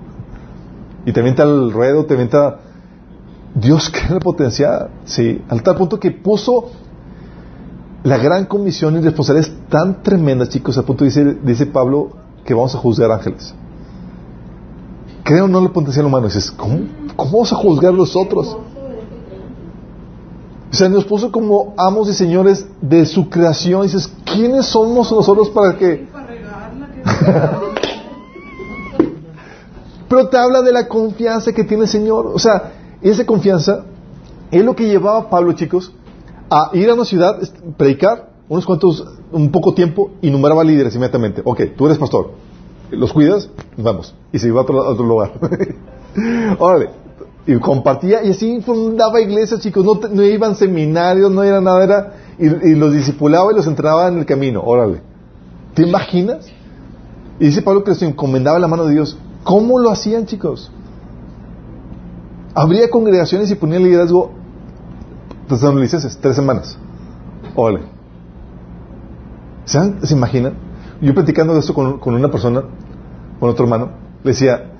Y 1.05 1.13
te 1.13 1.21
avienta 1.21 1.43
el 1.43 1.71
ruedo, 1.71 2.05
te 2.05 2.15
avienta... 2.15 2.59
Dios 3.55 3.89
crea 3.93 4.17
el 4.17 4.19
potencial, 4.19 4.89
sí, 5.05 5.41
al 5.47 5.63
tal 5.63 5.77
punto 5.77 5.97
que 5.97 6.11
puso 6.11 6.71
la 8.03 8.17
gran 8.17 8.45
comisión 8.45 8.97
y 8.97 9.01
responsabilidades 9.01 9.69
tan 9.69 10.03
tremendas, 10.03 10.49
chicos, 10.49 10.77
al 10.77 10.83
punto 10.83 11.05
dice, 11.05 11.37
dice 11.41 11.67
Pablo, 11.67 12.18
que 12.49 12.53
vamos 12.55 12.73
a 12.73 12.79
juzgar 12.79 13.11
ángeles. 13.11 13.53
Creo 15.23 15.47
no 15.47 15.59
el 15.59 15.69
potencial 15.69 16.07
humano. 16.07 16.25
dices, 16.25 16.49
¿cómo, 16.49 16.79
¿cómo 17.15 17.31
vamos 17.31 17.53
a 17.53 17.55
juzgar 17.55 17.93
los 17.93 18.15
otros? 18.15 18.57
O 20.71 20.75
sea, 20.75 20.89
nos 20.89 21.05
puso 21.05 21.31
como 21.31 21.75
amos 21.77 22.09
y 22.09 22.13
señores 22.13 22.65
de 22.81 23.05
su 23.05 23.29
creación. 23.29 23.83
dices, 23.83 24.11
¿quiénes 24.25 24.65
somos 24.65 25.11
nosotros 25.11 25.51
para 25.51 25.77
que... 25.77 26.07
Pero 30.09 30.29
te 30.29 30.37
habla 30.37 30.63
de 30.63 30.71
la 30.71 30.87
confianza 30.87 31.53
que 31.53 31.63
tiene 31.63 31.83
el 31.83 31.89
Señor. 31.89 32.31
O 32.33 32.39
sea, 32.39 32.71
esa 33.03 33.27
confianza 33.27 33.85
es 34.49 34.65
lo 34.65 34.75
que 34.75 34.87
llevaba 34.87 35.19
a 35.19 35.29
Pablo, 35.29 35.53
chicos, 35.53 35.93
a 36.49 36.71
ir 36.73 36.89
a 36.89 36.95
una 36.95 37.05
ciudad, 37.05 37.37
predicar, 37.77 38.31
unos 38.47 38.65
cuantos, 38.65 39.05
un 39.31 39.51
poco 39.51 39.73
tiempo 39.73 40.11
y 40.21 40.29
numeraba 40.31 40.63
líderes 40.63 40.95
inmediatamente. 40.95 41.41
Ok, 41.43 41.61
tú 41.77 41.85
eres 41.85 41.97
pastor, 41.97 42.31
los 42.91 43.13
cuidas, 43.13 43.49
vamos. 43.77 44.15
Y 44.31 44.39
se 44.39 44.47
iba 44.47 44.61
a 44.61 44.63
otro, 44.63 45.05
lugar. 45.05 45.33
Órale. 46.59 46.89
Y 47.45 47.57
compartía 47.59 48.23
y 48.23 48.31
así 48.31 48.61
fundaba 48.61 49.21
iglesias, 49.21 49.59
chicos. 49.61 49.83
No, 49.85 49.99
no 50.09 50.23
iban 50.23 50.55
seminarios, 50.55 51.31
no 51.31 51.43
era 51.43 51.61
nada, 51.61 51.83
era. 51.83 52.13
Y, 52.37 52.75
los 52.75 52.93
discipulaba 52.93 53.51
y 53.51 53.55
los 53.55 53.67
entraba 53.67 54.07
en 54.07 54.19
el 54.19 54.25
camino. 54.25 54.61
Órale. 54.63 55.01
¿Te 55.73 55.83
imaginas? 55.83 56.47
Y 57.39 57.45
dice 57.45 57.61
Pablo 57.61 57.83
que 57.83 57.95
se 57.95 58.05
encomendaba 58.05 58.59
la 58.59 58.67
mano 58.67 58.85
de 58.85 58.93
Dios. 58.93 59.17
¿Cómo 59.43 59.79
lo 59.79 59.91
hacían, 59.91 60.25
chicos? 60.25 60.71
Habría 62.53 62.89
congregaciones 62.89 63.49
y 63.51 63.55
ponían 63.55 63.83
liderazgo. 63.83 64.31
Tres 65.47 66.17
tres 66.21 66.35
semanas. 66.35 66.77
Órale. 67.55 67.98
¿Se, 69.69 70.13
imaginan? 70.15 70.53
Yo 70.99 71.13
platicando 71.13 71.53
de 71.53 71.59
esto 71.59 71.75
con, 71.75 71.99
una 72.03 72.31
persona, 72.31 72.63
con 73.39 73.49
otro 73.49 73.65
hermano, 73.65 73.91
le 74.23 74.31
decía 74.31 74.71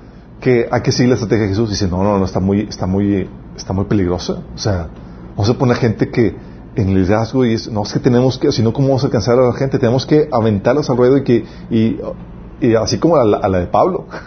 que 0.42 0.68
hay 0.70 0.82
que 0.82 0.92
seguir 0.92 1.10
la 1.10 1.16
estrategia 1.16 1.44
de 1.44 1.50
Jesús. 1.50 1.70
Y 1.70 1.74
dice, 1.74 1.88
no, 1.88 2.02
no, 2.02 2.18
no, 2.18 2.26
está 2.26 2.40
muy, 2.40 2.62
está 2.62 2.88
muy, 2.88 3.30
está 3.56 3.72
muy 3.72 3.86
peligrosa. 3.86 4.42
O 4.56 4.58
sea, 4.58 4.88
vamos 5.32 5.48
a 5.48 5.54
poner 5.54 5.78
gente 5.78 6.10
que 6.10 6.36
en 6.76 6.90
el 6.90 6.96
liderazgo 7.04 7.46
y 7.46 7.54
es, 7.54 7.72
no 7.72 7.84
es 7.84 7.94
que 7.94 8.00
tenemos 8.00 8.40
que, 8.40 8.52
si 8.52 8.64
no, 8.64 8.74
¿cómo 8.74 8.88
vamos 8.88 9.04
a 9.04 9.08
alcanzar 9.08 9.38
a 9.38 9.44
la 9.44 9.54
gente? 9.54 9.78
Tenemos 9.78 10.08
que 10.08 10.28
aventarlos 10.32 10.90
al 10.90 10.98
ruedo 10.98 11.18
y 11.18 11.24
que, 11.24 11.46
y, 11.70 12.00
así 12.76 12.98
como 12.98 13.16
a 13.18 13.24
la, 13.24 13.38
a 13.38 13.48
la 13.48 13.60
de 13.60 13.68
Pablo. 13.68 14.08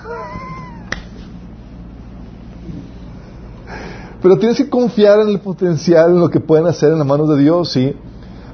Pero 4.22 4.38
tienes 4.38 4.56
que 4.58 4.70
confiar 4.70 5.18
en 5.18 5.28
el 5.28 5.40
potencial, 5.40 6.10
en 6.10 6.20
lo 6.20 6.28
que 6.28 6.38
pueden 6.38 6.68
hacer 6.68 6.92
en 6.92 6.98
las 6.98 7.06
manos 7.06 7.28
de 7.30 7.38
Dios, 7.38 7.72
¿sí? 7.72 7.96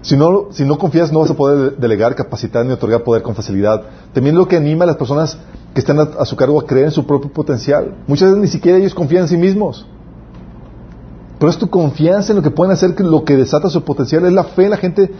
Si 0.02 0.16
no, 0.16 0.48
si 0.50 0.64
no 0.64 0.78
confías, 0.78 1.12
no 1.12 1.20
vas 1.20 1.30
a 1.30 1.34
poder 1.34 1.76
delegar, 1.76 2.14
capacitar 2.14 2.64
ni 2.64 2.72
otorgar 2.72 3.02
poder 3.02 3.22
con 3.22 3.34
facilidad. 3.34 3.82
También 4.12 4.36
lo 4.36 4.46
que 4.46 4.56
anima 4.56 4.84
a 4.84 4.86
las 4.86 4.96
personas 4.96 5.38
que 5.74 5.80
están 5.80 5.98
a, 5.98 6.24
su 6.24 6.36
cargo 6.36 6.60
a 6.60 6.66
creer 6.66 6.86
en 6.86 6.90
su 6.92 7.06
propio 7.06 7.32
potencial. 7.32 7.96
Muchas 8.06 8.30
veces 8.30 8.42
ni 8.42 8.48
siquiera 8.48 8.78
ellos 8.78 8.94
confían 8.94 9.22
en 9.22 9.28
sí 9.28 9.36
mismos. 9.36 9.86
Pero 11.38 11.50
es 11.50 11.58
tu 11.58 11.68
confianza 11.68 12.32
en 12.32 12.36
lo 12.36 12.42
que 12.42 12.50
pueden 12.50 12.72
hacer, 12.72 12.94
que 12.94 13.04
lo 13.04 13.24
que 13.24 13.36
desata 13.36 13.68
su 13.70 13.82
potencial, 13.82 14.24
es 14.24 14.32
la 14.32 14.44
fe 14.44 14.64
en 14.64 14.70
la 14.70 14.76
gente 14.76 15.10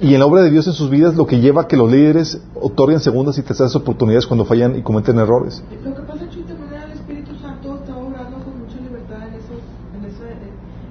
y 0.00 0.12
en 0.12 0.20
la 0.20 0.26
obra 0.26 0.42
de 0.42 0.50
Dios 0.50 0.66
en 0.66 0.72
sus 0.72 0.90
vidas, 0.90 1.14
lo 1.14 1.26
que 1.26 1.40
lleva 1.40 1.62
a 1.62 1.68
que 1.68 1.76
los 1.76 1.90
líderes 1.90 2.40
otorguen 2.54 3.00
segundas 3.00 3.38
y 3.38 3.42
terceras 3.42 3.74
oportunidades 3.76 4.26
cuando 4.26 4.44
fallan 4.44 4.76
y 4.76 4.82
cometen 4.82 5.18
errores. 5.18 5.62
Lo 5.82 5.94
que 5.94 6.02
pasa, 6.02 6.28
Chuy, 6.28 6.42
también 6.42 6.82
el 6.82 6.92
Espíritu 6.92 7.34
Santo 7.40 7.76
está 7.76 7.96
obrando 7.96 8.38
con 8.44 8.58
mucha 8.58 8.76
libertad 8.80 9.28
en 9.28 9.34
eso. 9.34 9.54
En 9.96 10.04
eso 10.04 10.24
eh, 10.24 10.50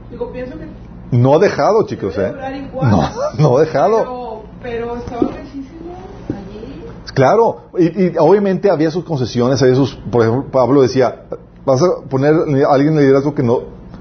digo, 0.10 0.32
pienso 0.32 0.58
que 0.58 0.66
no 1.14 1.36
ha 1.36 1.40
dejado, 1.40 1.86
chicos, 1.86 2.18
¿eh? 2.18 2.34
No, 2.74 3.10
no 3.38 3.58
ha 3.58 3.62
dejado. 3.62 4.44
Pero, 4.62 4.94
allí. 4.94 6.84
Claro, 7.14 7.66
y, 7.78 8.18
obviamente 8.18 8.70
había 8.70 8.90
sus 8.90 9.04
concesiones, 9.04 9.62
había 9.62 9.76
sus, 9.76 9.94
por 9.96 10.24
ejemplo, 10.24 10.52
Pablo 10.52 10.82
decía, 10.82 11.26
vas 11.66 11.82
a 11.84 12.02
poner 12.10 12.34
a 12.34 12.74
alguien 12.74 12.94
en 12.94 13.02
liderazgo 13.02 13.36
que 13.36 13.44
no, 13.44 13.60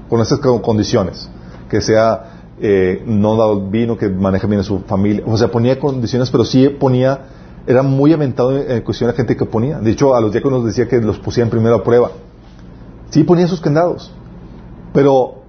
con 0.09 0.21
esas 0.21 0.39
condiciones, 0.39 1.29
que 1.69 1.81
sea 1.81 2.49
eh, 2.59 3.03
no 3.05 3.35
dado 3.35 3.69
vino, 3.69 3.97
que 3.97 4.09
maneje 4.09 4.47
bien 4.47 4.61
a 4.61 4.63
su 4.63 4.79
familia, 4.79 5.23
o 5.27 5.37
sea, 5.37 5.49
ponía 5.49 5.79
condiciones, 5.79 6.31
pero 6.31 6.45
sí 6.45 6.67
ponía, 6.69 7.25
era 7.67 7.83
muy 7.83 8.11
aventado 8.13 8.57
en, 8.57 8.81
cuestión 8.81 9.09
a 9.09 9.13
gente 9.13 9.35
que 9.37 9.45
ponía. 9.45 9.79
De 9.79 9.91
hecho, 9.91 10.15
a 10.15 10.21
los 10.21 10.31
diáconos 10.31 10.65
decía 10.65 10.87
que 10.87 10.99
los 10.99 11.19
pusieran 11.19 11.51
primero 11.51 11.75
a 11.75 11.83
prueba. 11.83 12.11
Sí 13.11 13.23
ponía 13.23 13.47
sus 13.47 13.61
candados, 13.61 14.11
pero 14.93 15.42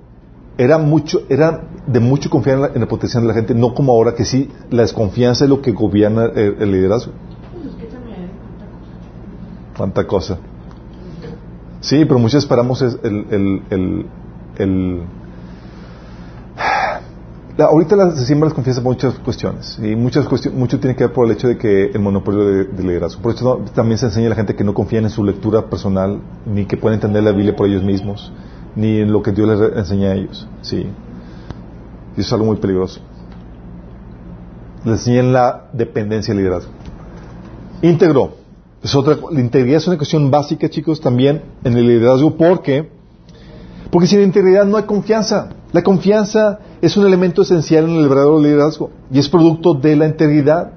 era 0.57 0.79
mucho, 0.79 1.23
era 1.29 1.63
de 1.87 2.01
mucho 2.01 2.31
confiar 2.31 2.71
en, 2.75 2.81
la, 2.81 2.89
potencial 2.89 3.23
de 3.23 3.29
la 3.29 3.35
gente, 3.35 3.55
no 3.55 3.75
como 3.75 3.93
ahora 3.93 4.15
que 4.15 4.25
sí, 4.25 4.51
la 4.71 4.83
desconfianza 4.83 5.45
es 5.45 5.51
lo 5.51 5.61
que 5.61 5.73
gobierna 5.73 6.27
el, 6.27 6.71
liderazgo. 6.71 7.13
Cuánta 9.77 10.07
cosa. 10.07 10.39
Sí, 11.81 12.05
pero 12.05 12.19
muchos 12.19 12.45
esperamos 12.45 12.81
el, 12.81 13.27
el, 13.69 14.07
el, 14.59 15.03
ahorita 17.59 18.13
se 18.13 18.25
siembra 18.25 18.49
la 18.49 18.55
confianza 18.55 18.83
por 18.83 18.93
muchas 18.93 19.15
cuestiones 19.19 19.79
y 19.83 19.97
muchas 19.97 20.27
cuestiones, 20.27 20.59
mucho 20.59 20.79
tiene 20.79 20.97
que 20.97 21.05
ver 21.05 21.13
por 21.13 21.27
el 21.27 21.33
hecho 21.33 21.49
de 21.49 21.59
que 21.59 21.87
el 21.87 21.99
monopolio 21.99 22.45
de, 22.45 22.83
liderazgo. 22.83 23.21
Por 23.21 23.35
eso 23.35 23.65
también 23.75 23.99
se 23.99 24.07
enseña 24.07 24.29
a 24.29 24.31
la 24.31 24.37
gente 24.37 24.55
que 24.55 24.65
no 24.65 24.73
confía 24.73 25.01
en 25.01 25.11
su 25.11 25.25
lectura 25.25 25.69
personal 25.69 26.21
ni 26.47 26.65
que 26.65 26.77
puede 26.77 26.95
entender 26.95 27.25
la 27.25 27.33
Biblia 27.33 27.57
por 27.57 27.67
ellos 27.67 27.83
mismos 27.83 28.33
ni 28.77 29.01
en 29.01 29.13
lo 29.13 29.23
que 29.23 29.33
Dios 29.33 29.49
les 29.49 29.77
enseña 29.77 30.11
a 30.11 30.15
ellos. 30.15 30.47
Sí. 30.63 30.87
Eso 32.13 32.21
es 32.21 32.33
algo 32.33 32.47
muy 32.47 32.57
peligroso. 32.57 33.01
Les 34.85 35.01
enseñan 35.01 35.33
la 35.33 35.69
dependencia 35.73 36.35
del 36.35 36.43
liderazgo. 36.43 36.71
Íntegro. 37.83 38.35
Es 38.83 38.95
otra, 38.95 39.17
la 39.31 39.41
integridad 39.41 39.79
es 39.79 39.87
una 39.87 39.97
cuestión 39.97 40.31
básica, 40.31 40.69
chicos, 40.69 41.01
también 41.01 41.43
en 41.65 41.77
el 41.77 41.87
liderazgo. 41.87 42.37
¿Por 42.37 42.63
qué? 42.63 42.91
Porque 43.91 44.07
sin 44.07 44.21
integridad 44.21 44.67
no 44.67 44.77
hay 44.77 44.85
confianza. 44.85 45.51
La 45.73 45.83
confianza 45.83 46.61
es 46.83 46.97
un 46.97 47.07
elemento 47.07 47.43
esencial 47.43 47.85
en 47.85 47.97
el 47.97 48.09
verdadero 48.09 48.39
liderazgo 48.39 48.91
y 49.11 49.19
es 49.19 49.29
producto 49.29 49.75
de 49.75 49.97
la 49.97 50.07
integridad. 50.07 50.73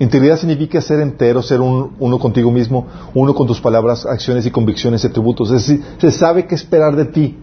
Integridad 0.00 0.36
significa 0.38 0.80
ser 0.80 1.00
entero, 1.00 1.40
ser 1.40 1.60
uno 1.60 2.18
contigo 2.18 2.50
mismo, 2.50 2.86
uno 3.14 3.32
con 3.34 3.46
tus 3.46 3.60
palabras, 3.60 4.04
acciones 4.04 4.44
y 4.44 4.50
convicciones 4.50 5.04
y 5.04 5.06
atributos. 5.06 5.50
Es 5.52 5.66
decir, 5.66 5.84
se 5.98 6.10
sabe 6.10 6.46
qué 6.46 6.56
esperar 6.56 6.96
de 6.96 7.04
ti. 7.04 7.38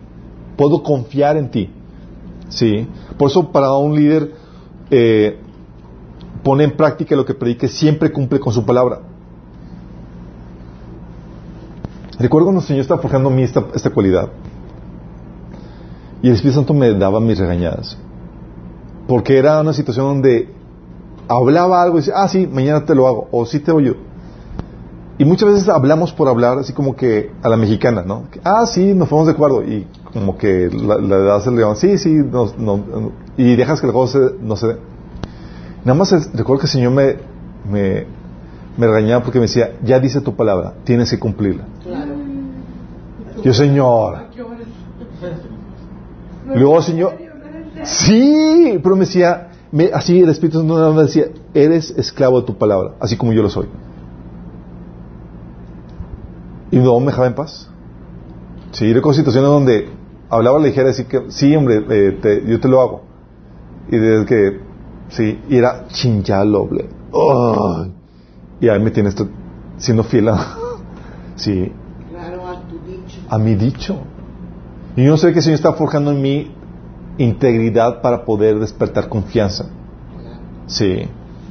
Puedo 0.57 0.83
confiar 0.83 1.37
en 1.37 1.49
ti. 1.49 1.69
¿Sí? 2.49 2.87
Por 3.17 3.29
eso 3.29 3.51
para 3.51 3.71
un 3.77 3.95
líder 3.95 4.33
eh, 4.89 5.39
pone 6.43 6.65
en 6.65 6.75
práctica 6.75 7.15
lo 7.15 7.25
que 7.25 7.33
predique, 7.33 7.69
siempre 7.69 8.11
cumple 8.11 8.39
con 8.41 8.51
su 8.51 8.65
palabra. 8.65 8.99
Recuerdo 12.19 12.47
cuando 12.47 12.61
el 12.61 12.67
Señor 12.67 12.81
estaba 12.81 13.01
forjando 13.01 13.29
a 13.29 13.31
mí 13.31 13.43
esta, 13.43 13.65
esta 13.73 13.89
cualidad. 13.91 14.29
Y 16.21 16.27
el 16.27 16.33
Espíritu 16.33 16.59
Santo 16.59 16.73
me 16.73 16.93
daba 16.93 17.21
mis 17.21 17.39
regañadas. 17.39 17.97
Porque 19.07 19.37
era 19.37 19.61
una 19.61 19.71
situación 19.73 20.05
donde 20.05 20.60
hablaba 21.31 21.81
algo 21.81 21.97
y 21.97 22.01
decía, 22.01 22.13
ah, 22.17 22.27
sí, 22.27 22.47
mañana 22.47 22.85
te 22.85 22.93
lo 22.95 23.07
hago, 23.07 23.27
o 23.31 23.45
sí 23.45 23.59
te 23.59 23.71
oyo. 23.71 23.95
Y 25.17 25.25
muchas 25.25 25.51
veces 25.51 25.69
hablamos 25.69 26.11
por 26.13 26.27
hablar, 26.27 26.57
así 26.57 26.73
como 26.73 26.95
que 26.95 27.31
a 27.43 27.49
la 27.49 27.55
mexicana, 27.55 28.01
¿no? 28.01 28.23
Ah, 28.43 28.65
sí, 28.65 28.93
nos 28.93 29.07
ponemos 29.07 29.27
de 29.27 29.33
acuerdo. 29.33 29.63
Y 29.63 29.87
como 30.11 30.37
que 30.37 30.69
la, 30.71 30.97
la 30.97 31.15
edad 31.17 31.41
se 31.41 31.51
le 31.51 31.61
llama, 31.61 31.75
sí, 31.75 31.97
sí, 31.97 32.09
no, 32.09 32.51
no, 32.57 33.11
y 33.37 33.55
dejas 33.55 33.79
que 33.79 33.87
el 33.87 33.93
juego 33.93 34.09
no 34.41 34.55
se 34.55 34.67
dé. 34.67 34.77
Nada 35.85 35.97
más 35.97 36.11
recuerdo 36.33 36.61
que 36.61 36.65
el 36.65 36.71
Señor 36.71 36.91
me, 36.91 37.15
me, 37.69 38.05
me 38.77 38.87
regañaba 38.87 39.23
porque 39.23 39.39
me 39.39 39.45
decía, 39.45 39.73
ya 39.83 39.99
dice 39.99 40.21
tu 40.21 40.35
palabra, 40.35 40.73
tienes 40.83 41.09
que 41.09 41.19
cumplirla. 41.19 41.65
Claro. 41.83 42.13
Yo, 43.43 43.53
Señor. 43.53 44.23
Luego, 46.47 46.81
Señor, 46.81 47.15
sí, 47.83 48.79
pero 48.81 48.95
me 48.95 49.05
decía, 49.05 49.50
me, 49.71 49.91
así 49.93 50.19
el 50.19 50.29
Espíritu 50.29 50.59
Santo 50.59 50.93
me 50.93 51.03
decía, 51.03 51.27
eres 51.53 51.91
esclavo 51.91 52.41
de 52.41 52.47
tu 52.47 52.57
palabra, 52.57 52.95
así 52.99 53.15
como 53.15 53.31
yo 53.33 53.41
lo 53.41 53.49
soy. 53.49 53.67
Y 56.71 56.77
no 56.77 56.99
me 56.99 57.07
dejaba 57.07 57.27
en 57.27 57.35
paz. 57.35 57.69
Sí, 58.71 58.93
con 59.01 59.13
situaciones 59.13 59.49
donde 59.49 59.89
hablaba 60.29 60.59
ligera, 60.59 60.87
decir 60.87 61.05
que, 61.05 61.29
sí, 61.29 61.55
hombre, 61.55 61.85
eh, 61.89 62.43
yo 62.47 62.59
te 62.59 62.67
lo 62.67 62.81
hago. 62.81 63.01
Y 63.89 63.97
desde 63.97 64.25
que, 64.25 64.59
sí, 65.09 65.39
y 65.49 65.57
era 65.57 65.87
chinchaloble. 65.87 66.89
y 68.59 68.69
ahí 68.69 68.79
me 68.79 68.91
tienes 68.91 69.15
siendo 69.77 70.03
fiel 70.03 70.29
a, 70.29 70.55
sí. 71.35 71.71
Claro, 72.09 72.47
a 72.47 72.61
tu 72.61 72.75
dicho. 72.85 73.19
A 73.29 73.37
mi 73.37 73.55
dicho. 73.55 73.97
Y 74.95 75.05
yo 75.05 75.17
sé 75.17 75.31
que 75.31 75.39
el 75.39 75.43
Señor 75.43 75.55
está 75.55 75.73
forjando 75.73 76.11
en 76.11 76.21
mí 76.21 76.51
integridad 77.17 78.01
para 78.01 78.25
poder 78.25 78.59
despertar 78.59 79.09
confianza. 79.09 79.69
Sí. 80.67 81.07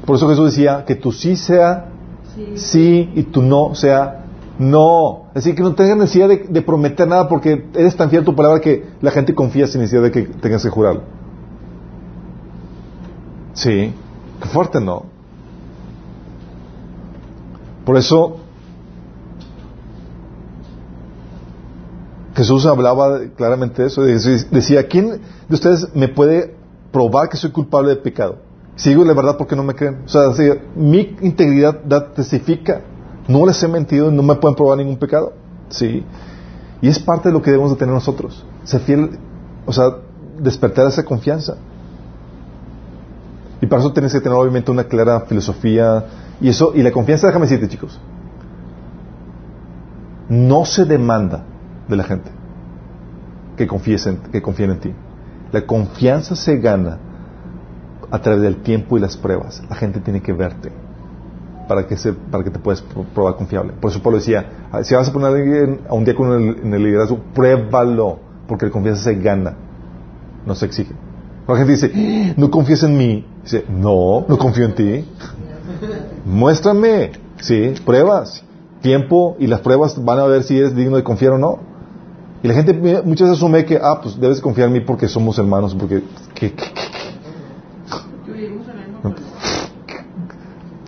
Por 0.06 0.16
eso 0.16 0.28
Jesús 0.28 0.56
decía 0.56 0.84
que 0.84 0.94
tu 0.94 1.12
sí 1.12 1.36
sea 1.36 1.90
sí, 2.54 3.10
y 3.14 3.22
tu 3.24 3.42
no 3.42 3.74
sea 3.74 4.24
no. 4.58 5.30
Decir, 5.34 5.54
que 5.54 5.62
no 5.62 5.74
tengas 5.74 5.96
necesidad 5.96 6.28
de, 6.28 6.62
prometer 6.62 7.08
nada 7.08 7.28
porque 7.28 7.66
eres 7.74 7.96
tan 7.96 8.10
fiel 8.10 8.22
a 8.22 8.24
tu 8.24 8.34
palabra 8.34 8.60
que 8.60 8.90
la 9.00 9.10
gente 9.10 9.34
confía 9.34 9.66
sin 9.66 9.80
necesidad 9.80 10.02
de 10.02 10.10
que 10.10 10.22
tengas 10.22 10.62
que 10.62 10.70
jurarlo. 10.70 11.02
Sí. 13.54 13.92
Qué 14.40 14.48
fuerte, 14.48 14.80
¿no? 14.80 15.04
Por 17.84 17.96
eso 17.96 18.40
Jesús 22.34 22.64
hablaba 22.66 23.20
claramente 23.36 23.82
de 23.82 23.88
eso. 23.88 24.02
Decía, 24.02 24.86
¿quién 24.86 25.20
de 25.48 25.54
ustedes 25.54 25.94
me 25.94 26.08
puede 26.08 26.54
probar 26.92 27.28
que 27.28 27.36
soy 27.36 27.50
culpable 27.50 27.90
de 27.90 27.96
pecado? 27.96 28.38
Si 28.76 28.90
digo 28.90 29.04
la 29.04 29.14
verdad, 29.14 29.36
¿por 29.36 29.46
qué 29.46 29.56
no 29.56 29.62
me 29.62 29.74
creen? 29.74 30.02
O 30.06 30.08
sea, 30.08 30.30
mi 30.74 31.16
integridad 31.20 31.80
testifica. 32.14 32.82
No 33.28 33.46
les 33.46 33.62
he 33.62 33.68
mentido 33.68 34.10
no 34.10 34.22
me 34.22 34.34
pueden 34.36 34.56
probar 34.56 34.78
ningún 34.78 34.96
pecado. 34.96 35.32
Sí. 35.68 36.04
Y 36.80 36.88
es 36.88 36.98
parte 36.98 37.28
de 37.28 37.32
lo 37.32 37.42
que 37.42 37.50
debemos 37.50 37.72
de 37.72 37.76
tener 37.76 37.94
nosotros. 37.94 38.44
Ser 38.64 38.80
fiel, 38.80 39.18
o 39.66 39.72
sea, 39.72 39.96
despertar 40.38 40.86
esa 40.86 41.04
confianza. 41.04 41.56
Y 43.60 43.66
para 43.66 43.82
eso 43.82 43.92
tienes 43.92 44.12
que 44.12 44.20
tener 44.20 44.38
obviamente 44.38 44.70
una 44.70 44.84
clara 44.84 45.20
filosofía. 45.20 46.06
Y 46.40 46.48
eso, 46.48 46.72
y 46.74 46.82
la 46.82 46.90
confianza, 46.90 47.26
déjame 47.26 47.46
decirte 47.46 47.68
chicos, 47.68 48.00
no 50.28 50.64
se 50.64 50.86
demanda 50.86 51.44
de 51.90 51.96
la 51.96 52.04
gente 52.04 52.30
que, 53.56 53.66
confiesen, 53.66 54.18
que 54.32 54.40
confíen 54.40 54.70
en 54.70 54.80
ti. 54.80 54.94
La 55.52 55.66
confianza 55.66 56.36
se 56.36 56.58
gana 56.58 56.98
a 58.10 58.18
través 58.20 58.42
del 58.42 58.56
tiempo 58.62 58.96
y 58.96 59.00
las 59.00 59.16
pruebas. 59.16 59.62
La 59.68 59.76
gente 59.76 60.00
tiene 60.00 60.22
que 60.22 60.32
verte 60.32 60.72
para 61.68 61.86
que, 61.86 61.96
se, 61.96 62.12
para 62.12 62.42
que 62.42 62.50
te 62.50 62.58
puedas 62.58 62.82
probar 63.14 63.36
confiable. 63.36 63.72
Por 63.80 63.90
eso 63.90 64.02
Pablo 64.02 64.18
decía, 64.18 64.68
ah, 64.72 64.82
si 64.82 64.94
vas 64.94 65.08
a 65.08 65.12
poner 65.12 65.80
a 65.88 65.94
un 65.94 66.04
día 66.04 66.14
con 66.14 66.32
el, 66.32 66.58
en 66.64 66.74
el 66.74 66.82
liderazgo, 66.82 67.20
pruébalo, 67.34 68.18
porque 68.48 68.66
la 68.66 68.72
confianza 68.72 69.04
se 69.04 69.14
gana, 69.14 69.54
no 70.46 70.54
se 70.54 70.66
exige. 70.66 70.94
La 71.46 71.56
gente 71.56 71.72
dice, 71.72 71.92
¡Ah! 71.94 72.34
no 72.36 72.50
confíes 72.50 72.82
en 72.82 72.96
mí. 72.96 73.26
Dice, 73.42 73.64
no, 73.68 74.24
no 74.28 74.38
confío 74.38 74.64
en 74.64 74.74
ti. 74.74 75.04
Muéstrame, 76.24 77.12
sí, 77.40 77.74
pruebas, 77.84 78.44
tiempo 78.80 79.36
y 79.38 79.46
las 79.46 79.60
pruebas 79.60 80.02
van 80.04 80.18
a 80.18 80.24
ver 80.24 80.42
si 80.42 80.58
eres 80.58 80.74
digno 80.74 80.96
de 80.96 81.04
confiar 81.04 81.32
o 81.32 81.38
no. 81.38 81.69
Y 82.42 82.48
la 82.48 82.54
gente 82.54 82.72
muchas 82.72 83.28
veces 83.28 83.38
asume 83.38 83.64
que, 83.64 83.76
ah, 83.76 84.00
pues 84.02 84.18
debes 84.18 84.40
confiar 84.40 84.68
en 84.68 84.74
mí 84.74 84.80
porque 84.80 85.08
somos 85.08 85.38
hermanos, 85.38 85.74
porque... 85.74 86.02
¿qué, 86.34 86.54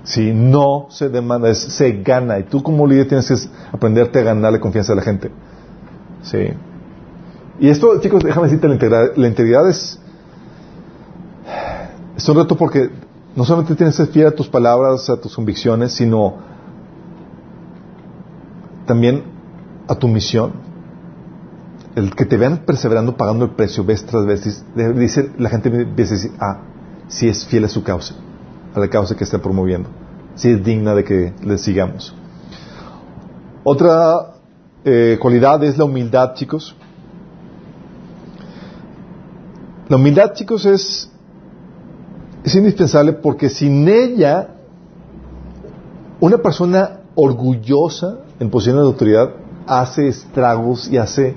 Sí, 0.04 0.32
no 0.34 0.88
se 0.90 1.08
demanda, 1.08 1.54
se 1.54 2.02
gana. 2.02 2.38
Y 2.38 2.42
tú 2.42 2.62
como 2.62 2.86
líder 2.86 3.08
tienes 3.08 3.28
que 3.28 3.48
aprenderte 3.72 4.18
a 4.18 4.22
ganarle 4.22 4.60
confianza 4.60 4.92
a 4.92 4.96
la 4.96 5.02
gente. 5.02 5.30
Sí. 6.22 6.48
Y 7.60 7.68
esto, 7.68 7.98
chicos, 8.00 8.22
déjame 8.22 8.46
decirte, 8.46 8.68
la 8.68 8.74
integridad, 8.74 9.16
la 9.16 9.28
integridad 9.28 9.68
es, 9.70 9.98
es 12.16 12.28
un 12.28 12.36
reto 12.36 12.56
porque 12.56 12.90
no 13.34 13.44
solamente 13.44 13.74
tienes 13.74 13.96
que 13.96 14.04
ser 14.04 14.12
fiel 14.12 14.26
a 14.26 14.30
tus 14.32 14.48
palabras, 14.48 15.08
a 15.08 15.18
tus 15.18 15.34
convicciones, 15.34 15.92
sino 15.92 16.34
también 18.86 19.22
a 19.88 19.94
tu 19.94 20.08
misión 20.08 20.52
el 21.94 22.14
que 22.14 22.24
te 22.24 22.36
vean 22.36 22.62
perseverando, 22.64 23.16
pagando 23.16 23.44
el 23.44 23.50
precio 23.52 23.84
vez 23.84 24.04
tras 24.04 24.24
vez, 24.24 24.64
dice, 24.96 25.30
la 25.38 25.50
gente 25.50 25.68
empieza 25.68 26.14
a 26.14 26.16
decir, 26.16 26.32
ah, 26.40 26.60
si 27.08 27.28
es 27.28 27.44
fiel 27.46 27.64
a 27.64 27.68
su 27.68 27.82
causa, 27.82 28.14
a 28.74 28.80
la 28.80 28.88
causa 28.88 29.16
que 29.16 29.24
está 29.24 29.38
promoviendo, 29.38 29.90
si 30.34 30.50
es 30.50 30.64
digna 30.64 30.94
de 30.94 31.04
que 31.04 31.34
le 31.42 31.58
sigamos. 31.58 32.14
Otra 33.64 34.34
eh, 34.84 35.18
cualidad 35.20 35.62
es 35.62 35.76
la 35.76 35.84
humildad, 35.84 36.34
chicos. 36.34 36.74
La 39.88 39.96
humildad, 39.96 40.32
chicos, 40.32 40.64
es, 40.64 41.10
es 42.42 42.54
indispensable 42.54 43.12
porque 43.12 43.50
sin 43.50 43.86
ella, 43.86 44.48
una 46.20 46.38
persona 46.38 47.00
orgullosa 47.14 48.20
en 48.40 48.48
posición 48.48 48.76
de 48.76 48.82
autoridad 48.82 49.30
hace 49.66 50.08
estragos 50.08 50.88
y 50.90 50.96
hace 50.96 51.36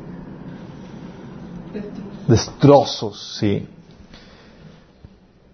destrozos, 2.28 3.38
sí. 3.40 3.68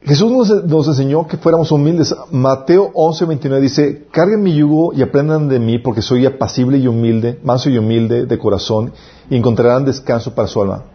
Jesús 0.03 0.31
nos, 0.65 0.87
enseñó 0.87 1.27
que 1.27 1.37
fuéramos 1.37 1.71
humildes. 1.71 2.15
Mateo 2.31 2.89
11, 2.93 3.25
29 3.25 3.61
dice, 3.61 4.07
carguen 4.11 4.41
mi 4.41 4.55
yugo 4.55 4.93
y 4.93 5.03
aprendan 5.03 5.47
de 5.47 5.59
mí 5.59 5.77
porque 5.77 6.01
soy 6.01 6.25
apacible 6.25 6.79
y 6.79 6.87
humilde, 6.87 7.39
manso 7.43 7.69
y 7.69 7.77
humilde 7.77 8.25
de 8.25 8.37
corazón 8.39 8.93
y 9.29 9.37
encontrarán 9.37 9.85
descanso 9.85 10.33
para 10.33 10.47
su 10.47 10.61
alma. 10.61 10.85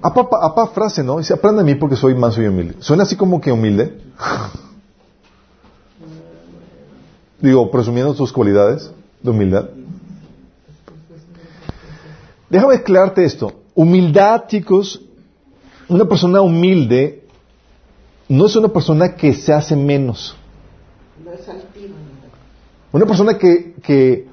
Apa, 0.00 0.66
frase, 0.68 1.04
¿no? 1.04 1.18
Dice, 1.18 1.34
aprendan 1.34 1.66
de 1.66 1.74
mí 1.74 1.78
porque 1.78 1.94
soy 1.94 2.14
manso 2.14 2.40
y 2.40 2.46
humilde. 2.46 2.76
Suena 2.78 3.02
así 3.02 3.16
como 3.16 3.40
que 3.40 3.52
humilde. 3.52 4.00
Digo, 7.40 7.70
presumiendo 7.70 8.14
sus 8.14 8.32
cualidades 8.32 8.90
de 9.22 9.30
humildad. 9.30 9.68
Déjame 12.48 12.76
aclararte 12.76 13.24
esto. 13.24 13.61
Humildad, 13.74 14.46
chicos, 14.48 15.00
una 15.88 16.04
persona 16.04 16.40
humilde 16.40 17.22
no 18.28 18.46
es 18.46 18.56
una 18.56 18.68
persona 18.68 19.14
que 19.14 19.34
se 19.34 19.52
hace 19.52 19.76
menos. 19.76 20.34
No 21.22 21.32
es 21.32 21.40
Una 22.92 23.06
persona 23.06 23.38
que, 23.38 23.74
que, 23.82 24.28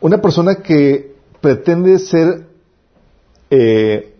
una 0.00 0.20
persona 0.20 0.56
que 0.56 1.14
pretende 1.40 1.98
ser 1.98 2.46
eh, 3.50 4.14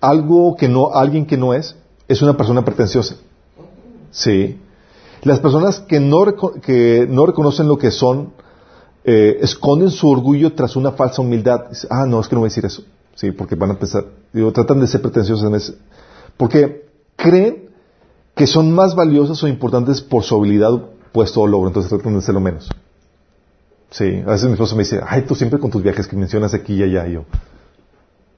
algo 0.00 0.56
que 0.56 0.68
no, 0.68 0.92
alguien 0.92 1.26
que 1.26 1.36
no 1.36 1.54
es, 1.54 1.76
es 2.08 2.22
una 2.22 2.36
persona 2.36 2.64
pretenciosa. 2.64 3.16
Sí. 4.10 4.58
Las 5.22 5.40
personas 5.40 5.80
que 5.80 6.00
no, 6.00 6.24
que 6.62 7.06
no 7.08 7.26
reconocen 7.26 7.68
lo 7.68 7.78
que 7.78 7.90
son, 7.90 8.32
eh, 9.04 9.38
esconden 9.40 9.90
su 9.90 10.08
orgullo 10.08 10.54
tras 10.54 10.76
una 10.76 10.92
falsa 10.92 11.22
humildad. 11.22 11.66
ah, 11.90 12.06
no, 12.06 12.20
es 12.20 12.28
que 12.28 12.34
no 12.34 12.40
voy 12.40 12.48
a 12.48 12.50
decir 12.50 12.64
eso. 12.64 12.82
Sí, 13.14 13.30
porque 13.30 13.54
van 13.54 13.70
a 13.70 13.78
pensar, 13.78 14.04
digo, 14.32 14.52
tratan 14.52 14.80
de 14.80 14.86
ser 14.86 15.00
pretenciosos 15.00 15.46
en 15.46 15.54
ese. 15.54 15.74
Porque 16.36 16.88
creen 17.16 17.70
que 18.34 18.46
son 18.46 18.72
más 18.72 18.94
valiosas 18.94 19.42
o 19.42 19.48
importantes 19.48 20.00
por 20.00 20.24
su 20.24 20.34
habilidad, 20.34 20.70
puesto 21.12 21.40
o 21.40 21.46
logro, 21.46 21.68
entonces 21.68 21.90
tratan 21.90 22.14
de 22.14 22.22
serlo 22.22 22.40
menos. 22.40 22.68
Sí, 23.90 24.22
a 24.26 24.30
veces 24.30 24.46
mi 24.46 24.54
esposo 24.54 24.74
me 24.74 24.82
dice, 24.82 25.00
ay, 25.06 25.22
tú 25.22 25.36
siempre 25.36 25.60
con 25.60 25.70
tus 25.70 25.82
viajes 25.82 26.08
que 26.08 26.16
mencionas 26.16 26.52
aquí 26.52 26.74
y 26.74 26.82
allá, 26.82 27.06
y 27.06 27.12
yo. 27.12 27.24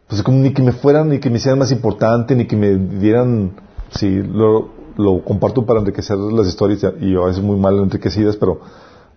Pues 0.07 0.23
como 0.23 0.39
ni 0.39 0.53
que 0.53 0.63
me 0.63 0.73
fueran, 0.73 1.09
ni 1.09 1.19
que 1.19 1.31
me 1.31 1.39
hicieran 1.39 1.59
más 1.59 1.73
importante, 1.73 2.37
ni 2.37 2.47
que 2.47 2.57
me 2.57 2.77
dieran, 2.77 3.53
sí, 3.91 4.23
lo, 4.23 4.69
lo 4.99 5.25
comparto 5.25 5.65
para 5.65 5.81
enriquecer 5.81 6.19
las 6.19 6.47
historias, 6.47 6.85
y 7.01 7.13
yo 7.13 7.25
a 7.25 7.29
veces 7.29 7.43
muy 7.43 7.57
mal 7.59 7.79
enriquecidas, 7.79 8.37
pero 8.37 8.61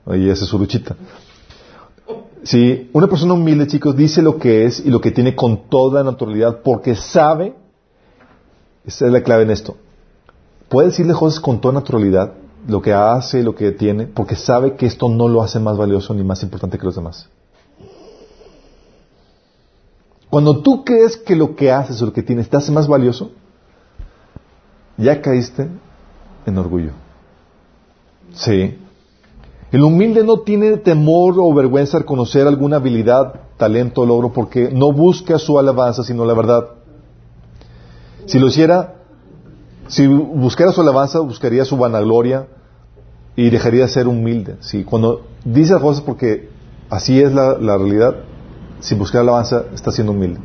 ahí 0.06 0.30
es 0.30 0.40
su 0.40 0.58
luchita. 0.58 0.96
Sí, 2.44 2.90
una 2.94 3.08
persona 3.08 3.34
humilde, 3.34 3.68
chicos, 3.68 3.96
dice 3.96 4.22
lo 4.22 4.38
que 4.38 4.66
es 4.66 4.80
y 4.80 4.90
lo 4.90 5.02
que 5.02 5.12
tiene 5.12 5.36
con 5.36 5.70
toda 5.70 6.04
naturalidad, 6.04 6.62
porque 6.64 6.96
sabe, 6.96 7.54
esa 8.86 9.06
es 9.08 9.12
la 9.12 9.24
clave 9.24 9.44
en 9.44 9.52
esto, 9.52 9.76
puede 10.70 10.88
decirle 10.88 11.14
cosas 11.14 11.40
con 11.40 11.60
toda 11.60 11.74
naturalidad, 11.74 12.34
lo 12.68 12.82
que 12.82 12.94
hace, 12.94 13.44
lo 13.44 13.56
que 13.56 13.72
tiene, 13.72 14.06
porque 14.08 14.36
sabe 14.36 14.76
que 14.76 14.86
esto 14.86 15.10
no 15.10 15.28
lo 15.28 15.42
hace 15.42 15.60
más 15.60 15.78
valioso 15.78 16.14
ni 16.14 16.24
más 16.24 16.42
importante 16.44 16.78
que 16.78 16.86
los 16.86 16.96
demás. 16.96 17.30
Cuando 20.30 20.62
tú 20.62 20.86
crees 20.86 21.18
que 21.18 21.36
lo 21.36 21.56
que 21.56 21.72
haces 21.72 22.02
o 22.02 22.06
lo 22.06 22.14
que 22.14 22.22
tienes 22.22 22.50
te 22.50 22.56
hace 22.56 22.72
más 22.72 22.88
valioso, 22.88 23.32
ya 24.98 25.22
caíste 25.22 25.68
en 26.46 26.58
orgullo. 26.58 26.92
Sí. 28.34 28.78
El 29.72 29.84
humilde 29.84 30.24
no 30.24 30.40
tiene 30.40 30.78
temor 30.78 31.36
o 31.38 31.54
vergüenza 31.54 31.98
de 31.98 32.04
reconocer 32.04 32.48
alguna 32.48 32.78
habilidad, 32.78 33.42
talento 33.58 34.02
o 34.02 34.06
logro 34.06 34.34
porque 34.34 34.72
no 34.72 34.92
busca 34.92 35.38
su 35.38 35.60
alabanza, 35.60 36.04
sino 36.04 36.26
la 36.26 36.34
verdad. 36.34 36.70
Si 38.26 38.40
lo 38.40 38.48
hiciera, 38.48 38.96
si 39.88 40.08
buscara 40.08 40.72
su 40.72 40.82
alabanza, 40.82 41.20
buscaría 41.20 41.66
su 41.66 41.78
vanagloria 41.78 42.48
y 43.36 43.50
dejaría 43.52 43.84
de 43.84 43.90
ser 43.90 44.08
humilde. 44.08 44.58
Si 44.60 44.84
cuando 44.84 45.22
dice 45.46 45.74
las 45.74 45.82
cosas 45.82 46.02
porque 46.02 46.50
así 46.90 47.22
es 47.22 47.32
la, 47.32 47.56
realidad, 47.56 48.16
sin 48.80 48.98
buscar 48.98 49.22
alabanza, 49.22 49.66
está 49.74 49.92
siendo 49.92 50.14
humilde. 50.14 50.40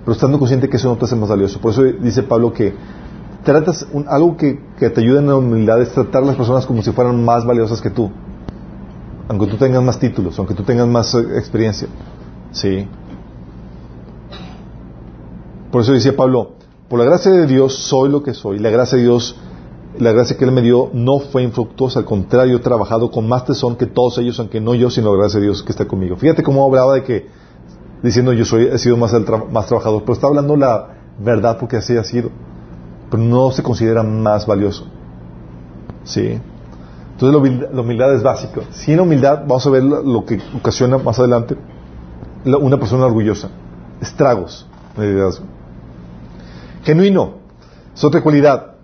Pero 0.00 0.12
estando 0.12 0.38
consciente 0.38 0.68
que 0.68 0.78
eso 0.78 0.88
no 0.88 0.96
te 0.96 1.04
hace 1.04 1.16
más 1.16 1.28
valioso. 1.28 1.60
Por 1.60 1.72
eso 1.72 1.82
dice 1.82 2.24
Pablo 2.24 2.52
que 2.52 2.74
tratas 3.44 3.86
algo 4.08 4.36
que, 4.36 4.58
te 4.78 5.00
ayude 5.00 5.20
en 5.20 5.28
la 5.28 5.36
humildad 5.36 5.80
es 5.80 5.92
tratar 5.92 6.24
a 6.24 6.26
las 6.26 6.36
personas 6.36 6.66
como 6.66 6.82
si 6.82 6.90
fueran 6.90 7.24
más 7.24 7.46
valiosas 7.46 7.80
que 7.80 7.90
tú. 7.90 8.10
Aunque 9.28 9.46
tú 9.46 9.56
tengas 9.56 9.82
más 9.82 9.98
títulos, 9.98 10.38
aunque 10.38 10.54
tú 10.54 10.62
tengas 10.62 10.86
más 10.86 11.14
eh, 11.14 11.38
experiencia. 11.38 11.88
Sí. 12.52 12.86
Por 15.70 15.80
eso 15.80 15.92
decía 15.92 16.14
Pablo, 16.14 16.52
por 16.88 16.98
la 16.98 17.06
gracia 17.06 17.32
de 17.32 17.46
Dios 17.46 17.74
soy 17.74 18.10
lo 18.10 18.22
que 18.22 18.34
soy. 18.34 18.58
La 18.58 18.70
gracia 18.70 18.98
de 18.98 19.04
Dios, 19.04 19.36
la 19.98 20.12
gracia 20.12 20.36
que 20.36 20.44
Él 20.44 20.52
me 20.52 20.62
dio 20.62 20.90
no 20.92 21.18
fue 21.18 21.42
infructuosa. 21.42 22.00
Al 22.00 22.04
contrario, 22.04 22.56
he 22.56 22.60
trabajado 22.60 23.10
con 23.10 23.26
más 23.26 23.44
tesón 23.46 23.76
que 23.76 23.86
todos 23.86 24.18
ellos, 24.18 24.38
aunque 24.38 24.60
no 24.60 24.74
yo, 24.74 24.90
sino 24.90 25.12
la 25.12 25.22
gracia 25.22 25.40
de 25.40 25.46
Dios 25.46 25.62
que 25.62 25.72
está 25.72 25.86
conmigo. 25.86 26.16
Fíjate 26.16 26.42
cómo 26.42 26.64
hablaba 26.64 26.94
de 26.94 27.02
que, 27.02 27.26
diciendo 28.02 28.32
yo 28.32 28.44
soy, 28.44 28.66
he 28.66 28.78
sido 28.78 28.96
más, 28.96 29.12
más 29.50 29.66
trabajador, 29.66 30.02
pero 30.02 30.12
está 30.12 30.26
hablando 30.26 30.54
la 30.56 30.98
verdad 31.18 31.56
porque 31.58 31.78
así 31.78 31.96
ha 31.96 32.04
sido. 32.04 32.30
Pero 33.10 33.22
no 33.22 33.50
se 33.50 33.62
considera 33.62 34.02
más 34.02 34.46
valioso. 34.46 34.86
¿Sí? 36.04 36.38
Entonces 37.14 37.70
la 37.72 37.80
humildad, 37.80 38.12
es 38.12 38.22
básica. 38.24 38.62
Sin 38.72 38.98
humildad, 38.98 39.42
vamos 39.46 39.64
a 39.66 39.70
ver 39.70 39.84
lo 39.84 40.24
que 40.24 40.40
ocasiona 40.56 40.98
más 40.98 41.18
adelante 41.18 41.56
una 42.44 42.76
persona 42.76 43.06
orgullosa. 43.06 43.50
Estragos. 44.00 44.66
Genuino. 46.82 47.34
Es 47.94 48.02
otra 48.02 48.20
cualidad. 48.20 48.74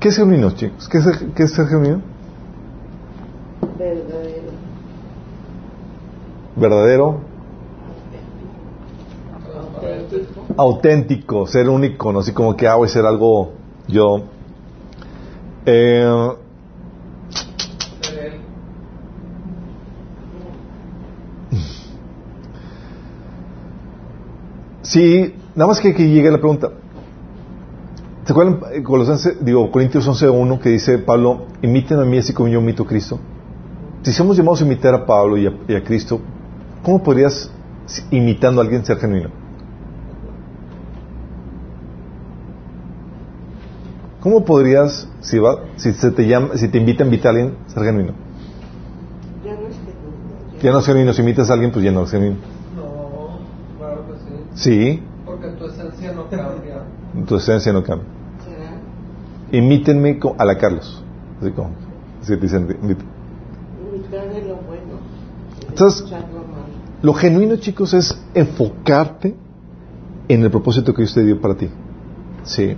¿Qué 0.00 0.08
es 0.08 0.16
genuino, 0.16 0.50
chicos? 0.50 0.88
¿Qué 0.88 0.98
es, 0.98 1.06
qué 1.34 1.42
es 1.44 1.52
ser 1.52 1.66
genuino? 1.68 2.02
Verdadero. 3.78 4.50
Verdadero. 6.56 7.27
Auténtico. 10.58 11.46
Ser 11.46 11.68
único, 11.70 12.12
no 12.12 12.18
así 12.18 12.32
como 12.32 12.54
que 12.54 12.68
hago 12.68 12.84
y 12.84 12.88
ser 12.88 13.06
algo 13.06 13.52
yo. 13.88 14.22
Eh, 15.64 16.36
Sí, 24.88 25.34
nada 25.54 25.68
más 25.68 25.80
que, 25.80 25.94
que 25.94 26.08
llegue 26.08 26.30
la 26.30 26.38
pregunta. 26.38 26.70
¿Se 28.24 28.32
acuerdan 28.32 28.58
digo, 29.42 29.70
Corintios 29.70 30.08
11.1 30.08 30.60
que 30.60 30.70
dice 30.70 30.96
Pablo, 30.96 31.42
imiten 31.60 31.98
a 31.98 32.06
mí 32.06 32.16
así 32.16 32.32
como 32.32 32.48
yo 32.48 32.58
imito 32.58 32.84
a 32.84 32.86
Cristo? 32.86 33.18
Si 34.02 34.12
somos 34.12 34.38
llamados 34.38 34.62
a 34.62 34.64
imitar 34.64 34.94
a 34.94 35.04
Pablo 35.04 35.36
y 35.36 35.46
a, 35.46 35.84
Cristo, 35.84 36.20
¿cómo 36.82 37.02
podrías, 37.02 37.50
imitando 38.10 38.62
a 38.62 38.64
alguien, 38.64 38.82
ser 38.82 38.96
genuino? 38.96 39.28
¿Cómo 44.20 44.44
podrías, 44.44 45.08
si, 45.20 45.38
va, 45.38 45.60
si, 45.76 45.92
se 45.92 46.10
te 46.10 46.26
llama, 46.26 46.56
si 46.56 46.68
te 46.68 46.78
invita 46.78 47.04
a 47.04 47.06
invitar 47.06 47.28
a 47.28 47.38
alguien, 47.38 47.56
ser 47.68 47.84
genuino? 47.84 48.12
Ya 49.44 49.52
no 49.52 49.68
es 49.68 49.76
genuino. 49.76 50.62
Ya 50.62 50.72
no 50.72 50.78
es 50.80 50.86
genuino. 50.86 51.12
Si 51.12 51.22
imitas 51.22 51.50
a 51.50 51.52
alguien, 51.52 51.70
pues 51.70 51.84
ya 51.84 51.92
no 51.92 52.02
es 52.02 52.10
genuino. 52.10 52.36
Sí. 54.54 55.00
Porque 55.24 55.48
tu 55.50 55.66
esencia 55.66 56.12
no 56.12 56.28
cambia. 56.28 56.82
Tu 57.26 57.36
esencia 57.36 57.72
no 57.72 57.84
cambia. 57.84 58.08
Imítenme 59.52 60.18
a 60.36 60.44
la 60.44 60.58
Carlos. 60.58 61.02
Así 61.40 61.50
como. 61.52 61.70
Así 62.20 62.34
te 62.34 62.40
dicen. 62.40 62.66
lo 62.66 62.76
bueno. 64.56 64.98
Entonces, 65.68 66.12
lo 67.02 67.14
genuino, 67.14 67.56
chicos, 67.56 67.94
es 67.94 68.20
enfocarte 68.34 69.36
en 70.26 70.42
el 70.42 70.50
propósito 70.50 70.92
que 70.92 71.02
Dios 71.02 71.14
te 71.14 71.22
dio 71.22 71.40
para 71.40 71.54
ti. 71.54 71.70
Sí. 72.42 72.76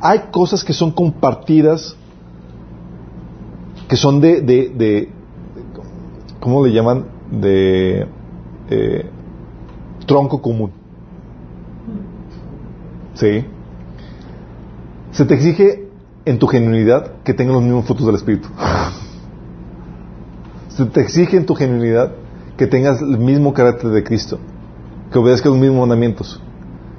Hay 0.00 0.30
cosas 0.30 0.64
que 0.64 0.72
son 0.72 0.92
compartidas, 0.92 1.96
que 3.88 3.96
son 3.96 4.20
de, 4.20 4.40
de, 4.40 5.10
¿cómo 6.40 6.64
le 6.64 6.72
llaman? 6.72 7.04
De 7.30 8.06
eh, 8.70 9.10
tronco 10.06 10.40
común. 10.40 10.70
Sí. 13.14 13.44
Se 15.12 15.24
te 15.26 15.34
exige 15.34 15.88
en 16.24 16.38
tu 16.38 16.46
genuinidad 16.46 17.12
que 17.24 17.34
tengas 17.34 17.54
los 17.54 17.62
mismos 17.62 17.84
frutos 17.84 18.06
del 18.06 18.14
Espíritu. 18.14 18.48
Se 20.68 20.86
te 20.86 21.00
exige 21.02 21.36
en 21.36 21.44
tu 21.44 21.54
genuinidad 21.54 22.12
que 22.56 22.66
tengas 22.66 23.02
el 23.02 23.18
mismo 23.18 23.52
carácter 23.52 23.90
de 23.90 24.02
Cristo, 24.02 24.38
que 25.12 25.18
obedezcas 25.18 25.50
los 25.50 25.60
mismos 25.60 25.80
mandamientos, 25.80 26.40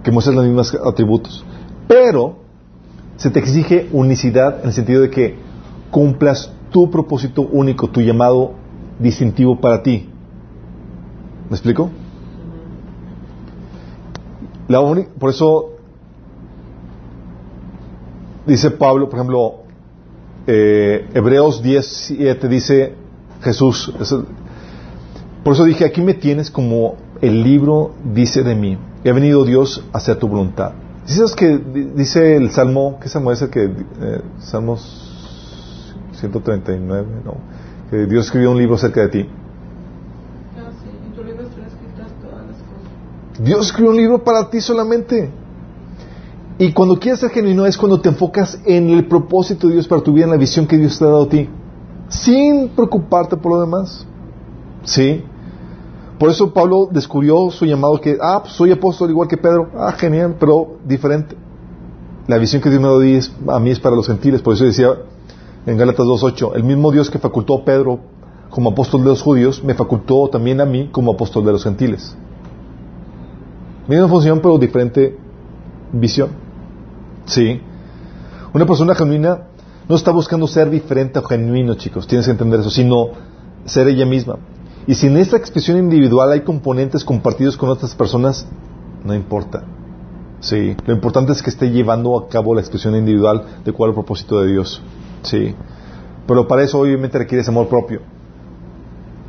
que 0.03 0.11
muestres 0.11 0.35
los 0.35 0.45
mismos 0.45 0.77
atributos. 0.85 1.43
Pero 1.87 2.40
se 3.21 3.29
te 3.29 3.37
exige 3.37 3.87
unicidad 3.91 4.61
en 4.61 4.69
el 4.69 4.73
sentido 4.73 5.03
de 5.03 5.11
que 5.11 5.35
cumplas 5.91 6.51
tu 6.71 6.89
propósito 6.89 7.43
único, 7.43 7.87
tu 7.87 8.01
llamado 8.01 8.53
distintivo 8.97 9.61
para 9.61 9.83
ti. 9.83 10.09
¿Me 11.47 11.55
explico? 11.55 11.91
La 14.67 14.79
por 15.19 15.29
eso 15.29 15.73
dice 18.47 18.71
Pablo, 18.71 19.07
por 19.07 19.19
ejemplo, 19.19 19.53
eh, 20.47 21.07
Hebreos 21.13 21.61
10, 21.61 22.15
dice 22.49 22.95
Jesús, 23.43 23.93
por 25.43 25.53
eso 25.53 25.65
dije, 25.65 25.85
aquí 25.85 26.01
me 26.01 26.15
tienes 26.15 26.49
como 26.49 26.95
el 27.21 27.43
libro 27.43 27.91
dice 28.03 28.41
de 28.41 28.55
mí, 28.55 28.79
he 29.03 29.11
venido 29.11 29.45
Dios 29.45 29.85
a 29.93 29.99
hacer 29.99 30.17
tu 30.17 30.27
voluntad. 30.27 30.71
¿Dices 31.07 31.35
que 31.35 31.57
dice 31.95 32.35
el 32.35 32.51
Salmo, 32.51 32.99
qué 33.01 33.09
Salmo 33.09 33.31
es 33.31 33.41
el 33.41 33.49
que, 33.49 33.63
eh, 33.63 34.21
Salmos 34.39 35.95
139, 36.13 37.07
no, 37.25 37.37
que 37.89 38.05
Dios 38.05 38.25
escribió 38.25 38.51
un 38.51 38.57
libro 38.57 38.75
acerca 38.75 39.01
de 39.01 39.07
ti? 39.09 39.29
Ah, 40.57 40.69
Dios 43.43 43.65
escribió 43.65 43.91
un 43.91 43.97
libro 43.97 44.23
para 44.23 44.49
ti 44.49 44.61
solamente. 44.61 45.31
Y 46.59 46.71
cuando 46.73 46.99
quieres 46.99 47.19
ser 47.19 47.31
genuino 47.31 47.65
es 47.65 47.75
cuando 47.75 47.99
te 47.99 48.09
enfocas 48.09 48.59
en 48.65 48.89
el 48.91 49.07
propósito 49.07 49.67
de 49.67 49.73
Dios 49.73 49.87
para 49.87 50.03
tu 50.03 50.13
vida, 50.13 50.25
en 50.25 50.31
la 50.31 50.37
visión 50.37 50.67
que 50.67 50.77
Dios 50.77 50.99
te 50.99 51.05
ha 51.05 51.07
dado 51.07 51.23
a 51.23 51.29
ti, 51.29 51.49
sin 52.09 52.69
preocuparte 52.69 53.35
por 53.37 53.53
lo 53.53 53.61
demás. 53.61 54.05
¿Sí? 54.83 55.23
Por 56.21 56.29
eso 56.29 56.53
Pablo 56.53 56.87
descubrió 56.91 57.49
su 57.49 57.65
llamado 57.65 57.99
que, 57.99 58.15
ah, 58.21 58.41
pues 58.43 58.53
soy 58.53 58.71
apóstol 58.71 59.09
igual 59.09 59.27
que 59.27 59.37
Pedro. 59.37 59.71
Ah, 59.75 59.91
genial, 59.93 60.35
pero 60.39 60.77
diferente. 60.85 61.35
La 62.27 62.37
visión 62.37 62.61
que 62.61 62.69
Dios 62.69 62.79
me 62.79 63.03
dio 63.03 63.19
a 63.51 63.59
mí 63.59 63.71
es 63.71 63.79
para 63.79 63.95
los 63.95 64.05
gentiles. 64.05 64.39
Por 64.43 64.53
eso 64.53 64.63
decía 64.63 64.89
en 65.65 65.77
Gálatas 65.79 66.05
2.8, 66.05 66.51
el 66.53 66.63
mismo 66.63 66.91
Dios 66.91 67.09
que 67.09 67.17
facultó 67.17 67.55
a 67.55 67.65
Pedro 67.65 68.01
como 68.51 68.69
apóstol 68.69 69.01
de 69.01 69.09
los 69.09 69.23
judíos, 69.23 69.63
me 69.63 69.73
facultó 69.73 70.27
también 70.27 70.61
a 70.61 70.65
mí 70.65 70.89
como 70.91 71.11
apóstol 71.13 71.43
de 71.43 71.53
los 71.53 71.63
gentiles. 71.63 72.15
Misma 73.87 74.07
función, 74.07 74.41
pero 74.41 74.59
diferente 74.59 75.17
visión. 75.91 76.29
Sí. 77.25 77.61
Una 78.53 78.67
persona 78.67 78.93
genuina 78.93 79.47
no 79.89 79.95
está 79.95 80.11
buscando 80.11 80.45
ser 80.45 80.69
diferente 80.69 81.17
o 81.17 81.23
genuino, 81.23 81.73
chicos. 81.73 82.05
Tienes 82.05 82.27
que 82.27 82.31
entender 82.31 82.59
eso, 82.59 82.69
sino 82.69 83.09
ser 83.65 83.87
ella 83.87 84.05
misma. 84.05 84.37
Y 84.87 84.95
si 84.95 85.07
en 85.07 85.17
esta 85.17 85.37
expresión 85.37 85.77
individual 85.77 86.31
hay 86.31 86.41
componentes 86.41 87.03
compartidos 87.03 87.55
con 87.57 87.69
otras 87.69 87.93
personas, 87.95 88.47
no 89.03 89.13
importa. 89.13 89.63
Sí, 90.39 90.75
lo 90.85 90.93
importante 90.93 91.31
es 91.33 91.41
que 91.41 91.51
esté 91.51 91.69
llevando 91.69 92.17
a 92.17 92.27
cabo 92.27 92.55
la 92.55 92.61
expresión 92.61 92.95
individual 92.95 93.45
de 93.63 93.71
cuál 93.71 93.89
es 93.89 93.91
el 93.91 93.95
propósito 93.95 94.41
de 94.41 94.51
Dios. 94.51 94.81
Sí. 95.21 95.53
Pero 96.27 96.47
para 96.47 96.63
eso 96.63 96.79
obviamente 96.79 97.17
requieres 97.17 97.47
amor 97.47 97.67
propio 97.67 98.01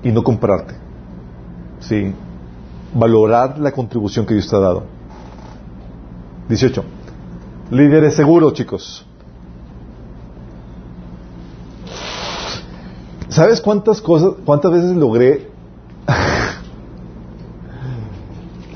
y 0.02 0.10
no 0.10 0.22
comprarte. 0.22 0.74
Sí. 1.80 2.14
Valorar 2.94 3.58
la 3.58 3.72
contribución 3.72 4.24
que 4.24 4.34
Dios 4.34 4.48
te 4.48 4.56
ha 4.56 4.60
dado. 4.60 4.84
18. 6.48 6.82
Líderes 7.70 8.14
seguros, 8.14 8.54
chicos. 8.54 9.06
¿Sabes 13.32 13.60
cuántas 13.60 14.00
cosas, 14.00 14.34
cuántas 14.44 14.72
veces 14.72 14.96
logré 14.96 15.48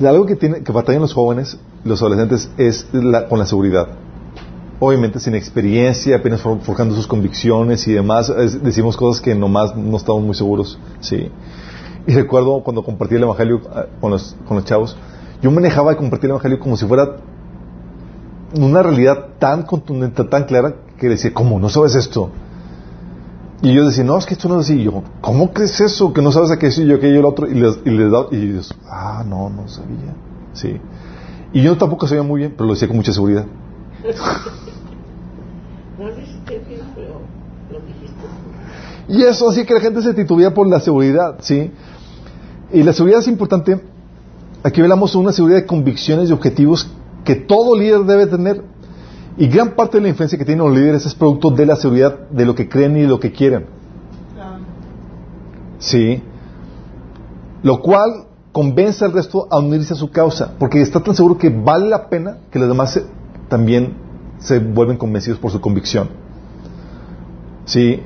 algo 0.05 0.25
que 0.25 0.35
tiene 0.35 0.63
que 0.63 0.71
batallan 0.71 1.01
los 1.01 1.13
jóvenes, 1.13 1.57
los 1.83 2.01
adolescentes 2.01 2.49
es 2.57 2.87
con 3.29 3.39
la 3.39 3.45
seguridad. 3.45 3.87
Obviamente 4.79 5.19
sin 5.19 5.33
experiencia, 5.33 6.17
apenas 6.17 6.41
forjando 6.41 6.95
sus 6.95 7.07
convicciones 7.07 7.87
y 7.87 7.93
demás, 7.93 8.31
decimos 8.61 8.95
cosas 8.95 9.21
que 9.21 9.33
nomás 9.33 9.75
no 9.75 9.97
estamos 9.97 10.23
muy 10.23 10.35
seguros, 10.35 10.77
sí. 10.99 11.31
Y 12.05 12.13
recuerdo 12.13 12.63
cuando 12.63 12.83
compartí 12.83 13.15
el 13.15 13.23
evangelio 13.23 13.61
ah, 13.73 13.85
con 13.99 14.11
los, 14.11 14.35
con 14.47 14.57
los 14.57 14.65
chavos, 14.65 14.95
yo 15.41 15.51
manejaba 15.51 15.93
y 15.93 15.95
compartía 15.95 16.27
el 16.27 16.31
evangelio 16.31 16.59
como 16.59 16.77
si 16.77 16.85
fuera 16.85 17.17
una 18.55 18.83
realidad 18.83 19.29
tan 19.39 19.63
contundente, 19.63 20.23
tan 20.23 20.45
clara, 20.45 20.75
que 20.97 21.09
decía, 21.09 21.33
¿cómo? 21.33 21.59
¿No 21.59 21.69
sabes 21.69 21.95
esto? 21.95 22.29
Y 23.61 23.73
yo 23.73 23.85
decía, 23.85 24.03
no, 24.03 24.17
es 24.17 24.25
que 24.25 24.35
esto 24.35 24.47
no 24.47 24.59
es 24.59 24.67
así. 24.67 24.79
Y 24.79 24.83
yo, 24.83 25.03
¿cómo 25.21 25.51
crees 25.51 25.79
eso? 25.81 26.13
Que 26.13 26.21
no 26.21 26.31
sabes 26.31 26.51
a 26.51 26.59
qué 26.59 26.67
decir 26.67 26.85
yo, 26.85 26.95
aquello, 26.95 27.19
el 27.19 27.25
otro. 27.25 27.47
Y 27.47 27.55
les, 27.55 27.79
y 27.85 27.89
les 27.89 28.11
da, 28.11 28.27
y 28.31 28.35
ellos, 28.35 28.73
ah, 28.87 29.23
no, 29.27 29.49
no 29.49 29.67
sabía. 29.67 30.15
Sí. 30.53 30.79
Y 31.53 31.63
yo 31.63 31.77
tampoco 31.77 32.07
sabía 32.07 32.23
muy 32.23 32.41
bien, 32.41 32.53
pero 32.55 32.67
lo 32.67 32.73
decía 32.73 32.87
con 32.87 32.97
mucha 32.97 33.13
seguridad. 33.13 33.45
Y 39.09 39.23
eso 39.23 39.49
así 39.49 39.65
que 39.65 39.73
la 39.73 39.79
gente 39.79 40.01
se 40.01 40.13
titubea 40.13 40.53
por 40.53 40.67
la 40.67 40.79
seguridad, 40.79 41.37
¿sí? 41.39 41.71
Y 42.73 42.83
la 42.83 42.91
seguridad 42.91 43.21
es 43.21 43.27
importante. 43.27 43.81
Aquí 44.63 44.81
hablamos 44.81 45.13
de 45.13 45.19
una 45.19 45.31
seguridad 45.31 45.59
de 45.59 45.65
convicciones 45.65 46.29
y 46.29 46.33
objetivos 46.33 46.89
que 47.23 47.35
todo 47.35 47.77
líder 47.77 48.03
debe 48.03 48.27
tener. 48.27 48.63
Y 49.37 49.47
gran 49.47 49.75
parte 49.75 49.97
de 49.97 50.03
la 50.03 50.09
influencia 50.09 50.37
que 50.37 50.45
tienen 50.45 50.65
los 50.65 50.75
líderes 50.75 51.05
es 51.05 51.13
producto 51.13 51.51
de 51.51 51.65
la 51.65 51.75
seguridad 51.75 52.27
de 52.29 52.45
lo 52.45 52.55
que 52.55 52.67
creen 52.67 52.97
y 52.97 53.01
de 53.01 53.07
lo 53.07 53.19
que 53.19 53.31
quieren. 53.31 53.67
Sí. 55.77 56.23
Lo 57.61 57.81
cual 57.81 58.25
convence 58.51 59.05
al 59.05 59.13
resto 59.13 59.47
a 59.51 59.59
unirse 59.59 59.93
a 59.93 59.95
su 59.95 60.09
causa, 60.09 60.53
porque 60.57 60.81
está 60.81 61.03
tan 61.03 61.15
seguro 61.15 61.37
que 61.37 61.49
vale 61.49 61.87
la 61.87 62.09
pena 62.09 62.37
que 62.49 62.57
los 62.57 62.67
demás 62.67 62.99
también 63.49 63.93
se 64.39 64.57
vuelven 64.57 64.97
convencidos 64.97 65.39
por 65.39 65.51
su 65.51 65.61
convicción. 65.61 66.09
Sí. 67.65 68.01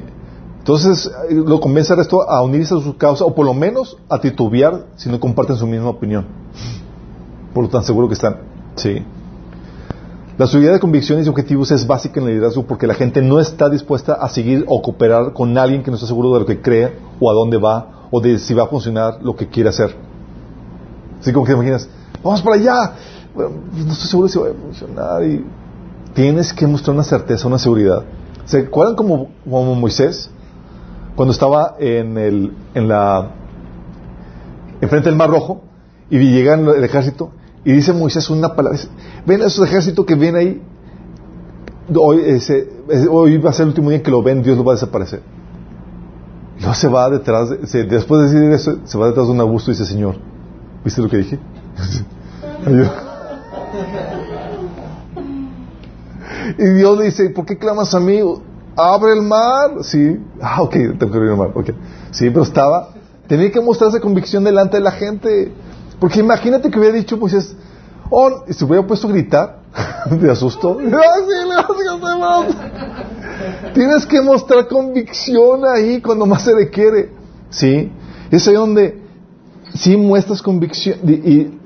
Entonces 0.60 1.10
lo 1.30 1.62
convence 1.62 1.94
al 1.94 2.00
resto 2.00 2.30
a 2.30 2.42
unirse 2.44 2.76
a 2.76 2.82
su 2.82 2.98
causa, 2.98 3.24
o 3.24 3.34
por 3.34 3.46
lo 3.46 3.54
menos 3.54 3.98
a 4.10 4.20
titubear 4.20 4.88
si 4.98 5.10
no 5.10 5.20
comparten 5.20 5.56
su 5.56 5.66
misma 5.66 5.90
opinión. 5.90 6.26
Por 7.54 7.64
lo 7.64 7.70
tan 7.70 7.84
seguro 7.84 8.10
que 8.10 8.16
están. 8.16 8.38
Sí. 8.76 9.02
La 10.42 10.48
seguridad 10.48 10.74
de 10.74 10.80
convicciones 10.80 11.28
y 11.28 11.30
objetivos 11.30 11.70
es 11.70 11.86
básica 11.86 12.20
en 12.20 12.26
el 12.26 12.34
liderazgo 12.34 12.66
porque 12.66 12.88
la 12.88 12.96
gente 12.96 13.22
no 13.22 13.40
está 13.40 13.70
dispuesta 13.70 14.14
a 14.14 14.28
seguir 14.28 14.66
o 14.68 14.82
cooperar 14.82 15.34
con 15.34 15.56
alguien 15.56 15.84
que 15.84 15.92
no 15.92 15.98
está 15.98 16.08
seguro 16.08 16.34
de 16.34 16.40
lo 16.40 16.48
que 16.48 16.60
cree 16.60 16.98
o 17.20 17.30
a 17.30 17.34
dónde 17.36 17.60
va 17.60 18.08
o 18.10 18.20
de 18.20 18.40
si 18.40 18.56
va 18.56 18.64
a 18.64 18.66
funcionar 18.66 19.20
lo 19.22 19.36
que 19.36 19.48
quiere 19.50 19.70
hacer. 19.70 19.96
Así 21.20 21.32
como 21.32 21.46
que 21.46 21.52
te 21.52 21.58
imaginas, 21.58 21.88
vamos 22.24 22.42
para 22.42 22.56
allá, 22.56 22.94
bueno, 23.36 23.52
no 23.72 23.92
estoy 23.92 24.08
seguro 24.08 24.28
si 24.30 24.40
va 24.40 24.48
a 24.48 24.54
funcionar 24.54 25.24
y 25.24 25.46
tienes 26.16 26.52
que 26.54 26.66
mostrar 26.66 26.96
una 26.96 27.04
certeza, 27.04 27.48
una 27.48 27.60
seguridad. 27.60 28.04
¿Se 28.46 28.62
acuerdan 28.62 28.96
como, 28.96 29.30
como 29.48 29.76
Moisés 29.76 30.28
cuando 31.16 31.34
estaba 31.34 31.76
en 31.78 32.18
el, 32.18 32.52
en 32.74 32.88
la, 32.88 33.30
enfrente 34.82 35.08
del 35.08 35.20
Mar 35.20 35.30
Rojo 35.30 35.62
y 36.10 36.18
llegan 36.18 36.68
el 36.68 36.84
ejército 36.84 37.32
y 37.64 37.74
dice 37.74 37.94
Moisés 37.94 38.30
una 38.30 38.56
palabra. 38.56 38.80
Ven 39.26 39.42
a 39.42 39.46
esos 39.46 39.68
ejércitos 39.68 40.06
que 40.06 40.16
vienen 40.16 40.36
ahí. 40.36 40.62
Hoy, 41.94 43.38
va 43.38 43.50
a 43.50 43.54
ser 43.54 43.64
el 43.64 43.70
último 43.70 43.90
día 43.90 44.02
que 44.02 44.12
lo 44.12 44.24
ven, 44.24 44.42
Dios 44.42 44.58
lo 44.58 44.64
va 44.64 44.72
a 44.74 44.76
desaparecer. 44.76 45.22
Luego 46.60 46.74
se 46.74 46.88
va 46.88 47.10
detrás, 47.10 47.50
de, 47.50 47.84
después 47.84 48.22
de 48.22 48.28
decir 48.28 48.52
eso, 48.52 48.80
se 48.86 48.98
va 48.98 49.08
detrás 49.08 49.28
de 49.28 49.34
un 49.34 49.42
arbusto 49.42 49.72
y 49.72 49.74
dice, 49.74 49.86
Señor, 49.86 50.16
¿viste 50.84 51.02
lo 51.02 51.10
que 51.10 51.18
dije? 51.18 51.40
y 56.58 56.64
Dios 56.64 56.98
le 56.98 57.06
dice, 57.06 57.30
¿por 57.32 57.46
qué 57.46 57.58
clamas 57.58 57.94
a 57.94 58.00
mí? 58.00 58.20
Abre 58.76 59.14
el 59.14 59.22
mar. 59.22 59.84
Sí. 59.84 60.20
Ah, 60.42 60.62
ok, 60.62 60.74
tengo 60.74 61.12
que 61.12 61.18
abrir 61.18 61.32
el 61.32 61.38
mar. 61.38 61.52
Okay. 61.56 61.76
Sí, 62.12 62.30
pero 62.30 62.44
estaba, 62.44 62.90
tenía 63.28 63.52
que 63.52 63.60
mostrarse 63.60 64.00
convicción 64.00 64.44
delante 64.44 64.78
de 64.78 64.84
la 64.84 64.92
gente. 64.92 65.52
Porque 66.02 66.20
imagínate 66.20 66.72
que 66.72 66.80
hubiera 66.80 66.98
dicho 66.98 67.16
Moisés, 67.16 67.56
oh, 68.10 68.44
y 68.48 68.54
se 68.54 68.66
hubiera 68.66 68.86
puesto 68.88 69.08
a 69.08 69.12
gritar 69.12 69.60
de 70.10 70.32
asusto. 70.32 70.80
Tienes 73.76 74.08
que 74.08 74.20
mostrar 74.20 74.68
convicción 74.68 75.62
ahí 75.64 76.02
cuando 76.02 76.26
más 76.26 76.42
se 76.42 76.56
requiere. 76.56 77.12
¿Sí? 77.52 77.92
Es 78.32 78.48
ahí 78.48 78.56
donde 78.56 79.00
sí 79.76 79.96
muestras 79.96 80.42
convicción 80.42 80.98
y, 81.08 81.60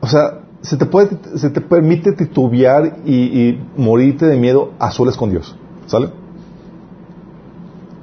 o 0.00 0.06
sea, 0.06 0.40
se 0.62 0.78
te 0.78 0.86
puede, 0.86 1.10
se 1.36 1.50
te 1.50 1.60
permite 1.60 2.12
titubear 2.12 3.00
y, 3.04 3.14
y, 3.14 3.68
morirte 3.76 4.24
de 4.24 4.38
miedo 4.38 4.72
a 4.78 4.90
solas 4.90 5.18
con 5.18 5.28
Dios. 5.30 5.54
¿Sale? 5.84 6.08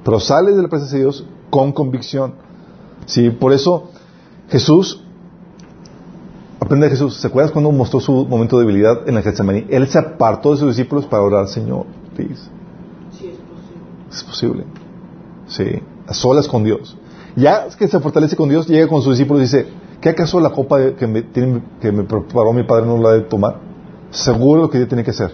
Pero 0.05 0.19
sales 0.19 0.55
de 0.55 0.61
la 0.61 0.67
presencia 0.67 0.99
de 0.99 1.05
Dios 1.05 1.25
con 1.49 1.71
convicción. 1.71 2.35
Sí, 3.07 3.31
por 3.31 3.53
eso 3.53 3.89
Jesús 4.49 5.02
Aprende 6.63 6.85
de 6.85 6.91
Jesús. 6.91 7.15
¿Se 7.17 7.27
acuerdas 7.27 7.51
cuando 7.51 7.73
mostró 7.73 7.99
su 7.99 8.25
momento 8.25 8.57
de 8.57 8.65
debilidad 8.65 9.01
en 9.05 9.15
la 9.15 9.21
Getsemaní? 9.21 9.65
Él 9.69 9.85
se 9.89 9.99
apartó 9.99 10.51
de 10.51 10.57
sus 10.57 10.69
discípulos 10.69 11.05
para 11.05 11.21
orar, 11.21 11.49
Señor, 11.49 11.85
please. 12.15 12.43
Sí, 13.11 13.27
es 13.27 13.37
posible. 13.37 13.83
Es 14.09 14.23
posible. 14.23 14.63
Sí, 15.47 15.83
a 16.07 16.13
solas 16.13 16.47
con 16.47 16.63
Dios. 16.63 16.97
Ya 17.35 17.67
que 17.77 17.89
se 17.89 17.99
fortalece 17.99 18.37
con 18.37 18.47
Dios, 18.47 18.65
llega 18.65 18.87
con 18.87 19.01
sus 19.01 19.17
discípulos 19.17 19.41
y 19.41 19.43
dice, 19.43 19.67
¿qué 19.99 20.07
acaso 20.07 20.39
la 20.39 20.51
copa 20.51 20.93
que 20.93 21.05
me, 21.05 21.29
que 21.29 21.91
me 21.91 22.03
preparó 22.03 22.53
mi 22.53 22.63
Padre 22.63 22.85
no 22.85 22.97
la 22.97 23.11
de 23.11 23.21
tomar? 23.23 23.57
Seguro 24.11 24.61
lo 24.61 24.69
que 24.69 24.79
yo 24.79 24.87
tiene 24.87 25.03
que 25.03 25.11
hacer. 25.11 25.33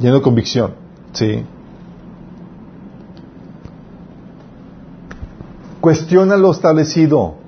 Lleno 0.00 0.16
de 0.16 0.22
convicción. 0.22 0.74
Sí. 1.12 1.44
Cuestiona 5.80 6.36
lo 6.36 6.50
establecido. 6.50 7.43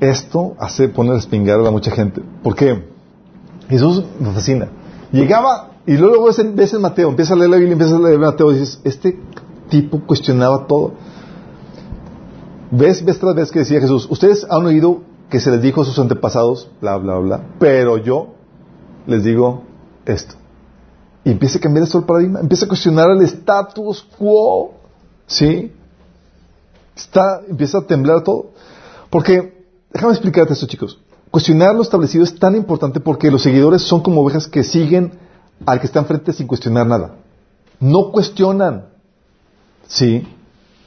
Esto 0.00 0.56
hace 0.58 0.88
poner 0.88 1.16
espingarda 1.16 1.68
a 1.68 1.70
mucha 1.70 1.90
gente. 1.90 2.22
¿Por 2.42 2.56
qué? 2.56 2.84
Jesús 3.68 4.04
nos 4.18 4.34
fascina. 4.34 4.68
Llegaba 5.12 5.72
y 5.86 5.96
luego 5.96 6.24
ves 6.24 6.38
en, 6.74 6.80
Mateo, 6.80 7.08
empieza 7.08 7.34
a 7.34 7.36
leer 7.36 7.50
la 7.50 7.56
Biblia, 7.56 7.74
empieza 7.74 7.96
a 7.96 7.98
leer 7.98 8.18
Mateo 8.18 8.50
y 8.52 8.58
dices, 8.58 8.80
este 8.84 9.18
tipo 9.68 10.00
cuestionaba 10.06 10.66
todo. 10.66 10.92
Ves, 12.70 13.04
ves 13.04 13.18
tras 13.18 13.34
vez 13.34 13.50
que 13.50 13.60
decía 13.60 13.80
Jesús, 13.80 14.06
ustedes 14.10 14.46
han 14.48 14.64
oído 14.64 15.02
que 15.28 15.40
se 15.40 15.50
les 15.50 15.62
dijo 15.62 15.82
a 15.82 15.84
sus 15.84 15.98
antepasados, 15.98 16.70
bla, 16.80 16.96
bla, 16.96 17.18
bla, 17.18 17.40
pero 17.58 17.98
yo 17.98 18.34
les 19.06 19.24
digo 19.24 19.62
esto. 20.06 20.34
Y 21.24 21.30
empieza 21.30 21.58
a 21.58 21.60
cambiar 21.60 21.84
esto 21.84 21.98
el 21.98 22.04
paradigma, 22.04 22.40
empieza 22.40 22.64
a 22.64 22.68
cuestionar 22.68 23.10
el 23.10 23.22
status 23.22 24.06
quo, 24.16 24.72
¿sí? 25.26 25.72
Está, 26.96 27.42
empieza 27.48 27.78
a 27.78 27.82
temblar 27.82 28.22
todo. 28.22 28.50
Porque 29.10 29.59
Déjame 29.92 30.12
explicarte 30.12 30.52
esto, 30.52 30.66
chicos. 30.66 30.98
Cuestionar 31.30 31.74
lo 31.74 31.82
establecido 31.82 32.24
es 32.24 32.38
tan 32.38 32.56
importante 32.56 33.00
porque 33.00 33.30
los 33.30 33.42
seguidores 33.42 33.82
son 33.82 34.02
como 34.02 34.20
ovejas 34.20 34.48
que 34.48 34.64
siguen 34.64 35.18
al 35.66 35.80
que 35.80 35.86
está 35.86 36.00
enfrente 36.00 36.32
sin 36.32 36.46
cuestionar 36.46 36.86
nada. 36.86 37.16
No 37.78 38.10
cuestionan. 38.10 38.86
¿Sí? 39.86 40.26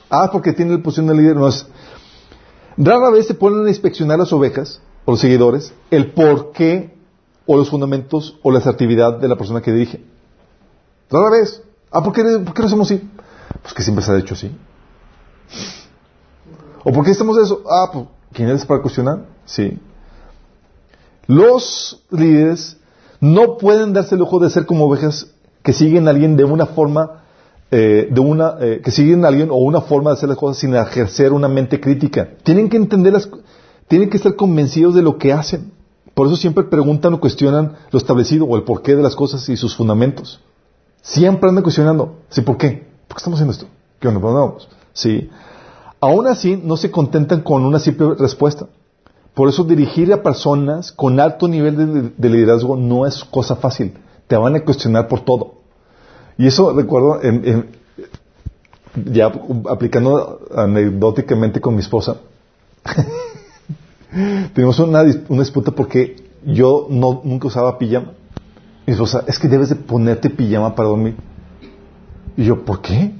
Ah, 0.09 0.29
porque 0.31 0.53
tiene 0.53 0.73
la 0.77 0.83
posición 0.83 1.07
de 1.07 1.15
líder. 1.15 1.35
No 1.35 1.47
es. 1.47 1.65
Rara 2.77 3.09
vez 3.09 3.27
se 3.27 3.33
ponen 3.33 3.65
a 3.65 3.69
inspeccionar 3.69 4.19
las 4.19 4.33
ovejas 4.33 4.81
o 5.05 5.11
los 5.11 5.19
seguidores 5.19 5.73
el 5.91 6.11
por 6.11 6.51
qué 6.51 6.95
o 7.45 7.57
los 7.57 7.69
fundamentos 7.69 8.37
o 8.41 8.51
la 8.51 8.59
asertividad 8.59 9.19
de 9.19 9.27
la 9.27 9.35
persona 9.35 9.61
que 9.61 9.71
dirige. 9.71 10.03
Rara 11.09 11.29
vez. 11.29 11.61
Ah, 11.91 12.03
¿por 12.03 12.13
qué, 12.13 12.23
por 12.23 12.57
lo 12.57 12.65
hacemos 12.65 12.91
así? 12.91 13.09
Pues 13.61 13.73
que 13.73 13.83
siempre 13.83 14.03
se 14.03 14.11
ha 14.11 14.17
hecho 14.17 14.33
así. 14.33 14.51
¿O 16.83 16.91
por 16.91 17.05
qué 17.05 17.11
estamos 17.11 17.37
eso? 17.37 17.63
Ah, 17.69 17.89
pues, 17.93 18.07
¿quién 18.33 18.49
eres 18.49 18.65
para 18.65 18.81
cuestionar? 18.81 19.25
Sí. 19.45 19.79
Los 21.27 22.03
líderes 22.11 22.77
no 23.21 23.57
pueden 23.57 23.93
darse 23.93 24.15
el 24.15 24.19
lujo 24.19 24.39
de 24.39 24.49
ser 24.49 24.65
como 24.65 24.85
ovejas 24.85 25.27
que 25.61 25.71
siguen 25.71 26.07
a 26.07 26.11
alguien 26.11 26.35
de 26.35 26.43
una 26.43 26.65
forma, 26.65 27.23
eh, 27.71 28.09
de 28.11 28.19
una, 28.19 28.55
eh, 28.59 28.81
que 28.83 28.91
siguen 28.91 29.23
a 29.23 29.29
alguien 29.29 29.49
o 29.49 29.55
una 29.55 29.81
forma 29.81 30.11
de 30.11 30.17
hacer 30.17 30.29
las 30.29 30.37
cosas 30.37 30.57
sin 30.57 30.75
ejercer 30.75 31.31
una 31.31 31.47
mente 31.47 31.79
crítica. 31.79 32.31
Tienen 32.43 32.69
que 32.69 32.77
entender 32.77 33.13
las, 33.13 33.29
tienen 33.87 34.09
que 34.09 34.17
estar 34.17 34.35
convencidos 34.35 34.95
de 34.95 35.01
lo 35.01 35.17
que 35.17 35.31
hacen. 35.31 35.71
Por 36.13 36.27
eso 36.27 36.35
siempre 36.35 36.65
preguntan 36.65 37.13
o 37.13 37.19
cuestionan 37.19 37.73
lo 37.91 37.97
establecido 37.97 38.45
o 38.45 38.55
el 38.57 38.63
porqué 38.63 38.95
de 38.95 39.01
las 39.01 39.15
cosas 39.15 39.47
y 39.49 39.55
sus 39.55 39.75
fundamentos. 39.75 40.41
Siempre 41.01 41.49
andan 41.49 41.63
cuestionando. 41.63 42.17
¿Sí 42.29 42.41
por 42.41 42.57
qué? 42.57 42.87
¿Por 43.07 43.15
qué 43.15 43.19
estamos 43.19 43.37
haciendo 43.37 43.53
esto? 43.53 43.67
¿Qué 43.99 44.07
onda? 44.07 44.19
¿Por 44.19 44.31
dónde 44.31 44.47
vamos? 44.47 44.69
Sí. 44.93 45.29
Aún 46.05 46.27
así, 46.27 46.59
no 46.61 46.75
se 46.75 46.91
contentan 46.91 47.39
con 47.49 47.63
una 47.65 47.79
simple 47.79 48.15
respuesta. 48.25 48.67
Por 49.33 49.47
eso 49.49 49.63
dirigir 49.63 50.11
a 50.13 50.21
personas 50.21 50.91
con 50.91 51.19
alto 51.19 51.47
nivel 51.47 51.75
de, 51.77 51.85
de 52.17 52.29
liderazgo 52.29 52.75
no 52.75 53.05
es 53.07 53.23
cosa 53.23 53.55
fácil. 53.55 53.93
Te 54.27 54.35
van 54.35 54.55
a 54.55 54.63
cuestionar 54.65 55.07
por 55.07 55.21
todo. 55.21 55.45
Y 56.37 56.47
eso 56.47 56.73
recuerdo, 56.73 57.21
en- 57.23 57.67
ya 59.17 59.31
aplicando 59.69 60.39
anecdóticamente 60.55 61.61
con 61.61 61.73
mi 61.75 61.81
esposa, 61.81 62.17
tenemos 64.53 64.77
una, 64.79 65.03
una 65.29 65.39
disputa 65.41 65.71
porque 65.71 66.15
yo 66.45 66.87
nunca 66.89 67.47
usaba 67.47 67.77
pijama. 67.77 68.11
Mi 68.85 68.93
esposa, 68.93 69.23
es 69.27 69.39
que 69.39 69.47
debes 69.47 69.69
de 69.69 69.75
ponerte 69.75 70.29
pijama 70.29 70.75
para 70.75 70.89
dormir. 70.89 71.15
Y 72.35 72.43
yo, 72.45 72.65
¿por 72.65 72.81
qué? 72.81 73.13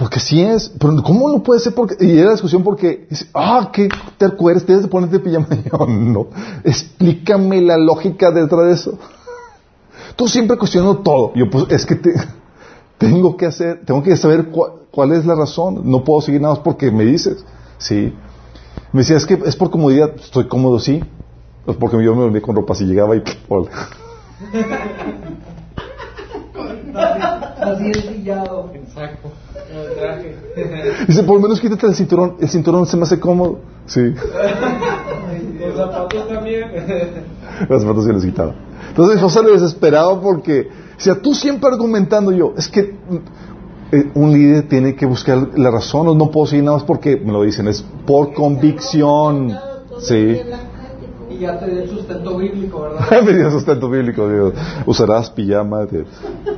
Porque 0.00 0.16
así 0.16 0.40
es. 0.40 0.70
Pero 0.80 0.96
¿cómo 1.02 1.28
no 1.28 1.42
puede 1.42 1.60
ser? 1.60 1.74
Y 2.00 2.18
era 2.18 2.30
discusión 2.30 2.64
porque, 2.64 3.06
ah, 3.34 3.68
qué 3.70 3.86
terco 4.16 4.48
eres, 4.48 4.66
debes 4.66 4.84
de 4.84 4.88
ponerte 4.88 5.20
pijama. 5.20 5.46
Yo, 5.70 5.86
no. 5.86 6.28
Explícame 6.64 7.60
la 7.60 7.76
lógica 7.76 8.30
detrás 8.30 8.64
de 8.64 8.72
eso. 8.72 8.98
Tú 10.16 10.26
siempre 10.26 10.56
cuestionando 10.56 11.00
todo. 11.00 11.34
Yo, 11.34 11.50
pues, 11.50 11.66
es 11.68 11.84
que 11.84 11.96
te- 11.96 12.14
tengo 12.96 13.36
que 13.36 13.44
hacer, 13.44 13.84
tengo 13.84 14.02
que 14.02 14.16
saber 14.16 14.48
cuál 14.90 15.12
es 15.12 15.26
la 15.26 15.34
razón. 15.34 15.82
No 15.84 16.02
puedo 16.02 16.22
seguir 16.22 16.40
nada 16.40 16.54
más 16.54 16.62
porque 16.62 16.90
me 16.90 17.04
dices. 17.04 17.44
Sí. 17.76 18.14
Me 18.92 19.00
decía, 19.02 19.18
es 19.18 19.26
que 19.26 19.34
es 19.44 19.54
por 19.54 19.70
comodidad. 19.70 20.12
Estoy 20.16 20.48
cómodo, 20.48 20.78
sí. 20.78 21.04
Pues 21.66 21.76
porque 21.76 22.02
yo 22.02 22.14
me 22.14 22.22
dormía 22.22 22.40
con 22.40 22.56
ropa 22.56 22.74
si 22.74 22.86
llegaba 22.86 23.16
y... 23.16 23.22
órale. 23.48 23.70
Así 27.60 27.86
ensillado. 27.86 28.70
Exacto. 28.74 29.30
El 29.72 29.94
traje. 29.98 30.36
Dice, 31.08 31.22
por 31.22 31.36
lo 31.36 31.42
menos 31.42 31.60
quítate 31.60 31.86
el 31.86 31.94
cinturón. 31.94 32.36
El 32.40 32.48
cinturón 32.48 32.86
se 32.86 32.96
me 32.96 33.02
hace 33.04 33.18
cómodo. 33.20 33.58
Sí. 33.86 34.00
Los 35.60 35.76
zapatos 35.76 36.28
también. 36.28 36.64
Las 37.68 37.84
fotos 37.84 38.04
se 38.04 38.12
les 38.12 38.24
quitaba. 38.24 38.54
Entonces 38.88 39.16
esposa 39.16 39.42
le 39.42 39.52
desesperaba 39.52 40.20
porque, 40.20 40.68
o 40.96 41.00
sea, 41.00 41.14
tú 41.20 41.34
siempre 41.34 41.68
argumentando 41.70 42.32
yo, 42.32 42.54
es 42.56 42.68
que 42.68 42.96
eh, 43.92 44.10
un 44.14 44.32
líder 44.32 44.68
tiene 44.68 44.94
que 44.94 45.04
buscar 45.06 45.58
la 45.58 45.70
razón, 45.70 46.08
o 46.08 46.14
no 46.14 46.30
puedo 46.30 46.46
seguir 46.46 46.64
nada 46.64 46.78
más 46.78 46.84
porque 46.86 47.16
me 47.16 47.32
lo 47.32 47.42
dicen, 47.42 47.68
es 47.68 47.84
por 48.06 48.32
convicción. 48.32 49.54
Sí. 50.00 50.40
Y 51.30 51.38
ya 51.38 51.58
te 51.58 51.70
dio 51.70 51.82
el 51.82 51.90
sustento 51.90 52.36
bíblico, 52.38 52.80
¿verdad? 52.82 53.22
Me 53.22 53.34
dio 53.34 53.50
sustento 53.50 53.88
bíblico, 53.90 54.28
Dios. 54.28 54.54
Usarás 54.86 55.30
pijama. 55.30 55.84
de- 55.86 56.04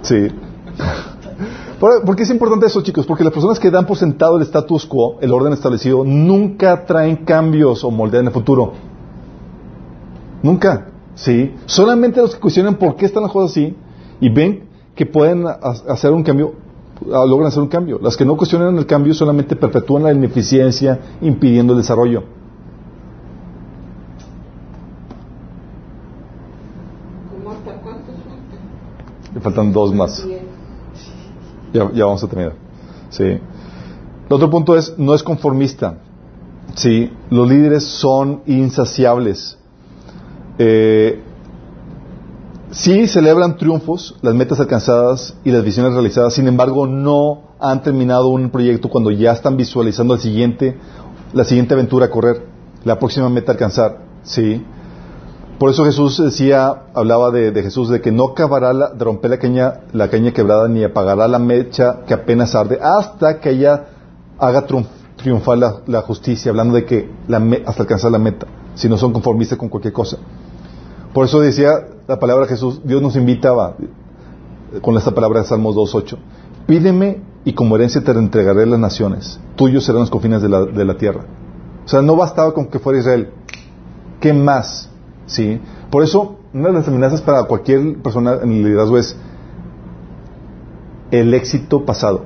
Sí. 0.03 0.29
Por- 1.81 2.05
¿Por 2.05 2.15
qué 2.17 2.23
es 2.23 2.31
importante 2.31 2.67
eso, 2.67 2.81
chicos? 2.83 3.07
Porque 3.07 3.25
las 3.25 3.33
personas 3.33 3.59
que 3.59 3.71
dan 3.71 3.87
por 3.87 3.97
sentado 3.97 4.37
el 4.37 4.43
status 4.43 4.87
quo, 4.87 5.19
el 5.21 5.33
orden 5.33 5.53
establecido, 5.53 6.05
nunca 6.05 6.85
traen 6.85 7.17
cambios 7.25 7.83
o 7.85 7.91
moldean 7.91 8.27
el 8.27 8.33
futuro. 8.33 8.73
Nunca. 10.43 10.89
Sí. 11.15 11.55
Solamente 11.67 12.21
los 12.23 12.35
que 12.35 12.41
cuestionan 12.41 12.77
por 12.77 12.97
qué 12.97 13.07
están 13.07 13.23
las 13.25 13.33
cosas 13.33 13.51
así 13.51 13.77
y 14.21 14.29
ven 14.29 14.65
que 14.95 15.07
pueden 15.07 15.47
ha- 15.47 15.59
hacer 15.89 16.13
un 16.13 16.23
cambio, 16.23 16.55
ah, 17.13 17.25
logran 17.27 17.49
hacer 17.49 17.63
un 17.63 17.69
cambio. 17.69 17.99
Las 18.01 18.17
que 18.17 18.25
no 18.25 18.37
cuestionan 18.37 18.77
el 18.79 18.87
cambio 18.87 19.13
solamente 19.13 19.57
perpetúan 19.57 20.05
la 20.05 20.13
ineficiencia, 20.13 21.01
impidiendo 21.21 21.73
el 21.73 21.81
desarrollo. 21.81 22.23
¿Cómo 27.31 27.51
hasta 27.51 27.73
cuántos 27.83 28.15
faltan? 28.17 29.35
Le 29.35 29.41
faltan 29.41 29.73
dos 29.73 29.95
más. 29.95 30.27
Ya, 31.73 31.91
ya 31.93 32.05
vamos 32.05 32.23
a 32.23 32.29
terminar. 32.29 32.55
Sí. 33.11 33.25
El 33.25 33.41
otro 34.29 34.51
punto 34.51 34.77
es, 34.77 34.95
no 34.99 35.15
es 35.15 35.23
conformista. 35.23 35.99
Sí. 36.75 37.11
Los 37.31 37.49
líderes 37.49 37.85
son 37.85 38.43
insaciables. 38.47 39.59
Eh, 40.59 41.21
sí 42.71 43.07
celebran 43.07 43.57
triunfos, 43.57 44.17
las 44.23 44.35
metas 44.35 44.61
alcanzadas 44.61 45.37
y 45.45 45.51
las 45.51 45.65
visiones 45.65 45.93
realizadas, 45.93 46.35
sin 46.35 46.47
embargo 46.47 46.87
no 46.87 47.53
han 47.59 47.83
terminado 47.83 48.29
un 48.29 48.51
proyecto 48.51 48.89
cuando 48.89 49.11
ya 49.11 49.33
están 49.33 49.57
visualizando 49.57 50.15
el 50.15 50.21
siguiente, 50.21 50.77
la 51.33 51.45
siguiente 51.45 51.75
aventura 51.75 52.07
a 52.07 52.11
correr, 52.11 52.47
la 52.85 52.99
próxima 52.99 53.29
meta 53.29 53.53
a 53.53 53.55
alcanzar. 53.55 53.99
Sí. 54.23 54.65
Por 55.63 55.71
eso 55.71 55.85
Jesús 55.85 56.19
decía, 56.21 56.87
hablaba 56.93 57.31
de, 57.31 57.53
Jesús, 57.63 57.89
de 57.89 58.01
que 58.01 58.11
no 58.11 58.31
acabará 58.31 58.73
de 58.75 59.05
romper 59.05 59.31
la 59.31 59.39
caña, 59.39 59.75
la 59.93 60.11
caña 60.11 60.33
quebrada 60.33 60.67
ni 60.67 60.83
apagará 60.83 61.29
la 61.29 61.39
mecha 61.39 62.01
que 62.05 62.15
apenas 62.15 62.57
arde 62.57 62.81
hasta 62.83 63.39
que 63.39 63.51
ella 63.51 63.85
haga 64.41 64.67
triunf- 64.67 64.89
triunfar 65.15 65.59
la, 65.87 66.01
justicia, 66.01 66.51
hablando 66.51 66.75
de 66.75 66.85
que 66.85 67.09
la 67.29 67.39
me- 67.39 67.63
hasta 67.65 67.85
alcanzar 67.85 68.11
la 68.11 68.19
meta, 68.19 68.49
si 68.75 68.89
no 68.89 68.97
son 68.97 69.13
conformistas 69.13 69.57
con 69.57 69.69
cualquier 69.69 69.93
cosa. 69.93 70.17
Por 71.15 71.27
eso 71.27 71.39
decía 71.39 71.71
la 72.09 72.19
palabra 72.19 72.47
Jesús, 72.49 72.81
Dios 72.83 73.01
nos 73.01 73.15
invitaba 73.15 73.77
eh, 73.79 74.81
con 74.81 74.97
esta 74.97 75.13
palabra 75.13 75.43
de 75.43 75.47
Salmos 75.47 75.77
2.8, 75.77 76.17
pídeme 76.67 77.23
y 77.45 77.53
como 77.53 77.77
herencia 77.77 78.03
te 78.03 78.11
entregaré 78.11 78.67
las 78.67 78.81
naciones, 78.81 79.39
tuyos 79.55 79.85
serán 79.85 80.01
los 80.01 80.11
confines 80.11 80.43
de 80.43 80.49
la, 80.49 80.65
de 80.65 80.85
la 80.85 80.97
tierra. 80.97 81.21
O 81.85 81.89
sea, 81.89 82.03
no 82.03 82.17
bastaba 82.17 82.53
con 82.53 82.67
que 82.67 82.81
fuera 82.81 82.99
Israel, 82.99 83.31
¿qué 84.19 84.33
más? 84.33 84.89
¿Sí? 85.33 85.59
Por 85.91 86.03
eso, 86.03 86.37
una 86.53 86.69
de 86.69 86.75
las 86.75 86.89
amenazas 86.89 87.23
para 87.23 87.45
cualquier 87.45 87.97
persona 88.03 88.35
en 88.43 88.53
el 88.53 88.65
liderazgo 88.65 88.99
es 88.99 89.17
el 91.11 91.33
éxito 91.33 91.87
pasado. 91.87 92.25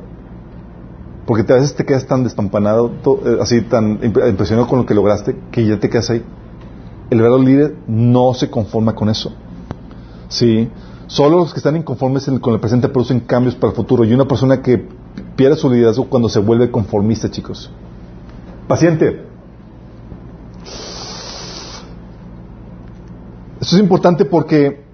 Porque 1.24 1.52
a 1.52 1.56
veces 1.56 1.76
te 1.76 1.84
quedas 1.84 2.04
tan 2.06 2.24
despampanado, 2.24 2.90
eh, 3.24 3.38
así 3.40 3.62
tan 3.62 4.00
imp- 4.00 4.28
impresionado 4.28 4.66
con 4.66 4.80
lo 4.80 4.86
que 4.86 4.94
lograste, 4.94 5.36
que 5.52 5.64
ya 5.64 5.78
te 5.78 5.88
quedas 5.88 6.10
ahí. 6.10 6.24
El 7.10 7.20
verdadero 7.20 7.44
líder 7.44 7.76
no 7.86 8.34
se 8.34 8.50
conforma 8.50 8.96
con 8.96 9.08
eso. 9.08 9.32
¿Sí? 10.28 10.68
Solo 11.06 11.38
los 11.38 11.52
que 11.52 11.58
están 11.60 11.76
inconformes 11.76 12.28
con 12.40 12.54
el 12.54 12.58
presente 12.60 12.88
producen 12.88 13.20
cambios 13.20 13.54
para 13.54 13.70
el 13.70 13.76
futuro. 13.76 14.02
Y 14.02 14.12
una 14.14 14.26
persona 14.26 14.62
que 14.62 14.84
pierde 15.36 15.54
su 15.54 15.70
liderazgo 15.70 16.08
cuando 16.08 16.28
se 16.28 16.40
vuelve 16.40 16.72
conformista, 16.72 17.30
chicos. 17.30 17.70
Paciente. 18.66 19.35
Esto 23.60 23.76
es 23.76 23.82
importante 23.82 24.24
porque 24.24 24.84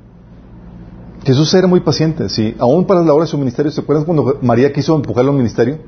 Jesús 1.25 1.53
era 1.55 1.67
muy 1.67 1.81
paciente, 1.81 2.29
¿sí? 2.29 2.55
Aún 2.59 2.87
para 2.87 3.03
la 3.03 3.13
hora 3.13 3.25
de 3.25 3.31
su 3.31 3.39
ministerio, 3.39 3.71
¿se 3.71 3.81
acuerdan 3.81 4.05
cuando 4.05 4.39
María 4.43 4.73
quiso 4.73 4.95
empujarlo 4.97 5.31
al 5.31 5.37
ministerio? 5.37 5.79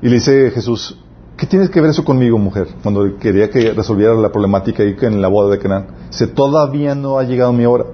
Y 0.00 0.08
le 0.08 0.14
dice 0.14 0.50
Jesús, 0.50 0.98
¿qué 1.36 1.46
tienes 1.46 1.70
que 1.70 1.80
ver 1.80 1.90
eso 1.90 2.04
conmigo, 2.04 2.38
mujer? 2.38 2.68
Cuando 2.82 3.16
quería 3.18 3.50
que 3.50 3.72
resolviera 3.72 4.14
la 4.14 4.30
problemática 4.30 4.82
ahí 4.82 4.96
en 5.00 5.20
la 5.20 5.28
boda 5.28 5.50
de 5.50 5.58
Canaán. 5.58 5.86
Dice, 6.10 6.26
todavía 6.26 6.94
no 6.94 7.18
ha 7.18 7.24
llegado 7.24 7.52
mi 7.52 7.64
hora. 7.64 7.86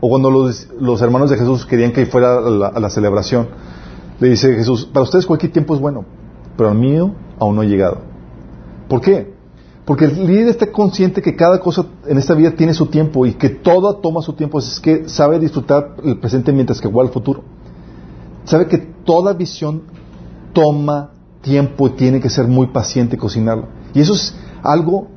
O 0.00 0.08
cuando 0.08 0.30
los, 0.30 0.68
los 0.78 1.02
hermanos 1.02 1.30
de 1.30 1.36
Jesús 1.36 1.66
querían 1.66 1.92
que 1.92 2.06
fuera 2.06 2.38
a 2.38 2.80
la, 2.80 2.90
celebración, 2.90 3.48
le 4.18 4.28
dice 4.30 4.54
Jesús, 4.54 4.86
para 4.86 5.02
ustedes 5.02 5.26
cualquier 5.26 5.52
tiempo 5.52 5.74
es 5.74 5.80
bueno, 5.80 6.04
pero 6.56 6.70
al 6.70 6.78
mío 6.78 7.12
aún 7.38 7.54
no 7.54 7.62
ha 7.62 7.64
llegado. 7.64 7.98
¿Por 8.88 9.00
qué? 9.00 9.34
Porque 9.90 10.04
el 10.04 10.24
líder 10.24 10.50
está 10.50 10.70
consciente 10.70 11.20
que 11.20 11.34
cada 11.34 11.58
cosa 11.58 11.84
en 12.06 12.16
esta 12.16 12.34
vida 12.34 12.52
tiene 12.52 12.74
su 12.74 12.86
tiempo 12.86 13.26
y 13.26 13.34
que 13.34 13.48
todo 13.48 13.96
toma 13.96 14.22
su 14.22 14.34
tiempo. 14.34 14.60
Es 14.60 14.78
que 14.78 15.08
sabe 15.08 15.40
disfrutar 15.40 15.96
el 16.04 16.16
presente 16.20 16.52
mientras 16.52 16.80
que 16.80 16.86
guarda 16.86 17.08
el 17.08 17.12
futuro. 17.12 17.42
Sabe 18.44 18.68
que 18.68 18.78
toda 18.78 19.32
visión 19.32 19.82
toma 20.52 21.10
tiempo 21.40 21.88
y 21.88 21.90
tiene 21.90 22.20
que 22.20 22.30
ser 22.30 22.46
muy 22.46 22.68
paciente 22.68 23.16
y 23.16 23.18
cocinarlo. 23.18 23.66
Y 23.92 24.00
eso 24.00 24.14
es 24.14 24.32
algo 24.62 25.08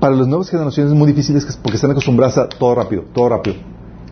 para 0.00 0.16
las 0.16 0.26
nuevas 0.26 0.48
generaciones 0.48 0.94
muy 0.94 1.08
difícil 1.12 1.38
porque 1.60 1.76
están 1.76 1.90
acostumbradas 1.90 2.38
a 2.38 2.48
todo 2.48 2.74
rápido, 2.74 3.04
todo 3.12 3.28
rápido. 3.28 3.56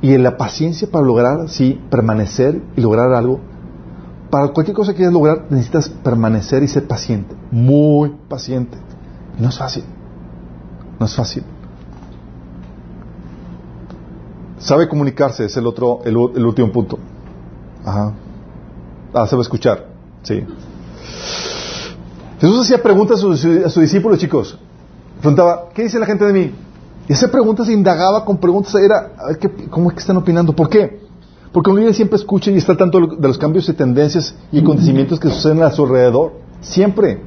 Y 0.02 0.12
en 0.12 0.22
la 0.22 0.36
paciencia 0.36 0.86
para 0.90 1.02
lograr 1.02 1.40
así 1.40 1.80
permanecer 1.88 2.60
y 2.76 2.82
lograr 2.82 3.14
algo 3.14 3.40
para 4.34 4.48
cualquier 4.48 4.74
cosa 4.74 4.90
que 4.90 4.96
quieras 4.96 5.14
lograr 5.14 5.46
necesitas 5.48 5.88
permanecer 5.88 6.64
y 6.64 6.66
ser 6.66 6.88
paciente, 6.88 7.36
muy 7.52 8.16
paciente. 8.28 8.76
No 9.38 9.48
es 9.48 9.56
fácil, 9.56 9.84
no 10.98 11.06
es 11.06 11.14
fácil. 11.14 11.44
Sabe 14.58 14.88
comunicarse, 14.88 15.44
es 15.44 15.56
el 15.56 15.68
otro, 15.68 16.00
el, 16.04 16.16
último 16.16 16.72
punto. 16.72 16.98
Ajá. 17.84 18.12
Ah, 19.12 19.24
sabe 19.28 19.42
escuchar, 19.42 19.86
sí. 20.24 20.44
Jesús 22.40 22.62
hacía 22.62 22.82
preguntas 22.82 23.18
a 23.18 23.20
sus, 23.20 23.44
a 23.44 23.70
sus 23.70 23.82
discípulos, 23.82 24.18
chicos. 24.18 24.58
Preguntaba, 25.20 25.68
¿qué 25.72 25.84
dice 25.84 26.00
la 26.00 26.06
gente 26.06 26.24
de 26.24 26.32
mí? 26.32 26.52
Y 27.08 27.12
esa 27.12 27.30
pregunta 27.30 27.64
se 27.64 27.72
indagaba 27.72 28.24
con 28.24 28.38
preguntas, 28.38 28.74
era, 28.74 29.12
a 29.16 29.34
¿qué, 29.36 29.68
¿cómo 29.70 29.90
es 29.90 29.94
que 29.94 30.00
están 30.00 30.16
opinando? 30.16 30.56
¿Por 30.56 30.68
qué? 30.68 31.03
Porque 31.54 31.70
un 31.70 31.78
líder 31.78 31.94
siempre 31.94 32.16
escucha 32.16 32.50
y 32.50 32.56
está 32.56 32.76
tanto 32.76 32.98
de 33.06 33.28
los 33.28 33.38
cambios 33.38 33.68
y 33.68 33.72
tendencias 33.74 34.34
y 34.50 34.58
acontecimientos 34.58 35.20
que 35.20 35.30
suceden 35.30 35.62
a 35.62 35.70
su 35.70 35.84
alrededor. 35.84 36.32
Siempre. 36.60 37.22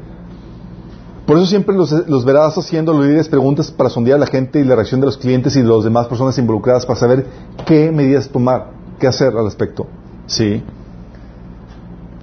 Por 1.26 1.38
eso 1.38 1.46
siempre 1.46 1.74
los, 1.74 1.94
los, 2.10 2.26
verás 2.26 2.58
haciendo 2.58 2.92
los 2.92 3.06
líderes 3.06 3.30
preguntas 3.30 3.72
para 3.72 3.90
sondear 3.90 4.18
a 4.18 4.20
la 4.20 4.28
gente 4.28 4.60
y 4.60 4.66
la 4.66 4.76
reacción 4.76 5.00
de 5.00 5.06
los 5.06 5.18
clientes 5.18 5.56
y 5.56 5.62
de 5.62 5.70
las 5.70 5.86
demás 5.86 6.08
personas 6.08 6.38
involucradas 6.38 6.86
para 6.86 7.00
saber 7.00 7.26
qué 7.66 7.90
medidas 7.90 8.28
tomar, 8.28 8.72
qué 9.00 9.08
hacer 9.08 9.30
al 9.30 9.46
respecto. 9.46 9.88
Sí. 10.26 10.62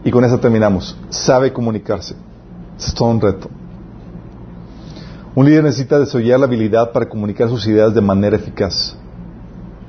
Y 0.05 0.11
con 0.11 0.27
eso 0.27 0.39
terminamos. 0.39 0.99
Sabe 1.09 1.55
comunicarse. 1.55 2.15
Es 2.79 2.93
todo 2.93 3.09
un 3.09 3.21
reto. 3.23 3.49
Un 5.35 5.47
líder 5.47 5.65
necesita 5.65 5.99
desarrollar 5.99 6.39
la 6.39 6.45
habilidad 6.45 6.93
para 6.93 7.09
comunicar 7.09 7.49
sus 7.49 7.67
ideas 7.67 7.95
de 7.95 8.03
manera 8.03 8.37
eficaz. 8.37 8.95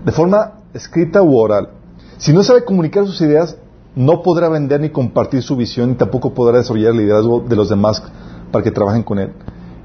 De 0.05 0.13
forma 0.13 0.61
escrita 0.73 1.21
u 1.21 1.37
oral. 1.37 1.71
Si 2.17 2.33
no 2.33 2.43
sabe 2.43 2.63
comunicar 2.63 3.05
sus 3.05 3.19
ideas, 3.21 3.57
no 3.95 4.21
podrá 4.21 4.49
vender 4.49 4.81
ni 4.81 4.89
compartir 4.89 5.41
su 5.41 5.55
visión 5.55 5.91
y 5.91 5.95
tampoco 5.95 6.33
podrá 6.33 6.57
desarrollar 6.57 6.91
el 6.91 6.97
liderazgo 6.99 7.41
de 7.41 7.55
los 7.55 7.69
demás 7.69 8.03
para 8.51 8.63
que 8.63 8.71
trabajen 8.71 9.03
con 9.03 9.19
él. 9.19 9.31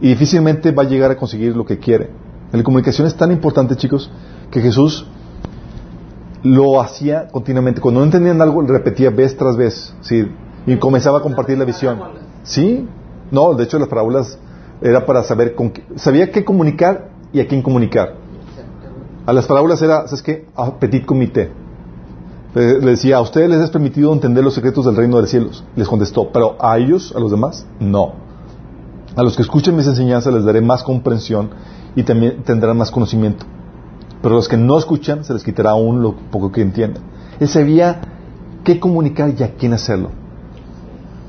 Y 0.01 0.09
difícilmente 0.09 0.73
va 0.73 0.83
a 0.83 0.87
llegar 0.87 1.11
a 1.11 1.17
conseguir 1.17 1.57
lo 1.57 1.65
que 1.65 1.79
quiere. 1.79 2.11
La 2.53 2.63
comunicación 2.63 3.07
es 3.07 3.15
tan 3.15 3.31
importante, 3.31 3.77
chicos, 3.77 4.11
que 4.51 4.61
Jesús 4.61 5.07
lo 6.43 6.81
hacía 6.81 7.29
continuamente. 7.29 7.81
Cuando 7.81 8.01
no 8.01 8.07
entendían 8.07 8.41
algo, 8.41 8.63
repetía 8.63 9.11
vez 9.11 9.37
tras 9.37 9.57
vez. 9.57 9.95
¿sí? 10.01 10.27
Y 10.67 10.77
comenzaba 10.77 11.19
a 11.19 11.23
compartir 11.23 11.59
la 11.59 11.65
visión. 11.65 12.01
¿Sí? 12.43 12.89
No, 13.31 13.55
de 13.55 13.65
hecho 13.65 13.79
las 13.79 13.89
parábolas 13.89 14.39
era 14.81 15.05
para 15.05 15.23
saber 15.23 15.55
con 15.55 15.71
qué, 15.71 15.85
sabía 15.97 16.33
qué 16.33 16.45
comunicar 16.45 17.11
y 17.33 17.41
a 17.41 17.47
quién 17.47 17.63
comunicar. 17.63 18.15
A 19.27 19.33
las 19.33 19.47
parábolas 19.47 19.81
era, 19.83 20.07
¿sabes 20.07 20.23
qué? 20.23 20.47
Petit 20.81 21.05
comité. 21.05 21.53
Le 22.55 22.81
decía, 22.81 23.19
a 23.19 23.21
ustedes 23.21 23.49
les 23.49 23.61
es 23.61 23.71
permitido 23.71 24.13
entender 24.13 24.43
los 24.43 24.55
secretos 24.55 24.85
del 24.85 24.97
reino 24.97 25.17
de 25.17 25.23
los 25.23 25.31
cielos. 25.31 25.65
Les 25.77 25.87
contestó, 25.87 26.31
pero 26.33 26.57
a 26.59 26.79
ellos, 26.79 27.15
a 27.17 27.21
los 27.21 27.31
demás, 27.31 27.65
no. 27.79 28.13
A 29.15 29.23
los 29.23 29.37
que 29.37 29.43
escuchen 29.43 29.77
mis 29.77 29.87
enseñanzas 29.87 30.35
les 30.35 30.45
daré 30.45 30.61
más 30.61 30.83
comprensión 30.83 31.51
y 31.95 32.03
también 32.03 32.43
tendrán 32.43 32.77
más 32.77 32.91
conocimiento. 32.91 33.47
Pero 34.21 34.35
a 34.35 34.37
los 34.37 34.49
que 34.49 34.57
no 34.57 34.79
escuchan 34.79 35.25
se 35.25 35.33
les 35.33 35.45
quitará 35.45 35.71
aún 35.71 36.03
lo 36.03 36.17
poco 36.17 36.51
que 36.51 36.61
entiendan. 36.61 37.05
Él 37.39 37.49
sabía 37.49 38.01
qué 38.65 38.81
comunicar 38.81 39.33
y 39.37 39.43
a 39.43 39.55
quién 39.55 39.73
hacerlo. 39.73 40.11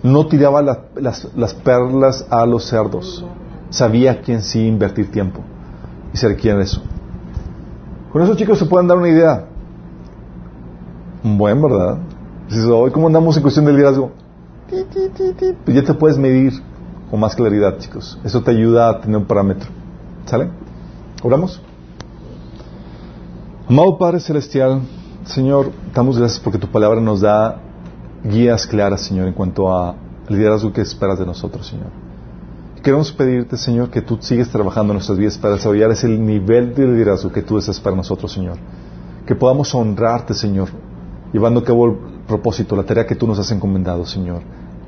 No 0.03 0.25
tiraba 0.25 0.63
la, 0.63 0.85
las, 0.95 1.27
las, 1.35 1.53
perlas 1.53 2.25
a 2.31 2.45
los 2.47 2.65
cerdos. 2.65 3.23
Sabía 3.69 4.13
a 4.13 4.21
quién 4.21 4.41
sí 4.41 4.65
invertir 4.65 5.11
tiempo. 5.11 5.41
Y 6.13 6.17
se 6.17 6.27
requiere 6.27 6.63
eso. 6.63 6.81
Con 8.11 8.23
eso, 8.23 8.35
chicos, 8.35 8.57
se 8.57 8.65
pueden 8.65 8.87
dar 8.87 8.97
una 8.97 9.09
idea. 9.09 9.50
Buen, 11.23 11.61
¿verdad? 11.61 11.99
Hoy, 12.73 12.89
¿cómo 12.89 13.05
andamos 13.05 13.37
en 13.37 13.43
cuestión 13.43 13.65
de 13.65 13.73
liderazgo? 13.73 14.11
Pues 14.67 15.75
ya 15.75 15.83
te 15.83 15.93
puedes 15.93 16.17
medir 16.17 16.53
con 17.11 17.19
más 17.19 17.35
claridad, 17.35 17.77
chicos. 17.77 18.17
Eso 18.23 18.41
te 18.41 18.49
ayuda 18.49 18.89
a 18.89 19.01
tener 19.01 19.17
un 19.17 19.25
parámetro. 19.25 19.69
¿Sale? 20.25 20.49
¿Oramos? 21.21 21.61
Amado 23.69 23.99
Padre 23.99 24.19
Celestial, 24.19 24.81
Señor, 25.23 25.71
damos 25.93 26.17
gracias 26.17 26.39
porque 26.39 26.57
tu 26.57 26.67
palabra 26.67 26.99
nos 26.99 27.21
da 27.21 27.61
guías 28.23 28.65
claras, 28.65 29.01
Señor, 29.01 29.27
en 29.27 29.33
cuanto 29.33 29.71
a 29.71 29.95
liderazgo 30.27 30.73
que 30.73 30.81
esperas 30.81 31.19
de 31.19 31.25
nosotros, 31.27 31.67
Señor. 31.67 31.87
Queremos 32.81 33.11
pedirte, 33.11 33.57
Señor, 33.57 33.91
que 33.91 34.01
tú 34.01 34.17
sigues 34.21 34.49
trabajando 34.49 34.93
en 34.93 34.95
nuestras 34.95 35.19
vidas 35.19 35.37
para 35.37 35.53
desarrollar 35.53 35.91
ese 35.91 36.07
nivel 36.07 36.73
de 36.73 36.87
liderazgo 36.87 37.31
que 37.31 37.43
tú 37.43 37.57
deseas 37.57 37.79
para 37.79 37.95
nosotros, 37.95 38.31
Señor. 38.31 38.57
Que 39.27 39.35
podamos 39.35 39.73
honrarte, 39.75 40.33
Señor, 40.33 40.69
llevando 41.33 41.61
a 41.61 41.63
cabo 41.63 41.85
el 41.87 41.95
propósito, 42.27 42.75
la 42.75 42.83
tarea 42.83 43.05
que 43.05 43.15
tú 43.15 43.27
nos 43.27 43.39
has 43.39 43.51
encomendado, 43.51 44.05
Señor, 44.05 44.41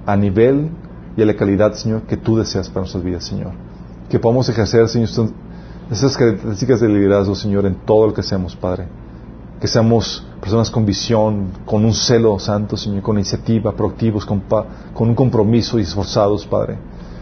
a 0.06 0.16
nivel 0.16 0.70
y 1.16 1.22
a 1.22 1.26
la 1.26 1.36
calidad, 1.36 1.74
Señor, 1.74 2.04
que 2.04 2.18
tú 2.18 2.38
deseas 2.38 2.70
para 2.70 2.82
nuestras 2.82 3.04
vidas, 3.04 3.24
Señor. 3.24 3.52
Que 4.10 4.20
podamos 4.20 4.50
ejercer, 4.50 4.88
Señor, 4.88 5.10
esas 5.92 6.18
características 6.18 6.80
de 6.82 6.90
liderazgo, 6.90 7.36
Señor, 7.36 7.66
en 7.66 7.76
todo 7.86 8.08
lo 8.08 8.14
que 8.14 8.22
hacemos, 8.22 8.56
Padre. 8.56 8.88
Que 9.60 9.68
seamos 9.68 10.26
personas 10.42 10.70
con 10.70 10.86
visión, 10.86 11.50
con 11.66 11.86
un 11.86 11.94
celo 11.94 12.38
santo, 12.40 12.76
Señor, 12.76 13.02
con 13.02 13.18
iniciativa, 13.18 13.72
proactivos, 13.72 14.26
con, 14.26 14.44
con 14.94 15.10
un 15.10 15.16
compromiso 15.16 15.80
y 15.80 15.84
esforzados, 15.84 16.46
Padre. 16.46 16.78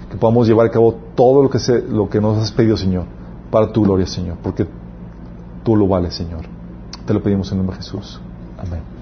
Que 0.10 0.18
podamos 0.18 0.48
llevar 0.48 0.68
a 0.68 0.72
cabo 0.72 0.95
todo 1.15 1.43
lo 1.43 1.49
que, 1.49 1.60
se, 1.60 1.81
lo 1.81 2.10
que 2.10 2.19
nos 2.19 2.38
has 2.38 2.52
pedido, 2.52 2.77
Señor, 2.77 3.06
para 3.49 3.72
tu 3.72 3.84
gloria, 3.84 4.07
Señor, 4.07 4.38
porque 4.41 4.68
tú 5.64 5.76
lo 5.76 5.88
vales, 5.88 6.14
Señor. 6.14 6.41
Te 7.06 7.14
lo 7.14 7.22
pedimos 7.22 7.52
en 7.52 7.57
nombre 7.57 7.77
de 7.77 7.84
Jesús. 7.84 8.19
Amén. 8.57 9.01